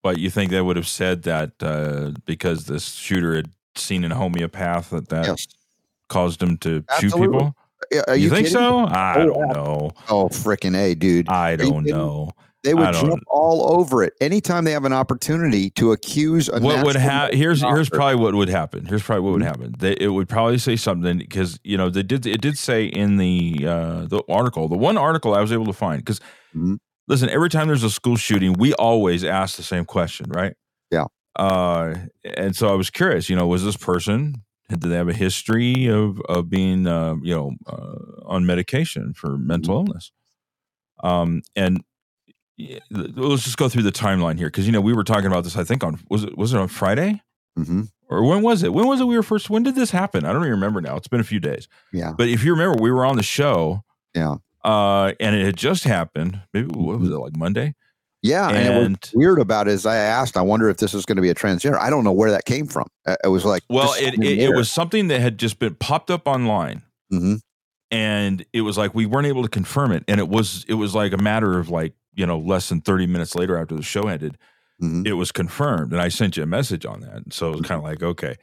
but 0.04 0.20
you 0.20 0.30
think 0.30 0.52
they 0.52 0.62
would 0.62 0.78
have 0.78 0.88
said 0.88 1.24
that 1.24 1.52
uh, 1.62 2.12
because 2.26 2.66
this 2.66 2.94
shooter 2.94 3.36
had 3.36 3.50
seen 3.76 4.04
a 4.06 4.16
homeopath 4.16 4.92
that 4.92 5.10
that 5.10 5.28
Yes. 5.28 5.48
caused 6.08 6.42
him 6.42 6.58
to 6.60 6.84
shoot 7.00 7.14
people? 7.14 7.56
Are 8.08 8.16
you, 8.16 8.30
think 8.30 8.48
kidding 8.48 8.54
so? 8.54 8.80
I 8.80 9.16
Oh, 9.20 9.26
don't 9.28 9.48
know. 9.50 9.92
Oh, 10.10 10.28
freaking 10.30 10.76
a, 10.76 10.96
dude! 10.96 11.30
I 11.30 11.56
don't 11.56 11.84
know. 11.86 12.30
They 12.64 12.74
would 12.74 12.94
jump 12.94 13.22
all 13.28 13.78
over 13.80 14.04
it 14.04 14.14
anytime 14.20 14.64
they 14.64 14.72
have 14.72 14.86
an 14.86 14.94
opportunity 14.94 15.70
to 15.72 15.92
accuse 15.92 16.50
a 16.50 16.60
what 16.60 16.84
would 16.84 16.96
happen 16.96 17.38
here's 17.38 17.62
here's 17.62 17.92
probably 17.92 18.16
what 18.16 18.34
would 18.34 18.50
happen 18.50 18.86
here's 18.88 19.04
probably 19.04 19.22
what 19.24 19.34
would 19.34 19.44
Mhm. 19.44 19.46
happen 19.46 19.76
they, 19.78 19.92
it 20.00 20.08
would 20.08 20.28
probably 20.28 20.58
say 20.58 20.76
something 20.76 21.20
because 21.20 21.60
you 21.64 21.78
know 21.78 21.92
they 21.92 22.02
did 22.02 22.26
it 22.26 22.42
did 22.42 22.58
say 22.58 22.86
in 22.86 23.18
the 23.18 23.64
uh 23.68 24.06
the 24.06 24.24
article 24.28 24.68
the 24.68 24.76
one 24.78 24.98
article 24.98 25.36
i 25.36 25.42
was 25.42 25.52
able 25.52 25.68
to 25.68 25.74
find 25.74 26.00
because 26.04 26.20
Mhm. 26.58 26.78
listen 27.08 27.30
every 27.30 27.50
time 27.50 27.68
there's 27.68 27.84
a 27.84 27.90
school 27.92 28.16
shooting 28.16 28.54
we 28.54 28.74
always 28.74 29.24
ask 29.24 29.58
the 29.58 29.64
same 29.64 29.86
question 29.86 30.26
right 30.32 30.56
Yeah. 30.90 31.06
uh 31.36 31.94
and 32.36 32.56
so 32.56 32.68
i 32.70 32.74
was 32.74 32.90
curious 32.90 33.30
you 33.30 33.36
know 33.36 33.46
was 33.46 33.64
this 33.64 33.78
person 33.78 34.42
did 34.70 34.82
they 34.82 34.96
have 34.96 35.10
a 35.10 35.14
history 35.14 35.88
of 35.88 36.20
of 36.30 36.50
being 36.50 36.88
uh, 36.88 37.16
you 37.22 37.34
know 37.36 37.52
uh, 37.68 38.24
on 38.26 38.46
medication 38.46 39.14
for 39.14 39.38
mental 39.38 39.76
Mm-hmm. 39.82 39.88
illness 39.90 40.12
um 41.04 41.42
and 41.56 41.84
let's 42.90 43.44
just 43.44 43.58
go 43.58 43.68
through 43.68 43.84
the 43.84 43.92
timeline 43.92 44.38
here 44.38 44.48
because 44.48 44.66
you 44.66 44.72
know 44.72 44.82
we 44.82 44.94
were 44.94 45.04
talking 45.04 45.28
about 45.28 45.44
this. 45.44 45.58
I 45.58 45.64
think 45.64 45.84
on 45.84 46.00
was 46.10 46.24
it 46.24 46.38
was 46.38 46.54
it 46.54 46.58
on 46.60 46.68
Friday 46.70 47.22
Mhm. 47.58 47.90
or 48.10 48.24
when 48.24 48.42
was 48.42 48.64
it? 48.64 48.74
When 48.74 48.88
was 48.88 49.00
it 49.02 49.06
we 49.06 49.16
were 49.16 49.24
first? 49.24 49.50
When 49.50 49.64
did 49.64 49.76
this 49.76 49.92
happen? 49.92 50.26
I 50.26 50.32
don't 50.34 50.42
even 50.42 50.52
remember 50.52 50.82
now. 50.82 50.96
It's 50.96 51.08
been 51.08 51.20
a 51.20 51.26
few 51.26 51.40
days. 51.40 51.68
Yeah, 51.94 52.14
But 52.18 52.28
if 52.30 52.44
you 52.44 52.52
remember, 52.52 52.82
we 52.82 52.92
were 52.92 53.06
on 53.06 53.16
the 53.18 53.24
show. 53.24 53.84
Yeah. 54.14 54.36
Uh, 54.64 55.14
and 55.20 55.36
it 55.36 55.46
had 55.46 55.58
just 55.58 55.84
happened. 55.84 56.42
Maybe 56.54 56.68
what 56.68 57.00
was 57.00 57.10
it 57.10 57.14
like 57.14 57.36
Monday? 57.38 57.76
Yeah. 58.26 58.50
And, 58.50 58.58
And 58.86 58.98
was 59.02 59.12
weird 59.14 59.40
about 59.40 59.68
it 59.68 59.72
is 59.74 59.86
I 59.86 59.96
asked, 59.96 60.36
I 60.38 60.42
wonder 60.42 60.70
if 60.70 60.78
this 60.78 60.94
is 60.94 61.06
going 61.06 61.16
to 61.18 61.22
be 61.22 61.30
a 61.30 61.36
transgender. 61.36 61.78
I 61.80 61.90
don't 61.90 62.04
know 62.04 62.12
where 62.12 62.32
that 62.32 62.46
came 62.46 62.68
from. 62.68 62.88
It 63.24 63.28
was 63.30 63.46
like, 63.46 63.64
well, 63.70 63.94
it, 63.98 64.16
it, 64.24 64.40
it 64.40 64.56
was 64.56 64.72
something 64.72 65.08
that 65.10 65.22
had 65.22 65.38
just 65.38 65.60
been 65.60 65.76
popped 65.76 66.10
up 66.10 66.28
online. 66.28 66.82
Mhm. 67.14 67.40
and 67.92 68.44
it 68.52 68.62
was 68.62 68.78
like 68.80 68.96
we 68.96 69.06
weren't 69.06 69.28
able 69.28 69.44
to 69.44 69.48
confirm 69.50 69.92
it 69.92 70.04
and 70.08 70.20
it 70.20 70.28
was 70.28 70.66
it 70.68 70.74
was 70.74 70.96
like 70.96 71.14
a 71.14 71.18
matter 71.18 71.60
of 71.60 71.70
like 71.70 71.94
you 72.16 72.26
know 72.26 72.40
less 72.40 72.68
than 72.70 72.82
30 72.82 73.06
minutes 73.06 73.36
later 73.36 73.56
after 73.58 73.76
the 73.76 73.84
show 73.84 74.08
ended 74.08 74.40
Mhm. 74.82 75.06
it 75.06 75.14
was 75.14 75.32
confirmed 75.32 75.94
and 75.94 76.02
i 76.02 76.10
sent 76.10 76.36
you 76.36 76.42
a 76.42 76.48
message 76.48 76.84
on 76.84 77.02
that 77.02 77.14
and 77.18 77.32
so 77.32 77.50
it 77.52 77.58
was 77.58 77.62
kind 77.62 77.78
of 77.78 77.84
like 77.84 78.02
okay 78.02 78.38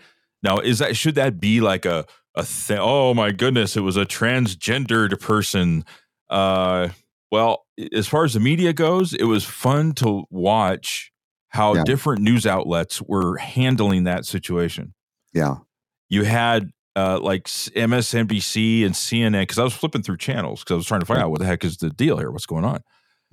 now 0.44 0.58
is 0.58 0.78
that 0.78 0.96
should 0.96 1.16
that 1.16 1.40
be 1.40 1.60
like 1.60 1.84
a 1.84 2.06
a 2.36 2.44
thing 2.44 2.78
oh 2.80 3.14
my 3.14 3.32
goodness 3.32 3.76
it 3.76 3.80
was 3.80 3.96
a 3.96 4.06
transgendered 4.06 5.18
person 5.20 5.84
uh 6.30 6.88
well 7.32 7.61
as 7.94 8.06
far 8.06 8.24
as 8.24 8.34
the 8.34 8.40
media 8.40 8.72
goes 8.72 9.12
it 9.14 9.24
was 9.24 9.44
fun 9.44 9.92
to 9.92 10.24
watch 10.30 11.10
how 11.48 11.74
Yeah. 11.74 11.84
different 11.84 12.22
news 12.22 12.46
outlets 12.46 13.00
were 13.02 13.36
handling 13.38 14.04
that 14.04 14.24
situation 14.26 14.94
Yeah. 15.32 15.56
you 16.08 16.24
had 16.24 16.70
uh, 16.94 17.18
like 17.20 17.44
MSNBC 17.46 18.84
and 18.84 18.94
CNN 18.94 19.42
because 19.42 19.58
I 19.58 19.64
was 19.64 19.72
flipping 19.72 20.02
through 20.02 20.18
channels 20.18 20.60
because 20.60 20.72
I 20.74 20.76
was 20.76 20.86
trying 20.86 21.00
to 21.00 21.06
find 21.06 21.20
out 21.20 21.30
what 21.30 21.40
the 21.40 21.46
heck 21.46 21.64
is 21.64 21.78
the 21.78 21.88
deal 21.88 22.18
here, 22.18 22.30
what's 22.30 22.44
going 22.44 22.66
on, 22.66 22.80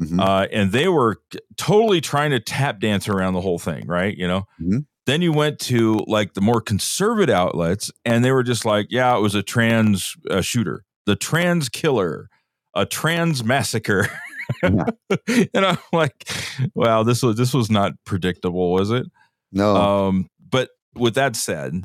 Mhm. 0.01 0.19
uh, 0.21 0.47
and 0.51 0.71
they 0.71 0.87
were 0.87 1.17
totally 1.57 1.99
trying 1.99 2.31
to 2.31 2.39
tap 2.39 2.79
dance 2.79 3.09
around 3.09 3.33
the 3.33 3.41
whole 3.41 3.59
thing, 3.59 3.85
right? 3.85 4.15
You 4.17 4.27
know. 4.29 4.43
Mhm. 4.61 4.85
Then 5.05 5.21
you 5.21 5.33
went 5.33 5.59
to 5.61 6.03
like 6.07 6.35
the 6.35 6.41
more 6.41 6.61
conservative 6.61 7.35
outlets, 7.35 7.91
and 8.05 8.23
they 8.23 8.31
were 8.31 8.43
just 8.43 8.63
like, 8.63 8.87
"Yeah, 8.89 9.17
it 9.17 9.19
was 9.19 9.35
a 9.35 9.43
trans 9.43 10.15
uh, 10.29 10.39
shooter, 10.39 10.85
the 11.05 11.17
trans 11.17 11.67
killer, 11.67 12.29
a 12.75 12.85
trans 12.85 13.43
massacre." 13.43 14.07
Yeah. 14.63 14.85
and 15.53 15.65
I'm 15.65 15.77
like, 15.93 16.27
"Wow, 16.75 17.03
this 17.03 17.21
was 17.23 17.35
this 17.37 17.53
was 17.53 17.69
not 17.69 17.93
predictable, 18.05 18.71
was 18.71 18.91
it?" 18.91 19.05
no. 19.51 19.75
Um, 19.75 20.27
but 20.49 20.69
with 20.95 21.15
that 21.15 21.35
said, 21.35 21.83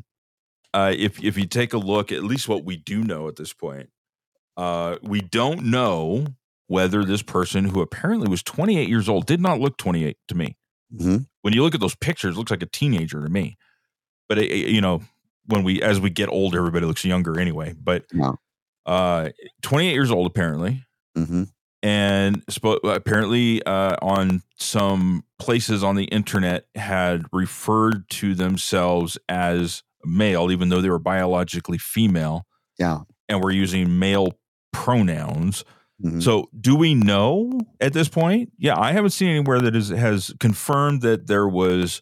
uh, 0.73 0.93
if 0.95 1.23
if 1.23 1.37
you 1.37 1.45
take 1.45 1.73
a 1.73 1.77
look, 1.77 2.11
at 2.11 2.23
least 2.23 2.47
what 2.47 2.65
we 2.65 2.77
do 2.77 3.03
know 3.03 3.27
at 3.27 3.35
this 3.35 3.53
point, 3.53 3.89
uh, 4.57 4.97
we 5.01 5.21
don't 5.21 5.63
know 5.65 6.25
whether 6.67 7.03
this 7.05 7.21
person, 7.21 7.65
who 7.65 7.81
apparently 7.81 8.27
was 8.27 8.41
28 8.41 8.89
years 8.89 9.07
old, 9.07 9.25
did 9.27 9.39
not 9.39 9.59
look 9.59 9.77
28 9.77 10.17
to 10.27 10.35
me. 10.35 10.57
Mhm. 10.93 11.27
When 11.43 11.53
you 11.53 11.61
look 11.61 11.75
at 11.75 11.79
those 11.81 11.95
pictures, 11.95 12.35
it 12.35 12.37
looks 12.39 12.49
like 12.51 12.63
a 12.63 12.67
teenager 12.67 13.21
to 13.21 13.29
me. 13.29 13.55
But 14.27 14.39
it, 14.39 14.49
it- 14.51 14.69
you 14.69 14.81
know, 14.81 15.01
when 15.45 15.63
we 15.63 15.81
as 15.83 15.99
we 15.99 16.09
get 16.09 16.27
older, 16.29 16.57
everybody 16.57 16.87
looks 16.87 17.05
younger 17.05 17.39
anyway. 17.39 17.75
But 17.79 18.05
Yeah. 18.11 18.31
uh, 18.87 19.29
28 19.61 19.93
years 19.93 20.09
old 20.11 20.25
apparently 20.25 20.83
Mhm. 21.15 21.49
And 21.85 22.43
spo- 22.47 22.79
apparently 22.83 23.61
uh, 23.63 23.95
on 24.01 24.41
some 24.57 25.23
places 25.37 25.83
on 25.83 25.95
the 25.95 26.05
internet 26.05 26.65
had 26.73 27.23
referred 27.31 28.09
to 28.09 28.33
themselves 28.33 29.17
as 29.29 29.83
male 30.03 30.49
even 30.51 30.69
though 30.69 30.81
they 30.81 30.89
were 30.89 30.97
biologically 30.99 31.77
female 31.77 32.45
Yeah. 32.79 33.01
and 33.29 33.43
were 33.43 33.51
using 33.51 33.99
male 33.99 34.33
pronouns 34.73 35.63
Mhm. 36.03 36.21
so 36.21 36.49
do 36.59 36.75
we 36.75 36.93
know 36.93 37.51
at 37.79 37.93
this 37.93 38.09
point 38.09 38.51
yeah 38.57 38.77
i 38.77 38.91
haven't 38.91 39.11
seen 39.11 39.29
anywhere 39.29 39.61
that 39.61 39.75
is, 39.77 39.87
has 39.89 40.33
confirmed 40.41 41.01
that 41.03 41.27
there 41.27 41.47
was 41.47 42.01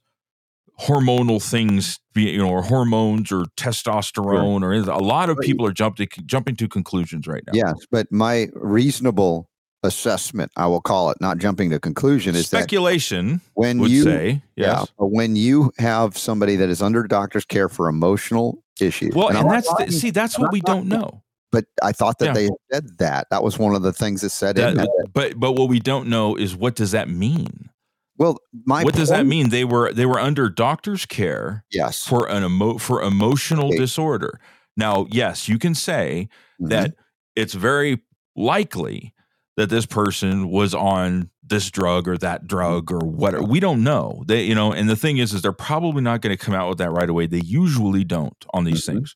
hormonal 0.81 1.39
things 1.41 1.99
you 2.15 2.39
know 2.39 2.49
or 2.49 2.63
hormones 2.63 3.31
or 3.31 3.45
testosterone 3.55 4.63
or 4.63 4.73
anything. 4.73 4.89
a 4.91 4.97
lot 4.97 5.29
of 5.29 5.37
people 5.39 5.63
are 5.65 5.71
jumping 5.71 6.07
jumping 6.25 6.55
to 6.55 6.67
conclusions 6.67 7.27
right 7.27 7.43
now 7.45 7.53
Yes, 7.53 7.75
but 7.91 8.11
my 8.11 8.47
reasonable 8.55 9.47
assessment, 9.83 10.51
I 10.55 10.67
will 10.67 10.81
call 10.81 11.09
it, 11.11 11.17
not 11.21 11.37
jumping 11.37 11.69
to 11.71 11.79
conclusion, 11.79 12.35
is 12.35 12.49
that 12.49 12.59
speculation 12.61 13.41
when 13.53 13.79
would 13.79 13.91
you 13.91 14.03
say 14.03 14.41
yeah, 14.55 14.79
yes 14.79 14.87
but 14.97 15.07
when 15.07 15.35
you 15.35 15.71
have 15.77 16.17
somebody 16.17 16.55
that 16.55 16.69
is 16.69 16.81
under 16.81 17.03
doctor's 17.03 17.45
care 17.45 17.69
for 17.69 17.87
emotional 17.87 18.63
issues, 18.79 19.13
Well, 19.13 19.27
and 19.29 19.37
and, 19.37 19.51
that's 19.51 19.71
the, 19.75 19.91
see, 19.91 20.09
that's 20.09 20.35
I'm 20.35 20.43
what 20.43 20.51
we 20.53 20.61
don't 20.61 20.87
know. 20.87 21.21
But 21.51 21.65
I 21.83 21.91
thought 21.91 22.17
that 22.17 22.27
Yeah. 22.27 22.33
they 22.33 22.49
said 22.71 22.97
that. 22.97 23.27
That 23.29 23.43
was 23.43 23.59
one 23.59 23.75
of 23.75 23.83
the 23.83 23.93
things 23.93 24.21
that 24.21 24.31
said 24.31 24.55
That, 24.55 24.75
that. 24.75 24.89
but 25.13 25.39
but 25.39 25.51
what 25.51 25.69
we 25.69 25.79
don't 25.79 26.07
know 26.07 26.35
is 26.35 26.55
what 26.55 26.75
does 26.75 26.91
that 26.91 27.09
mean? 27.09 27.69
Well, 28.17 28.37
my 28.65 28.83
what 28.83 28.95
does 28.95 29.09
that 29.09 29.25
mean? 29.27 29.49
They 29.49 29.63
were 29.65 29.93
they 29.93 30.05
were 30.07 30.19
under 30.19 30.49
doctor's 30.49 31.05
care 31.05 31.63
Yes. 31.71 32.03
for 32.05 32.27
an 32.29 32.43
emo 32.43 32.77
for 32.79 33.01
emotional 33.03 33.67
Okay. 33.67 33.77
disorder. 33.77 34.39
Now, 34.75 35.05
yes, 35.11 35.47
you 35.47 35.59
can 35.59 35.75
say 35.75 36.27
Mhm. 36.59 36.69
that 36.69 36.93
it's 37.35 37.53
very 37.53 38.01
likely 38.35 39.13
that 39.55 39.69
this 39.69 39.85
person 39.85 40.49
was 40.49 40.73
on 40.73 41.29
this 41.43 41.69
drug 41.69 42.07
or 42.07 42.17
that 42.17 42.47
drug 42.47 42.91
or 42.91 42.99
whatever. 42.99 43.43
We 43.43 43.59
don't 43.59 43.83
know. 43.83 44.23
They, 44.27 44.43
you 44.45 44.55
know, 44.55 44.71
and 44.73 44.89
the 44.89 44.95
thing 44.95 45.17
is, 45.17 45.33
is 45.33 45.41
they're 45.41 45.51
probably 45.53 46.01
not 46.01 46.21
going 46.21 46.35
to 46.35 46.43
come 46.43 46.55
out 46.55 46.69
with 46.69 46.77
that 46.79 46.89
right 46.91 47.09
away. 47.09 47.27
They 47.27 47.41
usually 47.41 48.03
don't 48.03 48.35
on 48.53 48.63
these 48.63 48.81
Mhm. 48.83 48.93
things. 48.93 49.15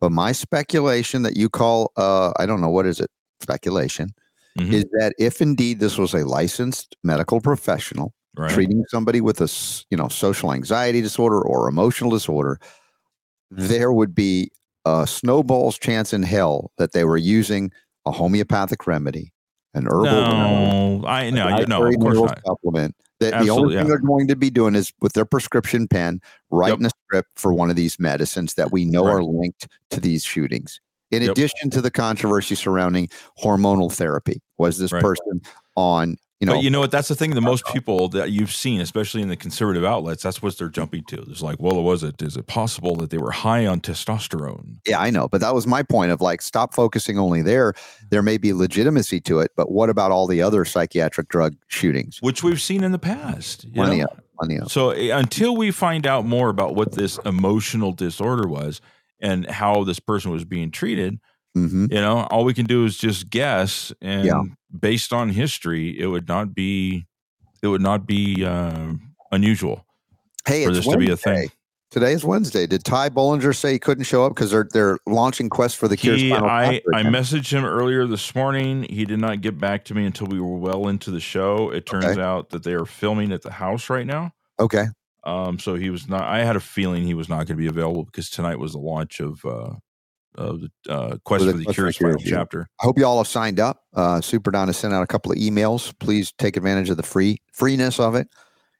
But 0.00 0.10
my 0.12 0.32
speculation 0.32 1.22
that 1.22 1.36
you 1.36 1.48
call, 1.48 1.92
uh, 1.96 2.32
I 2.38 2.46
don't 2.46 2.60
know, 2.60 2.70
what 2.70 2.86
is 2.86 3.00
it? 3.00 3.10
Speculation 3.42 4.10
Mhm. 4.58 4.72
is 4.72 4.84
that 4.92 5.12
if 5.18 5.42
indeed 5.42 5.80
this 5.80 5.98
was 5.98 6.14
a 6.14 6.24
licensed 6.24 6.96
medical 7.04 7.40
professional 7.40 8.14
Right. 8.36 8.50
treating 8.52 8.84
somebody 8.88 9.20
with 9.20 9.40
a, 9.40 9.50
you 9.90 9.96
know, 9.96 10.08
social 10.08 10.52
anxiety 10.52 11.00
disorder 11.02 11.40
or 11.42 11.68
emotional 11.68 12.10
disorder, 12.10 12.58
there 13.50 13.92
would 13.92 14.14
be 14.14 14.50
a 14.84 15.06
snowball's 15.06 15.76
chance 15.78 16.12
in 16.12 16.22
hell 16.22 16.70
that 16.78 16.92
they 16.92 17.04
were 17.04 17.16
using 17.16 17.70
a 18.06 18.12
homeopathic 18.12 18.86
remedy, 18.86 19.32
an 19.74 19.86
herbal 19.86 20.04
No, 20.04 21.02
I 21.06 21.22
a 21.24 21.66
no, 21.66 21.86
of 21.86 21.94
course 22.00 22.18
not. 22.18 22.40
supplement. 22.46 22.94
That 23.20 23.42
the 23.42 23.50
only 23.50 23.74
thing 23.74 23.78
yeah. 23.84 23.88
they're 23.88 23.98
going 23.98 24.28
to 24.28 24.36
be 24.36 24.48
doing 24.48 24.76
is 24.76 24.92
with 25.00 25.12
their 25.14 25.24
prescription 25.24 25.88
pen 25.88 26.20
writing 26.50 26.86
a 26.86 26.90
script 27.06 27.30
for 27.34 27.52
one 27.52 27.68
of 27.68 27.74
these 27.74 27.98
medicines 27.98 28.54
that 28.54 28.70
we 28.70 28.84
know 28.84 29.04
Right. 29.04 29.14
are 29.14 29.24
linked 29.24 29.66
to 29.90 30.00
these 30.00 30.24
shootings. 30.24 30.80
In 31.10 31.22
Yep. 31.22 31.32
addition 31.32 31.70
to 31.70 31.80
the 31.80 31.90
controversy 31.90 32.54
surrounding 32.54 33.08
hormonal 33.42 33.92
therapy, 33.92 34.40
was 34.58 34.78
this 34.78 34.92
Right. 34.92 35.02
person 35.02 35.40
on 35.74 36.16
you 36.40 36.46
know 36.46 36.54
but 36.54 36.62
you 36.62 36.70
know 36.70 36.80
what? 36.80 36.92
That's 36.92 37.08
the 37.08 37.16
thing. 37.16 37.34
The 37.34 37.40
most 37.40 37.66
people 37.66 38.08
that 38.10 38.30
you've 38.30 38.52
seen, 38.52 38.80
especially 38.80 39.22
in 39.22 39.28
the 39.28 39.36
conservative 39.36 39.84
outlets, 39.84 40.22
that's 40.22 40.40
what 40.40 40.56
they're 40.56 40.68
jumping 40.68 41.02
to. 41.04 41.16
It's 41.22 41.42
like, 41.42 41.56
well, 41.58 41.82
was 41.82 42.04
it? 42.04 42.22
Is 42.22 42.36
it 42.36 42.46
possible 42.46 42.94
that 42.96 43.10
they 43.10 43.18
were 43.18 43.32
high 43.32 43.66
on 43.66 43.80
testosterone? 43.80 44.76
Yeah, 44.86 45.00
I 45.00 45.10
know, 45.10 45.26
but 45.26 45.40
that 45.40 45.52
was 45.52 45.66
my 45.66 45.82
point 45.82 46.12
of 46.12 46.20
like 46.20 46.40
stop 46.40 46.74
focusing 46.74 47.18
only 47.18 47.42
there. 47.42 47.74
There 48.10 48.22
may 48.22 48.38
be 48.38 48.52
legitimacy 48.52 49.20
to 49.22 49.40
it, 49.40 49.50
but 49.56 49.72
what 49.72 49.90
about 49.90 50.12
all 50.12 50.28
the 50.28 50.40
other 50.40 50.64
psychiatric 50.64 51.28
drug 51.28 51.56
shootings? 51.66 52.18
Which 52.20 52.44
we've 52.44 52.60
seen 52.60 52.84
in 52.84 52.92
the 52.92 53.00
past. 53.00 53.72
Plenty 53.74 54.02
of, 54.02 54.10
plenty 54.38 54.58
of. 54.58 54.70
So 54.70 54.90
eh, 54.90 55.16
until 55.16 55.56
we 55.56 55.72
find 55.72 56.06
out 56.06 56.24
more 56.24 56.50
about 56.50 56.76
what 56.76 56.92
this 56.92 57.18
emotional 57.24 57.92
disorder 57.92 58.46
was 58.46 58.80
and 59.20 59.50
how 59.50 59.82
this 59.82 59.98
person 59.98 60.30
was 60.30 60.44
being 60.44 60.70
treated, 60.70 61.18
hmm 61.66 61.86
you 61.90 62.00
know, 62.00 62.26
all 62.30 62.44
we 62.44 62.54
can 62.54 62.66
do 62.66 62.84
is 62.84 62.96
just 62.96 63.30
guess. 63.30 63.92
And 64.00 64.26
Yeah. 64.26 64.42
based 64.78 65.12
on 65.12 65.30
history, 65.30 65.98
it 65.98 66.06
would 66.06 66.28
not 66.28 66.54
be 66.54 67.06
it 67.62 67.68
would 67.68 67.82
not 67.82 68.06
be 68.06 68.44
uh, 68.44 68.92
unusual 69.32 69.84
Hey, 70.46 70.64
for 70.64 70.70
it's 70.70 70.86
this 70.86 70.88
to 70.92 70.98
be 70.98 71.10
a 71.10 71.16
thing. 71.16 71.50
Today 71.90 72.12
is 72.12 72.22
Wednesday. 72.22 72.66
Did 72.66 72.84
Ty 72.84 73.08
Bollinger 73.10 73.56
say 73.56 73.72
he 73.72 73.78
couldn't 73.78 74.04
show 74.04 74.24
up 74.24 74.34
because 74.34 74.50
they're 74.50 74.68
they're 74.72 74.98
launching 75.06 75.48
Quest 75.48 75.76
for 75.78 75.88
the 75.88 75.96
Cure? 75.96 76.16
He, 76.16 76.28
Spinal 76.28 76.48
I, 76.50 76.82
I 76.94 77.02
messaged 77.02 77.50
him 77.50 77.64
earlier 77.64 78.06
this 78.06 78.34
morning. 78.34 78.82
He 78.90 79.06
did 79.06 79.18
not 79.18 79.40
get 79.40 79.58
back 79.58 79.86
to 79.86 79.94
me 79.94 80.04
until 80.04 80.26
we 80.26 80.38
were 80.38 80.56
well 80.58 80.88
into 80.88 81.10
the 81.10 81.20
show. 81.20 81.70
It 81.70 81.86
turns 81.86 82.04
Okay. 82.04 82.20
out 82.20 82.50
that 82.50 82.62
they 82.62 82.74
are 82.74 82.84
filming 82.84 83.32
at 83.32 83.40
the 83.42 83.50
house 83.52 83.88
right 83.88 84.06
now. 84.06 84.32
Okay. 84.60 84.84
Um, 85.24 85.58
so 85.58 85.74
he 85.76 85.88
was 85.88 86.08
not. 86.08 86.22
I 86.24 86.44
had 86.44 86.56
a 86.56 86.60
feeling 86.60 87.04
he 87.04 87.14
was 87.14 87.28
not 87.30 87.38
going 87.38 87.46
to 87.48 87.54
be 87.56 87.66
available 87.68 88.04
because 88.04 88.28
tonight 88.30 88.58
was 88.58 88.72
the 88.72 88.78
launch 88.78 89.20
of 89.20 89.42
uh, 89.44 89.74
of 90.38 90.60
the 90.60 90.70
uh, 90.88 91.16
quest 91.24 91.44
For 91.44 91.52
the 91.52 91.64
Quest 91.64 91.74
curious 91.76 91.96
final 91.98 92.18
chapter. 92.18 92.68
I 92.80 92.84
hope 92.84 92.98
you 92.98 93.04
all 93.04 93.18
have 93.18 93.26
signed 93.28 93.58
up. 93.60 93.82
Uh, 93.94 94.20
Super 94.20 94.50
Don 94.50 94.68
has 94.68 94.76
sent 94.76 94.94
out 94.94 95.02
a 95.02 95.06
couple 95.06 95.32
of 95.32 95.38
emails. 95.38 95.92
Please 95.98 96.32
take 96.38 96.56
advantage 96.56 96.88
of 96.90 96.96
the 96.96 97.02
free 97.02 97.38
freeness 97.52 97.98
of 97.98 98.14
it, 98.14 98.28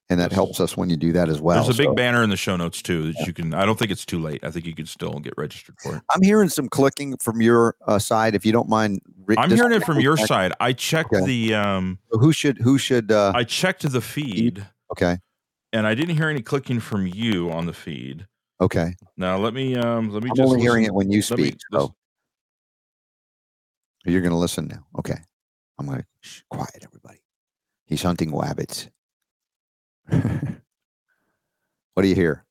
and 0.08 0.20
that 0.20 0.30
Yes. 0.30 0.36
helps 0.36 0.60
us 0.60 0.76
when 0.76 0.88
you 0.88 0.96
do 0.96 1.12
that 1.12 1.28
as 1.28 1.40
well. 1.40 1.62
There's 1.64 1.76
a 1.76 1.82
big 1.82 1.88
So, 1.90 1.94
banner 1.94 2.22
in 2.22 2.30
the 2.30 2.36
show 2.36 2.56
notes 2.56 2.80
too 2.80 3.12
that 3.12 3.26
you 3.26 3.32
can. 3.32 3.52
I 3.54 3.66
don't 3.66 3.78
think 3.78 3.90
it's 3.90 4.06
too 4.06 4.20
late. 4.20 4.42
I 4.44 4.50
think 4.50 4.64
you 4.66 4.74
can 4.74 4.86
still 4.86 5.18
get 5.18 5.34
registered 5.36 5.74
for 5.82 5.96
it. 5.96 6.02
I'm 6.14 6.22
hearing 6.22 6.48
some 6.48 6.68
clicking 6.68 7.16
from 7.18 7.42
your 7.42 7.74
uh, 7.86 7.98
side. 7.98 8.34
If 8.36 8.46
you 8.46 8.52
don't 8.52 8.68
mind, 8.68 9.00
I'm 9.36 9.50
hearing 9.50 9.72
it 9.72 9.84
from 9.84 9.98
your 10.00 10.16
side. 10.16 10.52
I 10.60 10.72
checked 10.72 11.12
Okay. 11.12 11.26
the 11.26 11.54
um, 11.54 11.98
Who 12.12 12.32
should 12.32 12.58
who 12.58 12.78
should? 12.78 13.10
Uh, 13.12 13.32
I 13.34 13.42
checked 13.44 13.90
the 13.90 14.00
feed, 14.00 14.64
okay, 14.92 15.18
and 15.72 15.86
I 15.86 15.94
didn't 15.94 16.16
hear 16.16 16.28
any 16.28 16.40
clicking 16.40 16.78
from 16.80 17.06
you 17.08 17.50
on 17.50 17.66
the 17.66 17.72
feed. 17.74 18.26
Okay. 18.60 18.94
Now 19.16 19.38
let 19.38 19.54
me 19.54 19.76
um, 19.76 20.10
let 20.10 20.22
me 20.22 20.30
I'm 20.30 20.36
just 20.36 20.46
only 20.46 20.60
hearing 20.60 20.84
it 20.84 20.94
when 20.94 21.10
you 21.10 21.22
speak. 21.22 21.58
So 21.72 21.94
you're 24.04 24.22
going 24.22 24.32
to 24.32 24.38
listen 24.38 24.68
now. 24.68 24.86
Okay, 24.98 25.18
I'm 25.78 25.86
going 25.86 25.98
to 25.98 26.06
shh, 26.20 26.42
quiet 26.50 26.82
everybody. 26.82 27.20
He's 27.86 28.02
hunting 28.02 28.30
wabbits. 28.30 28.88
what 30.08 32.02
do 32.02 32.08
you 32.08 32.14
hear? 32.14 32.44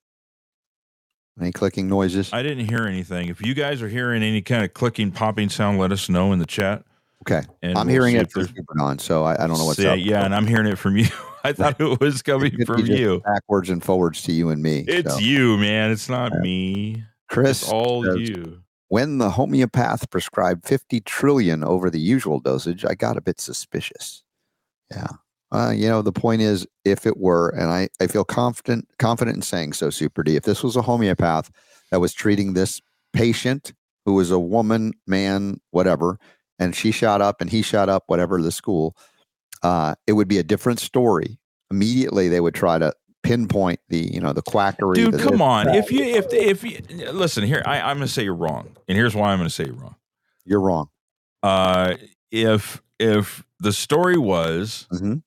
Any 1.40 1.52
clicking 1.52 1.88
noises? 1.88 2.34
I 2.34 2.42
didn't 2.42 2.68
hear 2.68 2.86
anything. 2.88 3.30
If 3.30 3.46
you 3.46 3.54
guys 3.54 3.82
are 3.84 3.90
hearing 3.90 4.24
any 4.24 4.42
kind 4.42 4.64
of 4.64 4.74
clicking, 4.74 5.12
popping 5.12 5.50
sound, 5.50 5.78
let 5.78 5.92
us 5.92 6.10
know 6.10 6.34
in 6.34 6.40
the 6.40 6.48
chat. 6.48 6.84
Okay, 7.23 7.41
And 7.64 7.77
I'm 7.77 7.88
we'll 7.88 7.94
hearing 7.94 8.15
it 8.15 8.31
from 8.31 8.44
there's- 8.44 8.56
Super 8.56 8.73
Don, 8.77 8.99
so 8.99 9.23
I, 9.23 9.44
I 9.44 9.48
don't 9.48 9.57
know 9.57 9.65
what's 9.65 9.80
See, 9.80 9.88
up. 9.88 9.98
Yeah, 9.99 10.23
and 10.23 10.34
I'm 10.35 10.48
hearing 10.48 10.68
it 10.68 10.77
from 10.77 10.95
you. 10.98 11.07
I 11.44 11.52
thought 11.53 11.80
it 11.81 11.99
was 11.99 12.22
coming 12.22 12.53
It 12.60 12.65
from 12.68 12.85
you. 12.85 13.22
backwards 13.26 13.69
and 13.69 13.84
forwards 13.84 14.22
to 14.23 14.31
you 14.31 14.49
and 14.49 14.61
me. 14.61 14.85
It's 14.88 15.14
so. 15.14 15.19
you, 15.19 15.57
man. 15.57 15.91
It's 15.91 16.10
not 16.10 16.31
Yeah. 16.34 16.39
me. 16.41 17.03
Chris. 17.30 17.64
It's 17.64 17.72
all 17.72 18.03
says, 18.06 18.30
you. 18.30 18.61
When 18.89 19.18
the 19.18 19.31
homeopath 19.31 20.10
prescribed 20.10 20.65
50 20.65 21.02
trillion 21.02 21.64
over 21.64 21.89
the 21.89 21.99
usual 21.99 22.39
dosage, 22.39 22.85
I 22.85 22.95
got 22.95 23.18
a 23.18 23.22
bit 23.22 23.41
suspicious. 23.41 24.23
Yeah. 24.91 25.07
Uh, 25.52 25.72
you 25.76 25.88
know, 25.89 26.02
the 26.02 26.11
point 26.14 26.41
is, 26.41 26.68
if 26.85 27.06
it 27.06 27.18
were, 27.18 27.49
and 27.49 27.69
I, 27.72 27.89
I 28.02 28.07
feel 28.07 28.23
confident 28.26 28.88
confident 28.99 29.35
in 29.38 29.41
saying 29.41 29.73
so, 29.73 29.89
Super 29.89 30.23
D, 30.23 30.35
if 30.35 30.44
this 30.44 30.64
was 30.64 30.76
a 30.76 30.81
homeopath 30.81 31.49
that 31.91 31.99
was 31.99 32.14
treating 32.14 32.53
this 32.53 32.81
patient 33.14 33.73
who 34.06 34.14
was 34.14 34.30
a 34.31 34.39
woman, 34.39 34.94
man, 35.06 35.60
whatever, 35.72 36.18
and 36.60 36.76
she 36.76 36.92
shot 36.92 37.22
up 37.22 37.42
and 37.42 37.50
he 37.50 37.62
shot 37.62 37.90
up, 37.90 38.04
whatever 38.08 38.42
the 38.42 38.52
school, 38.52 38.96
uh, 39.64 39.96
it 40.08 40.14
would 40.14 40.28
be 40.28 40.38
a 40.38 40.44
different 40.44 40.80
story. 40.80 41.40
Immediately, 41.72 42.30
they 42.30 42.40
would 42.40 42.54
try 42.56 42.78
to 42.80 42.94
pinpoint 43.24 43.80
the, 43.90 43.98
you 44.14 44.20
know, 44.22 44.32
the 44.34 44.42
quackery. 44.42 44.96
Dude, 44.96 45.20
come 45.20 45.42
on. 45.42 45.68
If 45.76 45.92
you 45.92 46.04
if 46.04 46.32
if 46.34 46.64
you 46.64 46.80
listen 47.12 47.44
here, 47.44 47.62
I, 47.66 47.82
I'm 47.82 47.98
gonna 47.98 48.08
say 48.08 48.24
you're 48.24 48.34
wrong. 48.36 48.78
And 48.88 48.98
here's 48.98 49.14
why 49.16 49.32
I'm 49.34 49.40
gonna 49.40 49.50
say 49.50 49.66
you're 49.66 49.74
wrong. 49.76 49.96
you're 50.46 50.62
wrong. 50.62 50.90
Uh 51.44 51.96
if 52.32 52.82
if 53.00 53.44
the 53.60 53.74
story 53.74 54.18
was 54.18 54.88
Mhm. 54.92 55.24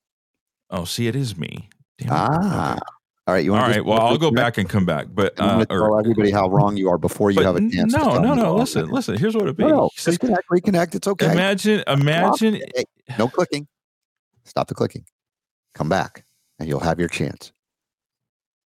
oh 0.70 0.84
see 0.84 1.06
it 1.08 1.14
is 1.16 1.36
me. 1.36 1.68
Damn. 1.98 2.08
Ah, 2.12 2.72
Okay. 2.72 2.80
All 3.26 3.34
right. 3.34 3.44
You 3.44 3.54
All 3.54 3.60
want 3.60 3.72
right. 3.74 3.84
Well, 3.84 4.00
I'll 4.00 4.18
go 4.18 4.30
back 4.30 4.58
and 4.58 4.68
come 4.68 4.84
back. 4.84 5.06
But 5.12 5.34
uh, 5.38 5.64
tell 5.64 5.82
or- 5.82 6.00
everybody 6.00 6.30
how 6.30 6.48
wrong 6.48 6.76
you 6.76 6.88
are 6.88 6.98
before 6.98 7.30
you 7.30 7.42
have 7.42 7.56
a 7.56 7.60
chance. 7.70 7.92
to 7.92 7.98
no, 7.98 8.18
no, 8.18 8.34
no. 8.34 8.56
Listen, 8.56 8.88
listen. 8.88 9.16
Here's 9.16 9.36
what 9.36 9.46
it 9.46 9.56
be. 9.56 9.64
No, 9.64 9.68
no. 9.70 9.90
See, 9.94 10.12
Disconnect, 10.12 10.48
reconnect. 10.50 10.94
It's 10.94 11.06
okay. 11.06 11.30
imagine, 11.30 11.84
imagine. 11.86 12.54
Hey, 12.74 12.84
no 13.18 13.28
clicking. 13.28 13.68
Stop 14.44 14.68
the 14.68 14.74
clicking. 14.74 15.04
Come 15.74 15.88
back, 15.88 16.24
and 16.58 16.68
you'll 16.68 16.80
have 16.80 16.98
your 16.98 17.08
chance. 17.08 17.52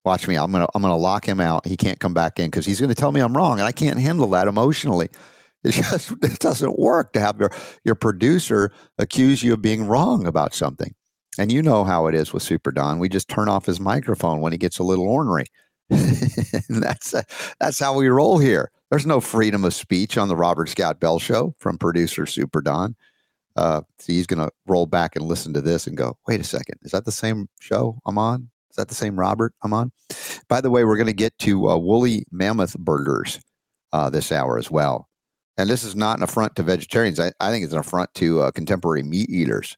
Watch 0.05 0.28
me. 0.28 0.36
I'm 0.36 0.52
gonna 0.52 0.68
I'm 0.74 0.82
gonna 0.82 0.97
lock 0.97 1.27
him 1.27 1.40
out. 1.40 1.66
He 1.66 1.77
can't 1.77 1.98
come 1.98 2.14
back 2.14 2.39
in 2.39 2.47
because 2.47 2.64
he's 2.64 2.81
gonna 2.81 2.94
tell 2.94 3.10
me 3.12 3.20
I'm 3.20 3.36
wrong, 3.36 3.59
and 3.59 3.66
I 3.66 3.73
can't 3.73 3.98
handle 3.98 4.28
that 4.31 4.48
emotionally. 4.48 5.09
It 5.64 5.73
just 5.73 6.12
it 6.23 6.39
doesn't 6.39 6.78
work 6.78 7.12
to 7.14 7.20
have 7.20 7.40
your 7.40 7.51
your 7.82 7.97
producer 7.97 8.70
accuse 8.98 9.43
you 9.43 9.55
of 9.55 9.62
being 9.62 9.89
wrong 9.89 10.24
about 10.24 10.55
something. 10.55 10.94
And 11.39 11.53
you 11.53 11.63
know 11.63 11.85
how 11.85 12.07
it 12.07 12.15
is 12.15 12.33
with 12.33 12.43
Super 12.43 12.73
Don. 12.73 12.99
We 12.99 13.09
just 13.09 13.29
turn 13.29 13.49
off 13.49 13.67
his 13.67 13.81
microphone 13.81 14.41
when 14.41 14.53
he 14.53 14.59
gets 14.59 14.79
a 14.79 14.85
little 14.85 15.09
ornery. 15.09 15.47
that's 16.69 17.15
uh, 17.15 17.23
that's 17.61 17.79
how 17.79 17.95
we 17.95 18.09
roll 18.09 18.39
here. 18.39 18.71
There's 18.91 19.07
no 19.07 19.21
freedom 19.21 19.65
of 19.65 19.75
speech 19.75 20.19
on 20.19 20.29
the 20.29 20.37
Robert 20.37 20.69
Scott 20.69 20.99
Bell 20.99 21.19
show 21.19 21.55
from 21.59 21.79
producer 21.79 22.27
Super 22.27 22.61
Don. 22.61 22.97
Uh, 23.57 23.83
so 23.99 24.13
he's 24.13 24.27
going 24.27 24.45
to 24.45 24.53
roll 24.67 24.87
back 24.87 25.17
and 25.17 25.25
listen 25.25 25.53
to 25.55 25.63
this 25.63 25.87
and 25.87 25.97
go, 25.97 26.17
wait 26.27 26.41
a 26.41 26.45
second, 26.45 26.79
is 26.83 26.93
that 26.93 27.05
the 27.05 27.13
same 27.13 27.49
show 27.59 27.99
I'm 28.05 28.19
on? 28.19 28.51
Is 28.71 28.77
that 28.77 28.89
the 28.89 28.95
same 28.95 29.19
Robert 29.19 29.55
I'm 29.63 29.73
on? 29.73 29.93
By 30.49 30.61
the 30.61 30.71
way, 30.71 30.85
we're 30.85 30.97
going 30.97 31.07
to 31.07 31.13
get 31.15 31.37
to 31.39 31.71
uh, 31.71 31.79
woolly 31.79 32.27
mammoth 32.31 32.77
burgers 32.79 33.41
uh, 33.93 34.11
this 34.11 34.31
hour 34.31 34.59
as 34.59 34.71
well. 34.71 35.09
And 35.57 35.71
this 35.71 35.85
is 35.85 35.97
not 35.97 36.19
an 36.19 36.23
affront 36.23 36.55
to 36.57 36.63
vegetarians. 36.63 37.19
I, 37.19 37.33
I 37.41 37.51
think 37.51 37.65
it's 37.65 37.73
an 37.73 37.79
affront 37.79 38.13
to 38.15 38.43
uh, 38.43 38.51
contemporary 38.51 39.03
meat 39.03 39.31
eaters. 39.31 39.77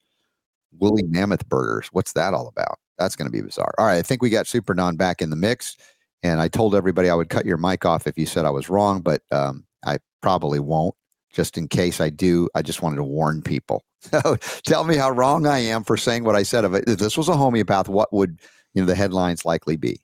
Woolly 0.78 1.02
mammoth 1.04 1.48
burgers. 1.48 1.88
What's 1.92 2.12
that 2.12 2.34
all 2.34 2.48
about? 2.48 2.78
That's 2.98 3.16
going 3.16 3.30
to 3.30 3.32
be 3.32 3.42
bizarre. 3.42 3.74
All 3.78 3.86
right. 3.86 3.98
I 3.98 4.02
think 4.02 4.22
we 4.22 4.30
got 4.30 4.46
Super 4.46 4.74
Don 4.74 4.96
back 4.96 5.22
in 5.22 5.30
the 5.30 5.36
mix. 5.36 5.76
And 6.22 6.40
I 6.40 6.48
told 6.48 6.74
everybody 6.74 7.08
I 7.08 7.14
would 7.14 7.28
cut 7.28 7.46
your 7.46 7.56
mic 7.56 7.84
off 7.84 8.06
if 8.06 8.18
you 8.18 8.26
said 8.26 8.44
I 8.44 8.50
was 8.50 8.68
wrong, 8.68 9.00
but 9.02 9.22
um, 9.30 9.64
I 9.84 9.98
probably 10.20 10.58
won't. 10.58 10.94
Just 11.32 11.56
in 11.56 11.68
case 11.68 12.00
I 12.00 12.10
do, 12.10 12.48
I 12.54 12.62
just 12.62 12.82
wanted 12.82 12.96
to 12.96 13.04
warn 13.04 13.42
people. 13.42 13.84
So 14.00 14.36
tell 14.64 14.84
me 14.84 14.94
how 14.94 15.10
wrong 15.10 15.44
I 15.44 15.58
am 15.58 15.82
for 15.82 15.96
saying 15.96 16.22
what 16.22 16.36
I 16.36 16.44
said 16.44 16.64
of 16.64 16.72
it. 16.72 16.84
If 16.86 17.00
this 17.00 17.16
was 17.16 17.28
a 17.28 17.36
homeopath, 17.36 17.88
what 17.88 18.12
would 18.12 18.38
you 18.72 18.80
know 18.80 18.86
the 18.86 18.94
headlines 18.94 19.44
likely 19.44 19.76
be? 19.76 20.00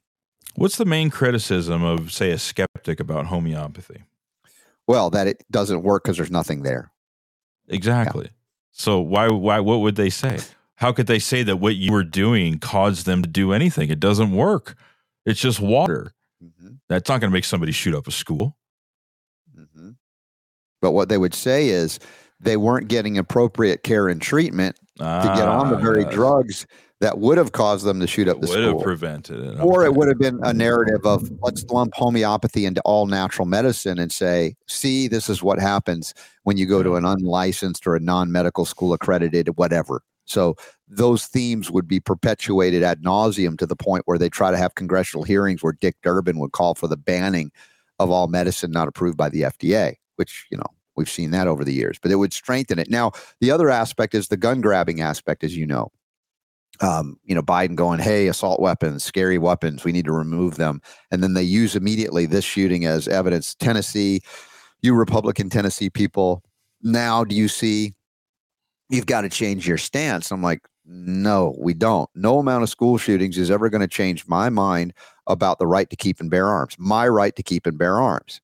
What's 0.57 0.79
the 0.79 0.85
main 0.85 1.11
criticism 1.11 1.85
of, 1.85 2.13
say, 2.13 2.33
a 2.33 2.39
skeptic 2.39 2.99
about 2.99 3.27
homeopathy? 3.27 4.03
Well, 4.89 5.11
that 5.11 5.29
it 5.29 5.45
doesn't 5.49 5.83
work 5.83 6.03
because 6.03 6.17
there's 6.17 6.31
nothing 6.31 6.63
there. 6.63 6.91
Exactly. 7.69 8.31
So 8.77 8.99
why 9.01 9.29
why 9.29 9.61
what 9.61 9.81
would 9.81 9.95
they 9.95 10.11
say? 10.11 10.41
How 10.77 10.93
could 10.93 11.07
they 11.07 11.21
say 11.21 11.45
that 11.45 11.57
what 11.59 11.77
you 11.77 11.93
were 11.93 12.03
doing 12.03 12.59
caused 12.59 13.07
them 13.07 13.23
to 13.23 13.29
do 13.29 13.53
anything? 13.53 13.89
It 13.89 14.01
doesn't 14.01 14.33
work. 14.33 14.75
It's 15.25 15.41
just 15.41 15.61
water. 15.61 16.13
Mhm, 16.43 16.79
That's 16.89 17.09
not 17.09 17.21
going 17.21 17.31
to 17.31 17.33
make 17.33 17.45
somebody 17.45 17.71
shoot 17.73 17.95
up 17.95 18.09
a 18.09 18.11
school. 18.11 18.57
mhm. 19.57 19.95
But 20.83 20.91
what 20.91 21.09
they 21.09 21.17
would 21.19 21.35
say 21.35 21.69
is 21.69 22.01
they 22.41 22.57
weren't 22.57 22.89
getting 22.89 23.17
appropriate 23.17 23.85
care 23.85 24.09
and 24.09 24.21
treatment 24.21 24.77
to 24.99 25.33
get 25.37 25.47
on 25.49 25.71
the 25.71 25.77
very 25.77 26.05
Ah, 26.05 26.11
drugs 26.11 26.67
that 27.05 27.19
would 27.19 27.37
have 27.37 27.53
caused 27.53 27.85
them 27.85 28.01
to 28.01 28.07
shoot 28.07 28.29
up 28.29 28.41
the 28.41 28.47
would 28.47 28.61
have 28.61 28.71
school. 28.71 28.83
prevented 28.83 29.39
it. 29.39 29.61
Or 29.61 29.85
it 29.85 29.95
would 29.95 30.09
have 30.09 30.19
been 30.19 30.37
a 30.37 30.49
mm-hmm. 30.49 30.57
narrative 30.57 31.05
of 31.05 31.31
let's 31.43 31.63
lump 31.65 31.93
homeopathy 31.93 32.65
into 32.65 32.81
all 32.87 33.05
natural 33.05 33.45
medicine 33.45 33.99
and 33.99 34.11
say, 34.11 34.57
see, 34.69 35.07
this 35.07 35.29
is 35.29 35.43
what 35.43 35.59
happens 35.59 36.15
when 36.45 36.57
you 36.57 36.65
go 36.65 36.83
to 36.83 36.97
an 36.97 37.05
unlicensed 37.05 37.87
or 37.87 37.95
a 37.95 38.01
non 38.01 38.33
medical 38.33 38.65
school 38.65 38.95
accredited, 38.95 39.59
whatever. 39.59 40.01
So 40.25 40.57
those 40.89 41.27
themes 41.27 41.71
would 41.71 41.87
be 41.87 42.01
perpetuated 42.01 42.83
ad 42.83 43.03
nauseum 43.03 43.59
to 43.59 43.67
the 43.67 43.77
point 43.77 44.05
where 44.07 44.17
they 44.17 44.31
try 44.31 44.51
to 44.51 44.57
have 44.57 44.75
congressional 44.75 45.25
hearings 45.25 45.63
where 45.63 45.77
Dick 45.79 45.97
Durbin 46.03 46.39
would 46.39 46.53
call 46.53 46.75
for 46.75 46.89
the 46.89 46.97
banning 46.97 47.53
of 47.99 48.11
all 48.11 48.29
medicine 48.29 48.71
not 48.71 48.89
approved 48.89 49.19
by 49.19 49.29
the 49.29 49.43
FDA, 49.43 49.97
which, 50.17 50.47
you 50.51 50.57
know, 50.57 50.73
we've 50.97 51.11
seen 51.11 51.33
that 51.33 51.49
over 51.49 51.65
the 51.65 51.75
years, 51.75 51.99
but 52.01 52.11
it 52.11 52.17
would 52.17 52.33
strengthen 52.33 52.79
it. 52.79 52.89
Now, 52.89 53.13
the 53.43 53.51
other 53.51 53.69
aspect 53.69 54.15
is 54.15 54.29
the 54.29 54.39
gun 54.39 54.63
grabbing 54.63 55.03
aspect, 55.03 55.45
as 55.45 55.55
you 55.55 55.67
know 55.67 55.93
um, 56.81 57.19
you 57.25 57.35
know, 57.35 57.43
Biden 57.43 57.75
going, 57.75 58.01
"Hey, 58.01 58.29
assault 58.29 58.61
weapons, 58.61 59.05
scary 59.05 59.39
weapons, 59.39 59.85
we 59.85 59.93
need 59.93 60.05
to 60.07 60.13
remove 60.13 60.57
them," 60.57 60.81
and 61.11 61.23
then 61.23 61.35
they 61.35 61.43
use 61.43 61.77
immediately 61.77 62.27
this 62.27 62.45
shooting 62.45 62.85
as 62.85 63.09
evidence. 63.09 63.55
Tennessee, 63.55 64.21
you 64.83 64.95
Republican 64.95 65.51
Tennessee 65.51 65.91
people, 65.91 66.43
now 66.83 67.25
do 67.25 67.35
you 67.35 67.49
see? 67.49 67.95
You've 68.91 69.07
got 69.07 69.23
to 69.23 69.31
change 69.31 69.67
your 69.67 69.79
stance. 69.79 70.31
I'm 70.31 70.43
like, 70.43 70.61
no, 70.85 71.57
we 71.59 71.73
don't. 71.75 72.11
No 72.15 72.39
amount 72.39 72.63
of 72.63 72.69
school 72.69 72.99
shootings 72.99 73.39
is 73.39 73.51
ever 73.51 73.71
going 73.71 73.81
to 73.81 73.89
change 73.89 74.27
my 74.29 74.51
mind 74.51 74.93
about 75.27 75.59
the 75.59 75.67
right 75.67 75.89
to 75.89 75.97
keep 75.97 76.21
and 76.21 76.31
bear 76.31 76.49
arms. 76.49 76.77
My 76.79 77.09
right 77.09 77.35
to 77.37 77.43
keep 77.43 77.67
and 77.67 77.79
bear 77.79 78.01
arms. 78.01 78.41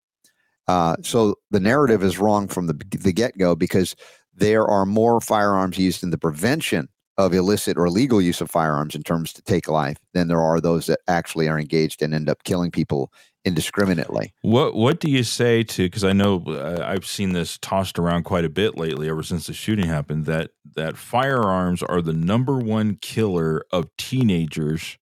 Uh, 0.67 0.97
so 1.03 1.35
the 1.51 1.61
narrative 1.61 2.03
is 2.03 2.19
wrong 2.19 2.49
from 2.49 2.67
the 2.67 2.75
the 2.91 3.13
get 3.13 3.37
go 3.37 3.55
because 3.55 3.97
there 4.35 4.67
are 4.67 4.87
more 4.87 5.21
firearms 5.21 5.77
used 5.77 6.03
in 6.03 6.11
the 6.11 6.19
prevention 6.19 6.89
of 7.19 7.35
illicit 7.35 7.77
or 7.77 7.87
illegal 7.87 8.21
use 8.21 8.41
of 8.41 8.51
firearms 8.51 8.95
in 8.95 9.03
terms 9.03 9.33
to 9.35 9.43
take 9.43 9.69
life 9.69 9.97
than 10.15 10.29
there 10.29 10.41
are 10.41 10.61
those 10.61 10.87
that 10.87 11.01
actually 11.09 11.49
are 11.49 11.59
engaged 11.59 12.01
and 12.03 12.15
end 12.15 12.29
up 12.29 12.43
killing 12.45 12.71
people 12.71 13.13
indiscriminately. 13.45 14.33
What 14.43 14.75
What 14.75 15.01
do 15.01 15.11
you 15.11 15.23
say 15.23 15.63
to? 15.65 15.83
Because 15.85 16.05
I 16.05 16.13
know 16.13 16.45
uh, 16.47 16.83
I've 16.87 17.07
seen 17.07 17.33
this 17.33 17.59
tossed 17.59 17.99
around 17.99 18.25
quite 18.25 18.45
a 18.45 18.51
bit 18.51 18.77
lately, 18.77 19.09
ever 19.09 19.23
since 19.23 19.47
the 19.47 19.53
shooting 19.55 19.87
happened. 19.87 20.27
That 20.27 20.51
that 20.77 20.97
firearms 20.97 21.83
are 21.83 22.01
the 22.03 22.13
number 22.13 22.59
one 22.59 22.97
killer 22.97 23.65
of 23.73 23.89
teenagers 23.99 24.99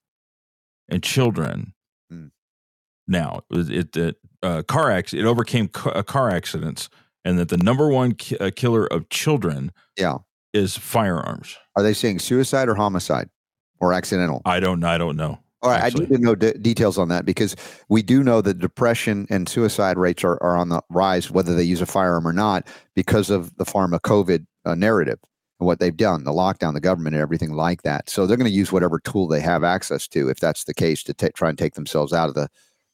and 0.89 1.03
children. 1.03 1.75
Hmm. 2.11 2.27
Now 3.07 3.41
it, 3.51 3.97
it, 3.97 4.17
uh, 4.43 4.63
car 4.63 4.91
acc- 4.91 5.15
it 5.15 5.25
overcame 5.25 5.69
ca- 5.69 5.91
uh, 5.91 6.03
car 6.03 6.31
accidents, 6.31 6.89
and 7.25 7.39
that 7.39 7.49
the 7.49 7.57
number 7.59 7.89
one 7.89 8.13
ki- 8.15 8.39
uh, 8.39 8.51
killer 8.55 8.87
of 8.87 9.09
children 9.09 9.73
Yeah. 9.97 10.19
is 10.55 10.77
firearms. 10.77 11.57
Are 11.79 11.83
they 11.85 11.95
saying 11.95 12.19
suicide 12.19 12.69
or 12.69 12.75
homicide 12.75 13.29
or 13.79 13.93
accidental? 13.93 14.43
I 14.45 14.59
don't 14.59 14.83
I 14.83 14.99
don't 14.99 15.15
know. 15.17 15.39
All 15.63 15.71
right, 15.71 15.81
actually. 15.81 16.07
I 16.07 16.09
need 16.09 16.17
to 16.17 16.23
know 16.23 16.35
de- 16.35 16.59
details 16.59 16.99
on 16.99 17.07
that 17.11 17.25
because 17.25 17.55
we 17.89 18.03
do 18.03 18.25
know 18.25 18.41
that 18.41 18.59
depression 18.59 19.29
and 19.31 19.49
suicide 19.49 19.97
rates 19.97 20.25
are, 20.25 20.43
are 20.43 20.57
on 20.57 20.71
the 20.71 20.83
rise, 20.91 21.31
whether 21.31 21.55
they 21.55 21.63
use 21.63 21.81
a 21.81 21.87
firearm 21.87 22.27
or 22.27 22.33
not, 22.33 22.67
because 22.97 23.31
of 23.31 23.57
the 23.59 23.65
pharma 23.65 24.01
COVID 24.01 24.45
uh, 24.65 24.75
narrative 24.75 25.21
and 25.61 25.69
what 25.69 25.79
they've 25.79 25.97
done, 25.97 26.25
the 26.25 26.33
lockdown, 26.33 26.75
the 26.75 26.81
government, 26.81 27.15
and 27.15 27.23
everything 27.23 27.53
like 27.53 27.83
that. 27.83 28.11
So 28.11 28.27
they're 28.27 28.37
going 28.37 28.51
to 28.51 28.57
use 28.57 28.73
whatever 28.73 28.99
tool 28.99 29.29
they 29.29 29.41
have 29.41 29.63
access 29.63 30.09
to, 30.09 30.29
if 30.29 30.41
that's 30.41 30.65
the 30.65 30.75
case, 30.75 31.05
to 31.05 31.15
ta- 31.15 31.29
try 31.33 31.49
and 31.49 31.57
take 31.57 31.75
themselves 31.75 32.13
out 32.13 32.29
of 32.29 32.35
the 32.35 32.49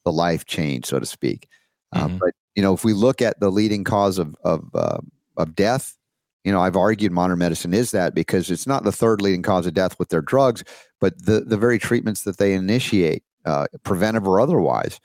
the 0.04 0.12
life 0.12 0.44
chain, 0.44 0.82
so 0.82 0.98
to 1.00 1.06
speak. 1.06 1.48
Uh, 1.92 2.08
Mhm. 2.08 2.18
but 2.18 2.34
you 2.54 2.62
know, 2.62 2.74
if 2.74 2.84
we 2.84 2.92
look 2.92 3.22
at 3.22 3.40
the 3.40 3.50
leading 3.50 3.82
cause 3.82 4.18
of 4.18 4.36
of 4.44 4.68
uh, 4.74 4.98
of 5.38 5.54
death, 5.54 5.96
you 6.44 6.52
know, 6.52 6.60
I've 6.60 6.76
argued 6.76 7.10
modern 7.10 7.38
medicine 7.38 7.72
is 7.72 7.90
that 7.92 8.14
because 8.14 8.50
it's 8.50 8.66
not 8.66 8.84
the 8.84 8.92
third 8.92 9.20
leading 9.20 9.42
cause 9.42 9.66
of 9.66 9.74
death 9.74 9.98
with 9.98 10.10
their 10.10 10.22
drugs, 10.22 10.62
but 11.00 11.24
the 11.24 11.40
the 11.40 11.56
very 11.56 11.78
treatments 11.78 12.22
that 12.22 12.36
they 12.36 12.52
initiate, 12.52 13.24
uh, 13.46 13.66
preventive 13.82 14.28
or 14.28 14.40
otherwise, 14.40 15.00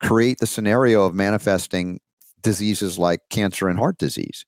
create 0.00 0.38
the 0.38 0.46
scenario 0.46 1.04
of 1.04 1.14
manifesting 1.14 2.00
diseases 2.42 2.98
like 2.98 3.20
cancer 3.30 3.68
and 3.68 3.78
heart 3.78 3.98
disease. 3.98 4.46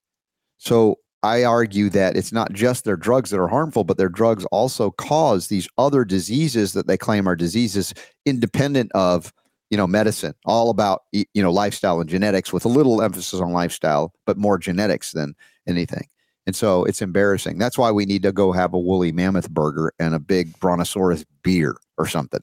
So 0.58 0.96
I 1.22 1.44
argue 1.44 1.90
that 1.90 2.16
it's 2.16 2.32
not 2.32 2.52
just 2.52 2.84
their 2.84 2.96
drugs 2.96 3.30
that 3.30 3.40
are 3.40 3.48
harmful, 3.48 3.84
but 3.84 3.98
their 3.98 4.08
drugs 4.08 4.44
also 4.46 4.92
cause 4.92 5.48
these 5.48 5.68
other 5.76 6.04
diseases 6.04 6.72
that 6.72 6.86
they 6.86 6.96
claim 6.96 7.28
are 7.28 7.36
diseases 7.36 7.92
independent 8.24 8.90
of 8.92 9.32
you 9.70 9.76
know 9.76 9.86
medicine 9.86 10.34
all 10.44 10.70
about 10.70 11.02
you 11.12 11.24
know 11.36 11.52
lifestyle 11.52 12.00
and 12.00 12.10
genetics 12.10 12.52
with 12.52 12.64
a 12.64 12.68
little 12.68 13.02
emphasis 13.02 13.40
on 13.40 13.52
lifestyle 13.52 14.12
but 14.26 14.36
more 14.36 14.58
genetics 14.58 15.12
than 15.12 15.34
anything 15.68 16.06
and 16.46 16.56
so 16.56 16.84
it's 16.84 17.02
embarrassing 17.02 17.58
that's 17.58 17.78
why 17.78 17.90
we 17.90 18.04
need 18.04 18.22
to 18.22 18.32
go 18.32 18.52
have 18.52 18.74
a 18.74 18.78
woolly 18.78 19.12
mammoth 19.12 19.50
burger 19.50 19.92
and 19.98 20.14
a 20.14 20.18
big 20.18 20.58
brontosaurus 20.60 21.24
beer 21.42 21.76
or 21.98 22.06
something 22.06 22.42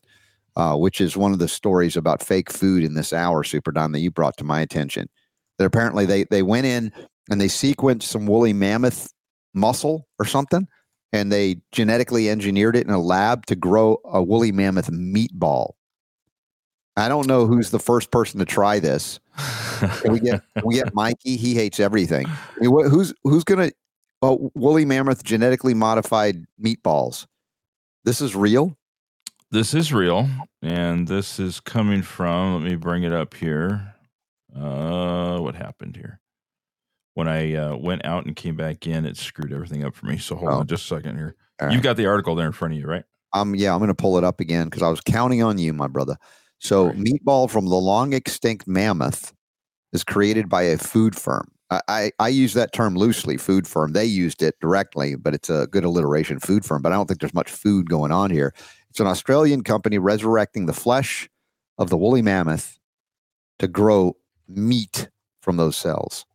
uh, 0.56 0.76
which 0.76 1.00
is 1.00 1.16
one 1.16 1.34
of 1.34 1.40
the 1.40 1.48
stories 1.48 1.96
about 1.96 2.24
fake 2.24 2.52
food 2.52 2.84
in 2.84 2.94
this 2.94 3.14
hour 3.14 3.44
super 3.44 3.72
don 3.72 3.92
that 3.92 4.00
you 4.00 4.12
brought 4.12 4.38
to 4.38 4.44
my 4.44 4.62
attention 4.62 5.08
that 5.58 5.66
apparently 5.66 6.06
they 6.06 6.24
they 6.26 6.44
went 6.44 6.66
in 6.66 6.92
and 7.30 7.42
they 7.42 7.48
sequenced 7.48 8.04
some 8.04 8.26
woolly 8.26 8.54
mammoth 8.54 9.12
muscle 9.54 10.08
or 10.20 10.26
something 10.26 10.68
and 11.14 11.32
they 11.32 11.56
genetically 11.72 12.30
engineered 12.30 12.76
it 12.76 12.86
in 12.86 12.94
a 12.94 13.02
lab 13.02 13.46
to 13.46 13.56
grow 13.56 13.98
a 14.06 14.22
woolly 14.22 14.52
mammoth 14.52 14.92
meatball 14.92 15.72
I 16.98 17.08
don't 17.08 17.28
know 17.28 17.46
who's 17.46 17.70
the 17.70 17.80
first 17.80 18.10
person 18.10 18.40
to 18.40 18.46
try 18.46 18.80
this. 18.80 19.20
Can 20.02 20.14
we 20.14 20.20
get 20.20 20.42
we 20.64 20.76
get 20.76 20.94
Mikey? 20.96 21.38
He 21.38 21.54
hates 21.54 21.80
everything. 21.80 22.26
I 22.26 22.60
mean, 22.60 22.72
what, 22.72 22.90
who's 22.90 23.14
who's 23.24 23.44
gonna? 23.44 23.70
Oh, 24.22 24.52
woolly 24.56 24.86
mammoth 24.86 25.24
genetically 25.24 25.74
modified 25.74 26.46
meatballs. 26.62 27.26
This 28.04 28.22
is 28.22 28.36
real. 28.36 28.76
this 29.52 29.74
is 29.74 29.94
real, 29.94 30.28
and 30.62 31.08
this 31.08 31.40
is 31.40 31.60
coming 31.60 32.02
from. 32.02 32.56
Let 32.64 32.64
me 32.72 32.76
bring 32.76 33.04
it 33.04 33.14
up 33.14 33.34
here. 33.34 33.94
Uh, 34.56 35.38
what 35.40 35.56
happened 35.56 35.96
here? 35.96 36.20
When 37.14 37.28
I 37.28 37.54
uh, 37.56 37.76
went 37.76 38.06
out 38.06 38.26
and 38.26 38.36
came 38.36 38.56
back 38.56 38.88
in, 38.88 39.06
it 39.06 39.18
screwed 39.18 39.54
everything 39.54 39.84
up 39.84 39.96
for 39.96 40.06
me. 40.06 40.18
So 40.18 40.36
hold 40.36 40.52
Oh. 40.52 40.56
on 40.60 40.68
just 40.68 40.86
a 40.86 40.96
second 40.96 41.18
here. 41.18 41.36
All 41.62 41.68
You've 41.70 41.78
right. 41.78 41.84
got 41.84 41.98
the 41.98 42.06
article 42.08 42.36
there 42.36 42.46
in 42.48 42.52
front 42.54 42.74
of 42.74 42.80
you, 42.80 42.88
right? 42.88 43.04
Um, 43.34 43.56
yeah, 43.56 43.74
I'm 43.74 43.80
gonna 43.80 43.94
pull 43.96 44.18
it 44.18 44.24
up 44.24 44.40
again 44.40 44.66
because 44.66 44.84
I 44.84 44.90
was 44.90 45.02
counting 45.02 45.44
on 45.44 45.58
you, 45.58 45.74
my 45.74 45.88
brother. 45.88 46.18
So, 46.60 46.88
Right. 46.88 46.96
meatball 46.98 47.50
from 47.50 47.66
the 47.68 47.76
long 47.76 48.14
extinct 48.14 48.68
mammoth 48.68 49.34
is 49.94 50.04
created 50.04 50.50
by 50.50 50.64
a 50.64 50.78
food 50.78 51.16
firm. 51.16 51.52
I, 51.70 52.12
I, 52.18 52.30
use 52.30 52.54
that 52.54 52.72
term 52.72 52.96
loosely, 52.96 53.36
food 53.36 53.68
firm. 53.68 53.92
They 53.92 54.06
used 54.06 54.42
it 54.42 54.56
directly, 54.62 55.16
but 55.16 55.34
it's 55.34 55.50
a 55.50 55.68
good 55.70 55.84
alliteration, 55.84 56.40
food 56.40 56.64
firm. 56.64 56.82
But 56.82 56.94
I 56.94 56.96
don't 56.96 57.08
think 57.08 57.20
there's 57.20 57.34
much 57.34 57.52
food 57.52 57.90
going 57.90 58.12
on 58.12 58.32
here. 58.32 58.54
It's 58.90 59.02
an 59.02 59.08
Australian 59.08 59.64
company 59.64 59.98
resurrecting 59.98 60.66
the 60.66 60.74
flesh 60.74 61.30
of 61.78 61.90
the 61.90 61.98
woolly 61.98 62.22
mammoth 62.22 62.80
to 63.60 63.68
grow 63.68 64.16
meat 64.48 65.10
from 65.42 65.58
those 65.58 65.76
cells. 65.76 66.26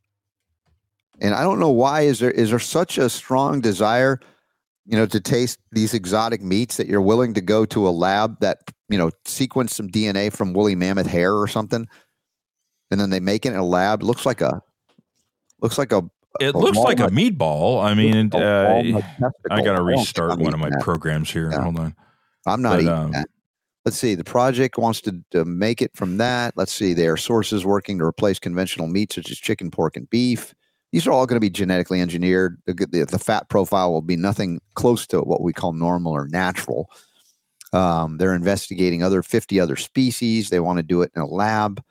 And 1.20 1.34
I 1.34 1.42
don't 1.42 1.60
know 1.60 1.70
why 1.70 2.02
is 2.02 2.18
there 2.18 2.30
is 2.30 2.50
there 2.50 2.58
such 2.58 2.98
a 2.98 3.08
strong 3.08 3.60
desire, 3.60 4.20
you 4.86 4.96
know, 4.96 5.06
to 5.06 5.20
taste 5.20 5.58
these 5.70 5.94
exotic 5.94 6.42
meats 6.42 6.76
that 6.76 6.88
you're 6.88 7.00
willing 7.00 7.32
to 7.34 7.40
go 7.40 7.64
to 7.66 7.88
a 7.88 7.90
lab 7.90 8.40
that 8.40 8.58
you 8.88 8.98
know 8.98 9.10
sequence 9.24 9.74
some 9.74 9.88
DNA 9.88 10.32
from 10.32 10.52
woolly 10.52 10.74
mammoth 10.74 11.06
hair 11.06 11.34
or 11.34 11.46
something, 11.46 11.88
and 12.90 13.00
then 13.00 13.10
they 13.10 13.20
make 13.20 13.46
it 13.46 13.52
in 13.52 13.58
a 13.58 13.64
lab. 13.64 14.02
Looks 14.02 14.26
like 14.26 14.40
a 14.40 14.62
looks 15.62 15.78
like 15.78 15.92
a. 15.92 16.02
It 16.40 16.54
a 16.54 16.58
looks 16.58 16.78
like 16.78 17.00
a 17.00 17.08
meatball. 17.08 17.84
I 17.84 17.94
mean, 17.94 18.30
uh, 18.32 19.02
I 19.50 19.62
got 19.62 19.76
to 19.76 19.82
restart 19.82 20.38
one 20.38 20.54
of 20.54 20.60
my 20.60 20.70
that. 20.70 20.80
programs 20.80 21.30
here. 21.30 21.50
Yeah. 21.50 21.62
Hold 21.62 21.78
on. 21.78 21.94
I'm 22.46 22.62
not 22.62 22.70
but, 22.70 22.80
eating 22.80 22.88
um, 22.88 23.10
that. 23.12 23.28
Let's 23.84 23.98
see. 23.98 24.14
The 24.14 24.24
project 24.24 24.78
wants 24.78 25.00
to, 25.02 25.22
to 25.32 25.44
make 25.44 25.82
it 25.82 25.90
from 25.94 26.16
that. 26.18 26.54
Let's 26.56 26.72
see. 26.72 26.94
There 26.94 27.12
are 27.12 27.16
sources 27.16 27.66
working 27.66 27.98
to 27.98 28.04
replace 28.04 28.38
conventional 28.38 28.86
meat 28.86 29.12
such 29.12 29.30
as 29.30 29.38
chicken, 29.38 29.70
pork, 29.70 29.96
and 29.96 30.08
beef. 30.08 30.54
These 30.92 31.06
are 31.06 31.12
all 31.12 31.26
going 31.26 31.36
to 31.36 31.40
be 31.40 31.50
genetically 31.50 32.00
engineered. 32.00 32.60
The, 32.66 32.74
the, 32.74 33.04
the 33.04 33.18
fat 33.18 33.48
profile 33.48 33.92
will 33.92 34.02
be 34.02 34.16
nothing 34.16 34.60
close 34.74 35.06
to 35.08 35.20
what 35.20 35.40
we 35.42 35.52
call 35.52 35.72
normal 35.72 36.12
or 36.12 36.28
natural. 36.28 36.90
Um, 37.72 38.18
they're 38.18 38.34
investigating 38.34 39.02
other 39.02 39.22
50 39.22 39.58
other 39.58 39.76
species. 39.76 40.50
They 40.50 40.60
want 40.60 40.76
to 40.76 40.82
do 40.82 41.02
it 41.02 41.10
in 41.16 41.22
a 41.22 41.26
lab. 41.26 41.82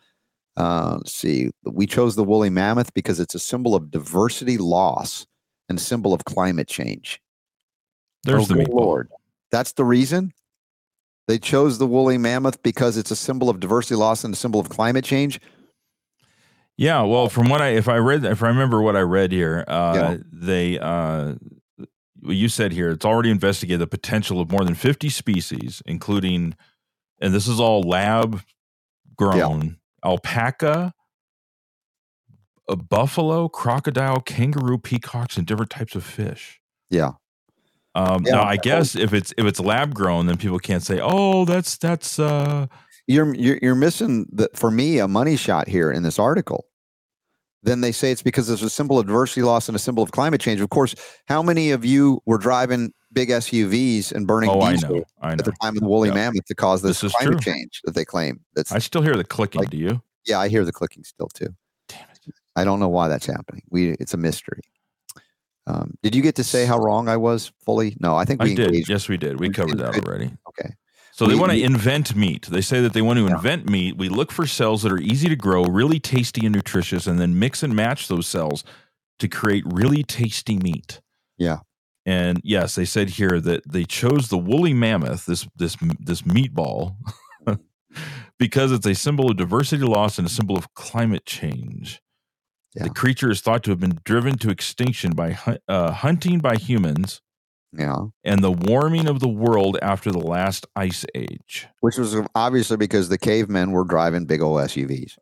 Uh, 0.62 0.96
let's 0.98 1.14
see. 1.16 1.50
We 1.66 1.88
chose 1.88 2.16
the 2.16 2.24
woolly 2.24 2.50
mammoth 2.52 2.94
because 2.94 3.20
it's 3.20 3.34
a 3.34 3.40
symbol 3.40 3.74
of 3.74 3.90
diversity 3.90 4.58
loss 4.60 5.26
and 5.70 5.80
a 5.80 5.82
symbol 5.82 6.14
of 6.14 6.24
climate 6.26 6.68
change. 6.68 7.20
There's 8.24 8.44
Oh, 8.44 8.46
the 8.46 8.54
good 8.54 8.68
meatball. 8.68 8.80
Lord. 8.82 9.10
That's 9.52 9.74
the 9.74 9.84
reason 9.86 10.34
they 11.28 11.40
chose 11.40 11.78
the 11.80 11.88
woolly 11.88 12.18
mammoth 12.20 12.62
because 12.62 12.96
it's 12.98 13.10
a 13.12 13.16
symbol 13.16 13.50
of 13.50 13.60
diversity 13.60 13.96
loss 13.96 14.24
and 14.24 14.34
a 14.34 14.38
symbol 14.38 14.60
of 14.60 14.70
climate 14.70 15.04
change. 15.06 15.40
Yeah, 16.78 17.02
well, 17.04 17.28
from 17.30 17.50
what 17.50 17.62
I 17.62 17.70
if 17.70 17.88
I 17.88 17.98
read 17.98 18.24
if 18.26 18.44
I 18.44 18.48
remember 18.48 18.82
what 18.82 18.96
I 18.96 19.02
read 19.02 19.32
here, 19.32 19.64
uh, 19.68 19.94
Yeah. 19.96 20.18
they 20.32 20.80
uh, 20.80 21.36
you 22.24 22.50
said 22.50 22.72
here 22.72 22.92
it's 22.92 23.06
already 23.06 23.32
investigated 23.32 23.82
the 23.82 23.88
potential 23.88 24.40
of 24.40 24.52
more 24.52 24.64
than 24.64 24.76
fifty 24.76 25.10
species, 25.10 25.82
including, 25.86 26.56
and 27.20 27.34
this 27.34 27.48
is 27.48 27.60
all 27.60 27.82
lab 27.82 28.42
grown 29.16 29.78
alpaca, 30.04 30.94
a 32.70 32.76
buffalo, 32.76 33.50
crocodile, 33.50 34.22
kangaroo, 34.22 34.78
peacocks, 34.78 35.38
and 35.38 35.46
different 35.46 35.72
types 35.72 35.96
of 35.96 36.04
fish. 36.04 36.60
Yeah. 36.90 37.12
Um, 37.96 38.24
Yeah, 38.26 38.36
now, 38.36 38.42
I 38.44 38.52
I- 38.52 38.58
guess 38.58 38.96
if 38.96 39.14
it's 39.14 39.34
if 39.38 39.46
it's 39.46 39.60
lab 39.60 39.94
grown, 39.94 40.26
then 40.28 40.38
people 40.38 40.60
can't 40.60 40.84
say, 40.84 41.00
"Oh, 41.02 41.46
that's 41.46 41.78
that's." 41.78 42.20
Uh, 42.20 42.68
You're 43.08 43.34
you're, 43.36 43.60
you're 43.62 43.76
missing 43.76 44.28
the 44.32 44.48
for 44.56 44.72
me 44.72 45.00
a 45.00 45.08
money 45.08 45.36
shot 45.36 45.68
here 45.68 45.92
in 45.92 46.04
this 46.04 46.18
article. 46.20 46.68
Then 47.64 47.82
they 47.82 47.92
say 47.92 48.12
it's 48.12 48.24
because 48.24 48.50
it's 48.50 48.64
a 48.64 48.70
symbol 48.70 48.98
of 48.98 49.06
diversity 49.06 49.44
loss 49.44 49.70
and 49.70 49.76
a 49.76 49.80
symbol 49.80 50.02
of 50.04 50.12
climate 50.12 50.42
change. 50.42 50.62
Of 50.62 50.70
course, 50.70 50.96
how 51.28 51.44
many 51.44 51.72
of 51.72 51.86
you 51.86 52.22
were 52.26 52.38
driving 52.40 52.92
big 53.14 53.30
SUVs 53.30 54.12
and 54.12 54.26
burning 54.26 54.50
oh, 54.50 54.62
I 54.62 54.76
know, 54.78 55.04
I 55.22 55.30
know. 55.30 55.34
at 55.34 55.46
the 55.46 55.52
time 55.62 55.76
of 55.76 55.82
the 55.82 55.88
woolly 55.88 56.10
Yeah. 56.10 56.16
mammoth 56.16 56.46
to 56.46 56.56
cause 56.56 56.82
this, 56.82 57.02
This 57.02 57.12
is 57.12 57.16
climate 57.18 57.42
true. 57.42 57.54
change 57.54 57.82
that 57.84 57.94
they 57.94 58.06
claim? 58.06 58.40
That's 58.56 58.72
I 58.72 58.80
still 58.80 59.02
hear 59.04 59.16
the 59.16 59.24
clicking. 59.24 59.60
Like- 59.62 59.70
do 59.70 59.78
you? 59.78 60.02
yeah, 60.26 60.40
I 60.40 60.48
hear 60.48 60.66
the 60.66 60.72
clicking 60.72 61.04
still 61.04 61.28
too. 61.28 61.54
Damn 61.88 62.00
it! 62.10 62.34
I 62.56 62.64
don't 62.64 62.80
know 62.80 62.90
why 62.90 63.08
that's 63.10 63.26
happening. 63.28 63.62
We 63.70 63.92
it's 63.92 64.14
a 64.14 64.18
mystery. 64.18 64.62
Um, 65.68 65.94
did 66.02 66.16
you 66.16 66.24
get 66.24 66.36
to 66.36 66.44
say 66.44 66.66
how 66.66 66.80
wrong 66.80 67.08
I 67.08 67.18
was 67.18 67.52
fully? 67.64 67.96
No, 68.00 68.16
I 68.16 68.26
think 68.26 68.42
we 68.42 68.54
I 68.54 68.56
did. 68.56 68.90
Yes, 68.90 69.08
we 69.08 69.18
did. 69.18 69.40
We 69.40 69.50
covered 69.52 69.78
that 69.78 69.96
already. 70.06 70.34
So 71.14 71.28
they 71.28 71.36
want 71.36 71.52
to 71.52 71.62
invent 71.62 72.16
meat. 72.16 72.48
They 72.50 72.62
say 72.62 72.82
that 72.82 72.94
they 72.94 73.02
want 73.02 73.18
to 73.20 73.26
Yeah. 73.26 73.36
invent 73.36 73.70
meat. 73.70 73.98
We 73.98 74.10
look 74.10 74.32
for 74.32 74.48
cells 74.48 74.84
that 74.84 74.92
are 74.92 75.00
easy 75.00 75.28
to 75.30 75.36
grow, 75.36 75.64
really 75.66 76.00
tasty 76.00 76.46
and 76.46 76.56
nutritious, 76.56 77.06
and 77.06 77.20
then 77.20 77.38
mix 77.38 77.64
and 77.64 77.76
match 77.76 78.08
those 78.08 78.28
cells 78.28 78.64
to 79.20 79.28
create 79.28 79.64
really 79.68 80.04
tasty 80.04 80.58
meat. 80.58 81.02
Yeah. 81.38 81.60
And 82.06 82.40
yes, 82.44 82.76
they 82.76 82.86
said 82.86 83.10
here 83.12 83.40
that 83.42 83.70
they 83.72 83.84
chose 83.84 84.30
the 84.30 84.38
woolly 84.38 84.74
mammoth, 84.74 85.26
this 85.26 85.48
this 85.56 85.76
this 86.00 86.24
meatball, 86.24 86.96
because 88.40 88.72
it's 88.72 88.88
a 88.88 88.96
symbol 88.96 89.30
of 89.30 89.38
diversity 89.38 89.84
loss 89.84 90.18
and 90.18 90.28
a 90.28 90.32
symbol 90.32 90.58
of 90.58 90.74
climate 90.74 91.26
change. 91.26 92.02
Yeah. 92.76 92.84
The 92.84 92.90
creature 92.90 93.30
is 93.30 93.42
thought 93.42 93.64
to 93.64 93.72
have 93.72 93.80
been 93.80 94.00
driven 94.06 94.38
to 94.40 94.50
extinction 94.50 95.12
by 95.12 95.38
uh, 95.68 95.92
hunting 95.92 96.40
by 96.40 96.56
humans 96.56 97.22
Yeah. 97.74 97.96
and 98.24 98.44
the 98.44 98.52
warming 98.52 99.08
of 99.08 99.20
the 99.22 99.30
world 99.30 99.78
after 99.82 100.12
the 100.12 100.20
last 100.20 100.68
ice 100.76 101.06
age, 101.16 101.68
Which 101.80 101.98
was 101.98 102.16
obviously 102.36 102.76
because 102.78 103.08
the 103.10 103.18
cavemen 103.18 103.72
were 103.72 103.84
driving 103.86 104.26
big 104.26 104.42
old 104.42 104.60
SUVs. 104.62 105.18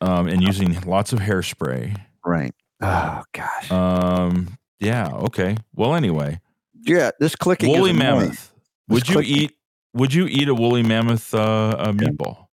um, 0.00 0.26
and 0.28 0.42
using 0.42 0.80
lots 0.82 1.12
of 1.12 1.18
hairspray. 1.18 1.96
Right. 2.24 2.54
Oh 2.80 3.22
gosh. 3.34 3.70
Um, 3.70 4.56
yeah. 4.78 5.08
Okay. 5.08 5.56
Well, 5.74 5.94
anyway, 5.94 6.40
yeah, 6.82 7.10
this 7.20 7.36
clicking 7.36 7.68
woolly 7.70 7.90
is 7.90 7.96
mammoth. 7.98 8.52
Would 8.88 9.06
you 9.08 9.14
clicking- 9.16 9.36
eat? 9.36 9.52
Would 9.92 10.14
you 10.14 10.26
eat 10.26 10.48
a 10.48 10.54
woolly 10.54 10.82
mammoth 10.82 11.34
uh, 11.34 11.76
a 11.78 11.92
meatball? 11.92 12.46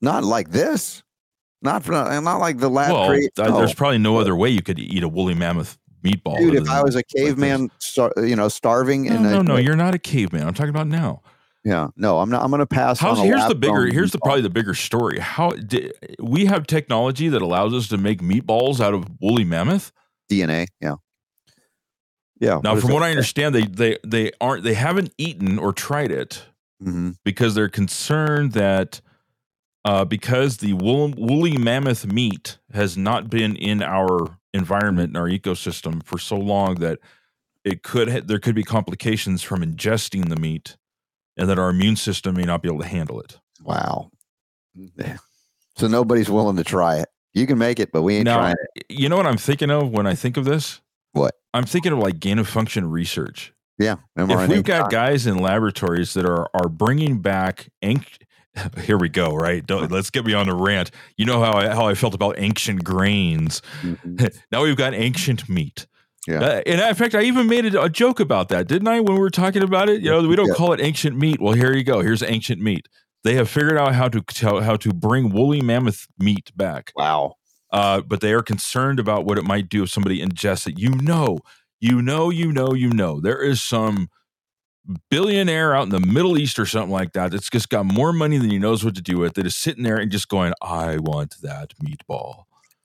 Not 0.00 0.24
like 0.24 0.50
this. 0.50 1.02
Not 1.60 1.84
for, 1.84 1.92
not 1.92 2.38
like 2.38 2.58
the 2.58 2.70
lab 2.70 2.92
well, 2.92 3.08
create. 3.08 3.34
th- 3.34 3.48
no. 3.48 3.58
there's 3.58 3.74
probably 3.74 3.98
no 3.98 4.16
other 4.18 4.34
way 4.36 4.48
you 4.48 4.62
could 4.62 4.78
eat 4.78 5.02
a 5.02 5.08
woolly 5.08 5.34
mammoth 5.34 5.76
meatball. 6.02 6.38
Dude, 6.38 6.54
if 6.54 6.68
I 6.68 6.82
was 6.82 6.96
a 6.96 7.02
caveman, 7.02 7.70
star, 7.78 8.12
you 8.16 8.36
know, 8.36 8.48
starving 8.48 9.04
no, 9.04 9.14
in 9.14 9.22
no, 9.22 9.40
a, 9.40 9.42
no, 9.42 9.56
you're 9.56 9.76
not 9.76 9.94
a 9.94 9.98
caveman. 9.98 10.46
I'm 10.46 10.54
talking 10.54 10.70
about 10.70 10.86
now. 10.86 11.22
Yeah, 11.64 11.88
no, 11.96 12.20
I'm 12.20 12.30
not. 12.30 12.42
I'm 12.42 12.50
going 12.50 12.60
to 12.60 12.66
pass. 12.66 12.98
How's 12.98 13.20
here's 13.20 13.46
the 13.46 13.54
bigger 13.54 13.86
here's 13.86 14.12
the 14.12 14.18
probably 14.18 14.42
the 14.42 14.50
bigger 14.50 14.74
story. 14.74 15.18
How 15.18 15.50
di 15.50 15.90
we 16.18 16.46
have 16.46 16.66
technology 16.66 17.28
that 17.28 17.42
allows 17.42 17.74
us 17.74 17.88
to 17.88 17.98
make 17.98 18.20
meatballs 18.20 18.80
out 18.80 18.94
of 18.94 19.06
woolly 19.20 19.44
mammoth? 19.44 19.92
DNA. 20.30 20.68
Yeah, 20.80 20.94
yeah. 22.40 22.60
Now, 22.62 22.76
from 22.76 22.92
what 22.92 23.02
I 23.02 23.10
understand, 23.10 23.54
they 23.54 23.66
they 23.66 23.98
they 24.06 24.30
aren't 24.40 24.64
they 24.64 24.74
haven't 24.74 25.12
eaten 25.18 25.58
or 25.58 25.72
tried 25.72 26.10
it 26.10 26.44
hmm 26.80 27.10
because 27.24 27.56
they're 27.56 27.68
concerned 27.68 28.52
that 28.52 29.00
uh, 29.84 30.04
because 30.04 30.58
the 30.58 30.74
wool, 30.74 31.12
woolly 31.16 31.56
mammoth 31.56 32.06
meat 32.06 32.58
has 32.72 32.96
not 32.96 33.30
been 33.30 33.56
in 33.56 33.82
our 33.82 34.37
environment 34.54 35.08
and 35.08 35.16
our 35.16 35.28
ecosystem 35.28 36.02
for 36.04 36.18
so 36.18 36.36
long 36.36 36.76
that 36.76 36.98
it 37.64 37.82
could 37.82 38.08
ha- 38.10 38.20
there 38.24 38.38
could 38.38 38.54
be 38.54 38.62
complications 38.64 39.42
from 39.42 39.60
ingesting 39.62 40.28
the 40.28 40.36
meat, 40.36 40.76
and 41.36 41.48
that 41.48 41.58
our 41.58 41.70
immune 41.70 41.96
system 41.96 42.36
may 42.36 42.44
not 42.44 42.62
be 42.62 42.68
able 42.68 42.80
to 42.80 42.86
handle 42.88 43.20
it. 43.20 43.38
wow. 43.62 44.10
Mm-hmm. 44.76 45.16
So 45.76 45.86
nobody's 45.88 46.30
willing 46.30 46.56
to 46.56 46.64
try 46.64 46.96
it. 46.98 47.08
You 47.34 47.46
can 47.46 47.58
make 47.58 47.78
it, 47.80 47.90
but 47.92 48.02
we 48.02 48.16
ain't 48.16 48.24
Now, 48.24 48.38
trying 48.38 48.56
it. 48.74 48.86
you 48.88 49.08
know 49.08 49.16
what 49.16 49.26
I'm 49.26 49.36
thinking 49.36 49.70
of 49.70 49.90
when 49.90 50.06
I 50.06 50.14
think 50.14 50.36
of 50.36 50.44
this? 50.44 50.80
What? 51.12 51.34
I'm 51.54 51.64
thinking 51.64 51.92
of 51.92 51.98
like 51.98 52.20
gain 52.20 52.38
of 52.38 52.48
function 52.48 52.90
research. 52.90 53.52
Yeah, 53.78 53.96
if 54.16 54.48
we've 54.48 54.64
got 54.64 54.90
guys 54.90 55.26
in 55.26 55.38
laboratories 55.38 56.14
that 56.14 56.24
are 56.24 56.48
are 56.54 56.68
bringing 56.68 57.20
back 57.20 57.68
anc- 57.82 58.18
here 58.82 58.98
we 58.98 59.08
go 59.08 59.34
right 59.34 59.64
Don't, 59.66 59.90
let's 59.90 60.10
get 60.10 60.24
me 60.24 60.34
on 60.34 60.48
a 60.48 60.54
rant 60.54 60.90
you 61.16 61.24
know 61.24 61.40
how 61.40 61.52
I, 61.52 61.68
how 61.68 61.86
I 61.88 61.94
felt 61.94 62.14
about 62.14 62.34
ancient 62.38 62.84
grains 62.84 63.62
Mhm. 63.82 64.34
now 64.52 64.62
we've 64.62 64.76
got 64.76 64.94
ancient 64.94 65.48
meat 65.48 65.86
Yeah. 66.26 66.40
Uh, 66.40 66.62
and 66.66 66.80
in 66.80 66.94
fact 66.94 67.14
i 67.14 67.22
even 67.22 67.46
made 67.46 67.74
a, 67.74 67.82
a 67.84 67.88
joke 67.88 68.20
about 68.20 68.48
that 68.48 68.66
didn't 68.66 68.88
i 68.88 69.00
when 69.00 69.14
we 69.14 69.20
were 69.20 69.30
talking 69.30 69.62
about 69.62 69.88
it 69.88 70.00
you 70.02 70.10
know 70.10 70.26
we 70.26 70.36
don't 70.36 70.48
Yeah. 70.48 70.54
call 70.54 70.72
it 70.72 70.80
ancient 70.80 71.16
meat 71.16 71.40
well 71.40 71.54
here 71.54 71.74
you 71.76 71.84
go 71.84 72.00
here's 72.00 72.22
ancient 72.22 72.60
meat 72.60 72.86
they 73.24 73.34
have 73.34 73.48
figured 73.50 73.76
out 73.78 73.94
how 73.94 74.08
to 74.08 74.22
how, 74.40 74.60
how 74.60 74.76
to 74.76 74.92
bring 74.92 75.30
woolly 75.30 75.60
mammoth 75.60 76.06
meat 76.18 76.50
back 76.56 76.92
Wow. 76.96 77.34
uh, 77.72 78.00
but 78.00 78.20
they 78.20 78.32
are 78.32 78.42
concerned 78.42 78.98
about 78.98 79.24
what 79.24 79.38
it 79.38 79.44
might 79.44 79.68
do 79.68 79.82
if 79.82 79.90
somebody 79.90 80.20
ingests 80.20 80.66
it. 80.66 80.78
You 80.78 80.90
know, 80.90 81.38
you 81.80 82.00
know, 82.00 82.30
you 82.30 82.50
know, 82.52 82.72
you 82.74 82.88
know, 82.90 83.20
there 83.20 83.42
is 83.42 83.60
some 83.62 84.08
billionaire 85.10 85.74
out 85.74 85.84
in 85.84 85.88
the 85.90 86.00
Middle 86.00 86.38
East 86.38 86.58
or 86.58 86.66
something 86.66 86.90
like 86.90 87.12
that 87.12 87.32
that's 87.32 87.50
just 87.50 87.68
got 87.68 87.84
more 87.84 88.12
money 88.12 88.38
than 88.38 88.50
he 88.50 88.58
knows 88.58 88.84
what 88.84 88.94
to 88.96 89.02
do 89.02 89.18
with. 89.18 89.34
That 89.34 89.46
is 89.46 89.56
sitting 89.56 89.84
there 89.84 89.98
and 89.98 90.10
just 90.10 90.28
going, 90.28 90.52
"I 90.62 90.98
want 90.98 91.36
that 91.42 91.74
meatball." 91.82 92.44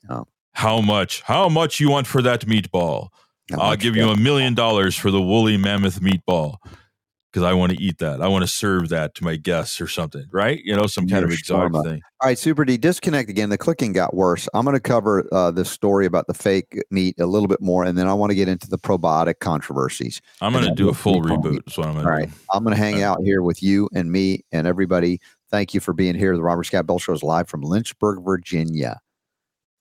Oh. 0.09 0.25
How 0.53 0.81
much? 0.81 1.21
How 1.23 1.49
much 1.49 1.79
you 1.79 1.89
want 1.89 2.07
for 2.07 2.21
that 2.21 2.41
meatball? 2.41 3.09
How 3.51 3.59
I'll 3.59 3.75
give 3.75 3.95
you 3.95 4.09
a 4.09 4.17
million 4.17 4.53
dollars 4.53 4.95
for 4.95 5.11
the 5.11 5.21
woolly 5.21 5.57
mammoth 5.57 5.99
meatball 5.99 6.57
because 7.33 7.43
I 7.43 7.53
want 7.53 7.71
to 7.71 7.81
eat 7.81 7.97
that. 7.97 8.21
I 8.21 8.27
want 8.27 8.43
to 8.43 8.47
serve 8.47 8.89
that 8.89 9.15
to 9.15 9.23
my 9.23 9.37
guests 9.37 9.81
or 9.81 9.87
something, 9.87 10.25
right? 10.31 10.61
You 10.63 10.75
know, 10.75 10.85
some 10.85 11.07
kind 11.07 11.21
Your 11.21 11.31
of 11.31 11.39
exotic 11.39 11.73
thing. 11.83 12.01
All 12.21 12.27
right, 12.27 12.37
Super 12.37 12.63
D, 12.63 12.77
disconnect 12.77 13.27
again. 13.27 13.49
The 13.49 13.57
clicking 13.57 13.91
got 13.91 14.13
worse. 14.13 14.47
I'm 14.53 14.63
going 14.65 14.75
to 14.75 14.79
cover 14.79 15.27
uh, 15.31 15.49
this 15.49 15.71
story 15.71 16.05
about 16.05 16.27
the 16.27 16.35
fake 16.35 16.79
meat 16.91 17.19
a 17.19 17.25
little 17.25 17.47
bit 17.47 17.59
more, 17.59 17.85
and 17.85 17.97
then 17.97 18.07
I 18.07 18.13
want 18.13 18.29
to 18.29 18.35
get 18.35 18.47
into 18.47 18.69
the 18.69 18.77
probiotic 18.77 19.39
controversies. 19.39 20.21
I'm 20.41 20.53
going 20.53 20.65
to 20.65 20.75
do 20.75 20.89
a 20.89 20.93
full 20.93 21.21
reboot. 21.21 21.67
Is 21.67 21.77
what 21.77 21.87
I'm 21.87 21.93
going 21.93 22.05
to 22.05 22.11
right. 22.11 22.29
do. 22.29 22.35
I'm 22.51 22.63
going 22.63 22.75
to 22.75 22.81
hang 22.81 23.01
out 23.01 23.17
here 23.23 23.41
with 23.41 23.63
you 23.63 23.89
and 23.95 24.11
me 24.11 24.45
and 24.51 24.67
everybody. 24.67 25.19
Thank 25.49 25.73
you 25.73 25.79
for 25.79 25.93
being 25.93 26.15
here. 26.15 26.35
The 26.35 26.43
Robert 26.43 26.65
Scott 26.65 26.85
Bell 26.85 26.99
Show 26.99 27.13
is 27.13 27.23
live 27.23 27.49
from 27.49 27.61
Lynchburg, 27.61 28.23
Virginia. 28.23 28.99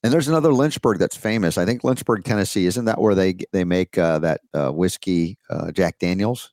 And 0.03 0.12
there's 0.12 0.27
another 0.27 0.53
Lynchburg 0.53 0.99
that's 0.99 1.16
famous. 1.16 1.59
I 1.59 1.65
think 1.65 1.85
Lynchburg, 1.85 2.24
Tennessee. 2.24 2.66
Isn't 2.66 2.87
that 2.87 3.01
where 3.01 3.15
they 3.15 3.37
they 3.53 3.65
make 3.65 3.97
uh, 3.99 4.19
that 4.20 4.41
uh, 4.55 4.70
whiskey, 4.70 5.39
uh, 5.51 5.70
Jack 5.70 5.99
Daniels? 5.99 6.51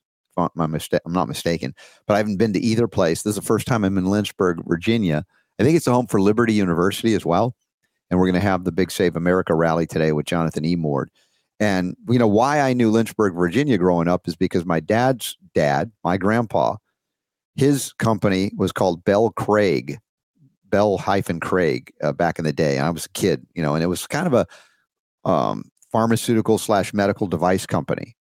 My 0.54 0.66
mista- 0.66 1.00
I'm 1.04 1.12
not 1.12 1.28
mistaken. 1.28 1.74
But 2.06 2.14
I 2.14 2.18
haven't 2.18 2.38
been 2.38 2.52
to 2.52 2.60
either 2.60 2.88
place. 2.88 3.22
This 3.22 3.32
is 3.32 3.36
the 3.36 3.42
first 3.42 3.66
time 3.66 3.84
I'm 3.84 3.98
in 3.98 4.06
Lynchburg, 4.06 4.60
Virginia. 4.66 5.24
I 5.58 5.64
think 5.64 5.76
it's 5.76 5.86
a 5.86 5.92
home 5.92 6.06
for 6.06 6.20
Liberty 6.20 6.54
University 6.54 7.14
as 7.14 7.26
well. 7.26 7.54
And 8.10 8.18
we're 8.18 8.26
going 8.26 8.40
to 8.40 8.40
have 8.40 8.64
the 8.64 8.72
big 8.72 8.90
Save 8.90 9.16
America 9.16 9.54
rally 9.54 9.86
today 9.86 10.12
with 10.12 10.26
Jonathan 10.26 10.64
E. 10.64 10.76
Mord. 10.76 11.10
And 11.60 11.94
you 12.08 12.18
know 12.18 12.26
why 12.26 12.60
I 12.60 12.72
knew 12.72 12.90
Lynchburg, 12.90 13.34
Virginia 13.34 13.76
growing 13.76 14.08
up 14.08 14.26
is 14.26 14.34
because 14.34 14.64
my 14.64 14.80
dad's 14.80 15.36
dad, 15.54 15.92
my 16.02 16.16
grandpa, 16.16 16.76
his 17.54 17.92
company 17.94 18.50
was 18.56 18.72
called 18.72 19.04
Bell 19.04 19.30
Craig, 19.30 19.98
Bell 20.64 20.96
hyphen 20.96 21.38
Craig 21.38 21.92
uh, 22.02 22.12
back 22.12 22.38
in 22.38 22.46
the 22.46 22.52
day. 22.52 22.78
And 22.78 22.86
I 22.86 22.90
was 22.90 23.04
a 23.04 23.10
kid, 23.10 23.46
you 23.54 23.62
know, 23.62 23.74
and 23.74 23.84
it 23.84 23.88
was 23.88 24.06
kind 24.06 24.26
of 24.26 24.32
a 24.32 25.28
um, 25.28 25.70
pharmaceutical 25.92 26.56
slash 26.56 26.94
medical 26.94 27.26
device 27.26 27.66
company. 27.66 28.16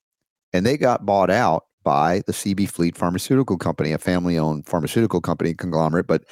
And 0.52 0.64
they 0.64 0.76
got 0.76 1.04
bought 1.04 1.30
out 1.30 1.64
by 1.84 2.22
the 2.26 2.32
CB 2.32 2.68
Fleet 2.68 2.96
Pharmaceutical 2.96 3.56
Company, 3.56 3.92
a 3.92 3.98
family 3.98 4.38
owned 4.38 4.66
pharmaceutical 4.66 5.20
company 5.20 5.54
conglomerate. 5.54 6.06
But 6.06 6.24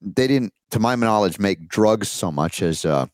they 0.00 0.26
didn't, 0.26 0.52
to 0.72 0.78
my 0.78 0.94
knowledge, 0.94 1.38
make 1.38 1.68
drugs 1.68 2.08
so 2.08 2.30
much 2.30 2.60
as 2.60 2.84
uh, 2.84 3.06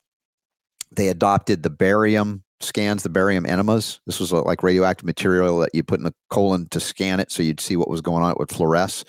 they 0.90 1.08
adopted 1.08 1.62
the 1.62 1.70
barium 1.70 2.42
scans, 2.60 3.02
the 3.02 3.08
barium 3.08 3.46
enemas. 3.46 4.00
This 4.06 4.18
was 4.18 4.32
uh, 4.32 4.42
like 4.42 4.62
radioactive 4.62 5.06
material 5.06 5.58
that 5.60 5.74
you 5.74 5.82
put 5.82 6.00
in 6.00 6.04
the 6.04 6.14
colon 6.30 6.66
to 6.70 6.80
scan 6.80 7.20
it 7.20 7.30
so 7.30 7.42
you'd 7.42 7.60
see 7.60 7.76
what 7.76 7.90
was 7.90 8.00
going 8.00 8.24
on. 8.24 8.32
It 8.32 8.38
would 8.38 8.48
fluoresce, 8.48 9.04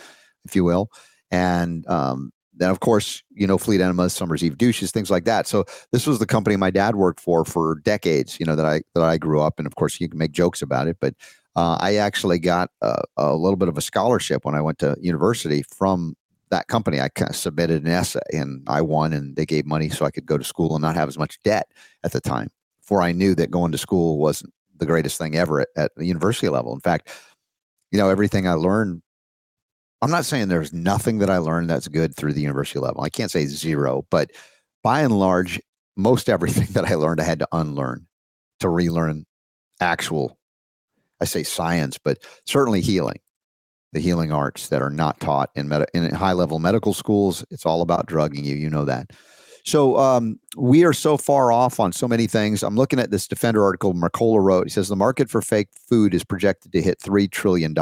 if 0.46 0.56
you 0.56 0.64
will. 0.64 0.90
And 1.32 1.88
um, 1.88 2.32
then, 2.60 2.70
of 2.70 2.82
course, 2.82 3.24
you 3.32 3.48
know, 3.48 3.58
Fleet 3.58 3.82
Enemas, 3.82 4.14
Summer's 4.14 4.44
Eve 4.44 4.58
douches, 4.58 4.92
things 4.92 5.10
like 5.10 5.24
that. 5.26 5.48
So 5.48 5.66
this 5.92 6.06
was 6.06 6.20
the 6.20 6.26
company 6.26 6.58
my 6.58 6.72
dad 6.72 6.96
worked 6.96 7.20
for 7.20 7.46
for 7.46 7.80
decades. 7.84 8.40
You 8.40 8.46
know 8.46 8.56
that 8.56 8.66
I 8.66 8.82
that 8.96 9.04
I 9.04 9.18
grew 9.18 9.42
up, 9.42 9.56
and 9.58 9.66
of 9.66 9.76
course, 9.76 10.00
you 10.00 10.10
can 10.10 10.20
make 10.20 10.32
jokes 10.32 10.62
about 10.62 10.88
it, 10.88 10.98
but 11.00 11.14
uh, 11.56 11.78
I 11.80 11.96
actually 11.96 12.40
got 12.40 12.70
a, 12.82 13.02
a 13.18 13.36
little 13.36 13.58
bit 13.58 13.68
of 13.68 13.78
a 13.78 13.82
scholarship 13.82 14.46
when 14.46 14.56
I 14.56 14.62
went 14.62 14.80
to 14.80 14.98
university 15.00 15.64
from 15.64 16.16
that 16.52 16.68
company. 16.68 17.00
I 17.02 17.10
kind 17.10 17.30
of 17.30 17.36
submitted 17.36 17.84
an 17.84 17.92
essay, 17.92 18.20
and 18.34 18.64
I 18.68 18.82
won, 18.82 19.14
and 19.14 19.36
they 19.36 19.46
gave 19.46 19.66
money 19.66 19.90
so 19.90 20.06
I 20.06 20.12
could 20.12 20.26
go 20.26 20.38
to 20.38 20.44
school 20.44 20.76
and 20.76 20.82
not 20.82 20.96
have 20.96 21.10
as 21.10 21.18
much 21.18 21.40
debt 21.44 21.68
at 22.04 22.12
the 22.12 22.22
time. 22.22 22.50
Before 22.82 23.02
I 23.02 23.12
knew 23.12 23.36
that 23.36 23.52
going 23.52 23.72
to 23.72 23.78
school 23.78 24.18
wasn't 24.18 24.54
the 24.78 24.86
greatest 24.86 25.18
thing 25.18 25.36
ever 25.36 25.62
at, 25.62 25.68
at 25.76 25.92
the 25.96 26.06
university 26.06 26.50
level. 26.50 26.74
In 26.74 26.80
fact, 26.80 27.10
you 27.92 28.00
know, 28.00 28.10
everything 28.10 28.48
I 28.48 28.54
learned 28.54 29.02
I'm 30.02 30.12
not 30.12 30.26
saying 30.26 30.48
there's 30.48 30.72
nothing 30.72 31.20
that 31.20 31.30
I 31.30 31.38
learned 31.38 31.70
that's 31.70 31.88
good 31.88 32.16
through 32.16 32.34
the 32.34 32.42
university 32.42 32.80
level. 32.80 33.02
I 33.02 33.10
can't 33.10 33.32
say 33.32 33.46
zero, 33.46 34.06
but 34.10 34.32
by 34.82 35.02
and 35.02 35.18
large, 35.20 35.60
most 35.98 36.30
everything 36.30 36.68
that 36.72 36.86
I 36.86 36.96
learned, 36.96 37.20
I 37.20 37.26
had 37.26 37.40
to 37.40 37.48
unlearn 37.52 38.08
to 38.62 38.70
relearn 38.70 39.26
actual, 39.82 40.38
I 41.22 41.26
say 41.26 41.44
science, 41.44 41.98
but 41.98 42.20
certainly 42.46 42.82
healing, 42.82 43.20
the 43.94 44.00
healing 44.00 44.32
arts 44.32 44.70
that 44.70 44.82
are 44.82 44.90
not 44.90 45.20
taught 45.20 45.50
in, 45.56 45.68
med- 45.68 45.90
in 45.94 46.14
high 46.14 46.34
level 46.34 46.60
medical 46.60 46.94
schools. 46.94 47.46
It's 47.50 47.66
all 47.66 47.82
about 47.82 48.06
drugging 48.06 48.46
you. 48.46 48.56
You 48.56 48.70
know 48.70 48.86
that. 48.86 49.12
So 49.66 49.98
um, 49.98 50.40
we 50.58 50.84
are 50.86 50.94
so 50.94 51.18
far 51.18 51.52
off 51.52 51.80
on 51.80 51.92
so 51.92 52.08
many 52.08 52.28
things. 52.28 52.64
I'm 52.64 52.76
looking 52.76 53.00
at 53.00 53.12
this 53.12 53.28
Defender 53.28 53.64
article 53.64 53.94
Mercola 53.94 54.42
wrote. 54.42 54.66
He 54.68 54.70
says 54.70 54.88
the 54.88 54.96
market 54.96 55.30
for 55.30 55.42
fake 55.42 55.68
food 55.90 56.14
is 56.14 56.24
projected 56.24 56.72
to 56.72 56.82
hit 56.82 57.00
$3 57.00 57.30
trillion. 57.30 57.76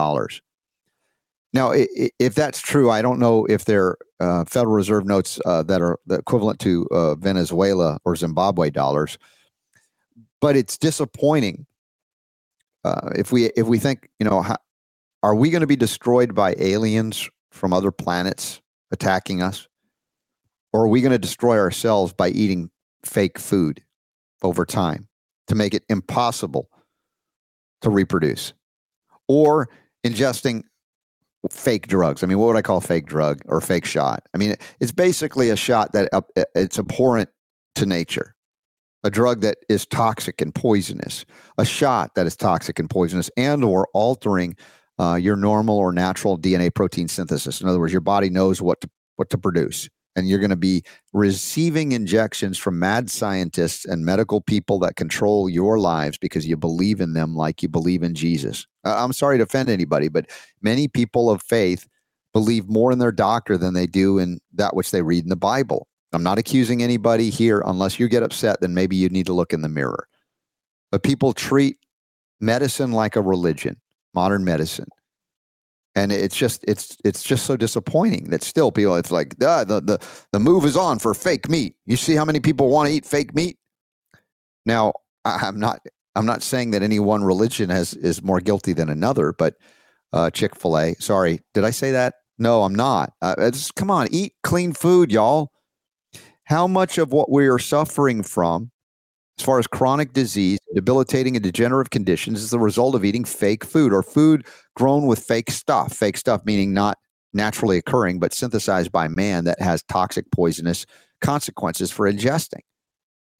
Now, 1.53 1.71
if 1.73 2.35
that's 2.35 2.59
true, 2.59 2.89
I 2.89 3.01
don't 3.01 3.19
know 3.19 3.45
if 3.45 3.65
they're 3.65 3.95
uh, 4.19 4.43
Federal 4.45 4.75
Reserve 4.75 5.05
notes 5.05 5.39
uh, 5.45 5.63
that 5.63 5.81
are 5.81 5.97
equivalent 6.09 6.59
to 6.61 6.87
uh, 6.91 7.15
Venezuela 7.15 7.99
or 8.03 8.15
Zimbabwe 8.15 8.69
dollars, 8.69 9.17
but 10.41 10.55
it's 10.55 10.77
disappointing. 10.77 11.65
Uh, 12.83 13.09
if 13.15 13.31
we 13.31 13.45
if 13.57 13.67
we 13.67 13.79
think, 13.79 14.09
you 14.19 14.25
know, 14.25 14.41
how, 14.41 14.57
are 15.23 15.35
we 15.35 15.49
going 15.49 15.61
to 15.61 15.67
be 15.67 15.75
destroyed 15.75 16.33
by 16.35 16.55
aliens 16.59 17.29
from 17.51 17.73
other 17.73 17.91
planets 17.91 18.61
attacking 18.91 19.41
us, 19.41 19.67
or 20.73 20.83
are 20.83 20.87
we 20.87 21.01
going 21.01 21.11
to 21.11 21.19
destroy 21.19 21.57
ourselves 21.57 22.13
by 22.13 22.29
eating 22.29 22.69
fake 23.03 23.39
food 23.39 23.83
over 24.43 24.65
time 24.65 25.07
to 25.47 25.55
make 25.55 25.73
it 25.73 25.83
impossible 25.89 26.69
to 27.81 27.89
reproduce, 27.89 28.53
or 29.27 29.69
ingesting 30.05 30.63
fake 31.51 31.87
drugs. 31.87 32.23
I 32.23 32.27
mean, 32.27 32.39
what 32.39 32.47
would 32.47 32.55
I 32.55 32.61
call 32.61 32.81
fake 32.81 33.05
drug 33.05 33.41
or 33.45 33.61
fake 33.61 33.85
shot? 33.85 34.27
I 34.33 34.37
mean, 34.37 34.55
it's 34.79 34.91
basically 34.91 35.49
a 35.49 35.55
shot 35.55 35.93
that 35.93 36.09
uh, 36.13 36.21
it's 36.55 36.79
abhorrent 36.79 37.29
to 37.75 37.85
nature, 37.85 38.35
a 39.03 39.09
drug 39.09 39.41
that 39.41 39.57
is 39.69 39.85
toxic 39.85 40.41
and 40.41 40.53
poisonous, 40.53 41.25
a 41.57 41.65
shot 41.65 42.15
that 42.15 42.25
is 42.25 42.35
toxic 42.35 42.79
and 42.79 42.89
poisonous, 42.89 43.29
and 43.37 43.63
or 43.63 43.87
altering 43.93 44.55
uh, 44.99 45.15
your 45.15 45.35
normal 45.35 45.77
or 45.77 45.91
natural 45.91 46.37
DNA 46.37 46.73
protein 46.73 47.07
synthesis. 47.07 47.61
In 47.61 47.67
other 47.67 47.79
words, 47.79 47.93
your 47.93 48.01
body 48.01 48.29
knows 48.29 48.61
what 48.61 48.81
to 48.81 48.89
what 49.15 49.29
to 49.29 49.37
produce, 49.37 49.89
and 50.15 50.27
you're 50.27 50.39
going 50.39 50.49
to 50.49 50.55
be 50.55 50.83
receiving 51.13 51.91
injections 51.91 52.57
from 52.57 52.79
mad 52.79 53.09
scientists 53.09 53.85
and 53.85 54.05
medical 54.05 54.41
people 54.41 54.79
that 54.79 54.95
control 54.95 55.49
your 55.49 55.79
lives 55.79 56.17
because 56.17 56.47
you 56.47 56.57
believe 56.57 57.01
in 57.01 57.13
them 57.13 57.35
like 57.35 57.61
you 57.63 57.69
believe 57.69 58.03
in 58.03 58.13
Jesus. 58.13 58.67
I'm 58.83 59.13
sorry 59.13 59.37
to 59.37 59.43
offend 59.43 59.69
anybody, 59.69 60.07
but 60.07 60.29
many 60.61 60.87
people 60.87 61.29
of 61.29 61.41
faith 61.41 61.87
believe 62.33 62.67
more 62.67 62.91
in 62.91 62.99
their 62.99 63.11
doctor 63.11 63.57
than 63.57 63.73
they 63.73 63.87
do 63.87 64.19
in 64.19 64.39
that 64.53 64.75
which 64.75 64.91
they 64.91 65.01
read 65.01 65.23
in 65.23 65.29
the 65.29 65.35
Bible. 65.35 65.87
I'm 66.13 66.23
not 66.23 66.37
accusing 66.39 66.81
anybody 66.83 67.29
here. 67.29 67.61
Unless 67.65 67.99
you 67.99 68.07
get 68.07 68.23
upset, 68.23 68.61
then 68.61 68.73
maybe 68.73 68.95
you 68.95 69.09
need 69.09 69.25
to 69.27 69.33
look 69.33 69.53
in 69.53 69.61
the 69.61 69.69
mirror. 69.69 70.07
But 70.91 71.03
people 71.03 71.33
treat 71.33 71.77
medicine 72.39 72.91
like 72.91 73.15
a 73.15 73.21
religion, 73.21 73.77
modern 74.13 74.43
medicine. 74.43 74.87
and 75.95 76.11
it's 76.11 76.35
just 76.35 76.63
it's 76.67 76.95
it's 77.03 77.23
just 77.23 77.45
so 77.45 77.57
disappointing 77.57 78.29
that 78.29 78.43
still 78.43 78.71
people 78.71 78.95
it's 78.95 79.11
like 79.11 79.35
ah, 79.43 79.63
the 79.63 79.81
the 79.81 79.97
the 80.31 80.39
move 80.39 80.63
is 80.63 80.77
on 80.77 80.99
for 80.99 81.13
fake 81.13 81.49
meat. 81.49 81.75
You 81.85 81.97
see 81.97 82.15
how 82.15 82.25
many 82.25 82.39
people 82.39 82.69
want 82.69 82.87
to 82.89 82.93
eat 82.95 83.05
fake 83.05 83.33
meat? 83.33 83.57
Now 84.65 84.93
I, 85.25 85.47
am 85.47 85.59
not 85.59 85.79
I'm 86.15 86.25
not 86.25 86.43
saying 86.43 86.71
that 86.71 86.83
any 86.83 86.99
one 86.99 87.23
religion 87.23 87.69
has 87.69 87.93
is 87.95 88.21
more 88.23 88.39
guilty 88.39 88.73
than 88.73 88.89
another, 88.89 89.33
but 89.33 89.55
uh, 90.13 90.29
Chick 90.29 90.55
Fil 90.55 90.77
A. 90.77 90.95
Sorry, 90.99 91.41
did 91.53 91.63
I 91.63 91.71
say 91.71 91.91
that? 91.91 92.15
No, 92.37 92.63
I'm 92.63 92.75
not. 92.75 93.13
Uh, 93.21 93.49
just 93.51 93.75
come 93.75 93.89
on, 93.91 94.07
eat 94.11 94.33
clean 94.43 94.73
food, 94.73 95.11
y'all. 95.11 95.51
How 96.47 96.65
much 96.65 96.97
of 96.97 97.11
what 97.11 97.29
we 97.29 97.47
are 97.47 97.59
suffering 97.59 98.23
from 98.23 98.71
as 99.37 99.43
far 99.43 99.59
as 99.59 99.67
chronic 99.67 100.13
disease, 100.13 100.59
debilitating 100.73 101.35
and 101.35 101.43
degenerative 101.43 101.89
conditions 101.89 102.41
is 102.41 102.51
the 102.51 102.59
result 102.59 102.95
of 102.95 103.03
eating 103.03 103.25
fake 103.25 103.65
food 103.65 103.91
or 103.91 104.01
food 104.01 104.47
grown 104.73 105.07
with 105.07 105.19
fake 105.19 105.51
stuff. 105.51 105.93
Fake 105.93 106.15
stuff 106.15 106.45
meaning 106.45 106.73
not 106.73 106.97
naturally 107.33 107.77
occurring, 107.77 108.17
but 108.17 108.33
synthesized 108.33 108.93
by 108.93 109.09
man 109.09 109.43
that 109.43 109.61
has 109.61 109.83
toxic, 109.83 110.31
poisonous 110.31 110.85
consequences 111.19 111.91
for 111.91 112.09
ingesting, 112.09 112.61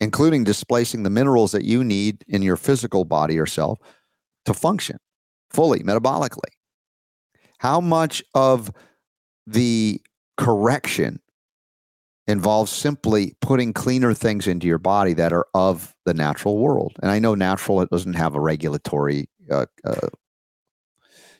including 0.01 0.43
displacing 0.43 1.03
the 1.03 1.09
minerals 1.09 1.53
that 1.53 1.63
you 1.63 1.85
need 1.85 2.25
in 2.27 2.41
your 2.41 2.57
physical 2.57 3.05
body 3.05 3.39
or 3.39 3.45
self 3.45 3.79
to 4.43 4.53
function 4.53 4.97
fully 5.49 5.79
metabolically. 5.79 6.51
How 7.59 7.79
much 7.79 8.21
of 8.35 8.69
the 9.47 10.01
correction 10.35 11.21
involves 12.27 12.71
simply 12.71 13.35
putting 13.41 13.73
cleaner 13.73 14.13
things 14.13 14.47
into 14.47 14.67
your 14.67 14.77
body 14.77 15.13
that 15.13 15.31
are 15.31 15.47
of 15.53 15.95
the 16.05 16.13
natural 16.13 16.57
world. 16.57 16.93
And 17.01 17.09
I 17.09 17.19
know 17.19 17.35
natural 17.35 17.81
it 17.81 17.89
doesn't 17.89 18.13
have 18.13 18.35
a 18.35 18.41
regulatory 18.41 19.29
uh, 19.49 19.65
uh, 19.85 20.07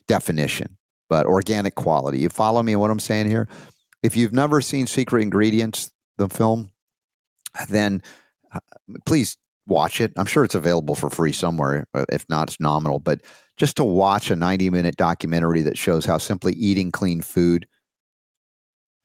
definition, 0.06 0.78
but 1.08 1.26
organic 1.26 1.74
quality. 1.74 2.20
You 2.20 2.30
follow 2.30 2.62
me 2.62 2.74
what 2.76 2.90
I'm 2.90 3.00
saying 3.00 3.28
here? 3.28 3.48
If 4.02 4.16
you've 4.16 4.32
never 4.32 4.60
seen 4.60 4.86
Secret 4.86 5.22
Ingredients, 5.22 5.90
the 6.16 6.28
film, 6.28 6.70
then 7.68 8.02
uh, 8.52 8.60
please 9.04 9.36
watch 9.66 10.00
it. 10.00 10.12
I'm 10.16 10.26
sure 10.26 10.44
it's 10.44 10.54
available 10.54 10.94
for 10.94 11.10
free 11.10 11.32
somewhere. 11.32 11.86
Uh, 11.92 12.06
if 12.10 12.24
not, 12.30 12.48
it's 12.48 12.60
nominal. 12.60 12.98
But 12.98 13.20
just 13.58 13.76
to 13.76 13.84
watch 13.84 14.30
a 14.30 14.36
90 14.36 14.70
minute 14.70 14.96
documentary 14.96 15.60
that 15.62 15.76
shows 15.76 16.06
how 16.06 16.16
simply 16.16 16.54
eating 16.54 16.90
clean 16.90 17.20
food 17.20 17.66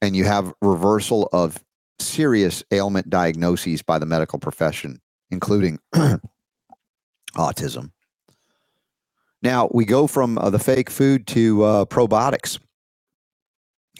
and 0.03 0.17
you 0.17 0.25
have 0.25 0.53
reversal 0.61 1.29
of 1.31 1.63
serious 1.99 2.63
ailment 2.71 3.09
diagnoses 3.09 3.81
by 3.81 3.99
the 3.99 4.05
medical 4.05 4.39
profession, 4.39 5.01
including 5.31 5.79
autism. 7.35 7.91
Now 9.41 9.69
we 9.73 9.85
go 9.85 10.07
from 10.07 10.37
uh, 10.37 10.49
the 10.49 10.59
fake 10.59 10.89
food 10.89 11.27
to 11.27 11.63
uh, 11.63 11.85
probiotics. 11.85 12.59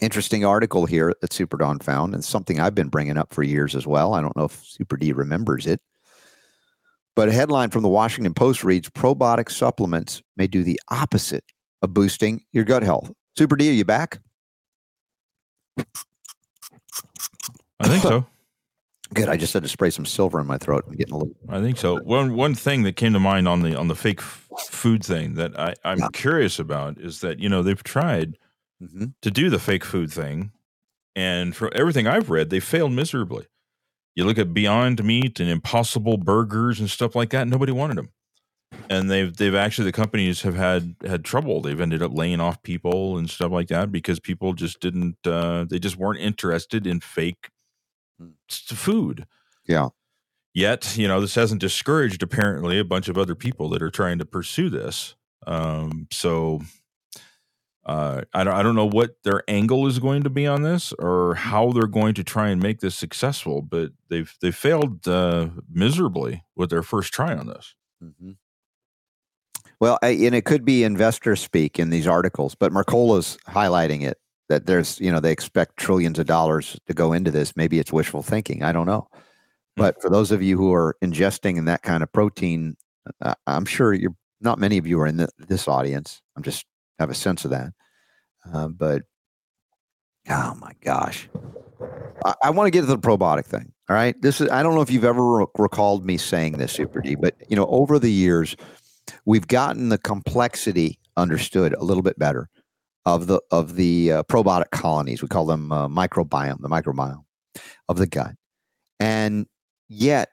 Interesting 0.00 0.44
article 0.44 0.86
here 0.86 1.12
that 1.20 1.32
Super 1.32 1.56
Don 1.56 1.78
found, 1.78 2.14
and 2.14 2.24
something 2.24 2.58
I've 2.58 2.74
been 2.74 2.88
bringing 2.88 3.16
up 3.16 3.32
for 3.32 3.42
years 3.42 3.76
as 3.76 3.86
well. 3.86 4.14
I 4.14 4.20
don't 4.20 4.36
know 4.36 4.44
if 4.44 4.64
Super 4.64 4.96
D 4.96 5.12
remembers 5.12 5.66
it, 5.66 5.80
but 7.14 7.28
a 7.28 7.32
headline 7.32 7.70
from 7.70 7.82
the 7.82 7.88
Washington 7.88 8.34
Post 8.34 8.64
reads: 8.64 8.90
"Probiotic 8.90 9.50
supplements 9.50 10.22
may 10.36 10.46
do 10.48 10.64
the 10.64 10.80
opposite 10.90 11.44
of 11.80 11.94
boosting 11.94 12.42
your 12.50 12.64
gut 12.64 12.82
health." 12.82 13.12
Super 13.36 13.54
D, 13.54 13.68
are 13.68 13.72
you 13.72 13.84
back? 13.84 14.18
I 17.80 17.88
think 17.88 18.02
so. 18.02 18.26
Good. 19.12 19.28
I 19.28 19.36
just 19.36 19.52
had 19.52 19.62
to 19.62 19.68
spray 19.68 19.90
some 19.90 20.06
silver 20.06 20.40
in 20.40 20.46
my 20.46 20.56
throat. 20.56 20.84
I'm 20.88 20.96
getting 20.96 21.14
a 21.14 21.18
little. 21.18 21.34
I 21.48 21.60
think 21.60 21.76
so. 21.76 21.98
One 22.00 22.34
one 22.34 22.54
thing 22.54 22.84
that 22.84 22.96
came 22.96 23.12
to 23.12 23.20
mind 23.20 23.46
on 23.46 23.60
the 23.62 23.76
on 23.76 23.88
the 23.88 23.94
fake 23.94 24.20
f- 24.20 24.48
food 24.70 25.04
thing 25.04 25.34
that 25.34 25.58
I, 25.58 25.74
I'm 25.84 25.98
yeah. 25.98 26.08
curious 26.12 26.58
about 26.58 26.98
is 26.98 27.20
that 27.20 27.38
you 27.38 27.48
know 27.48 27.62
they've 27.62 27.82
tried 27.82 28.38
mm-hmm. 28.82 29.06
to 29.20 29.30
do 29.30 29.50
the 29.50 29.58
fake 29.58 29.84
food 29.84 30.10
thing, 30.10 30.52
and 31.14 31.54
for 31.54 31.72
everything 31.74 32.06
I've 32.06 32.30
read, 32.30 32.48
they 32.48 32.60
failed 32.60 32.92
miserably. 32.92 33.46
You 34.16 34.24
look 34.24 34.38
at 34.38 34.54
Beyond 34.54 35.04
Meat 35.04 35.38
and 35.38 35.50
Impossible 35.50 36.16
Burgers 36.16 36.80
and 36.80 36.88
stuff 36.88 37.14
like 37.14 37.30
that. 37.30 37.46
Nobody 37.46 37.72
wanted 37.72 37.98
them, 37.98 38.08
and 38.88 39.10
they've 39.10 39.36
they've 39.36 39.54
actually 39.54 39.84
the 39.84 39.92
companies 39.92 40.42
have 40.42 40.56
had 40.56 40.96
had 41.06 41.24
trouble. 41.24 41.60
They've 41.60 41.80
ended 41.80 42.02
up 42.02 42.12
laying 42.14 42.40
off 42.40 42.62
people 42.62 43.18
and 43.18 43.28
stuff 43.28 43.52
like 43.52 43.68
that 43.68 43.92
because 43.92 44.18
people 44.18 44.54
just 44.54 44.80
didn't. 44.80 45.18
Uh, 45.26 45.66
they 45.68 45.78
just 45.78 45.98
weren't 45.98 46.20
interested 46.20 46.86
in 46.86 47.00
fake 47.00 47.50
food. 48.48 49.26
Yeah. 49.66 49.88
Yet, 50.52 50.96
you 50.96 51.08
know, 51.08 51.20
this 51.20 51.34
hasn't 51.34 51.60
discouraged 51.60 52.22
apparently 52.22 52.78
a 52.78 52.84
bunch 52.84 53.08
of 53.08 53.18
other 53.18 53.34
people 53.34 53.68
that 53.70 53.82
are 53.82 53.90
trying 53.90 54.18
to 54.18 54.24
pursue 54.24 54.70
this. 54.70 55.16
Um, 55.46 56.06
so 56.12 56.60
uh, 57.86 58.22
I 58.32 58.44
don't 58.44 58.54
I 58.54 58.62
don't 58.62 58.76
know 58.76 58.88
what 58.88 59.16
their 59.24 59.42
angle 59.48 59.86
is 59.86 59.98
going 59.98 60.22
to 60.22 60.30
be 60.30 60.46
on 60.46 60.62
this 60.62 60.92
or 60.94 61.34
how 61.34 61.72
they're 61.72 61.86
going 61.86 62.14
to 62.14 62.24
try 62.24 62.48
and 62.48 62.62
make 62.62 62.80
this 62.80 62.94
successful, 62.94 63.60
but 63.60 63.90
they've 64.08 64.32
they 64.40 64.50
failed 64.52 65.06
uh, 65.06 65.48
miserably 65.70 66.44
with 66.56 66.70
their 66.70 66.82
first 66.82 67.12
try 67.12 67.34
on 67.34 67.46
this. 67.46 67.74
Mm-hmm. 68.02 68.32
Well, 69.80 69.98
and 70.02 70.34
it 70.34 70.44
could 70.44 70.64
be 70.64 70.84
investor 70.84 71.36
speak 71.36 71.78
in 71.78 71.90
these 71.90 72.06
articles, 72.06 72.54
but 72.54 72.72
Mercola's 72.72 73.36
highlighting 73.48 74.02
it 74.02 74.18
that 74.48 74.66
there's 74.66 75.00
you 75.00 75.10
know 75.10 75.20
they 75.20 75.32
expect 75.32 75.76
trillions 75.76 76.18
of 76.18 76.26
dollars 76.26 76.78
to 76.86 76.94
go 76.94 77.12
into 77.12 77.30
this. 77.30 77.56
Maybe 77.56 77.78
it's 77.78 77.92
wishful 77.92 78.22
thinking. 78.22 78.62
I 78.62 78.72
don't 78.72 78.86
know. 78.86 79.08
Hmm. 79.76 79.82
but 79.82 80.02
for 80.02 80.10
those 80.10 80.30
of 80.30 80.42
you 80.42 80.56
who 80.56 80.72
are 80.72 80.96
ingesting 81.02 81.56
in 81.56 81.64
that 81.64 81.82
kind 81.82 82.02
of 82.02 82.12
protein 82.12 82.76
uh, 83.20 83.34
i'm 83.46 83.64
sure 83.64 83.92
you're 83.92 84.14
not 84.44 84.58
many 84.58 84.78
of 84.78 84.86
you 84.86 85.00
are 85.00 85.06
in 85.06 85.16
the, 85.16 85.28
this 85.38 85.66
audience. 85.66 86.20
I'm 86.36 86.42
just 86.42 86.66
have 86.98 87.10
a 87.10 87.14
sense 87.14 87.44
of 87.44 87.50
that. 87.50 87.72
Uh, 88.52 88.68
but 88.68 89.02
oh 90.28 90.54
my 90.60 90.72
gosh. 90.82 91.28
I, 92.24 92.34
I 92.44 92.50
want 92.50 92.66
to 92.66 92.70
get 92.70 92.82
to 92.82 92.86
the 92.86 92.98
probiotic 92.98 93.46
thing 93.46 93.72
all 93.88 93.96
right? 93.96 94.20
This 94.20 94.40
is 94.40 94.48
i 94.50 94.62
don't 94.62 94.74
know 94.74 94.80
if 94.80 94.90
you've 94.90 95.04
ever 95.04 95.38
re- 95.38 95.46
recalled 95.58 96.04
me 96.04 96.16
saying 96.16 96.52
this 96.52 96.72
super 96.72 97.00
d 97.00 97.14
but 97.14 97.34
you 97.48 97.56
know 97.56 97.66
over 97.66 97.98
the 97.98 98.12
years 98.12 98.56
we've 99.24 99.48
gotten 99.48 99.88
the 99.88 99.98
complexity 99.98 100.98
understood 101.16 101.74
a 101.74 101.84
little 101.84 102.02
bit 102.02 102.18
better 102.18 102.48
of 103.06 103.26
the 103.26 103.40
of 103.50 103.76
the 103.76 104.12
uh, 104.12 104.22
probiotic 104.24 104.70
colonies. 104.70 105.22
We 105.22 105.28
call 105.28 105.46
them 105.46 105.72
uh, 105.72 105.88
microbiome, 105.88 106.60
the 106.60 106.68
microbiome 106.68 107.24
of 107.88 107.98
the 107.98 108.06
gut. 108.06 108.32
And 109.00 109.46
yet, 109.88 110.30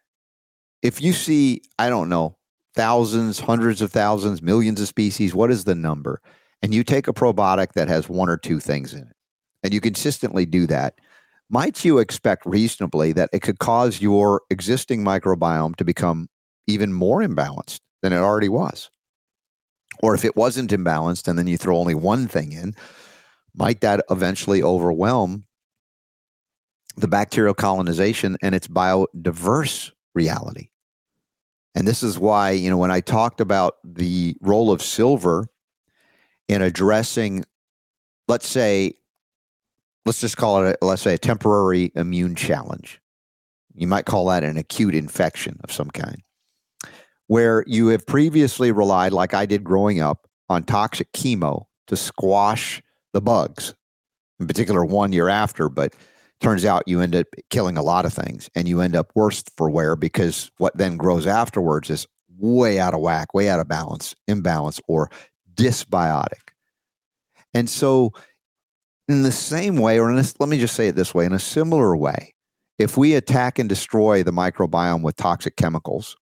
if 0.81 1.01
you 1.01 1.13
see, 1.13 1.61
I 1.79 1.89
don't 1.89 2.09
know, 2.09 2.37
thousands, 2.75 3.39
hundreds 3.39 3.81
of 3.81 3.91
thousands, 3.91 4.41
millions 4.41 4.79
of 4.79 4.87
species, 4.87 5.33
what 5.35 5.51
is 5.51 5.65
the 5.65 5.75
number? 5.75 6.21
And 6.61 6.73
you 6.73 6.83
take 6.83 7.07
a 7.07 7.13
probiotic 7.13 7.73
that 7.73 7.87
has 7.87 8.07
one 8.07 8.29
or 8.29 8.37
two 8.37 8.59
things 8.59 8.93
in 8.93 9.01
it, 9.01 9.15
and 9.63 9.73
you 9.73 9.81
consistently 9.81 10.45
do 10.45 10.67
that. 10.67 10.95
Might 11.49 11.83
you 11.83 11.97
expect 11.97 12.45
reasonably 12.45 13.11
that 13.13 13.29
it 13.33 13.41
could 13.41 13.59
cause 13.59 14.01
your 14.01 14.41
existing 14.49 15.03
microbiome 15.03 15.75
to 15.75 15.83
become 15.83 16.29
even 16.67 16.93
more 16.93 17.19
imbalanced 17.19 17.79
than 18.01 18.13
it 18.13 18.19
already 18.19 18.47
was? 18.47 18.89
Or 20.01 20.15
if 20.15 20.25
it 20.25 20.35
wasn't 20.35 20.71
imbalanced 20.71 21.27
and 21.27 21.37
then 21.37 21.47
you 21.47 21.57
throw 21.57 21.77
only 21.77 21.95
one 21.95 22.27
thing 22.27 22.51
in, 22.51 22.75
might 23.53 23.81
that 23.81 24.03
eventually 24.09 24.63
overwhelm 24.63 25.45
the 26.97 27.07
bacterial 27.07 27.53
colonization 27.53 28.37
and 28.41 28.55
its 28.55 28.67
biodiverse 28.67 29.91
reality? 30.15 30.69
And 31.75 31.87
this 31.87 32.03
is 32.03 32.19
why, 32.19 32.51
you 32.51 32.69
know, 32.69 32.77
when 32.77 32.91
I 32.91 32.99
talked 32.99 33.39
about 33.39 33.75
the 33.83 34.35
role 34.41 34.71
of 34.71 34.81
silver 34.81 35.47
in 36.47 36.61
addressing, 36.61 37.45
let's 38.27 38.47
say, 38.47 38.95
let's 40.05 40.19
just 40.19 40.35
call 40.35 40.65
it, 40.65 40.77
a, 40.81 40.85
let's 40.85 41.01
say, 41.01 41.13
a 41.13 41.19
temporary 41.19 41.91
immune 41.95 42.35
challenge. 42.35 42.99
You 43.73 43.87
might 43.87 44.05
call 44.05 44.25
that 44.27 44.43
an 44.43 44.57
acute 44.57 44.95
infection 44.95 45.59
of 45.63 45.71
some 45.71 45.89
kind 45.91 46.21
where 47.31 47.63
you 47.65 47.87
have 47.87 48.05
previously 48.05 48.73
relied, 48.73 49.13
like 49.13 49.33
I 49.33 49.45
did 49.45 49.63
growing 49.63 50.01
up, 50.01 50.27
on 50.49 50.63
toxic 50.63 51.09
chemo 51.13 51.63
to 51.87 51.95
squash 51.95 52.83
the 53.13 53.21
bugs, 53.21 53.73
in 54.41 54.47
particular 54.47 54.83
one 54.83 55.13
year 55.13 55.29
after, 55.29 55.69
but 55.69 55.95
turns 56.41 56.65
out 56.65 56.83
you 56.87 56.99
end 56.99 57.15
up 57.15 57.27
killing 57.49 57.77
a 57.77 57.81
lot 57.81 58.05
of 58.05 58.11
things 58.11 58.49
and 58.53 58.67
you 58.67 58.81
end 58.81 58.97
up 58.97 59.13
worse 59.15 59.45
for 59.55 59.69
wear 59.69 59.95
because 59.95 60.51
what 60.57 60.75
then 60.75 60.97
grows 60.97 61.25
afterwards 61.25 61.89
is 61.89 62.05
way 62.37 62.81
out 62.81 62.93
of 62.93 62.99
whack, 62.99 63.33
way 63.33 63.47
out 63.47 63.61
of 63.61 63.67
balance, 63.69 64.13
imbalance, 64.27 64.81
or 64.89 65.09
dysbiotic. 65.53 66.49
And 67.53 67.69
so, 67.69 68.11
in 69.07 69.23
the 69.23 69.31
same 69.31 69.77
way, 69.77 70.01
or 70.01 70.13
let 70.13 70.49
me 70.49 70.59
just 70.59 70.75
say 70.75 70.89
it 70.89 70.97
this 70.97 71.13
way 71.13 71.23
in 71.23 71.31
a 71.31 71.39
similar 71.39 71.95
way, 71.95 72.33
if 72.77 72.97
we 72.97 73.13
attack 73.13 73.57
and 73.57 73.69
destroy 73.69 74.21
the 74.21 74.33
microbiome 74.33 75.01
with 75.01 75.15
toxic 75.15 75.55
chemicals, 75.55 76.17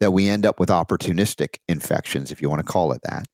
that 0.00 0.12
we 0.12 0.28
end 0.28 0.46
up 0.46 0.58
with 0.58 0.68
opportunistic 0.68 1.56
infections, 1.68 2.32
if 2.32 2.42
you 2.42 2.48
want 2.48 2.64
to 2.64 2.72
call 2.72 2.92
it 2.92 3.00
that. 3.04 3.26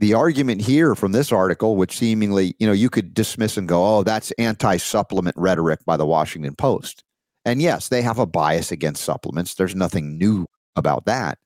The 0.00 0.14
argument 0.14 0.60
here 0.62 0.94
from 0.94 1.12
this 1.12 1.30
article, 1.30 1.76
which 1.76 1.96
seemingly, 1.96 2.56
you 2.58 2.66
know, 2.66 2.72
you 2.72 2.90
could 2.90 3.14
dismiss 3.14 3.56
and 3.56 3.68
go, 3.68 3.98
oh, 3.98 4.02
that's 4.02 4.32
anti 4.32 4.76
supplement 4.76 5.36
rhetoric 5.36 5.80
by 5.86 5.96
the 5.96 6.06
Washington 6.06 6.56
Post. 6.56 7.04
And 7.44 7.62
yes, 7.62 7.88
they 7.88 8.02
have 8.02 8.18
a 8.18 8.26
bias 8.26 8.72
against 8.72 9.04
supplements. 9.04 9.54
There's 9.54 9.76
nothing 9.76 10.18
new 10.18 10.46
about 10.76 11.06
that. 11.06 11.38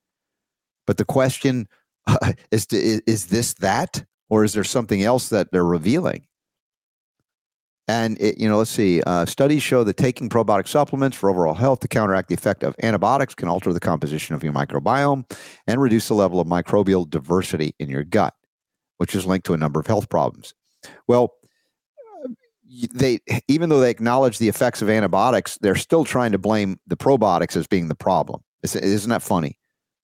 But 0.86 0.96
the 0.96 1.04
question 1.04 1.68
uh, 2.06 2.32
is, 2.50 2.66
is, 2.70 3.02
is 3.06 3.26
this 3.26 3.54
that? 3.54 4.04
or 4.28 4.44
is 4.44 4.52
there 4.52 4.64
something 4.64 5.02
else 5.02 5.28
that 5.28 5.52
they're 5.52 5.64
revealing? 5.64 6.26
And 7.88 8.20
it, 8.20 8.38
you 8.38 8.48
know, 8.48 8.58
let's 8.58 8.70
see. 8.70 9.00
Uh, 9.02 9.26
studies 9.26 9.62
show 9.62 9.84
that 9.84 9.96
taking 9.96 10.28
probiotic 10.28 10.66
supplements 10.66 11.16
for 11.16 11.30
overall 11.30 11.54
health 11.54 11.80
to 11.80 11.88
counteract 11.88 12.28
the 12.28 12.34
effect 12.34 12.64
of 12.64 12.74
antibiotics 12.82 13.34
can 13.34 13.48
alter 13.48 13.72
the 13.72 13.80
composition 13.80 14.34
of 14.34 14.42
your 14.42 14.52
microbiome 14.52 15.30
and 15.68 15.80
reduce 15.80 16.08
the 16.08 16.14
level 16.14 16.40
of 16.40 16.48
microbial 16.48 17.08
diversity 17.08 17.74
in 17.78 17.88
your 17.88 18.02
gut, 18.02 18.34
which 18.96 19.14
is 19.14 19.24
linked 19.24 19.46
to 19.46 19.54
a 19.54 19.56
number 19.56 19.78
of 19.78 19.86
health 19.86 20.08
problems. 20.08 20.52
Well, 21.06 21.34
they 22.92 23.20
even 23.46 23.68
though 23.68 23.80
they 23.80 23.90
acknowledge 23.90 24.38
the 24.38 24.48
effects 24.48 24.82
of 24.82 24.90
antibiotics, 24.90 25.56
they're 25.60 25.76
still 25.76 26.04
trying 26.04 26.32
to 26.32 26.38
blame 26.38 26.80
the 26.88 26.96
probiotics 26.96 27.56
as 27.56 27.68
being 27.68 27.86
the 27.86 27.94
problem. 27.94 28.42
Isn't 28.62 29.10
that 29.10 29.22
funny? 29.22 29.58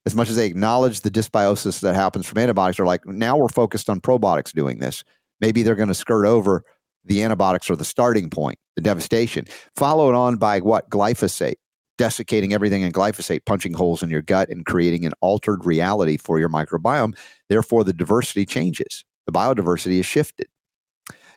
As 0.07 0.15
much 0.15 0.29
as 0.29 0.37
they 0.37 0.47
acknowledge 0.47 1.01
the 1.01 1.11
dysbiosis 1.11 1.81
that 1.81 1.95
happens 1.95 2.27
from 2.27 2.39
antibiotics, 2.39 2.77
they're 2.77 2.87
like, 2.87 3.05
now 3.07 3.37
we're 3.37 3.49
focused 3.49 3.91
on 3.91 4.01
probiotics 4.01 4.53
doing 4.53 4.79
this. 4.79 5.03
Maybe 5.41 5.63
they're 5.63 5.75
going 5.75 5.89
to 5.89 5.95
skirt 5.95 6.25
over 6.25 6.65
the 7.05 7.23
antibiotics 7.23 7.71
are 7.71 7.77
the 7.77 7.85
starting 7.85 8.31
point, 8.31 8.59
the 8.77 8.83
devastation, 8.83 9.47
followed 9.77 10.15
on 10.15 10.37
by 10.37 10.61
what? 10.61 10.89
Glyphosate, 10.91 11.57
desiccating 11.99 12.53
everything 12.53 12.83
in 12.83 12.93
glyphosate, 12.93 13.45
punching 13.45 13.75
holes 13.75 14.03
in 14.03 14.11
your 14.11 14.23
gut 14.23 14.49
and 14.49 14.67
creating 14.67 15.05
an 15.05 15.13
altered 15.21 15.65
reality 15.65 16.17
for 16.17 16.39
your 16.39 16.49
microbiome. 16.49 17.17
Therefore, 17.49 17.85
the 17.85 17.93
diversity 17.93 18.47
changes. 18.47 19.05
The 19.27 19.33
biodiversity 19.33 19.99
is 19.99 20.07
shifted. 20.07 20.49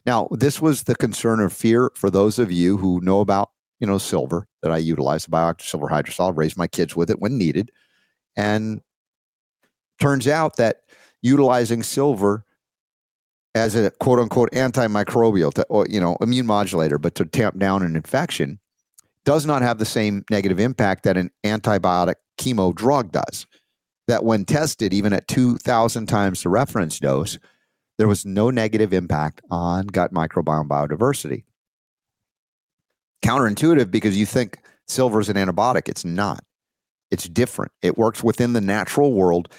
Now, 0.06 0.28
this 0.32 0.62
was 0.62 0.84
the 0.84 0.96
concern 0.96 1.40
or 1.40 1.50
fear 1.50 1.92
for 1.96 2.10
those 2.10 2.38
of 2.38 2.52
you 2.52 2.78
who 2.78 3.02
know 3.02 3.22
about, 3.22 3.50
you 3.80 3.88
know, 3.88 3.98
silver 3.98 4.48
that 4.62 4.72
I 4.72 4.78
utilize, 4.78 5.26
the 5.26 5.32
bioactive 5.32 5.64
silver 5.64 5.88
hydrosol, 5.88 6.38
raise 6.38 6.58
my 6.58 6.68
kids 6.68 6.96
with 6.96 7.10
it 7.10 7.20
when 7.20 7.38
needed. 7.38 7.72
And 8.38 8.82
turns 10.00 10.28
out 10.28 10.58
that 10.58 10.82
utilizing 11.22 11.82
silver 11.82 12.46
as 13.56 13.74
a 13.74 13.90
quote 13.92 14.20
unquote 14.20 14.52
antimicrobial, 14.52 15.54
to, 15.54 15.66
or, 15.70 15.88
you 15.90 16.00
know, 16.00 16.18
immune 16.22 16.46
modulator, 16.46 17.00
but 17.00 17.16
to 17.16 17.26
tamp 17.26 17.58
down 17.58 17.82
an 17.82 17.96
infection 17.96 18.60
does 19.24 19.46
not 19.46 19.64
have 19.64 19.80
the 19.80 19.86
same 19.86 20.24
negative 20.30 20.60
impact 20.60 21.04
that 21.04 21.18
an 21.18 21.32
antibiotic 21.44 22.16
chemo 22.38 22.76
drug 22.76 23.12
does. 23.12 23.48
That 24.08 24.24
when 24.24 24.46
tested, 24.46 24.94
even 24.94 25.14
at 25.14 25.28
2,000 25.28 26.06
times 26.06 26.44
the 26.44 26.50
reference 26.50 27.00
dose, 27.00 27.40
there 27.98 28.08
was 28.08 28.26
no 28.26 28.52
negative 28.52 28.94
impact 28.94 29.42
on 29.50 29.88
gut 29.88 30.14
microbiome 30.14 30.68
biodiversity. 30.68 31.44
Counterintuitive 33.24 33.90
because 33.90 34.16
you 34.16 34.28
think 34.28 34.60
silver 34.88 35.20
is 35.20 35.30
an 35.30 35.38
antibiotic. 35.38 35.90
It's 35.90 36.06
not. 36.06 36.44
It's 37.10 37.28
different. 37.28 37.72
It 37.82 37.98
works 37.98 38.24
within 38.24 38.54
the 38.54 38.62
natural 38.62 39.14
world 39.14 39.50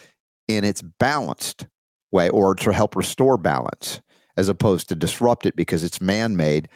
and 0.48 0.64
its 0.64 0.82
balanced 0.82 1.66
way 2.12 2.28
or 2.31 2.55
to 2.55 2.73
help 2.73 2.97
restore 2.97 3.37
balance 3.37 4.01
as 4.37 4.49
opposed 4.49 4.89
to 4.89 4.95
disrupt 4.95 5.47
it 5.47 5.57
because 5.57 5.83
it's 5.83 6.01
man 6.01 6.37
made. 6.37 6.69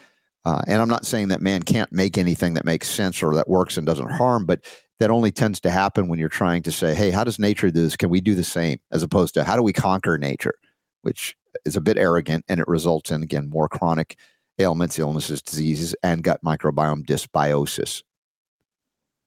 Uh, 0.45 0.61
and 0.67 0.81
I'm 0.81 0.89
not 0.89 1.05
saying 1.05 1.27
that 1.27 1.41
man 1.41 1.61
can't 1.61 1.91
make 1.91 2.17
anything 2.17 2.55
that 2.55 2.65
makes 2.65 2.89
sense 2.89 3.21
or 3.21 3.35
that 3.35 3.47
works 3.47 3.77
and 3.77 3.85
doesn't 3.85 4.11
harm, 4.11 4.45
but 4.45 4.65
that 4.99 5.11
only 5.11 5.31
tends 5.31 5.59
to 5.61 5.71
happen 5.71 6.07
when 6.07 6.19
you're 6.19 6.29
trying 6.29 6.63
to 6.63 6.71
say, 6.71 6.93
hey, 6.95 7.11
how 7.11 7.23
does 7.23 7.39
nature 7.39 7.69
do 7.69 7.83
this? 7.83 7.95
Can 7.95 8.09
we 8.09 8.21
do 8.21 8.35
the 8.35 8.43
same? 8.43 8.79
As 8.91 9.03
opposed 9.03 9.33
to 9.35 9.43
how 9.43 9.55
do 9.55 9.63
we 9.63 9.73
conquer 9.73 10.17
nature, 10.17 10.55
which 11.01 11.35
is 11.65 11.75
a 11.75 11.81
bit 11.81 11.97
arrogant 11.97 12.45
and 12.47 12.59
it 12.59 12.67
results 12.67 13.11
in, 13.11 13.23
again, 13.23 13.49
more 13.49 13.69
chronic 13.69 14.17
ailments, 14.59 14.99
illnesses, 14.99 15.41
diseases, 15.41 15.95
and 16.03 16.23
gut 16.23 16.43
microbiome 16.43 17.05
dysbiosis. 17.05 18.03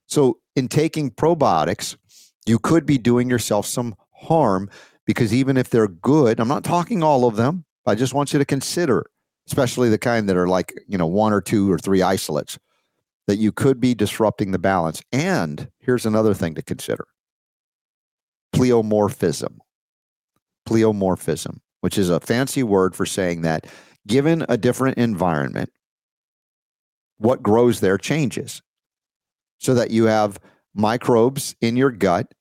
So, 0.07 0.39
in 0.55 0.69
taking 0.69 1.11
probiotics, 1.11 1.97
you 2.47 2.59
could 2.59 2.87
be 2.87 2.99
doing 2.99 3.29
yourself 3.29 3.67
some 3.67 3.95
harm 4.13 4.71
because 5.07 5.35
even 5.35 5.57
if 5.57 5.71
they're 5.71 5.89
good, 5.89 6.41
I'm 6.41 6.49
not 6.49 6.65
talking 6.65 7.03
all 7.03 7.27
of 7.27 7.37
them. 7.37 7.65
I 7.87 7.95
just 7.95 8.15
want 8.15 8.33
you 8.33 8.39
to 8.39 8.45
consider, 8.45 9.07
especially 9.47 9.89
the 9.91 9.99
kind 9.99 10.29
that 10.29 10.37
are 10.37 10.49
like, 10.49 10.73
you 10.89 10.97
know, 10.97 11.07
one 11.07 11.33
or 11.33 11.41
two 11.41 11.71
or 11.71 11.79
three 11.79 12.03
isolates, 12.03 12.59
that 13.27 13.37
you 13.37 13.53
could 13.53 13.81
be 13.81 13.95
disrupting 13.95 14.51
the 14.53 14.59
balance. 14.59 15.03
And 15.13 15.69
here's 15.79 16.07
another 16.07 16.35
thing 16.35 16.55
to 16.55 16.63
consider 16.63 17.07
pleomorphism. 18.55 19.59
Pleomorphism, 20.69 21.59
which 21.81 21.99
is 21.99 22.09
a 22.09 22.21
fancy 22.21 22.63
word 22.63 22.95
for 22.95 23.05
saying 23.05 23.43
that 23.43 23.67
given 24.07 24.47
a 24.49 24.57
different 24.57 24.97
environment, 24.97 25.71
what 27.19 27.43
grows 27.43 27.81
there 27.81 27.99
changes. 27.99 28.63
So 29.59 29.75
that 29.75 29.91
you 29.91 30.05
have 30.05 30.39
microbes 30.75 31.55
in 31.61 31.77
your 31.77 31.91
gut 31.91 32.33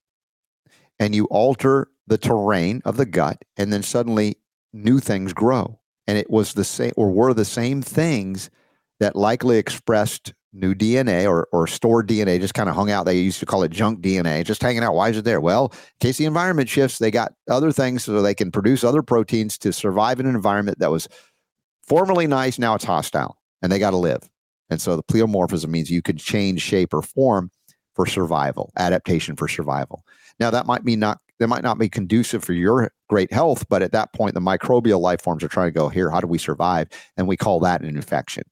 and 1.00 1.16
you 1.16 1.26
alter 1.26 1.88
the 2.08 2.18
terrain 2.18 2.82
of 2.86 2.98
the 2.98 3.06
gut, 3.06 3.44
and 3.58 3.72
then 3.72 3.84
suddenly 3.84 4.38
new 4.74 5.00
things 5.00 5.34
grow. 5.34 5.80
And 6.08 6.18
it 6.18 6.30
was 6.30 6.54
the 6.54 6.66
same, 6.66 6.92
or 6.98 7.12
were 7.12 7.34
the 7.34 7.46
same 7.46 7.82
things 7.82 8.50
that 9.00 9.16
likely 9.16 9.58
expressed 9.58 10.34
new 10.54 10.76
DNA 10.76 11.28
or, 11.28 11.48
or 11.52 11.66
stored 11.66 12.08
DNA, 12.08 12.40
just 12.40 12.54
kind 12.54 12.70
of 12.70 12.76
hung 12.76 12.92
out. 12.92 13.06
They 13.06 13.18
used 13.18 13.40
to 13.40 13.46
call 13.46 13.64
it 13.64 13.72
junk 13.72 14.02
DNA, 14.02 14.46
just 14.46 14.62
hanging 14.62 14.84
out. 14.84 14.94
Why 14.94 15.10
is 15.10 15.18
it 15.18 15.26
there? 15.26 15.42
Well, 15.42 15.72
in 15.74 15.80
case 16.00 16.18
the 16.18 16.26
environment 16.26 16.70
shifts, 16.70 17.00
they 17.00 17.12
got 17.12 17.34
other 17.50 17.72
things 17.72 18.04
so 18.04 18.22
they 18.22 18.36
can 18.36 18.52
produce 18.52 18.84
other 18.84 19.02
proteins 19.02 19.58
to 19.60 19.74
survive 19.74 20.20
in 20.20 20.28
an 20.28 20.36
environment 20.36 20.80
that 20.80 20.92
was 20.92 21.08
formerly 21.88 22.28
nice. 22.28 22.60
Now 22.60 22.76
it's 22.76 22.84
hostile 22.84 23.38
and 23.62 23.72
they 23.72 23.80
got 23.80 23.92
to 23.92 23.98
live. 23.98 24.30
And 24.70 24.80
so 24.80 24.96
the 24.96 25.04
pleomorphism 25.04 25.70
means 25.70 25.92
you 25.92 26.02
could 26.02 26.20
change 26.20 26.62
shape 26.62 26.94
or 26.94 27.02
form 27.02 27.52
for 27.96 28.06
survival, 28.06 28.72
adaptation 28.78 29.36
for 29.36 29.48
survival. 29.48 30.04
Now 30.40 30.52
that 30.52 30.66
might 30.66 30.86
be 30.86 30.96
not 30.96 31.20
that 31.40 31.48
might 31.48 31.64
not 31.64 31.80
be 31.80 31.90
conducive 31.90 32.44
for 32.44 32.54
your 32.54 32.92
great 33.10 33.32
health, 33.34 33.68
but 33.70 33.82
at 33.82 33.92
that 33.92 34.14
point 34.14 34.34
the 34.34 34.40
microbial 34.40 35.00
life 35.00 35.22
forms 35.22 35.44
are 35.44 35.48
trying 35.48 35.68
to 35.68 35.72
go 35.78 35.90
here, 35.90 36.10
how 36.10 36.22
do 36.22 36.28
we 36.28 36.38
survive? 36.38 36.88
And 37.18 37.28
we 37.28 37.38
call 37.38 37.60
that 37.62 37.82
an 37.82 37.88
infection. 37.88 38.44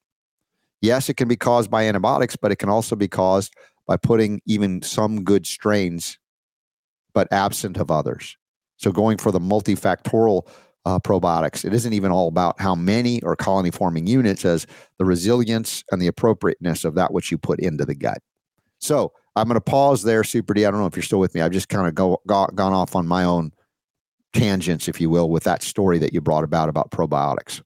Yes, 0.80 1.08
it 1.08 1.14
can 1.14 1.28
be 1.28 1.36
caused 1.36 1.70
by 1.70 1.86
antibiotics, 1.86 2.36
but 2.36 2.50
it 2.50 2.56
can 2.56 2.68
also 2.68 2.96
be 2.96 3.08
caused 3.08 3.54
by 3.86 3.96
putting 3.96 4.40
even 4.46 4.82
some 4.82 5.22
good 5.22 5.46
strains 5.46 6.18
but 7.14 7.28
absent 7.32 7.76
of 7.76 7.90
others. 7.90 8.36
So 8.78 8.90
going 8.90 9.18
for 9.18 9.30
the 9.30 9.38
multifactorial 9.38 10.46
uh, 10.84 10.98
probiotics, 10.98 11.64
it 11.64 11.72
isn't 11.72 11.92
even 11.92 12.10
all 12.10 12.26
about 12.26 12.60
how 12.60 12.74
many 12.74 13.22
or 13.22 13.36
colony 13.36 13.70
forming 13.70 14.06
units 14.08 14.44
as 14.44 14.66
the 14.98 15.04
resilience 15.04 15.84
and 15.92 16.02
the 16.02 16.08
appropriateness 16.08 16.84
of 16.84 16.94
that 16.96 17.12
which 17.12 17.30
you 17.30 17.38
put 17.38 17.60
into 17.60 17.84
the 17.84 17.94
gut. 17.94 18.18
So 18.80 19.12
I'm 19.34 19.48
going 19.48 19.54
to 19.54 19.60
pause 19.60 20.02
there, 20.02 20.24
Super 20.24 20.54
D. 20.54 20.66
I 20.66 20.70
don't 20.70 20.80
know 20.80 20.86
if 20.86 20.96
you're 20.96 21.02
still 21.02 21.20
with 21.20 21.34
me. 21.34 21.40
I've 21.40 21.52
just 21.52 21.68
kind 21.68 21.86
of 21.86 21.94
go, 21.94 22.20
go, 22.26 22.46
gone 22.54 22.72
off 22.72 22.94
on 22.94 23.06
my 23.06 23.24
own 23.24 23.52
tangents, 24.32 24.88
if 24.88 25.00
you 25.00 25.08
will, 25.10 25.30
with 25.30 25.44
that 25.44 25.62
story 25.62 25.98
that 25.98 26.12
you 26.12 26.20
brought 26.20 26.44
about 26.44 26.68
about 26.68 26.90
probiotics. 26.90 27.62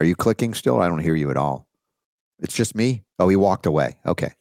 Are 0.00 0.06
you 0.06 0.16
clicking 0.16 0.54
still? 0.54 0.80
I 0.80 0.88
don't 0.88 1.00
hear 1.00 1.14
you 1.14 1.30
at 1.30 1.36
all. 1.36 1.66
It's 2.40 2.54
just 2.54 2.74
me. 2.74 3.04
Oh, 3.18 3.28
he 3.28 3.36
walked 3.36 3.66
away. 3.66 3.96
Okay. 4.06 4.32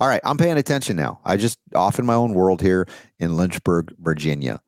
All 0.00 0.06
right. 0.06 0.20
I'm 0.22 0.36
paying 0.36 0.58
attention 0.58 0.96
now. 0.96 1.20
I 1.24 1.36
just 1.36 1.58
off 1.74 1.98
in 1.98 2.06
my 2.06 2.14
own 2.14 2.34
world 2.34 2.62
here 2.62 2.86
in 3.18 3.36
Lynchburg, 3.36 3.92
Virginia. 3.98 4.60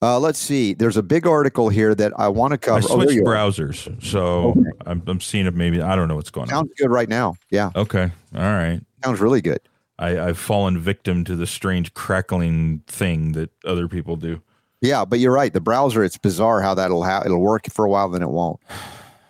Uh, 0.00 0.18
let's 0.18 0.38
see. 0.38 0.74
There's 0.74 0.96
a 0.96 1.02
big 1.02 1.26
article 1.26 1.68
here 1.68 1.94
that 1.94 2.12
I 2.16 2.28
want 2.28 2.52
to 2.52 2.58
cover. 2.58 2.78
I 2.78 2.82
oh, 2.88 3.02
switched 3.02 3.20
oh, 3.20 3.24
browsers, 3.24 4.02
so 4.02 4.50
okay. 4.50 4.60
I'm, 4.86 5.02
I'm 5.06 5.20
seeing 5.20 5.46
it. 5.46 5.54
Maybe 5.54 5.80
I 5.82 5.96
don't 5.96 6.06
know 6.06 6.14
what's 6.14 6.30
going 6.30 6.48
Sounds 6.48 6.58
on. 6.58 6.66
Sounds 6.66 6.78
good 6.78 6.90
right 6.90 7.08
now. 7.08 7.34
Yeah. 7.50 7.70
Okay. 7.74 8.10
All 8.34 8.40
right. 8.40 8.80
Sounds 9.04 9.20
really 9.20 9.40
good. 9.40 9.60
I, 9.98 10.20
I've 10.20 10.38
fallen 10.38 10.78
victim 10.78 11.24
to 11.24 11.34
the 11.34 11.46
strange 11.46 11.92
crackling 11.94 12.82
thing 12.86 13.32
that 13.32 13.50
other 13.64 13.88
people 13.88 14.14
do. 14.14 14.40
Yeah, 14.80 15.04
but 15.04 15.18
you're 15.18 15.32
right. 15.32 15.52
The 15.52 15.60
browser, 15.60 16.04
it's 16.04 16.16
bizarre 16.16 16.62
how 16.62 16.74
that'll 16.74 17.02
ha- 17.02 17.22
it'll 17.24 17.40
work 17.40 17.66
for 17.72 17.84
a 17.84 17.90
while, 17.90 18.08
then 18.08 18.22
it 18.22 18.30
won't. 18.30 18.60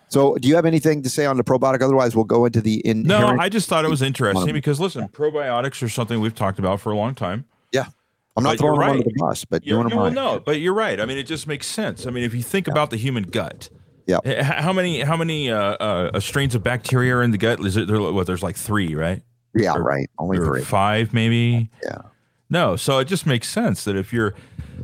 So, 0.09 0.37
do 0.37 0.49
you 0.49 0.55
have 0.57 0.67
anything 0.67 1.03
to 1.03 1.09
say 1.09 1.25
on 1.25 1.39
the 1.39 1.45
probiotic? 1.45 1.81
Otherwise, 1.83 2.15
we'll 2.15 2.25
go 2.25 2.45
into 2.45 2.61
the 2.61 2.81
in. 2.87 3.03
No, 3.03 3.29
I 3.39 3.49
just 3.49 3.69
thought 3.69 3.85
it 3.85 3.91
was 3.91 4.03
interesting 4.03 4.53
because 4.53 4.81
listen, 4.81 5.09
probiotics 5.09 5.83
are 5.83 5.89
something 5.89 6.21
we've 6.21 6.35
talked 6.35 6.59
about 6.59 6.81
for 6.81 6.93
a 6.93 6.97
long 6.97 7.15
time. 7.15 7.47
Yeah. 7.73 7.87
I'm 8.39 8.45
not 8.45 8.51
but 8.51 8.59
throwing 8.61 8.81
right. 8.81 8.91
under 8.93 9.03
the 9.03 9.15
bus, 9.19 9.45
but 9.45 9.67
you're, 9.67 9.83
doing 9.83 10.15
no, 10.15 10.35
no, 10.35 10.41
but 10.41 10.61
you're 10.61 10.75
right. 10.75 11.01
I 11.01 11.05
mean, 11.07 11.19
it 11.19 11.25
just 11.25 11.47
makes 11.47 11.67
sense. 11.67 12.07
I 12.07 12.11
mean, 12.11 12.25
if 12.25 12.35
you 12.35 12.43
think 12.43 12.67
yeah. 12.67 12.73
about 12.73 12.91
the 12.91 12.97
human 12.97 13.25
gut, 13.25 13.69
yeah, 14.07 14.19
how 14.43 14.73
many 14.73 15.01
how 15.01 15.17
many 15.17 15.51
uh, 15.51 15.59
uh, 15.59 16.21
strains 16.21 16.55
of 16.55 16.63
bacteria 16.63 17.17
are 17.17 17.23
in 17.23 17.33
the 17.33 17.39
gut? 17.39 17.61
Is 17.65 17.77
it 17.77 17.89
there? 17.89 18.01
What 18.01 18.27
there's 18.27 18.43
like 18.43 18.57
three, 18.57 18.95
right? 18.95 19.23
Yeah, 19.55 19.75
or, 19.75 19.83
right. 19.83 20.09
Only 20.19 20.39
three, 20.39 20.63
five, 20.63 21.13
maybe. 21.13 21.71
Yeah. 21.83 21.99
No, 22.51 22.77
so 22.77 22.99
it 22.99 23.05
just 23.05 23.27
makes 23.27 23.49
sense 23.49 23.85
that 23.85 23.95
if 23.95 24.13
you're, 24.13 24.35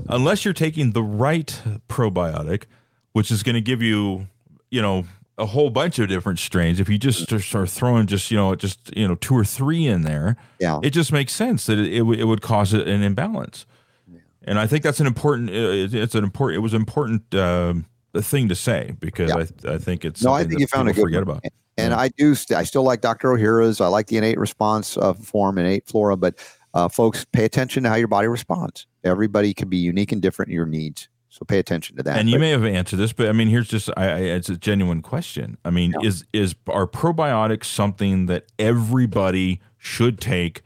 unless 0.09 0.45
you're 0.45 0.53
taking 0.53 0.93
the 0.93 1.03
right 1.03 1.63
probiotic, 1.89 2.65
which 3.13 3.31
is 3.31 3.43
going 3.43 3.55
to 3.55 3.63
give 3.63 3.81
you, 3.81 4.29
you 4.71 4.83
know, 4.83 5.05
a 5.39 5.47
whole 5.47 5.71
bunch 5.71 5.99
of 5.99 6.09
different 6.09 6.39
strains. 6.39 6.79
If 6.79 6.89
you 6.89 6.99
just 6.99 7.27
start 7.43 7.69
throwing 7.69 8.07
just 8.07 8.31
you 8.31 8.37
know 8.37 8.55
just 8.55 8.97
you 8.97 9.07
know 9.07 9.17
two 9.17 9.37
or 9.37 9.45
three 9.45 9.87
in 9.87 10.03
there, 10.03 10.37
yeah, 10.61 10.79
it 10.83 10.91
just 10.91 11.13
makes 11.13 11.33
sense 11.33 11.67
that 11.67 11.79
it 11.79 11.93
it, 11.93 11.99
w- 11.99 12.21
it 12.21 12.25
would 12.25 12.43
cause 12.43 12.73
an 12.73 13.03
imbalance. 13.03 13.67
Yeah. 14.11 14.21
And 14.45 14.59
I 14.59 14.67
think 14.67 14.83
that's 14.83 15.01
an 15.01 15.07
important. 15.07 15.51
It's 15.51 16.15
an 16.15 16.25
important. 16.25 16.57
It 16.57 16.61
was 16.61 16.73
an 16.73 16.81
important 16.81 17.35
uh, 17.35 17.75
thing 18.17 18.49
to 18.49 18.55
say 18.55 18.95
because 19.01 19.31
yeah. 19.31 19.71
I, 19.71 19.75
I 19.75 19.79
think 19.79 20.05
it's 20.05 20.23
no. 20.23 20.33
I 20.33 20.45
think 20.45 20.61
you 20.61 20.67
found 20.67 20.89
a 20.89 20.93
good 20.93 21.03
forget 21.03 21.27
one. 21.27 21.39
about. 21.39 21.45
And 21.77 21.91
yeah. 21.91 21.99
I 21.99 22.09
do. 22.09 22.35
St- 22.35 22.57
I 22.57 22.63
still 22.63 22.85
like 22.85 23.01
Dr. 23.01 23.29
Ohhira's. 23.29 23.81
I 23.81 23.89
like 23.89 24.07
the 24.07 24.17
innate 24.17 24.39
response 24.39 24.97
uh, 24.97 25.15
form, 25.15 25.59
innate 25.59 25.89
flora, 25.89 26.17
but 26.17 26.39
uh, 26.75 26.89
folks, 26.89 27.25
pay 27.25 27.45
attention 27.45 27.83
to 27.83 27.89
how 27.89 27.97
your 27.97 28.09
body 28.09 28.29
responds. 28.29 28.87
Everybody 29.03 29.53
can 29.53 29.69
be 29.69 29.79
unique 29.79 30.13
and 30.13 30.23
different 30.23 30.51
in 30.51 30.55
your 30.55 30.67
needs. 30.67 31.09
So 31.35 31.45
pay 31.45 31.59
attention 31.59 31.97
to 31.97 32.05
that. 32.05 32.17
And 32.17 32.29
you 32.31 32.37
But- 32.37 32.41
may 32.43 32.51
have 32.51 32.65
answered 32.65 32.99
this, 32.99 33.13
but 33.13 33.29
I 33.29 33.33
mean, 33.33 33.49
here's 33.49 33.67
just 33.67 33.91
I, 33.97 34.07
I, 34.09 34.19
it's 34.19 34.49
a 34.49 34.57
genuine 34.57 35.03
question. 35.03 35.59
I 35.65 35.71
mean, 35.71 35.93
Yeah. 36.01 36.07
is 36.09 36.25
is 36.33 36.55
are 36.69 36.87
probiotics 36.87 37.65
something 37.65 38.27
that 38.27 38.47
everybody 38.57 39.61
should 39.77 40.21
take? 40.21 40.63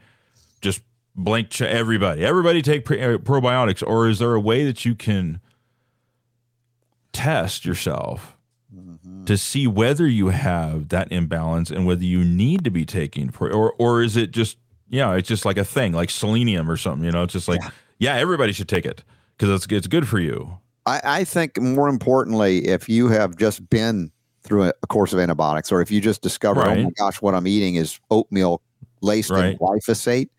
Just 0.61 0.83
blank 1.15 1.49
check 1.49 1.69
everybody. 1.69 2.23
Everybody 2.23 2.61
take 2.61 2.85
pre- 2.85 3.01
uh, 3.01 3.17
probiotics, 3.17 3.81
or 3.85 4.07
is 4.09 4.19
there 4.19 4.35
a 4.35 4.39
way 4.39 4.63
that 4.63 4.85
you 4.85 4.93
can 4.93 5.39
test 7.13 7.65
yourself 7.65 8.35
Mhm. 8.71 9.25
to 9.25 9.37
see 9.39 9.65
whether 9.65 10.05
you 10.07 10.27
have 10.27 10.89
that 10.89 11.11
imbalance 11.11 11.71
and 11.71 11.87
whether 11.87 12.03
you 12.05 12.23
need 12.23 12.63
to 12.63 12.69
be 12.69 12.85
taking 12.85 13.29
pro- 13.29 13.49
or 13.51 13.73
or 13.79 14.03
is 14.03 14.15
it 14.15 14.29
just 14.29 14.57
yeah, 14.87 15.15
it's 15.15 15.27
just 15.27 15.45
like 15.45 15.57
a 15.57 15.65
thing 15.65 15.93
like 15.93 16.11
selenium 16.11 16.69
or 16.69 16.77
something. 16.77 17.03
You 17.05 17.11
know, 17.11 17.23
it's 17.23 17.33
just 17.33 17.47
like 17.47 17.61
Yeah. 17.63 17.69
yeah, 17.97 18.15
everybody 18.17 18.51
should 18.53 18.67
take 18.69 18.85
it 18.85 19.03
because 19.39 19.63
it's 19.63 19.71
it's 19.73 19.87
good 19.87 20.07
for 20.07 20.19
you. 20.19 20.57
I, 20.85 21.01
I 21.03 21.23
think 21.23 21.59
more 21.59 21.87
importantly, 21.87 22.67
if 22.67 22.89
you 22.89 23.07
have 23.07 23.37
just 23.37 23.67
been 23.69 24.11
through 24.43 24.63
a, 24.65 24.73
a 24.83 24.87
course 24.87 25.13
of 25.13 25.19
antibiotics, 25.19 25.71
or 25.71 25.81
if 25.81 25.89
you 25.91 26.01
just 26.01 26.21
discovered, 26.21 26.65
oh 26.67 26.75
my 26.83 26.89
gosh, 26.97 27.21
what 27.21 27.33
I'm 27.35 27.47
eating 27.47 27.75
is 27.75 27.99
oatmeal 28.11 28.61
laced 29.01 29.29
in 29.31 29.35
Right. 29.37 29.59
glyphosate, 29.59 30.29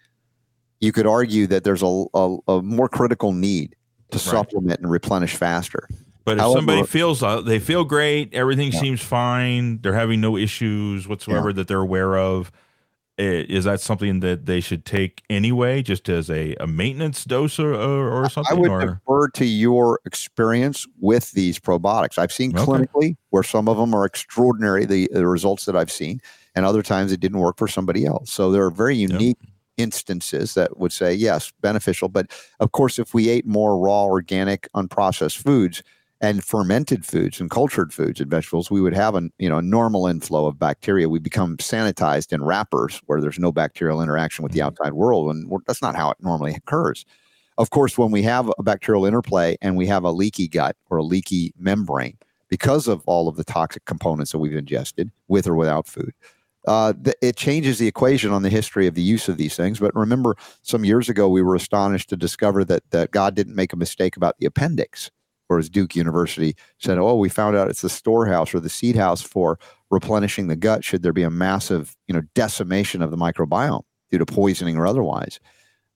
you 0.80 0.92
could 0.92 1.06
argue 1.06 1.46
that 1.48 1.64
there's 1.64 1.82
a, 1.82 2.04
a, 2.14 2.36
a 2.48 2.62
more 2.62 2.88
critical 2.88 3.32
need 3.32 3.74
to 4.10 4.16
Right. 4.18 4.22
supplement 4.22 4.80
and 4.80 4.90
replenish 4.90 5.34
faster. 5.36 5.88
But 6.24 6.32
if 6.32 6.40
However- 6.40 6.58
somebody 6.58 6.82
feels 6.84 7.22
uh, 7.22 7.40
they 7.40 7.58
feel 7.58 7.84
great, 7.84 8.34
everything 8.34 8.72
Yeah. 8.72 8.80
seems 8.80 9.00
fine, 9.00 9.80
they're 9.82 9.94
having 9.94 10.20
no 10.20 10.36
issues 10.36 11.06
whatsoever 11.08 11.52
that 11.52 11.68
they're 11.68 11.80
aware 11.80 12.16
of, 12.18 12.50
is 13.20 13.64
that 13.64 13.80
something 13.80 14.20
that 14.20 14.46
they 14.46 14.60
should 14.60 14.84
take 14.84 15.22
anyway, 15.28 15.82
just 15.82 16.08
as 16.08 16.30
a, 16.30 16.54
a 16.60 16.66
maintenance 16.66 17.24
dose 17.24 17.58
or, 17.58 17.74
or, 17.74 18.24
or 18.24 18.30
I 18.48 18.54
would 18.54 18.70
or 18.70 18.80
defer 18.80 19.28
to 19.28 19.44
your 19.44 20.00
experience 20.04 20.86
with 20.98 21.32
these 21.32 21.58
probiotics. 21.58 22.18
I've 22.18 22.32
seen 22.32 22.56
Okay. 22.56 22.64
clinically 22.64 23.16
where 23.30 23.42
some 23.42 23.68
of 23.68 23.76
them 23.76 23.94
are 23.94 24.04
extraordinary, 24.04 24.86
the, 24.86 25.08
the 25.12 25.26
results 25.26 25.66
that 25.66 25.76
I've 25.76 25.90
seen, 25.90 26.20
and 26.54 26.64
other 26.64 26.82
times 26.82 27.12
it 27.12 27.20
didn't 27.20 27.38
work 27.38 27.58
for 27.58 27.68
somebody 27.68 28.06
else. 28.06 28.32
So 28.32 28.50
there 28.50 28.64
are 28.64 28.70
very 28.70 28.96
unique 28.96 29.38
instances 29.76 30.54
that 30.54 30.78
would 30.78 30.92
say, 30.92 31.14
yes, 31.14 31.52
beneficial. 31.60 32.08
But 32.08 32.30
of 32.60 32.72
course, 32.72 32.98
if 32.98 33.14
we 33.14 33.28
ate 33.28 33.46
more 33.46 33.78
raw, 33.78 34.04
organic, 34.04 34.68
unprocessed 34.74 35.38
foods, 35.38 35.82
and 36.20 36.44
fermented 36.44 37.06
foods 37.06 37.40
and 37.40 37.50
cultured 37.50 37.92
foods 37.94 38.20
and 38.20 38.30
vegetables, 38.30 38.70
we 38.70 38.80
would 38.80 38.94
have 38.94 39.14
a 39.14 39.30
you 39.38 39.48
know 39.48 39.58
a 39.58 39.62
normal 39.62 40.06
inflow 40.06 40.46
of 40.46 40.58
bacteria. 40.58 41.08
We 41.08 41.18
become 41.18 41.56
sanitized 41.58 42.32
in 42.32 42.42
wrappers 42.44 43.00
where 43.06 43.20
there's 43.20 43.38
no 43.38 43.52
bacterial 43.52 44.02
interaction 44.02 44.42
with 44.42 44.52
the 44.52 44.60
Mhm. 44.60 44.66
outside 44.66 44.92
world, 44.94 45.30
and 45.34 45.50
that's 45.66 45.82
not 45.82 45.96
how 45.96 46.10
it 46.10 46.18
normally 46.20 46.54
occurs. 46.54 47.04
Of 47.58 47.70
course, 47.70 47.98
when 47.98 48.10
we 48.10 48.22
have 48.22 48.50
a 48.58 48.62
bacterial 48.62 49.04
interplay 49.06 49.56
and 49.62 49.76
we 49.76 49.86
have 49.86 50.04
a 50.04 50.12
leaky 50.12 50.48
gut 50.48 50.76
or 50.90 50.98
a 50.98 51.02
leaky 51.04 51.52
membrane 51.58 52.16
because 52.48 52.88
of 52.88 53.02
all 53.06 53.28
of 53.28 53.36
the 53.36 53.44
toxic 53.44 53.84
components 53.84 54.32
that 54.32 54.38
we've 54.38 54.56
ingested 54.56 55.10
with 55.28 55.46
or 55.46 55.54
without 55.54 55.86
food, 55.86 56.12
uh, 56.66 56.92
th- 57.04 57.16
it 57.22 57.36
changes 57.36 57.78
the 57.78 57.86
equation 57.88 58.30
on 58.32 58.42
the 58.42 58.48
history 58.50 58.86
of 58.86 58.94
the 58.94 59.02
use 59.02 59.28
of 59.28 59.36
these 59.38 59.56
things. 59.56 59.78
But 59.80 59.94
remember, 59.94 60.36
some 60.62 60.84
years 60.84 61.08
ago, 61.08 61.28
we 61.28 61.42
were 61.42 61.54
astonished 61.54 62.10
to 62.10 62.16
discover 62.16 62.64
that 62.66 62.82
that 62.90 63.10
God 63.12 63.34
didn't 63.34 63.54
make 63.54 63.72
a 63.72 63.76
mistake 63.76 64.16
about 64.16 64.38
the 64.38 64.46
appendix 64.46 65.10
or 65.50 65.58
as 65.58 65.68
Duke 65.68 65.96
University 65.96 66.54
said, 66.78 66.96
oh, 66.96 67.16
we 67.16 67.28
found 67.28 67.56
out 67.56 67.68
it's 67.68 67.82
the 67.82 67.90
storehouse 67.90 68.54
or 68.54 68.60
the 68.60 68.70
seed 68.70 68.96
house 68.96 69.20
for 69.20 69.58
replenishing 69.90 70.46
the 70.46 70.56
gut 70.56 70.84
should 70.84 71.02
there 71.02 71.12
be 71.12 71.24
a 71.24 71.30
massive, 71.30 71.96
you 72.06 72.14
know, 72.14 72.22
decimation 72.34 73.02
of 73.02 73.10
the 73.10 73.16
microbiome 73.16 73.82
due 74.10 74.18
to 74.18 74.24
poisoning 74.24 74.76
or 74.76 74.86
otherwise. 74.86 75.40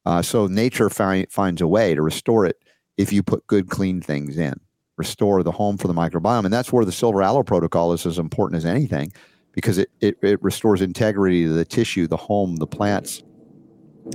Uh, 0.04 0.20
so 0.20 0.48
nature 0.48 0.90
fi- 0.90 1.26
finds 1.30 1.62
a 1.62 1.68
way 1.68 1.94
to 1.94 2.02
restore 2.02 2.44
it 2.44 2.58
if 2.96 3.12
you 3.12 3.22
put 3.22 3.46
good, 3.46 3.70
clean 3.70 4.00
things 4.00 4.36
in. 4.36 4.54
Restore 4.96 5.42
the 5.42 5.52
home 5.52 5.76
for 5.76 5.88
the 5.88 5.94
microbiome, 5.94 6.44
and 6.44 6.52
that's 6.52 6.72
where 6.72 6.84
the 6.84 6.92
silver 6.92 7.22
aloe 7.22 7.42
protocol 7.42 7.92
is 7.92 8.06
as 8.06 8.18
important 8.18 8.58
as 8.58 8.64
anything, 8.64 9.12
because 9.52 9.78
it 9.78 9.90
it, 10.00 10.16
it 10.22 10.40
restores 10.42 10.80
integrity 10.80 11.44
to 11.44 11.52
the 11.52 11.64
tissue, 11.64 12.06
the 12.06 12.16
home, 12.16 12.56
the 12.56 12.66
plants, 12.66 13.22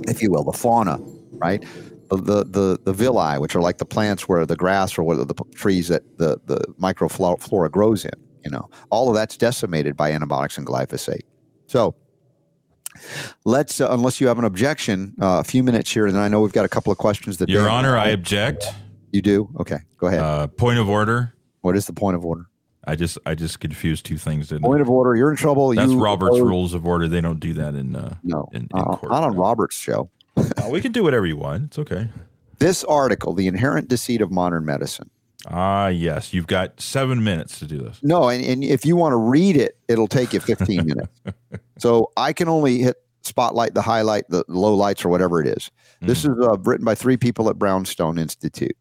if 0.08 0.22
you 0.22 0.30
will, 0.30 0.44
the 0.44 0.56
fauna, 0.56 0.98
right? 1.32 1.62
The, 2.10 2.16
the 2.16 2.44
the 2.44 2.78
the 2.84 2.92
villi, 2.92 3.38
which 3.38 3.54
are 3.54 3.60
like 3.60 3.78
the 3.78 3.84
plants 3.84 4.28
where 4.28 4.44
the 4.44 4.56
grass 4.56 4.98
or 4.98 5.04
what 5.04 5.28
the 5.28 5.34
trees 5.54 5.88
that 5.88 6.02
the 6.18 6.40
the 6.46 6.58
microflora 6.80 7.70
grows 7.70 8.04
in. 8.04 8.10
You 8.44 8.50
know, 8.50 8.68
all 8.90 9.08
of 9.08 9.14
that's 9.14 9.36
decimated 9.36 9.96
by 9.96 10.10
antibiotics 10.12 10.58
and 10.58 10.66
glyphosate. 10.66 11.22
So 11.66 11.94
let's, 13.44 13.80
uh, 13.80 13.88
unless 13.90 14.20
you 14.20 14.26
have 14.28 14.38
an 14.38 14.44
objection, 14.44 15.14
uh, 15.20 15.38
a 15.40 15.44
few 15.44 15.62
minutes 15.62 15.90
here, 15.92 16.06
and 16.06 16.14
then 16.14 16.22
I 16.22 16.28
know 16.28 16.40
we've 16.40 16.52
got 16.52 16.64
a 16.64 16.68
couple 16.68 16.90
of 16.90 16.98
questions 16.98 17.36
that 17.38 17.48
Your 17.48 17.68
Honor, 17.68 17.96
I 17.96 18.08
object. 18.08 18.64
you 19.12 19.22
do. 19.22 19.48
Okay, 19.60 19.78
go 19.98 20.06
ahead. 20.08 20.20
Uh, 20.20 20.46
point 20.48 20.78
of 20.78 20.88
order. 20.88 21.34
what 21.60 21.76
is 21.76 21.86
the 21.86 21.92
point 21.92 22.16
of 22.16 22.24
order? 22.24 22.46
I 22.86 22.96
just 22.96 23.18
I 23.26 23.34
just 23.34 23.60
confused 23.60 24.06
two 24.06 24.16
things. 24.16 24.48
Didn't 24.48 24.62
Point 24.62 24.80
I? 24.80 24.82
of 24.82 24.90
order. 24.90 25.14
You're 25.14 25.30
in 25.30 25.36
trouble. 25.36 25.74
That's 25.74 25.92
you 25.92 26.00
Robert's 26.02 26.40
rules 26.40 26.72
of 26.72 26.86
order. 26.86 27.06
They 27.08 27.20
don't 27.20 27.38
do 27.38 27.52
that 27.52 27.74
in. 27.74 27.94
Uh, 27.94 28.16
No, 28.22 28.48
in- 28.52 28.62
in 28.62 28.68
uh, 28.74 28.84
court, 28.96 29.12
not 29.12 29.22
on. 29.22 29.36
Robert's 29.36 29.76
show. 29.76 30.10
We 30.68 30.80
can 30.80 30.92
do 30.92 31.02
whatever 31.02 31.26
you 31.26 31.36
want. 31.36 31.64
It's 31.64 31.78
okay. 31.78 32.08
This 32.58 32.84
article, 32.84 33.32
"The 33.34 33.46
Inherent 33.46 33.88
Deceit 33.88 34.20
of 34.20 34.30
Modern 34.30 34.64
Medicine." 34.64 35.10
Ah, 35.48 35.88
yes. 35.88 36.34
You've 36.34 36.46
got 36.46 36.80
seven 36.80 37.24
minutes 37.24 37.58
to 37.60 37.64
do 37.64 37.78
this. 37.78 37.98
No, 38.02 38.28
and, 38.28 38.44
and 38.44 38.62
if 38.62 38.84
you 38.84 38.94
want 38.96 39.12
to 39.12 39.16
read 39.16 39.56
it, 39.56 39.78
it'll 39.88 40.08
take 40.08 40.32
you 40.32 40.40
15 40.40 40.86
minutes. 40.86 41.12
So 41.78 42.12
I 42.14 42.34
can 42.34 42.46
only 42.46 42.80
hit 42.80 42.96
spotlight, 43.22 43.72
the 43.72 43.80
highlight, 43.80 44.24
the 44.28 44.44
low 44.48 44.74
lights, 44.74 45.02
or 45.02 45.08
whatever 45.08 45.40
it 45.40 45.46
is. 45.46 45.70
This 46.02 46.26
is 46.26 46.30
uh, 46.38 46.58
written 46.58 46.84
by 46.84 46.94
three 46.94 47.16
people 47.16 47.48
at 47.48 47.58
Brownstone 47.58 48.18
Institute. 48.18 48.76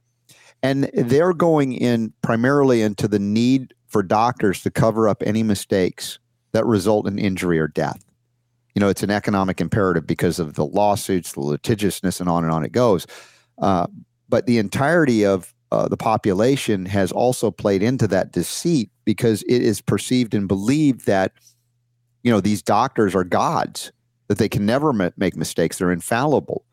And 0.62 0.92
they're 0.94 1.32
going 1.32 1.72
in 1.72 2.12
primarily 2.22 2.82
into 2.82 3.08
the 3.08 3.20
need 3.20 3.74
for 3.88 4.04
doctors 4.04 4.62
to 4.64 4.70
cover 4.70 5.08
up 5.08 5.24
any 5.26 5.44
mistakes 5.44 6.20
that 6.52 6.66
result 6.66 7.08
in 7.08 7.18
injury 7.18 7.58
or 7.58 7.70
death. 7.70 8.04
You 8.80 8.86
know, 8.86 8.90
it's 8.90 9.04
an 9.04 9.12
economic 9.12 9.60
imperative 9.60 10.08
because 10.08 10.40
of 10.40 10.54
the 10.54 10.66
lawsuits, 10.66 11.34
the 11.34 11.42
litigiousness, 11.42 12.22
and 12.22 12.30
on 12.30 12.46
and 12.46 12.54
on 12.54 12.64
it 12.64 12.72
goes. 12.72 13.06
Uh, 13.62 13.88
but 14.30 14.46
the 14.46 14.58
entirety 14.58 15.26
of 15.26 15.54
uh, 15.70 15.90
the 15.90 15.98
population 15.98 16.86
has 16.86 17.12
also 17.12 17.52
played 17.52 17.84
into 17.84 18.08
that 18.08 18.32
deceit 18.32 18.90
because 19.04 19.44
it 19.50 19.62
is 19.62 19.82
perceived 19.82 20.34
and 20.34 20.48
believed 20.48 21.08
that, 21.08 21.34
you 22.24 22.32
know, 22.32 22.40
these 22.40 22.62
doctors 22.62 23.16
are 23.16 23.26
gods, 23.26 23.92
that 24.30 24.38
they 24.38 24.48
can 24.48 24.66
never 24.66 24.94
ma- 24.94 25.10
make 25.18 25.36
mistakes, 25.36 25.80
they're 25.80 25.92
infallible. 25.92 26.64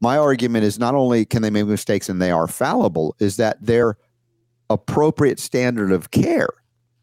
My 0.00 0.18
argument 0.18 0.62
is 0.62 0.78
not 0.78 0.94
only 0.94 1.24
can 1.24 1.42
they 1.42 1.50
make 1.50 1.66
mistakes 1.66 2.08
and 2.08 2.22
they 2.22 2.30
are 2.30 2.46
fallible, 2.46 3.16
is 3.18 3.38
that 3.38 3.56
their 3.60 3.96
appropriate 4.68 5.40
standard 5.40 5.90
of 5.90 6.12
care 6.12 6.50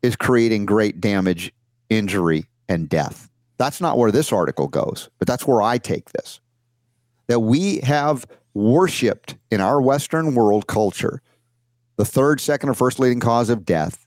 is 0.02 0.16
creating 0.16 0.66
great 0.66 1.02
damage, 1.02 1.52
injury, 1.90 2.46
and 2.70 2.88
death. 2.88 3.30
That's 3.58 3.82
not 3.82 3.98
where 3.98 4.12
this 4.12 4.32
article 4.32 4.68
goes, 4.68 5.10
but 5.20 5.28
that's 5.28 5.48
where 5.48 5.62
I 5.62 5.78
take 5.78 6.12
this. 6.12 6.40
That 7.28 7.40
we 7.42 7.80
have 7.80 8.26
worshiped 8.54 9.36
in 9.52 9.62
our 9.62 9.82
Western 9.82 10.36
world 10.36 10.68
culture 10.68 11.22
the 11.98 12.06
third, 12.06 12.40
second, 12.40 12.70
or 12.70 12.74
first 12.74 13.00
leading 13.00 13.20
cause 13.20 13.50
of 13.50 13.66
death, 13.66 14.06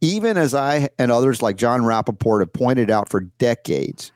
even 0.00 0.36
as 0.36 0.54
I 0.54 0.88
and 0.98 1.12
others 1.12 1.42
like 1.42 1.56
Jon 1.56 1.82
Rappoport 1.82 2.40
have 2.40 2.52
pointed 2.52 2.90
out 2.90 3.10
for 3.10 3.20
decades, 3.20 4.12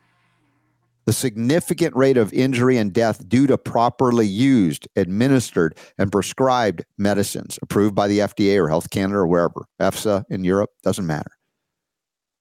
the 1.04 1.12
significant 1.12 1.94
rate 1.94 2.16
of 2.16 2.32
injury 2.32 2.78
and 2.78 2.92
death 2.92 3.28
due 3.28 3.46
to 3.46 3.56
properly 3.56 4.26
used, 4.26 4.88
administered, 4.96 5.78
and 5.98 6.10
prescribed 6.10 6.84
medicines 6.98 7.58
approved 7.62 7.94
by 7.94 8.08
the 8.08 8.20
FDA 8.20 8.56
or 8.56 8.68
Health 8.68 8.90
Canada 8.90 9.18
or 9.18 9.26
wherever, 9.26 9.66
EFSA 9.80 10.24
in 10.30 10.42
Europe, 10.42 10.70
doesn't 10.82 11.06
matter. 11.06 11.35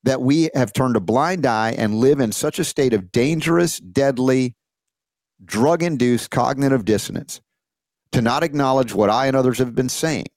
That 0.06 0.22
we 0.22 0.50
have 0.56 0.74
turned 0.74 0.96
a 0.96 1.02
blind 1.02 1.46
eye 1.46 1.72
and 1.72 1.96
live 1.96 2.20
in 2.20 2.32
such 2.32 2.60
a 2.60 2.64
state 2.64 2.94
of 2.94 3.12
dangerous, 3.12 3.80
deadly, 3.80 4.56
drug 5.44 5.84
induced 5.84 6.32
cognitive 6.32 6.86
dissonance 6.86 7.42
to 8.12 8.22
not 8.22 8.44
acknowledge 8.44 8.94
what 8.94 9.10
I 9.10 9.28
and 9.28 9.36
others 9.36 9.58
have 9.58 9.76
been 9.76 9.90
saying 9.90 10.28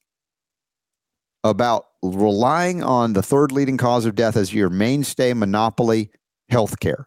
about 1.45 1.85
relying 2.03 2.83
on 2.83 3.13
the 3.13 3.23
third 3.23 3.53
leading 3.53 3.77
cause 3.77 4.05
of 4.05 4.15
death 4.15 4.37
as 4.37 4.53
your 4.53 4.71
mainstay 4.71 5.33
monopoly 5.33 6.11
healthcare. 6.51 7.05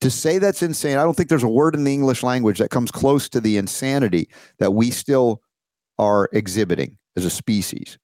To 0.00 0.10
say 0.10 0.38
that's 0.38 0.62
insane, 0.62 0.98
I 0.98 1.04
don't 1.04 1.16
think 1.16 1.28
there's 1.28 1.42
a 1.42 1.48
word 1.48 1.74
in 1.74 1.84
the 1.84 1.94
English 1.94 2.22
language 2.22 2.58
that 2.58 2.70
comes 2.70 2.90
close 2.90 3.28
to 3.30 3.40
the 3.40 3.56
insanity 3.56 4.28
that 4.58 4.72
we 4.72 4.90
still 4.90 5.42
are 5.98 6.28
exhibiting 6.32 6.98
as 7.16 7.24
a 7.24 7.30
species. 7.30 7.98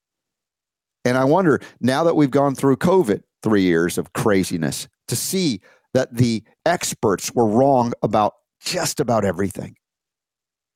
And 1.05 1.19
I 1.19 1.25
wonder 1.25 1.61
now 1.81 2.05
that 2.05 2.15
we've 2.15 2.31
gone 2.31 2.55
through 2.55 2.77
COVID, 2.77 3.23
three 3.43 3.63
years 3.63 3.99
of 3.99 4.13
craziness, 4.13 4.89
to 5.09 5.17
see 5.17 5.61
that 5.95 6.15
the 6.15 6.43
experts 6.65 7.33
were 7.35 7.47
wrong 7.47 7.93
about 8.03 8.35
just 8.61 9.01
about 9.01 9.25
everything. 9.25 9.77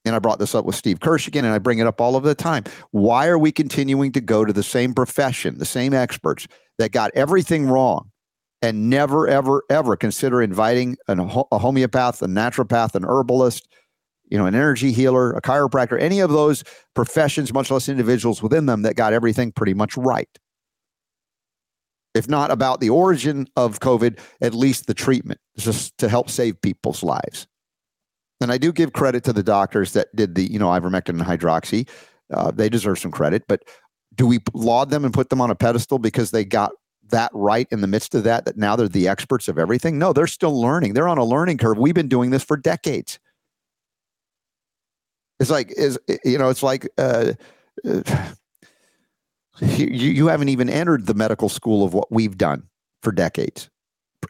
And 0.04 0.14
I 0.14 0.18
brought 0.20 0.38
this 0.38 0.54
up 0.54 0.64
with 0.64 0.76
Steve 0.76 1.00
Kirsch 1.00 1.26
again, 1.26 1.44
and 1.44 1.52
I 1.52 1.58
bring 1.58 1.78
it 1.78 1.86
up 1.86 2.00
all 2.00 2.14
of 2.14 2.22
the 2.22 2.34
time. 2.34 2.64
Why 2.92 3.26
are 3.26 3.38
we 3.38 3.50
continuing 3.50 4.12
to 4.12 4.20
go 4.20 4.44
to 4.44 4.52
the 4.52 4.62
same 4.62 4.94
profession, 4.94 5.58
the 5.58 5.64
same 5.64 5.92
experts 5.92 6.46
that 6.78 6.92
got 6.92 7.10
everything 7.14 7.66
wrong 7.66 8.10
and 8.62 8.88
never, 8.88 9.26
ever, 9.26 9.64
ever 9.68 9.96
consider 9.96 10.42
inviting 10.42 10.96
an, 11.08 11.18
a 11.20 11.58
homeopath, 11.58 12.22
a 12.22 12.26
naturopath, 12.26 12.94
an 12.94 13.04
herbalist, 13.04 13.68
you 14.28 14.38
know, 14.38 14.46
an 14.46 14.54
energy 14.54 14.92
healer, 14.92 15.32
a 15.32 15.40
chiropractor, 15.40 16.00
any 16.00 16.20
of 16.20 16.30
those 16.30 16.64
professions, 16.94 17.52
much 17.52 17.70
less 17.70 17.88
individuals 17.88 18.42
within 18.42 18.66
them 18.66 18.82
that 18.82 18.96
got 18.96 19.12
everything 19.12 19.52
pretty 19.52 19.74
much 19.74 19.96
right. 19.96 20.28
If 22.14 22.28
not 22.28 22.50
about 22.50 22.80
the 22.80 22.90
origin 22.90 23.46
of 23.56 23.80
COVID, 23.80 24.18
at 24.40 24.54
least 24.54 24.86
the 24.86 24.94
treatment, 24.94 25.40
just 25.58 25.96
to 25.98 26.08
help 26.08 26.30
save 26.30 26.60
people's 26.62 27.02
lives. 27.02 27.46
And 28.40 28.50
I 28.50 28.58
do 28.58 28.72
give 28.72 28.92
credit 28.92 29.24
to 29.24 29.32
the 29.32 29.42
doctors 29.42 29.92
that 29.92 30.14
did 30.14 30.34
the, 30.34 30.50
you 30.50 30.58
know, 30.58 30.68
ivermectin 30.68 31.10
and 31.10 31.22
hydroxy. 31.22 31.88
Uh, 32.32 32.50
they 32.50 32.68
deserve 32.68 32.98
some 32.98 33.10
credit, 33.10 33.44
but 33.46 33.62
do 34.14 34.26
we 34.26 34.40
laud 34.54 34.90
them 34.90 35.04
and 35.04 35.14
put 35.14 35.30
them 35.30 35.40
on 35.40 35.50
a 35.50 35.54
pedestal 35.54 35.98
because 35.98 36.30
they 36.30 36.44
got 36.44 36.72
that 37.10 37.30
right 37.34 37.68
in 37.70 37.80
the 37.82 37.86
midst 37.86 38.14
of 38.14 38.24
that 38.24 38.44
that 38.46 38.56
now 38.56 38.74
they're 38.74 38.88
the 38.88 39.06
experts 39.06 39.46
of 39.46 39.58
everything 39.60 39.96
no 39.96 40.12
they're 40.12 40.26
still 40.26 40.60
learning 40.60 40.92
they're 40.92 41.06
on 41.06 41.18
a 41.18 41.24
learning 41.24 41.56
curve 41.56 41.78
we've 41.78 41.94
been 41.94 42.08
doing 42.08 42.30
this 42.30 42.42
for 42.42 42.56
decades 42.56 43.20
it's 45.40 45.50
like 45.50 45.72
is 45.76 45.98
you 46.24 46.38
know 46.38 46.48
it's 46.48 46.62
like 46.62 46.88
uh, 46.98 47.32
uh, 47.88 48.02
you, 49.60 49.86
you 49.86 50.26
haven't 50.26 50.48
even 50.48 50.68
entered 50.68 51.06
the 51.06 51.14
medical 51.14 51.48
school 51.48 51.84
of 51.84 51.94
what 51.94 52.10
we've 52.10 52.36
done 52.36 52.62
for 53.02 53.12
decades 53.12 53.70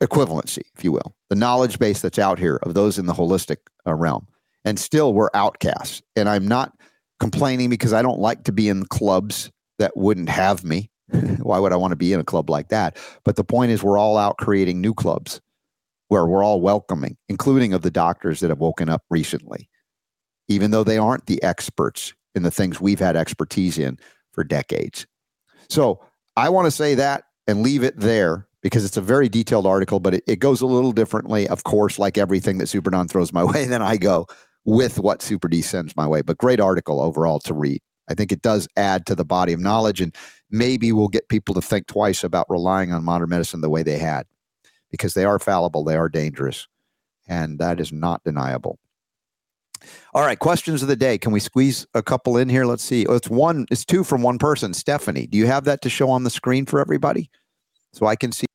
equivalency 0.02 0.62
if 0.76 0.84
you 0.84 0.92
will 0.92 1.14
the 1.30 1.36
knowledge 1.36 1.78
base 1.78 2.00
that's 2.00 2.18
out 2.18 2.38
here 2.38 2.56
of 2.62 2.74
those 2.74 2.98
in 2.98 3.06
the 3.06 3.14
holistic 3.14 3.56
uh, 3.86 3.94
realm 3.94 4.26
and 4.64 4.78
still 4.78 5.14
we're 5.14 5.30
outcasts 5.32 6.02
and 6.16 6.28
i'm 6.28 6.46
not 6.46 6.72
complaining 7.18 7.70
because 7.70 7.94
i 7.94 8.02
don't 8.02 8.18
like 8.18 8.44
to 8.44 8.52
be 8.52 8.68
in 8.68 8.84
clubs 8.84 9.50
that 9.78 9.96
wouldn't 9.96 10.28
have 10.28 10.64
me. 10.64 10.90
Why 11.38 11.58
would 11.58 11.72
I 11.72 11.76
want 11.76 11.92
to 11.92 11.96
be 11.96 12.12
in 12.12 12.20
a 12.20 12.24
club 12.24 12.50
like 12.50 12.68
that? 12.68 12.96
But 13.24 13.36
the 13.36 13.44
point 13.44 13.72
is, 13.72 13.82
we're 13.82 13.98
all 13.98 14.16
out 14.16 14.38
creating 14.38 14.80
new 14.80 14.94
clubs 14.94 15.40
where 16.08 16.26
we're 16.26 16.44
all 16.44 16.60
welcoming, 16.60 17.16
including 17.28 17.72
of 17.72 17.82
the 17.82 17.90
doctors 17.90 18.40
that 18.40 18.50
have 18.50 18.58
woken 18.58 18.88
up 18.88 19.02
recently, 19.10 19.68
even 20.48 20.70
though 20.70 20.85
they 20.85 20.98
aren't 20.98 21.27
the 21.27 21.43
experts 21.43 22.14
in 22.35 22.43
the 22.43 22.51
things 22.51 22.81
we've 22.81 23.01
had 23.01 23.16
expertise 23.16 23.78
in 23.78 23.98
for 24.32 24.44
decades. 24.44 25.06
So 25.68 26.01
I 26.36 26.48
want 26.51 26.66
to 26.66 26.70
say 26.70 26.94
that 26.94 27.24
and 27.47 27.62
leave 27.62 27.82
it 27.82 27.98
there 27.98 28.47
because 28.62 28.85
it's 28.85 28.97
a 28.97 29.02
very 29.02 29.28
detailed 29.28 29.66
article, 29.66 30.01
but 30.01 30.14
it, 30.14 30.24
it 30.27 30.39
goes 30.40 30.60
a 30.60 30.66
little 30.66 30.93
differently, 30.93 31.48
of 31.48 31.64
course, 31.64 31.98
like 31.98 32.18
everything 32.18 32.59
that 32.59 32.66
Super 32.66 32.90
Don 32.90 33.09
throws 33.09 33.32
my 33.32 33.44
way, 33.52 33.64
then 33.64 33.82
I 33.82 33.97
go 33.97 34.27
with 34.64 34.98
what 34.98 35.23
Super 35.23 35.48
D 35.48 35.62
sends 35.62 35.97
my 35.97 36.06
way. 36.06 36.20
But 36.23 36.39
great 36.39 36.60
article 36.60 37.01
overall 37.01 37.39
to 37.40 37.55
read. 37.55 37.81
I 38.09 38.14
think 38.14 38.31
it 38.31 38.43
does 38.43 38.68
add 38.77 39.06
to 39.06 39.14
the 39.14 39.24
body 39.24 39.52
of 39.52 39.60
knowledge, 39.60 40.01
and 40.01 40.14
maybe 40.51 40.93
we'll 40.93 41.09
get 41.09 41.28
people 41.28 41.55
to 41.55 41.62
think 41.62 41.86
twice 41.86 42.23
about 42.23 42.47
relying 42.48 42.93
on 42.93 43.05
modern 43.05 43.31
medicine 43.31 43.62
the 43.62 43.70
way 43.70 43.82
they 43.82 43.98
had, 43.98 44.27
because 44.90 45.14
they 45.14 45.24
are 45.24 45.39
fallible, 45.39 45.82
they 45.82 45.97
are 45.97 46.09
dangerous, 46.09 46.68
and 47.27 47.59
that 47.59 47.81
is 47.81 47.93
not 47.93 48.23
deniable. 48.24 48.78
All 50.14 50.22
right, 50.22 50.38
questions 50.38 50.82
of 50.82 50.88
the 50.88 50.96
day. 50.96 51.18
Can 51.18 51.32
we 51.32 51.40
squeeze 51.40 51.86
a 51.94 52.02
couple 52.02 52.36
in 52.36 52.48
here? 52.48 52.64
Let's 52.64 52.82
see. 52.82 53.06
Oh, 53.06 53.14
it's 53.14 53.28
one. 53.28 53.66
It's 53.70 53.84
two 53.84 54.04
from 54.04 54.22
one 54.22 54.38
person. 54.38 54.74
Stephanie, 54.74 55.26
do 55.26 55.38
you 55.38 55.46
have 55.46 55.64
that 55.64 55.82
to 55.82 55.90
show 55.90 56.10
on 56.10 56.24
the 56.24 56.30
screen 56.30 56.66
for 56.66 56.80
everybody, 56.80 57.30
so 57.92 58.06
I 58.06 58.16
can 58.16 58.32
see 58.32 58.46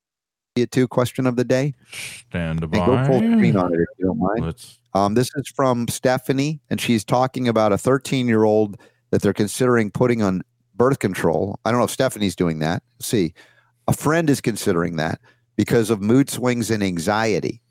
it 0.56 0.72
too? 0.72 0.88
Question 0.88 1.27
of 1.27 1.35
the 1.35 1.43
day. 1.43 1.73
Stand 1.91 2.69
by. 2.69 2.85
Go 2.85 3.06
full 3.06 3.19
screen 3.19 3.56
on 3.56 3.73
it 3.73 3.80
if 3.80 3.88
you 3.98 4.06
don't 4.06 4.19
mind. 4.19 4.45
Let's. 4.45 4.80
Um, 4.93 5.14
this 5.14 5.30
is 5.35 5.48
from 5.48 5.88
Stephanie, 5.88 6.60
and 6.69 6.81
she's 6.81 7.03
talking 7.03 7.48
about 7.48 7.72
a 7.72 7.77
13 7.77 8.27
year 8.27 8.43
old 8.43 8.77
that 9.11 9.22
they're 9.22 9.34
considering 9.34 9.91
putting 9.91 10.22
on 10.22 10.41
birth 10.76 10.99
control. 10.99 11.60
I 11.64 11.72
don't 11.72 11.80
know 11.80 11.85
if 11.85 11.91
Stephanie's 11.91 12.35
doing 12.35 12.60
that. 12.60 12.84
See, 12.99 13.34
a 13.88 13.93
friend 13.93 14.30
is 14.30 14.41
considering 14.41 14.98
that 14.98 15.22
because 15.56 15.89
of 15.89 16.02
mood 16.02 16.30
swings 16.30 16.72
and 16.72 16.84
anxiety. 16.84 17.61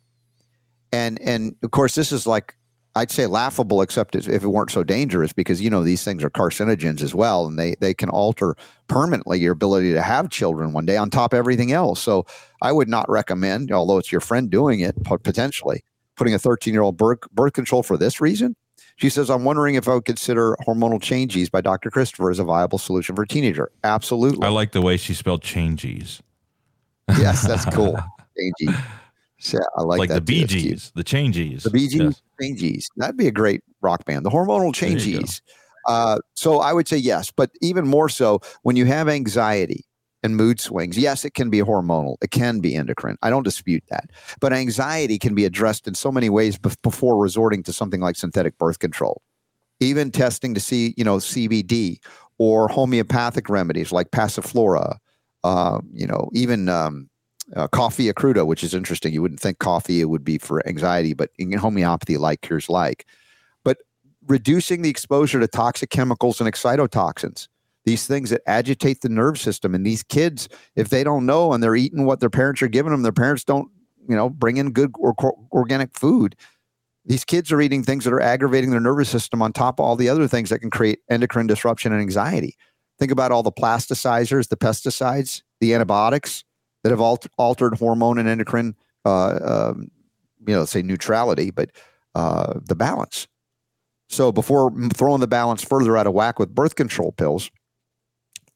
And 0.93 1.21
and 1.21 1.57
of 1.63 1.71
course, 1.71 1.95
this 1.95 2.13
is 2.13 2.27
like 2.27 2.55
I'd 2.97 3.11
say 3.11 3.27
laughable, 3.27 3.83
except 3.83 4.17
if 4.17 4.29
it 4.29 4.49
weren't 4.49 4.71
so 4.71 4.83
dangerous, 4.83 5.33
because 5.33 5.61
you 5.61 5.71
know 5.71 5.85
these 5.85 6.03
things 6.03 6.25
are 6.25 6.31
carcinogens 6.31 7.03
as 7.03 7.15
well, 7.15 7.47
and 7.47 7.59
they 7.59 7.77
they 7.81 7.95
can 7.95 8.09
alter 8.09 8.57
permanently 8.89 9.39
your 9.39 9.53
ability 9.53 9.93
to 9.93 10.03
have 10.03 10.29
children 10.31 10.73
one 10.73 10.87
day 10.87 10.97
on 10.97 11.09
top 11.09 11.33
of 11.33 11.39
everything 11.39 11.71
else. 11.71 12.01
So 12.01 12.27
I 12.63 12.73
would 12.73 12.89
not 12.89 13.09
recommend, 13.09 13.71
although 13.71 13.99
it's 13.99 14.11
your 14.11 14.21
friend 14.21 14.51
doing 14.51 14.81
it 14.81 14.97
potentially, 15.05 15.85
putting 16.17 16.35
a 16.35 16.39
13 16.39 16.75
year 16.75 16.83
old 16.83 16.97
birth 16.97 17.21
birth 17.33 17.53
control 17.53 17.83
for 17.83 17.97
this 17.97 18.21
reason. 18.21 18.57
She 18.97 19.09
says, 19.09 19.31
I'm 19.31 19.45
wondering 19.45 19.77
if 19.77 19.89
I 19.89 19.95
would 19.95 20.05
consider 20.05 20.57
hormonal 20.67 21.01
changes 21.01 21.49
by 21.49 21.63
Dr. 21.63 21.91
Christopher 21.91 22.31
as 22.31 22.39
a 22.39 22.45
viable 22.45 22.77
solution 22.77 23.17
for 23.17 23.23
a 23.23 23.27
teenager. 23.27 23.73
Absolutely. 23.83 24.47
I 24.47 24.51
like 24.51 24.73
the 24.73 24.83
way 24.83 24.99
she 24.99 25.15
spelled 25.15 25.43
changes. 25.43 26.23
Yes, 27.09 27.47
that's 27.47 27.65
cool. 27.75 27.99
changes. 28.39 28.79
Yeah, 29.41 29.61
I 29.77 29.83
like, 29.83 29.99
like 29.99 30.09
that. 30.11 30.15
the 30.17 30.21
Bee 30.21 30.45
Gees, 30.45 30.93
the 30.95 31.05
changes. 31.05 31.63
The 31.63 31.71
Bee 31.71 31.89
Gees, 31.89 32.01
yes. 32.01 32.23
changes. 32.41 32.89
That'd 32.97 33.17
be 33.17 33.27
a 33.27 33.33
great 33.33 33.63
rock 33.81 34.05
band. 34.05 34.25
The 34.25 34.31
hormonal 34.31 34.75
changes. 34.75 35.41
Uh, 35.87 36.19
so 36.35 36.61
I 36.61 36.73
would 36.73 36.87
say 36.87 36.99
yes, 36.99 37.31
but 37.31 37.51
even 37.63 37.87
more 37.87 38.09
so 38.09 38.41
when 38.63 38.77
you 38.77 38.85
have 38.85 39.09
anxiety 39.09 39.87
and 40.23 40.37
mood 40.37 40.61
swings. 40.61 40.99
Yes, 40.99 41.25
it 41.25 41.35
can 41.35 41.51
be 41.51 41.61
hormonal, 41.61 42.17
it 42.23 42.31
can 42.31 42.61
be 42.61 42.75
endocrine. 42.77 43.17
I 43.23 43.31
don't 43.31 43.43
dispute 43.43 43.85
that. 43.91 44.11
But 44.41 44.53
anxiety 44.53 45.19
can 45.19 45.35
be 45.35 45.45
addressed 45.45 45.87
in 45.87 45.95
so 45.95 46.13
many 46.13 46.29
ways 46.29 46.59
before 46.59 47.17
resorting 47.17 47.63
to 47.65 47.73
something 47.73 48.01
like 48.01 48.17
synthetic 48.17 48.59
birth 48.59 48.79
control. 48.79 49.23
Even 49.81 50.11
testing 50.11 50.55
to 50.55 50.61
see, 50.61 50.95
you 50.97 51.05
know, 51.05 51.17
CBD 51.17 51.99
or 52.39 52.69
homeopathic 52.69 53.49
remedies 53.49 53.93
like 53.93 54.11
Passiflora, 54.11 54.97
uh, 55.45 55.81
you 55.93 56.07
know, 56.07 56.31
even 56.35 56.69
um, 56.69 57.09
uh, 57.57 57.69
Coffea 57.69 58.15
cruda, 58.15 58.45
which 58.45 58.63
is 58.63 58.75
interesting. 58.75 59.13
You 59.13 59.23
wouldn't 59.23 59.41
think 59.41 59.59
coffee 59.59 60.01
it 60.01 60.07
would 60.07 60.25
be 60.25 60.39
for 60.39 60.67
anxiety, 60.67 61.15
but 61.15 61.31
in 61.39 61.53
homeopathy, 61.53 62.17
like 62.17 62.43
cures 62.43 62.69
like. 62.69 63.07
But 63.65 63.79
reducing 64.27 64.83
the 64.83 64.91
exposure 64.91 65.41
to 65.41 65.49
toxic 65.49 65.91
chemicals 65.91 66.41
and 66.41 66.53
excitotoxins 66.53 67.49
these 67.85 68.07
things 68.07 68.31
that 68.31 68.43
agitate 68.47 69.01
the 69.01 69.09
nerve 69.09 69.39
system. 69.39 69.75
And 69.75 69.85
these 69.85 70.03
kids, 70.03 70.49
if 70.77 70.91
they 70.91 71.03
don't 71.03 71.27
know 71.27 71.53
and 71.53 71.63
they're 71.63 71.77
eating 71.77 72.05
what 72.05 72.21
their 72.21 72.31
parents 72.31 72.63
are 72.63 72.69
giving 72.69 72.93
them, 72.93 73.03
their 73.03 73.13
parents 73.13 73.45
don't, 73.45 73.71
you 74.09 74.17
know, 74.17 74.29
bring 74.29 74.59
in 74.59 74.73
good 74.73 74.93
or 74.99 75.15
organic 75.53 75.99
food. 75.99 76.37
These 77.07 77.25
kids 77.25 77.51
are 77.51 77.61
eating 77.61 77.83
things 77.83 78.05
that 78.05 78.13
are 78.13 78.21
aggravating 78.21 78.71
their 78.71 78.81
nervous 78.81 79.09
system 79.09 79.41
on 79.41 79.53
top 79.53 79.81
of 79.81 79.85
all 79.85 79.97
the 79.97 80.09
other 80.09 80.29
things 80.29 80.51
that 80.51 80.59
can 80.59 80.71
create 80.71 81.01
endocrine 81.09 81.47
disruption 81.47 81.93
and 81.93 82.01
anxiety. 82.01 82.57
Think 82.99 83.11
about 83.11 83.33
all 83.33 83.43
the 83.43 83.51
plasticizers, 83.51 84.49
the 84.49 84.57
pesticides, 84.57 85.43
the 85.61 85.75
antibiotics 85.75 86.45
that 86.83 86.91
have 86.91 87.01
alt- 87.01 87.27
altered 87.39 87.79
hormone 87.79 88.19
and 88.19 88.29
endocrine, 88.29 88.75
uh, 89.05 89.39
um, 89.43 89.91
you 90.47 90.55
know, 90.55 90.65
say 90.65 90.83
neutrality, 90.83 91.51
but 91.51 91.71
uh, 92.15 92.59
the 92.65 92.75
balance. 92.75 93.27
So 94.09 94.33
before 94.33 94.73
throwing 94.95 95.21
the 95.21 95.29
balance 95.29 95.63
further 95.63 95.97
out 95.97 96.07
of 96.07 96.15
whack 96.15 96.39
with 96.39 96.55
birth 96.55 96.75
control 96.75 97.13
pills, 97.13 97.51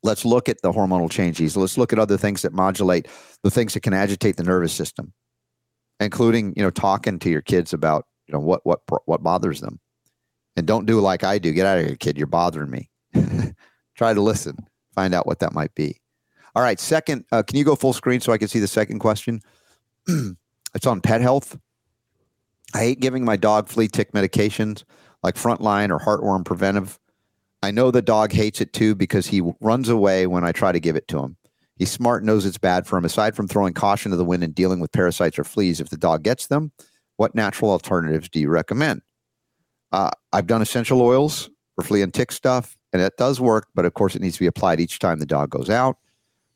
let's 0.02 0.24
look 0.24 0.48
at 0.48 0.60
the 0.62 0.72
hormonal 0.72 1.10
changes. 1.10 1.56
Let's 1.56 1.78
look 1.78 1.92
at 1.92 1.98
other 1.98 2.16
things 2.16 2.42
that 2.42 2.52
modulate 2.52 3.06
the 3.42 3.50
things 3.50 3.74
that 3.74 3.80
can 3.80 3.94
agitate 3.94 4.36
the 4.36 4.42
nervous 4.42 4.72
system, 4.72 5.12
including 6.00 6.54
you 6.56 6.62
know 6.62 6.70
talking 6.70 7.18
to 7.20 7.30
your 7.30 7.42
kids 7.42 7.72
about 7.72 8.06
you 8.26 8.32
know 8.32 8.40
what 8.40 8.64
what 8.64 8.80
what 9.06 9.22
bothers 9.22 9.60
them, 9.60 9.78
and 10.56 10.66
don't 10.66 10.86
do 10.86 11.00
like 11.00 11.22
I 11.22 11.38
do. 11.38 11.52
Get 11.52 11.66
out 11.66 11.78
of 11.78 11.86
here, 11.86 11.96
kid. 11.96 12.18
You're 12.18 12.26
bothering 12.26 12.70
me. 12.70 12.90
Try 13.96 14.12
to 14.14 14.20
listen. 14.20 14.56
Find 14.94 15.14
out 15.14 15.26
what 15.26 15.40
that 15.40 15.52
might 15.52 15.74
be. 15.74 16.00
All 16.54 16.62
right. 16.62 16.78
Second, 16.78 17.24
uh, 17.32 17.42
can 17.42 17.56
you 17.56 17.64
go 17.64 17.76
full 17.76 17.92
screen 17.92 18.20
so 18.20 18.32
I 18.32 18.38
can 18.38 18.48
see 18.48 18.60
the 18.60 18.68
second 18.68 19.00
question? 19.00 19.40
it's 20.06 20.86
on 20.86 21.00
pet 21.00 21.20
health. 21.20 21.58
I 22.74 22.78
hate 22.78 23.00
giving 23.00 23.24
my 23.24 23.36
dog 23.36 23.68
flea 23.68 23.88
tick 23.88 24.12
medications 24.12 24.84
like 25.22 25.36
Frontline 25.36 25.90
or 25.90 25.98
Heartworm 25.98 26.44
Preventive 26.44 26.98
I 27.64 27.70
know 27.70 27.90
the 27.90 28.02
dog 28.02 28.30
hates 28.30 28.60
it 28.60 28.74
too 28.74 28.94
because 28.94 29.26
he 29.26 29.40
runs 29.62 29.88
away 29.88 30.26
when 30.26 30.44
I 30.44 30.52
try 30.52 30.70
to 30.70 30.78
give 30.78 30.96
it 30.96 31.08
to 31.08 31.18
him. 31.20 31.38
He's 31.76 31.90
smart, 31.90 32.22
knows 32.22 32.44
it's 32.44 32.58
bad 32.58 32.86
for 32.86 32.98
him. 32.98 33.06
Aside 33.06 33.34
from 33.34 33.48
throwing 33.48 33.72
caution 33.72 34.10
to 34.10 34.18
the 34.18 34.24
wind 34.24 34.44
and 34.44 34.54
dealing 34.54 34.80
with 34.80 34.92
parasites 34.92 35.38
or 35.38 35.44
fleas, 35.44 35.80
if 35.80 35.88
the 35.88 35.96
dog 35.96 36.22
gets 36.22 36.48
them, 36.48 36.72
what 37.16 37.34
natural 37.34 37.70
alternatives 37.70 38.28
do 38.28 38.38
you 38.38 38.50
recommend? 38.50 39.00
Uh, 39.92 40.10
I've 40.30 40.46
done 40.46 40.60
essential 40.60 41.00
oils 41.00 41.48
for 41.74 41.82
flea 41.82 42.02
and 42.02 42.12
tick 42.12 42.32
stuff, 42.32 42.76
and 42.92 43.00
it 43.00 43.16
does 43.16 43.40
work, 43.40 43.68
but 43.74 43.86
of 43.86 43.94
course, 43.94 44.14
it 44.14 44.20
needs 44.20 44.34
to 44.34 44.40
be 44.40 44.46
applied 44.46 44.78
each 44.78 44.98
time 44.98 45.18
the 45.18 45.26
dog 45.26 45.48
goes 45.48 45.70
out. 45.70 45.96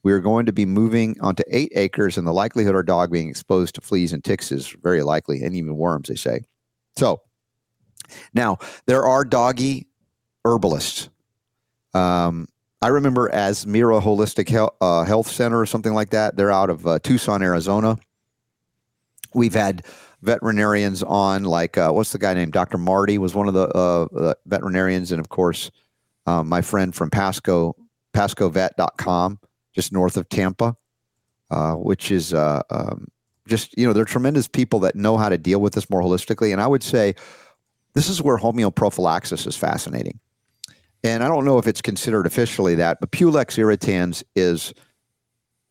We 0.03 0.13
are 0.13 0.21
going 0.21 0.47
to 0.47 0.53
be 0.53 0.65
moving 0.65 1.21
onto 1.21 1.43
eight 1.49 1.73
acres, 1.75 2.17
and 2.17 2.27
the 2.27 2.33
likelihood 2.33 2.75
our 2.75 2.83
dog 2.83 3.11
being 3.11 3.29
exposed 3.29 3.75
to 3.75 3.81
fleas 3.81 4.13
and 4.13 4.23
ticks 4.23 4.53
is 4.53 4.69
very 4.83 5.03
likely, 5.03 5.43
and 5.43 5.55
even 5.55 5.77
worms, 5.77 6.09
they 6.09 6.15
say. 6.15 6.43
So, 6.97 7.21
now 8.33 8.59
there 8.87 9.05
are 9.05 9.25
doggy 9.25 9.89
herbalists. 10.45 11.11
Um, 11.95 12.49
I 12.81 12.89
remember 12.89 13.29
as 13.31 13.67
Mira 13.67 14.01
Holistic 14.01 14.49
Health, 14.49 14.75
uh, 14.81 15.05
Health 15.05 15.29
Center 15.29 15.61
or 15.61 15.67
something 15.67 15.95
like 15.95 16.11
that. 16.11 16.37
They're 16.37 16.53
out 16.53 16.71
of 16.71 16.87
uh, 16.87 16.99
Tucson, 17.01 17.43
Arizona. 17.43 17.99
We've 19.35 19.55
had 19.55 19.85
veterinarians 20.23 21.03
on, 21.03 21.45
like 21.45 21.77
uh, 21.77 21.91
what's 21.91 22.13
the 22.13 22.19
guy 22.19 22.35
named 22.35 22.53
Dr. 22.53 22.79
Marty 22.79 23.19
was 23.19 23.35
one 23.35 23.49
of 23.49 23.55
the 23.55 23.69
uh, 23.69 24.35
veterinarians, 24.47 25.13
and 25.13 25.21
of 25.21 25.29
course, 25.29 25.71
um, 26.27 26.49
my 26.49 26.63
friend 26.63 26.95
from 26.95 27.11
Pasco, 27.11 27.75
PascoVet.com, 28.15 29.39
just 29.79 29.93
north 29.93 30.17
of 30.17 30.29
Tampa. 30.29 30.75
uh, 31.51 31.75
which 31.75 32.11
is 32.11 32.35
uh, 32.35 32.63
um, 32.71 33.09
just 33.47 33.77
you 33.79 33.87
know 33.87 33.93
they're 33.93 34.05
tremendous 34.05 34.49
people 34.49 34.81
that 34.81 34.95
know 34.95 35.17
how 35.17 35.29
to 35.29 35.39
deal 35.39 35.61
with 35.61 35.73
this 35.75 35.89
more 35.89 36.03
holistically. 36.03 36.53
And 36.53 36.61
I 36.61 36.67
would 36.67 36.83
say 36.83 37.15
this 37.95 38.09
is 38.09 38.23
where 38.23 38.37
homeoprophylaxis 38.39 39.47
is 39.47 39.57
fascinating. 39.57 40.21
And 41.05 41.23
I 41.23 41.29
don't 41.29 41.45
know 41.45 41.59
if 41.59 41.67
it's 41.67 41.81
considered 41.81 42.27
officially 42.27 42.75
that, 42.75 42.99
but 43.01 43.13
Pulex 43.13 43.57
irritans 43.57 44.25
is 44.35 44.75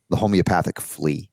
the 0.09 0.15
homeopathic 0.15 0.79
flea. 0.79 1.29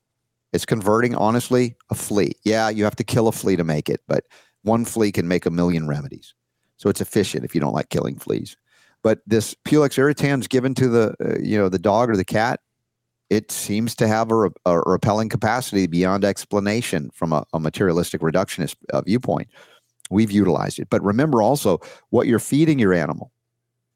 It's 0.51 0.65
converting, 0.65 1.15
honestly, 1.15 1.75
a 1.89 1.95
flea. 1.95 2.33
Yeah, 2.43 2.69
you 2.69 2.83
have 2.83 2.95
to 2.97 3.03
kill 3.03 3.27
a 3.27 3.31
flea 3.31 3.55
to 3.55 3.63
make 3.63 3.89
it, 3.89 4.01
but 4.07 4.25
one 4.63 4.85
flea 4.85 5.11
can 5.11 5.27
make 5.27 5.45
a 5.45 5.49
million 5.49 5.87
remedies. 5.87 6.33
So 6.77 6.89
it's 6.89 7.01
efficient 7.01 7.45
if 7.45 7.55
you 7.55 7.61
don't 7.61 7.73
like 7.73 7.89
killing 7.89 8.17
fleas. 8.17 8.57
But 9.01 9.19
this 9.25 9.55
Pulex 9.65 9.97
irritans 9.97 10.47
given 10.47 10.75
to 10.75 10.89
the 10.89 11.15
uh, 11.23 11.39
you 11.41 11.57
know 11.57 11.69
the 11.69 11.79
dog 11.79 12.09
or 12.09 12.17
the 12.17 12.25
cat, 12.25 12.59
it 13.29 13.51
seems 13.51 13.95
to 13.95 14.07
have 14.07 14.31
a, 14.31 14.51
a 14.65 14.79
repelling 14.81 15.29
capacity 15.29 15.87
beyond 15.87 16.23
explanation 16.23 17.09
from 17.13 17.33
a, 17.33 17.45
a 17.53 17.59
materialistic 17.59 18.21
reductionist 18.21 18.75
uh, 18.93 19.01
viewpoint. 19.01 19.47
We've 20.11 20.31
utilized 20.31 20.79
it, 20.79 20.89
but 20.89 21.03
remember 21.03 21.41
also 21.41 21.79
what 22.09 22.27
you're 22.27 22.39
feeding 22.39 22.77
your 22.77 22.93
animal 22.93 23.31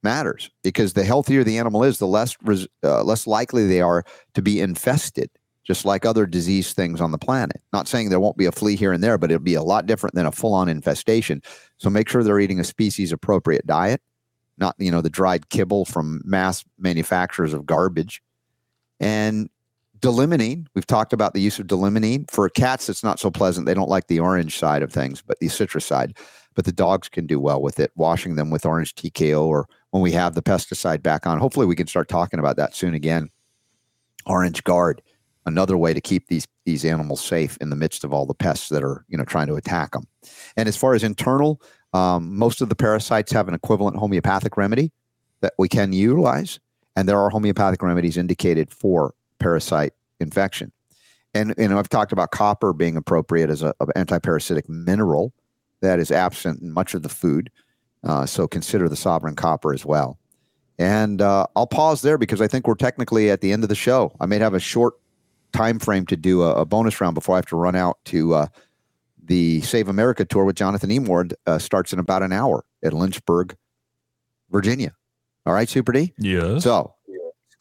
matters 0.02 0.50
because 0.64 0.94
the 0.94 1.04
healthier 1.04 1.44
the 1.44 1.58
animal 1.58 1.84
is, 1.84 2.00
the 2.00 2.08
less 2.08 2.36
res, 2.44 2.68
uh, 2.84 3.04
less 3.04 3.28
likely 3.28 3.68
they 3.68 3.82
are 3.82 4.04
to 4.34 4.42
be 4.42 4.60
infested, 4.60 5.30
just 5.64 5.86
like 5.86 6.06
other 6.06 6.26
disease 6.26 6.74
things 6.74 7.00
on 7.00 7.12
the 7.12 7.18
planet. 7.18 7.62
Not 7.72 7.88
saying 7.88 8.10
there 8.10 8.20
won't 8.20 8.38
be 8.38 8.48
a 8.48 8.52
flea 8.52 8.76
here 8.76 8.92
and 8.92 9.04
there, 9.04 9.20
but 9.20 9.30
it'll 9.30 9.44
be 9.44 9.54
a 9.54 9.62
lot 9.62 9.86
different 9.86 10.16
than 10.16 10.26
a 10.26 10.32
full-on 10.32 10.70
infestation. 10.70 11.44
So 11.78 11.90
make 11.92 12.10
sure 12.10 12.24
they're 12.24 12.40
eating 12.40 12.60
a 12.60 12.64
species 12.64 13.12
appropriate 13.12 13.68
diet, 13.68 14.02
not 14.58 14.76
you 14.80 14.90
know 14.90 15.02
the 15.02 15.10
dried 15.12 15.50
kibble 15.50 15.86
from 15.86 16.22
mass 16.26 16.66
manufacturers 16.80 17.54
of 17.54 17.68
garbage, 17.68 18.24
and 19.00 19.50
D-limonene, 20.02 20.68
we've 20.76 20.88
talked 20.88 21.12
about 21.12 21.34
the 21.34 21.42
use 21.42 21.60
of 21.60 21.68
d-limonene. 21.68 22.30
For 22.32 22.50
cats, 22.50 22.88
it's 22.90 23.04
not 23.04 23.20
so 23.20 23.30
pleasant. 23.30 23.66
They 23.66 23.74
don't 23.74 23.90
like 23.90 24.08
the 24.08 24.20
orange 24.20 24.58
side 24.58 24.82
of 24.82 24.94
things, 24.94 25.22
but 25.22 25.40
the 25.40 25.50
citrus 25.50 25.86
side. 25.86 26.18
But 26.56 26.66
the 26.66 26.72
dogs 26.72 27.10
can 27.10 27.26
do 27.28 27.40
well 27.40 27.62
with 27.62 27.80
it, 27.80 27.92
washing 27.96 28.36
them 28.36 28.50
with 28.50 28.66
orange 28.66 28.96
TKO 28.96 29.46
or 29.46 29.68
when 29.92 30.02
we 30.02 30.12
have 30.14 30.36
the 30.36 30.42
pesticide 30.42 31.04
back 31.04 31.28
on. 31.28 31.38
Hopefully, 31.40 31.66
we 31.66 31.76
can 31.76 31.88
start 31.88 32.08
talking 32.08 32.40
about 32.40 32.56
that 32.58 32.76
soon 32.76 32.94
again. 32.94 33.30
Orange 34.26 34.64
Guard, 34.64 35.02
another 35.46 35.78
way 35.78 35.94
to 35.94 36.02
keep 36.02 36.28
these 36.28 36.48
these 36.66 36.86
animals 36.86 37.24
safe 37.24 37.58
in 37.62 37.70
the 37.70 37.76
midst 37.76 38.04
of 38.04 38.14
all 38.14 38.26
the 38.26 38.34
pests 38.34 38.70
that 38.70 38.84
are 38.84 39.06
you 39.08 39.18
know 39.18 39.26
trying 39.26 39.48
to 39.48 39.56
attack 39.56 39.92
them. 39.92 40.04
And 40.58 40.68
as 40.68 40.76
far 40.76 40.94
as 40.94 41.04
internal, 41.04 41.62
um, 41.94 42.38
most 42.38 42.62
of 42.62 42.70
the 42.70 42.76
parasites 42.76 43.32
have 43.32 43.48
an 43.48 43.54
equivalent 43.54 43.98
homeopathic 43.98 44.58
remedy 44.58 44.92
that 45.42 45.54
we 45.58 45.70
can 45.70 45.94
utilize, 45.94 46.60
and 47.00 47.08
there 47.08 47.18
are 47.18 47.30
homeopathic 47.30 47.82
remedies 47.82 48.18
indicated 48.18 48.70
for 48.74 49.14
parasite 49.40 49.94
infection. 50.20 50.70
And 51.34 51.54
know 51.58 51.80
I've 51.80 51.88
talked 51.88 52.12
about 52.12 52.32
copper 52.32 52.74
being 52.74 52.98
appropriate 52.98 53.50
as 53.50 53.62
a, 53.62 53.74
an 53.80 54.06
antiparasitic 54.06 54.68
mineral 54.68 55.32
that 55.80 56.00
is 56.00 56.12
absent 56.12 56.62
in 56.62 56.74
much 56.74 56.94
of 56.94 57.04
the 57.04 57.08
food. 57.08 57.52
Uh, 58.04 58.26
so 58.26 58.50
consider 58.50 58.90
the 58.90 58.98
sovereign 58.98 59.36
copper 59.36 59.74
as 59.74 59.86
well. 59.86 60.20
And 60.78 61.22
uh, 61.22 61.48
I'll 61.56 61.68
pause 61.68 62.02
there 62.02 62.18
because 62.18 62.42
I 62.42 62.48
think 62.48 62.68
we're 62.68 62.76
technically 62.76 63.32
at 63.32 63.40
the 63.40 63.54
end 63.54 63.64
of 63.64 63.70
the 63.70 63.76
show. 63.76 64.14
I 64.20 64.26
may 64.26 64.38
have 64.40 64.54
a 64.54 64.60
short 64.60 64.96
time 65.54 65.80
frame 65.80 66.06
to 66.08 66.18
do 66.18 66.44
a, 66.44 66.54
a 66.56 66.66
bonus 66.66 67.00
round 67.00 67.16
before 67.16 67.36
I 67.36 67.38
have 67.38 67.46
to 67.48 67.56
run 67.56 67.78
out 67.78 67.98
to 68.06 68.34
uh, 68.34 68.48
the 69.24 69.62
Save 69.62 69.88
America 69.88 70.26
tour 70.26 70.44
with 70.44 70.58
Jonathan 70.58 70.90
Emord. 70.90 71.32
Uh, 71.48 71.60
starts 71.60 71.94
in 71.94 72.00
about 72.00 72.24
an 72.24 72.34
hour 72.34 72.66
at 72.84 72.92
Lynchburg, 72.92 73.56
Virginia. 74.50 74.94
All 75.46 75.54
right, 75.54 75.70
Super 75.70 75.92
D. 75.92 76.14
Yes. 76.18 76.64
So 76.64 76.94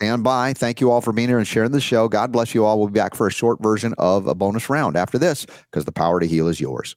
stand 0.00 0.22
by. 0.22 0.52
Thank 0.52 0.80
you 0.80 0.90
all 0.90 1.00
for 1.00 1.12
being 1.12 1.28
here 1.28 1.38
and 1.38 1.46
sharing 1.46 1.72
the 1.72 1.80
show. 1.80 2.09
God 2.09 2.32
bless 2.32 2.55
you 2.55 2.64
all. 2.64 2.78
We'll 2.78 2.88
be 2.88 2.98
back 2.98 3.14
for 3.14 3.26
a 3.26 3.32
short 3.32 3.62
version 3.62 3.94
of 3.98 4.26
a 4.26 4.34
bonus 4.34 4.68
round 4.68 4.96
after 4.96 5.18
this 5.18 5.46
because 5.70 5.84
the 5.84 5.92
power 5.92 6.20
to 6.20 6.26
heal 6.26 6.48
is 6.48 6.60
yours. 6.60 6.96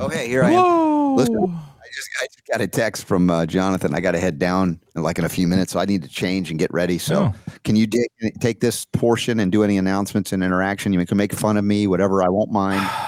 Okay, 0.00 0.26
here 0.26 0.42
I 0.42 0.50
am. 0.50 1.16
Listen, 1.16 1.54
I 1.54 1.71
just, 2.02 2.10
I 2.22 2.26
just 2.26 2.46
got 2.50 2.60
a 2.60 2.66
text 2.66 3.04
from 3.06 3.30
uh, 3.30 3.46
Jonathan. 3.46 3.94
I 3.94 4.00
got 4.00 4.12
to 4.12 4.18
head 4.18 4.38
down 4.38 4.78
in 4.96 5.02
like 5.02 5.18
in 5.18 5.24
a 5.24 5.28
few 5.28 5.46
minutes, 5.46 5.72
so 5.72 5.80
I 5.80 5.84
need 5.84 6.02
to 6.02 6.08
change 6.08 6.50
and 6.50 6.58
get 6.58 6.72
ready. 6.72 6.98
So, 6.98 7.32
Oh. 7.32 7.34
can 7.64 7.76
you 7.76 7.86
di- 7.86 8.08
take 8.40 8.60
this 8.60 8.84
portion 8.86 9.40
and 9.40 9.50
do 9.52 9.62
any 9.62 9.78
announcements 9.78 10.32
and 10.32 10.42
interaction? 10.42 10.92
You 10.92 11.04
can 11.06 11.16
make 11.16 11.32
fun 11.32 11.56
of 11.56 11.64
me, 11.64 11.86
whatever. 11.86 12.22
I 12.22 12.28
won't 12.28 12.50
mind. 12.52 12.88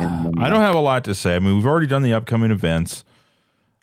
And, 0.00 0.28
um, 0.28 0.42
I 0.42 0.48
don't 0.48 0.62
have 0.62 0.74
a 0.74 0.80
lot 0.80 1.04
to 1.04 1.14
say. 1.14 1.36
I 1.36 1.40
mean, 1.40 1.56
we've 1.56 1.66
already 1.66 1.86
done 1.86 2.00
the 2.02 2.14
upcoming 2.14 2.50
events. 2.50 3.04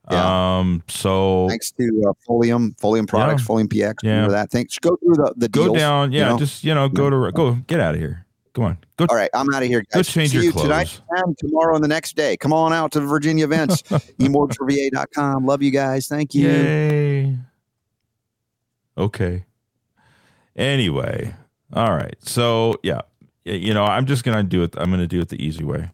Yeah. 0.09 0.57
Um, 0.59 0.81
so 0.87 1.47
Thanks 1.47 1.71
to 1.73 2.05
uh, 2.09 2.13
Folium, 2.27 2.75
Folium 2.77 3.07
Products, 3.07 3.43
Folium 3.43 3.67
PX. 3.67 3.95
Yeah. 4.01 4.27
That? 4.27 4.49
Thanks. 4.49 4.79
Go 4.79 4.95
through 4.95 5.13
the 5.13 5.33
the 5.37 5.47
go 5.47 5.65
deals, 5.65 5.77
down. 5.77 6.11
you 6.11 6.19
Yeah, 6.19 6.29
know? 6.29 6.39
just 6.39 6.63
you 6.63 6.73
know, 6.73 6.89
go 6.89 7.09
to 7.11 7.31
go 7.33 7.51
get 7.67 7.79
out 7.79 7.93
of 7.93 7.99
here. 8.01 8.25
Come 8.57 8.65
on, 8.65 8.77
go. 8.97 9.05
All 9.07 9.15
right, 9.15 9.29
I'm 9.35 9.53
out 9.53 9.61
of 9.61 9.69
here, 9.69 9.81
Guys. 9.81 9.93
Go 9.93 10.01
change 10.01 10.31
See 10.31 10.37
your 10.37 10.45
you 10.45 10.51
clothes. 10.51 10.63
tonight 10.63 11.01
and 11.11 11.37
tomorrow 11.37 11.75
and 11.75 11.83
the 11.83 11.87
next 11.87 12.15
day. 12.15 12.35
Come 12.35 12.51
on 12.51 12.73
out 12.73 12.91
to 12.93 12.99
the 12.99 13.05
Virginia 13.05 13.43
events. 13.45 13.83
emordsforva.com. 13.83 15.45
Love 15.45 15.61
you 15.61 15.69
guys. 15.69 16.07
Thank 16.07 16.33
you. 16.33 16.47
Yay. 16.47 17.37
Okay. 18.97 19.45
Anyway, 20.55 21.35
all 21.71 21.91
right. 21.91 22.15
So 22.19 22.79
yeah, 22.81 23.01
you 23.45 23.75
know, 23.75 23.83
I'm 23.83 24.07
just 24.07 24.23
gonna 24.23 24.41
do 24.41 24.63
it. 24.63 24.73
I'm 24.75 24.89
gonna 24.89 25.05
do 25.05 25.21
it 25.21 25.29
the 25.29 25.39
easy 25.39 25.63
way. 25.63 25.91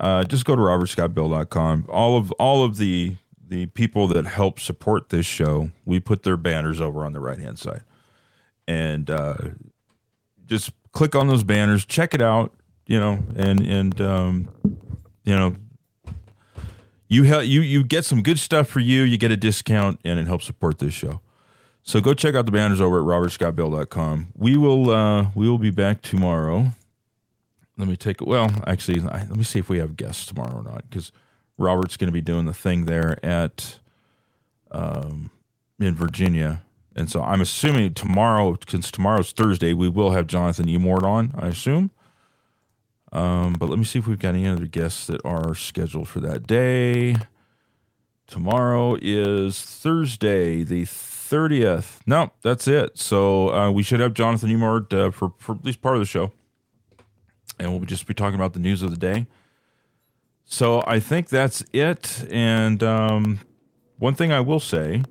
Uh, 0.00 0.24
just 0.24 0.46
go 0.46 0.56
to 0.56 0.62
robertscottbell.com. 0.62 1.88
All 1.90 2.16
of 2.16 2.32
all 2.32 2.64
of 2.64 2.78
the 2.78 3.16
the 3.46 3.66
people 3.66 4.08
that 4.08 4.24
help 4.24 4.60
support 4.60 5.10
this 5.10 5.26
show, 5.26 5.70
we 5.84 6.00
put 6.00 6.22
their 6.22 6.38
banners 6.38 6.80
over 6.80 7.04
on 7.04 7.12
the 7.12 7.20
right 7.20 7.38
hand 7.38 7.58
side, 7.58 7.82
and 8.66 9.10
uh, 9.10 9.36
just 10.46 10.72
click 10.92 11.14
on 11.14 11.26
those 11.26 11.42
banners, 11.42 11.84
check 11.84 12.14
it 12.14 12.22
out. 12.22 12.52
You 12.86 12.98
know, 12.98 13.24
and 13.36 13.60
and 13.60 14.00
um, 14.00 14.48
you 15.24 15.34
know, 15.34 15.56
you 17.08 17.24
help 17.24 17.46
you 17.46 17.60
you 17.60 17.84
get 17.84 18.04
some 18.04 18.22
good 18.22 18.38
stuff 18.38 18.68
for 18.68 18.80
you. 18.80 19.02
You 19.02 19.16
get 19.16 19.30
a 19.30 19.36
discount, 19.36 20.00
and 20.04 20.18
it 20.18 20.26
helps 20.26 20.46
support 20.46 20.78
this 20.78 20.92
show. 20.92 21.20
So 21.84 22.00
go 22.00 22.14
check 22.14 22.34
out 22.34 22.46
the 22.46 22.52
banners 22.52 22.80
over 22.80 23.00
at 23.00 23.04
robertscottbell.com. 23.04 24.28
We 24.36 24.56
will 24.56 24.90
uh, 24.90 25.30
we 25.34 25.48
will 25.48 25.58
be 25.58 25.70
back 25.70 26.02
tomorrow. 26.02 26.72
Let 27.76 27.88
me 27.88 27.96
take 27.96 28.20
well, 28.20 28.50
actually, 28.66 29.00
I, 29.02 29.24
let 29.24 29.36
me 29.36 29.44
see 29.44 29.58
if 29.58 29.68
we 29.68 29.78
have 29.78 29.96
guests 29.96 30.26
tomorrow 30.26 30.58
or 30.58 30.62
not 30.62 30.88
because 30.88 31.10
Robert's 31.58 31.96
going 31.96 32.08
to 32.08 32.12
be 32.12 32.20
doing 32.20 32.46
the 32.46 32.54
thing 32.54 32.84
there 32.84 33.18
at 33.24 33.78
um, 34.70 35.30
in 35.80 35.94
Virginia, 35.94 36.62
and 36.94 37.10
so 37.10 37.22
I'm 37.22 37.40
assuming 37.40 37.94
tomorrow, 37.94 38.58
since 38.68 38.90
tomorrow's 38.90 39.32
Thursday, 39.32 39.72
we 39.72 39.88
will 39.88 40.10
have 40.10 40.26
Jonathan 40.26 40.66
Emord 40.66 41.02
on. 41.02 41.32
I 41.36 41.48
assume. 41.48 41.90
Um, 43.12 43.54
but 43.54 43.68
let 43.68 43.78
me 43.78 43.84
see 43.84 43.98
if 43.98 44.06
we've 44.06 44.18
got 44.18 44.34
any 44.34 44.46
other 44.46 44.66
guests 44.66 45.06
that 45.06 45.20
are 45.24 45.54
scheduled 45.54 46.08
for 46.08 46.20
that 46.20 46.46
day. 46.46 47.16
Tomorrow 48.26 48.96
is 49.02 49.60
Thursday, 49.60 50.62
the 50.62 50.84
30th. 50.84 51.98
No, 52.06 52.32
that's 52.42 52.66
it. 52.66 52.96
So 52.98 53.52
uh, 53.52 53.70
we 53.70 53.82
should 53.82 54.00
have 54.00 54.14
Jonathan 54.14 54.48
Emord 54.48 54.92
uh, 54.92 55.10
for, 55.10 55.34
for 55.38 55.54
at 55.54 55.64
least 55.64 55.82
part 55.82 55.96
of 55.96 56.00
the 56.00 56.06
show. 56.06 56.32
And 57.58 57.70
we'll 57.70 57.84
just 57.84 58.06
be 58.06 58.14
talking 58.14 58.34
about 58.34 58.54
the 58.54 58.58
news 58.58 58.82
of 58.82 58.90
the 58.90 58.96
day. 58.96 59.26
So 60.46 60.82
I 60.86 61.00
think 61.00 61.28
that's 61.28 61.62
it. 61.72 62.24
And 62.30 62.82
um, 62.82 63.40
one 63.98 64.14
thing 64.14 64.32
I 64.32 64.40
will 64.40 64.60
say 64.60 65.02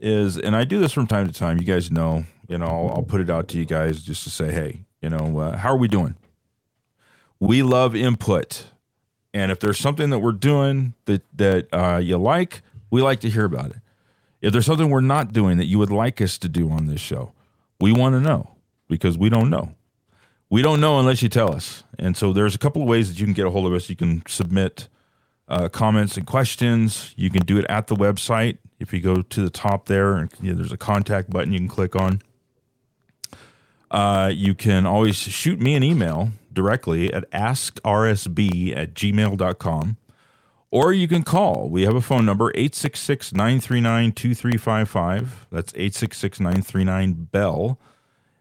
is, 0.00 0.38
and 0.38 0.56
I 0.56 0.64
do 0.64 0.78
this 0.78 0.92
from 0.92 1.06
time 1.06 1.26
to 1.26 1.32
time, 1.32 1.58
you 1.58 1.64
guys 1.64 1.90
know, 1.90 2.24
you 2.48 2.58
know, 2.58 2.66
I'll, 2.66 2.90
I'll 2.96 3.02
put 3.02 3.20
it 3.20 3.30
out 3.30 3.48
to 3.48 3.58
you 3.58 3.64
guys 3.64 4.02
just 4.02 4.24
to 4.24 4.30
say, 4.30 4.50
hey, 4.52 4.84
you 5.00 5.10
know, 5.10 5.38
uh, 5.38 5.56
how 5.56 5.70
are 5.70 5.76
we 5.76 5.88
doing? 5.88 6.16
We 7.38 7.62
love 7.62 7.94
input. 7.94 8.64
And 9.32 9.52
if 9.52 9.60
there's 9.60 9.78
something 9.78 10.10
that 10.10 10.18
we're 10.18 10.32
doing 10.32 10.94
that 11.04 11.22
that 11.36 11.68
uh, 11.72 11.98
you 11.98 12.18
like, 12.18 12.62
we 12.90 13.00
like 13.02 13.20
to 13.20 13.30
hear 13.30 13.44
about 13.44 13.70
it. 13.70 13.76
If 14.40 14.52
there's 14.52 14.66
something 14.66 14.90
we're 14.90 15.00
not 15.00 15.32
doing 15.32 15.58
that 15.58 15.66
you 15.66 15.78
would 15.78 15.92
like 15.92 16.20
us 16.20 16.38
to 16.38 16.48
do 16.48 16.70
on 16.70 16.86
this 16.86 17.00
show, 17.00 17.32
we 17.80 17.92
want 17.92 18.14
to 18.14 18.20
know 18.20 18.56
because 18.88 19.16
we 19.16 19.28
don't 19.28 19.50
know. 19.50 19.74
We 20.48 20.62
don't 20.62 20.80
know 20.80 20.98
unless 20.98 21.22
you 21.22 21.28
tell 21.28 21.52
us. 21.54 21.84
And 21.98 22.16
so 22.16 22.32
there's 22.32 22.54
a 22.54 22.58
couple 22.58 22.82
of 22.82 22.88
ways 22.88 23.08
that 23.08 23.20
you 23.20 23.26
can 23.26 23.34
get 23.34 23.46
a 23.46 23.50
hold 23.50 23.66
of 23.66 23.72
us. 23.72 23.88
You 23.88 23.96
can 23.96 24.22
submit 24.26 24.88
uh, 25.46 25.68
comments 25.68 26.16
and 26.16 26.26
questions. 26.26 27.14
You 27.16 27.30
can 27.30 27.44
do 27.44 27.58
it 27.58 27.66
at 27.68 27.86
the 27.86 27.94
website. 27.94 28.58
If 28.80 28.92
you 28.92 29.00
go 29.00 29.22
to 29.22 29.42
the 29.42 29.50
top 29.50 29.86
there, 29.86 30.16
and 30.16 30.30
you 30.40 30.52
know, 30.52 30.58
there's 30.58 30.72
a 30.72 30.78
contact 30.78 31.30
button 31.30 31.52
you 31.52 31.58
can 31.58 31.68
click 31.68 31.94
on. 31.94 32.22
Uh, 33.90 34.30
you 34.32 34.54
can 34.54 34.86
always 34.86 35.16
shoot 35.16 35.60
me 35.60 35.74
an 35.74 35.82
email 35.82 36.30
directly 36.52 37.12
at 37.12 37.30
askrsb 37.30 38.76
at 38.76 38.94
gmail.com 38.94 39.96
or 40.70 40.92
you 40.92 41.08
can 41.08 41.22
call. 41.22 41.68
We 41.68 41.82
have 41.82 41.96
a 41.96 42.00
phone 42.00 42.24
number 42.24 42.50
866 42.50 43.32
939 43.32 44.12
2355. 44.12 45.46
That's 45.50 45.72
866 45.74 46.40
939 46.40 47.12
Bell. 47.32 47.78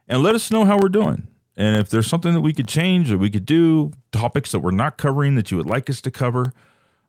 And 0.08 0.22
let 0.22 0.36
us 0.36 0.52
know 0.52 0.66
how 0.66 0.78
we're 0.78 0.90
doing. 0.90 1.28
And 1.58 1.76
if 1.76 1.90
there's 1.90 2.08
something 2.08 2.34
that 2.34 2.42
we 2.42 2.54
could 2.54 2.68
change, 2.68 3.10
that 3.10 3.18
we 3.18 3.30
could 3.30 3.46
do, 3.46 3.92
topics 4.12 4.52
that 4.52 4.60
we're 4.60 4.72
not 4.72 4.98
covering 4.98 5.36
that 5.36 5.52
you 5.52 5.58
would 5.58 5.66
like 5.66 5.90
us 5.90 6.02
to 6.02 6.12
cover, 6.12 6.54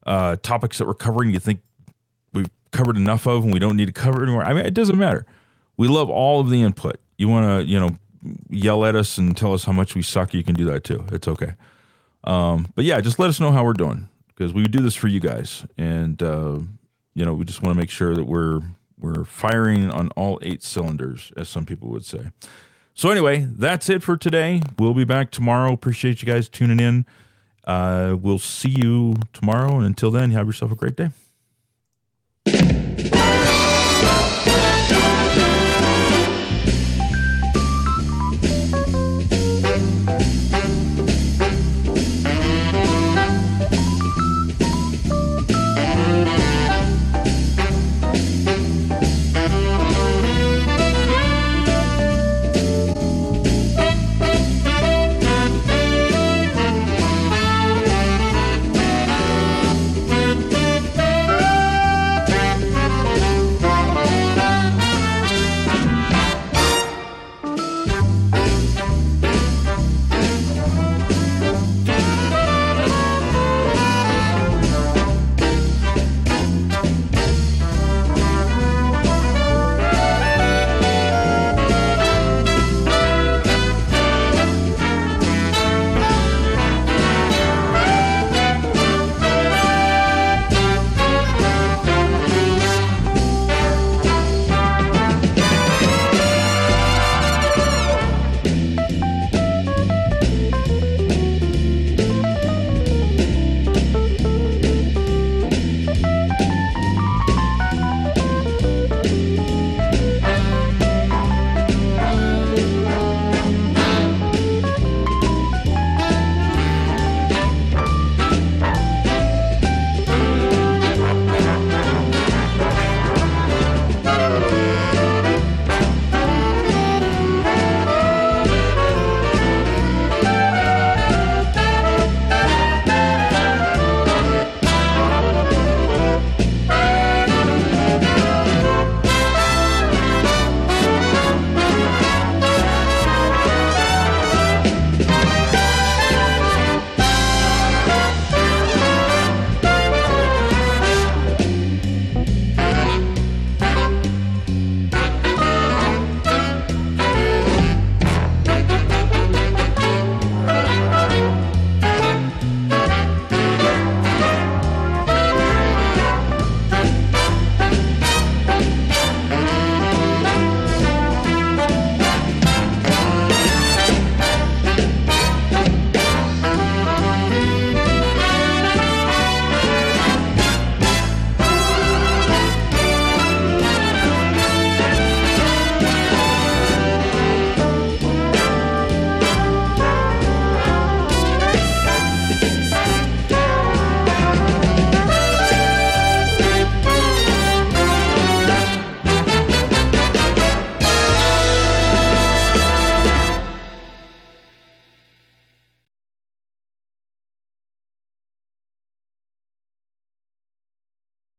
uh, 0.06 0.36
topics 0.42 0.78
that 0.78 0.86
we're 0.86 0.94
covering 0.94 1.30
you 1.30 1.38
think 1.38 1.60
covered 2.70 2.96
enough 2.96 3.26
of 3.26 3.44
and 3.44 3.52
we 3.52 3.58
don't 3.58 3.76
need 3.76 3.86
to 3.86 3.92
cover 3.92 4.22
anymore. 4.22 4.44
I 4.44 4.52
mean, 4.52 4.64
it 4.64 4.74
doesn't 4.74 4.98
matter. 4.98 5.26
We 5.76 5.88
love 5.88 6.10
all 6.10 6.40
of 6.40 6.50
the 6.50 6.62
input. 6.62 6.96
You 7.18 7.28
want 7.28 7.46
to, 7.46 7.70
you 7.70 7.80
know, 7.80 7.98
yell 8.48 8.84
at 8.84 8.94
us 8.94 9.18
and 9.18 9.36
tell 9.36 9.54
us 9.54 9.64
how 9.64 9.72
much 9.72 9.94
we 9.94 10.02
suck. 10.02 10.34
You 10.34 10.44
can 10.44 10.54
do 10.54 10.64
that 10.66 10.84
too. 10.84 11.04
It's 11.12 11.28
okay. 11.28 11.54
Um, 12.24 12.72
but 12.74 12.84
yeah, 12.84 13.00
just 13.00 13.18
let 13.18 13.30
us 13.30 13.40
know 13.40 13.50
how 13.50 13.64
we're 13.64 13.72
doing 13.72 14.08
because 14.28 14.52
we 14.52 14.64
do 14.64 14.80
this 14.80 14.94
for 14.94 15.08
you 15.08 15.20
guys, 15.20 15.66
and 15.78 16.22
uh, 16.22 16.58
you 17.14 17.24
know, 17.24 17.34
we 17.34 17.44
just 17.44 17.62
want 17.62 17.74
to 17.74 17.78
make 17.78 17.90
sure 17.90 18.14
that 18.14 18.24
we're 18.24 18.60
we're 18.98 19.24
firing 19.24 19.90
on 19.90 20.10
all 20.10 20.38
eight 20.42 20.62
cylinders, 20.62 21.32
as 21.36 21.48
some 21.48 21.64
people 21.64 21.88
would 21.88 22.04
say. 22.04 22.30
So 22.94 23.08
anyway, 23.08 23.46
that's 23.48 23.88
it 23.88 24.02
for 24.02 24.16
today. 24.16 24.60
We'll 24.78 24.94
be 24.94 25.04
back 25.04 25.30
tomorrow. 25.30 25.72
Appreciate 25.72 26.20
you 26.20 26.26
guys 26.26 26.48
tuning 26.48 26.80
in. 26.80 27.06
Uh, 27.64 28.16
we'll 28.20 28.38
see 28.38 28.70
you 28.70 29.16
tomorrow, 29.32 29.76
and 29.76 29.86
until 29.86 30.10
then, 30.10 30.32
have 30.32 30.46
yourself 30.46 30.72
a 30.72 30.76
great 30.76 30.96
day 30.96 31.10
you 32.46 32.79